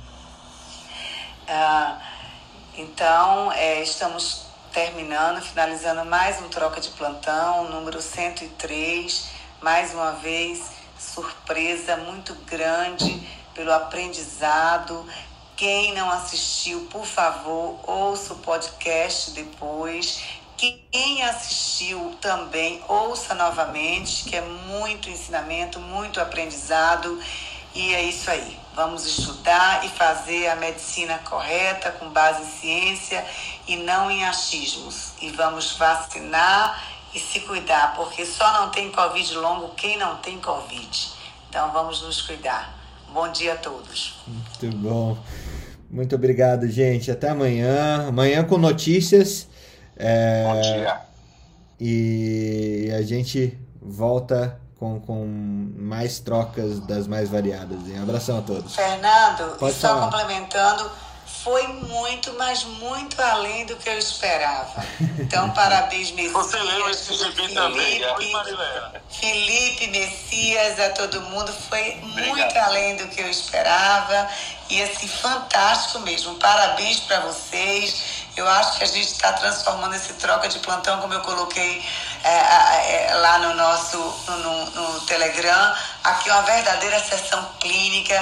Ah, 1.48 2.02
então, 2.76 3.52
é, 3.52 3.84
estamos 3.84 4.48
terminando, 4.72 5.40
finalizando 5.40 6.04
mais 6.06 6.42
um 6.42 6.50
troca 6.50 6.82
de 6.82 6.90
plantão, 6.90 7.70
número 7.70 8.02
103. 8.02 9.33
Mais 9.64 9.94
uma 9.94 10.12
vez, 10.12 10.62
surpresa 11.00 11.96
muito 11.96 12.36
grande 12.46 13.26
pelo 13.56 13.72
aprendizado. 13.72 15.08
Quem 15.56 15.94
não 15.94 16.12
assistiu, 16.12 16.82
por 16.92 17.06
favor, 17.06 17.80
ouça 17.90 18.34
o 18.34 18.40
podcast 18.40 19.32
depois. 19.32 20.22
Quem 20.58 21.24
assistiu 21.24 22.14
também, 22.20 22.84
ouça 22.90 23.34
novamente, 23.36 24.26
que 24.26 24.36
é 24.36 24.42
muito 24.42 25.10
ensinamento, 25.10 25.80
muito 25.80 26.20
aprendizado. 26.20 27.18
E 27.74 27.96
é 27.96 28.04
isso 28.04 28.30
aí. 28.30 28.60
Vamos 28.76 29.06
estudar 29.06 29.86
e 29.86 29.88
fazer 29.88 30.50
a 30.50 30.58
medicina 30.58 31.20
correta, 31.20 31.90
com 31.90 32.10
base 32.10 32.42
em 32.42 32.60
ciência 32.60 33.26
e 33.66 33.78
não 33.78 34.12
em 34.12 34.26
achismos. 34.26 35.14
E 35.22 35.30
vamos 35.30 35.78
vacinar 35.78 36.93
e 37.14 37.20
se 37.20 37.42
cuidar, 37.42 37.96
porque 37.96 38.26
só 38.26 38.62
não 38.62 38.70
tem 38.72 38.92
Covid 38.92 39.36
longo 39.36 39.70
quem 39.76 39.98
não 39.98 40.18
tem 40.18 40.40
Covid. 40.40 41.12
Então 41.50 41.72
vamos 41.72 42.02
nos 42.02 42.22
cuidar. 42.22 42.78
Bom 43.14 43.32
dia 43.32 43.54
a 43.54 43.58
todos. 43.58 44.16
Muito 44.26 44.78
bom. 44.78 45.18
Muito 45.90 46.16
obrigado, 46.16 46.68
gente. 46.68 47.12
Até 47.12 47.30
amanhã. 47.30 48.08
Amanhã 48.08 48.44
com 48.44 48.58
notícias. 48.58 49.48
É... 49.96 50.44
Bom 50.44 50.62
dia. 50.62 51.02
E 51.80 52.90
a 52.98 53.02
gente 53.04 53.60
volta 53.80 54.60
com, 54.80 55.00
com 55.00 55.26
mais 55.78 56.20
trocas 56.20 56.80
das 56.80 57.08
mais 57.08 57.30
variadas. 57.30 57.78
Um 57.88 58.02
abração 58.02 58.40
a 58.40 58.42
todos. 58.42 58.76
Fernando, 58.76 59.58
Pode 59.58 59.76
e 59.76 59.80
só 59.80 59.90
falar. 59.90 60.12
complementando, 60.12 60.92
foi 61.44 61.68
muito, 61.68 62.34
mas 62.34 62.64
muito 62.64 63.22
além 63.22 63.66
do 63.66 63.76
que 63.76 63.90
eu 63.90 63.98
esperava. 64.00 64.84
Então, 65.20 65.50
parabéns, 65.54 66.12
Messias. 66.12 66.32
Você 66.34 66.58
leu 66.58 66.90
esse 66.90 67.14
gibi 67.16 67.54
também, 67.54 68.02
Felipe, 69.10 69.88
Messias, 69.88 70.80
a 70.80 70.90
todo 70.92 71.22
mundo. 71.22 71.52
Foi 71.70 71.96
muito 72.02 72.30
Obrigado. 72.30 72.58
além 72.70 72.96
do 72.96 73.08
que 73.10 73.22
eu 73.22 73.30
esperava. 73.30 74.30
E 74.70 74.82
assim, 74.82 75.08
fantástico 75.08 76.00
mesmo. 76.00 76.36
Parabéns 76.36 77.00
para 77.02 77.20
vocês. 77.22 78.24
Eu 78.36 78.48
acho 78.50 78.78
que 78.78 78.84
a 78.84 78.88
gente 78.88 79.08
está 79.12 79.34
transformando 79.34 79.94
esse 79.96 80.14
troca 80.14 80.48
de 80.48 80.58
plantão, 80.60 81.00
como 81.02 81.14
eu 81.14 81.22
coloquei 81.22 81.84
é, 82.24 82.30
é, 82.30 83.08
é, 83.10 83.14
lá 83.16 83.38
no 83.40 83.54
nosso 83.54 83.98
no, 83.98 84.38
no- 84.38 84.72
no 84.94 85.02
Telegram, 85.02 85.76
aqui 86.04 86.30
é 86.30 86.34
uma 86.34 86.42
verdadeira 86.42 87.00
sessão 87.00 87.48
clínica 87.60 88.16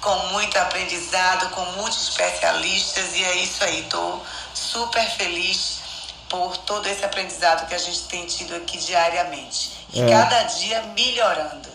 com 0.00 0.16
muito 0.32 0.56
aprendizado, 0.56 1.50
com 1.50 1.64
muitos 1.80 2.08
especialistas 2.08 3.16
e 3.16 3.24
é 3.24 3.42
isso 3.42 3.64
aí. 3.64 3.80
Estou 3.80 4.22
super 4.54 5.04
feliz 5.10 5.80
por 6.28 6.56
todo 6.58 6.86
esse 6.86 7.04
aprendizado 7.04 7.68
que 7.68 7.74
a 7.74 7.78
gente 7.78 8.02
tem 8.08 8.26
tido 8.26 8.54
aqui 8.54 8.78
diariamente 8.78 9.86
e 9.92 10.00
É. 10.00 10.08
cada 10.10 10.42
dia 10.44 10.82
melhorando. 10.96 11.68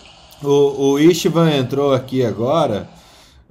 O, 0.43 0.91
o 0.93 0.99
Istvan 0.99 1.52
entrou 1.56 1.93
aqui 1.93 2.26
agora. 2.26 2.89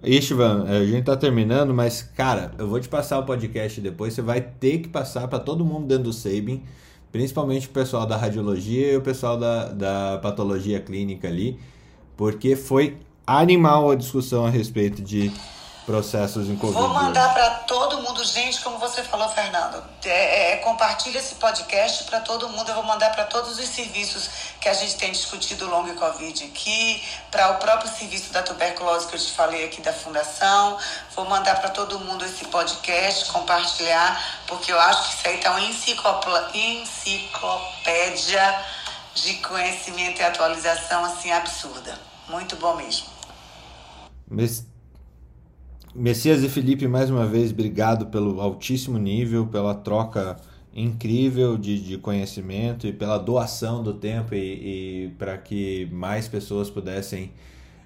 Istvan, 0.02 0.64
a 0.66 0.84
gente 0.84 1.04
tá 1.04 1.16
terminando, 1.16 1.74
mas 1.74 2.02
cara, 2.02 2.52
eu 2.58 2.66
vou 2.66 2.80
te 2.80 2.88
passar 2.88 3.18
o 3.18 3.24
podcast 3.24 3.80
depois. 3.80 4.14
Você 4.14 4.22
vai 4.22 4.40
ter 4.40 4.78
que 4.78 4.88
passar 4.88 5.28
para 5.28 5.38
todo 5.38 5.64
mundo 5.64 5.86
dentro 5.86 6.04
do 6.04 6.12
Sabin, 6.12 6.62
principalmente 7.12 7.66
o 7.66 7.70
pessoal 7.70 8.06
da 8.06 8.16
radiologia 8.16 8.92
e 8.92 8.96
o 8.96 9.02
pessoal 9.02 9.36
da, 9.36 9.66
da 9.66 10.18
patologia 10.22 10.80
clínica 10.80 11.28
ali, 11.28 11.60
porque 12.16 12.56
foi 12.56 12.96
animal 13.38 13.90
a 13.90 13.96
discussão 13.96 14.46
a 14.46 14.50
respeito 14.50 15.02
de 15.02 15.32
processos 15.86 16.46
em 16.48 16.56
Covid. 16.56 16.78
Vou 16.78 16.88
mandar 16.90 17.32
para 17.34 17.50
todo 17.60 18.00
mundo, 18.02 18.22
gente, 18.24 18.60
como 18.60 18.78
você 18.78 19.02
falou, 19.02 19.28
Fernando. 19.30 19.82
É, 20.04 20.52
é, 20.52 20.56
compartilha 20.58 21.18
esse 21.18 21.34
podcast 21.34 22.04
para 22.04 22.20
todo 22.20 22.48
mundo. 22.48 22.68
Eu 22.68 22.76
vou 22.76 22.84
mandar 22.84 23.10
para 23.10 23.24
todos 23.24 23.58
os 23.58 23.68
serviços 23.68 24.30
que 24.60 24.68
a 24.68 24.74
gente 24.74 24.94
tem 24.96 25.10
discutido 25.10 25.66
o 25.66 25.70
longo 25.70 25.92
Covid 25.94 26.44
aqui, 26.44 27.02
para 27.30 27.50
o 27.50 27.54
próprio 27.56 27.90
serviço 27.90 28.32
da 28.32 28.40
tuberculose 28.42 29.08
que 29.08 29.16
eu 29.16 29.18
te 29.18 29.32
falei 29.32 29.64
aqui 29.64 29.80
da 29.80 29.92
Fundação. 29.92 30.78
Vou 31.16 31.24
mandar 31.24 31.58
para 31.60 31.70
todo 31.70 31.98
mundo 31.98 32.24
esse 32.24 32.44
podcast, 32.44 33.32
compartilhar, 33.32 34.22
porque 34.46 34.70
eu 34.72 34.78
acho 34.78 35.08
que 35.08 35.14
isso 35.16 35.28
aí 35.28 35.36
está 35.36 35.50
uma 35.50 35.62
enciclopla- 35.62 36.50
enciclopédia 36.54 38.60
de 39.14 39.34
conhecimento 39.38 40.20
e 40.20 40.24
atualização 40.24 41.04
assim 41.04 41.32
absurda. 41.32 41.98
Muito 42.28 42.54
bom 42.56 42.76
mesmo. 42.76 43.06
Mes- 44.30 44.66
Messias 45.94 46.42
e 46.44 46.48
Felipe, 46.48 46.86
mais 46.86 47.10
uma 47.10 47.26
vez, 47.26 47.50
obrigado 47.50 48.06
pelo 48.06 48.40
altíssimo 48.40 48.96
nível, 48.96 49.46
pela 49.46 49.74
troca 49.74 50.36
incrível 50.72 51.58
de, 51.58 51.80
de 51.82 51.98
conhecimento 51.98 52.86
e 52.86 52.92
pela 52.92 53.18
doação 53.18 53.82
do 53.82 53.92
tempo 53.92 54.32
e, 54.34 55.06
e 55.06 55.08
para 55.18 55.36
que 55.36 55.88
mais 55.90 56.28
pessoas 56.28 56.70
pudessem 56.70 57.32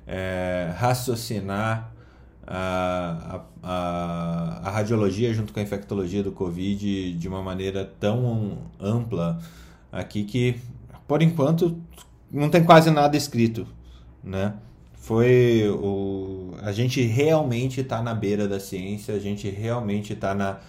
é, 0.07 0.71
raciocinar 0.77 1.91
a, 2.47 3.41
a, 3.62 4.61
a 4.65 4.71
radiologia 4.71 5.33
junto 5.33 5.53
com 5.55 5.61
a 5.61 5.62
infectologia 5.62 6.23
do 6.23 6.31
Covid 6.31 7.15
de 7.15 7.29
uma 7.29 7.43
maneira 7.43 7.91
tão 7.99 8.59
ampla 8.79 9.41
aqui 9.91 10.25
que, 10.25 10.57
por 11.09 11.23
enquanto, 11.23 11.79
não 12.31 12.51
tem 12.51 12.62
quase 12.62 12.91
nada 12.91 13.16
escrito, 13.16 13.66
né? 14.23 14.55
Foi 15.05 15.68
o. 15.68 16.55
A 16.62 16.72
gente 16.72 17.02
realmente 17.02 17.82
está 17.82 18.02
na 18.02 18.14
beira 18.14 18.48
da 18.48 18.59
ciência, 18.59 19.14
a 19.14 19.18
gente 19.18 19.51
realmente 19.51 20.14
está 20.14 20.35
na, 20.35 20.60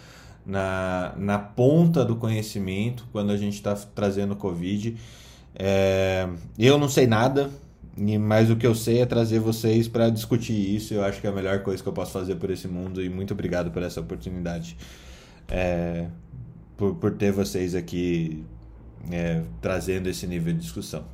na, 0.45 1.13
na 1.15 1.39
ponta 1.39 2.03
do 2.03 2.17
conhecimento 2.17 3.05
quando 3.13 3.31
a 3.31 3.37
gente 3.37 3.53
está 3.53 3.73
trazendo 3.73 4.35
Covid. 4.35 4.97
É, 5.57 6.27
eu 6.59 6.77
não 6.77 6.89
sei 6.89 7.07
nada, 7.07 7.49
mas 8.19 8.51
o 8.51 8.57
que 8.57 8.67
eu 8.67 8.75
sei 8.75 8.99
é 8.99 9.05
trazer 9.05 9.39
vocês 9.39 9.87
para 9.87 10.09
discutir 10.09 10.75
isso. 10.75 10.93
Eu 10.93 11.05
acho 11.05 11.21
que 11.21 11.27
é 11.27 11.29
a 11.29 11.33
melhor 11.33 11.63
coisa 11.63 11.81
que 11.81 11.87
eu 11.87 11.93
posso 11.93 12.11
fazer 12.11 12.35
por 12.35 12.49
esse 12.49 12.67
mundo 12.67 13.01
e 13.01 13.07
muito 13.07 13.33
obrigado 13.33 13.71
por 13.71 13.83
essa 13.83 14.01
oportunidade. 14.01 14.75
É, 15.47 16.07
por, 16.75 16.95
por 16.95 17.11
ter 17.13 17.31
vocês 17.31 17.73
aqui 17.73 18.43
é, 19.09 19.43
trazendo 19.61 20.09
esse 20.09 20.27
nível 20.27 20.51
de 20.51 20.59
discussão. 20.59 21.05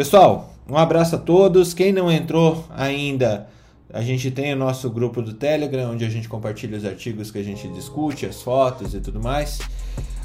Pessoal, 0.00 0.54
um 0.66 0.78
abraço 0.78 1.16
a 1.16 1.18
todos. 1.18 1.74
Quem 1.74 1.92
não 1.92 2.10
entrou 2.10 2.64
ainda, 2.70 3.48
a 3.92 4.00
gente 4.00 4.30
tem 4.30 4.54
o 4.54 4.56
nosso 4.56 4.88
grupo 4.88 5.20
do 5.20 5.34
Telegram, 5.34 5.90
onde 5.90 6.06
a 6.06 6.08
gente 6.08 6.26
compartilha 6.26 6.78
os 6.78 6.86
artigos 6.86 7.30
que 7.30 7.36
a 7.36 7.42
gente 7.42 7.68
discute, 7.68 8.24
as 8.24 8.40
fotos 8.40 8.94
e 8.94 9.00
tudo 9.02 9.20
mais. 9.20 9.58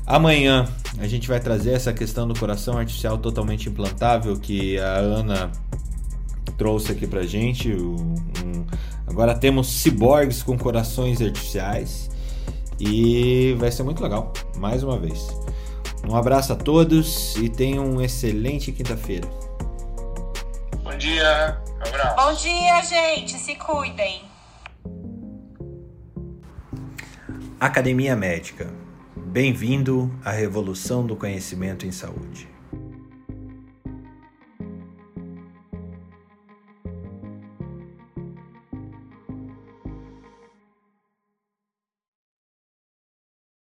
Amanhã 0.08 0.66
a 0.98 1.06
gente 1.08 1.28
vai 1.28 1.42
trazer 1.42 1.74
essa 1.74 1.92
questão 1.92 2.26
do 2.26 2.40
coração 2.40 2.78
artificial 2.78 3.18
totalmente 3.18 3.68
implantável 3.68 4.40
que 4.40 4.80
a 4.80 4.94
Ana 4.94 5.52
trouxe 6.58 6.94
aqui 6.94 7.06
pra 7.06 7.24
gente. 7.24 7.74
Um- 7.74 8.66
agora 9.06 9.36
temos 9.36 9.68
ciborgues 9.68 10.42
com 10.42 10.58
corações 10.58 11.22
artificiais 11.22 12.10
e 12.80 13.58
vai 13.60 13.70
ser 13.74 13.84
muito 13.84 14.02
legal, 14.02 14.32
mais 14.58 14.84
uma 14.84 14.98
vez. 14.98 15.28
Um 16.10 16.16
abraço 16.16 16.54
a 16.54 16.56
todos 16.56 17.36
e 17.36 17.50
tenham 17.50 17.92
uma 17.92 18.06
excelente 18.06 18.72
quinta-feira. 18.72 19.28
Bom 20.86 20.96
dia. 21.00 21.60
Abraço. 21.80 22.16
Bom 22.16 22.34
dia, 22.34 22.82
gente. 22.84 23.40
Se 23.40 23.56
cuidem. 23.56 24.22
Academia 27.60 28.16
Médica. 28.16 28.72
Bem-vindo 29.16 30.14
à 30.24 30.30
revolução 30.30 31.04
do 31.04 31.16
conhecimento 31.16 31.88
em 31.88 31.92
saúde. 31.92 32.48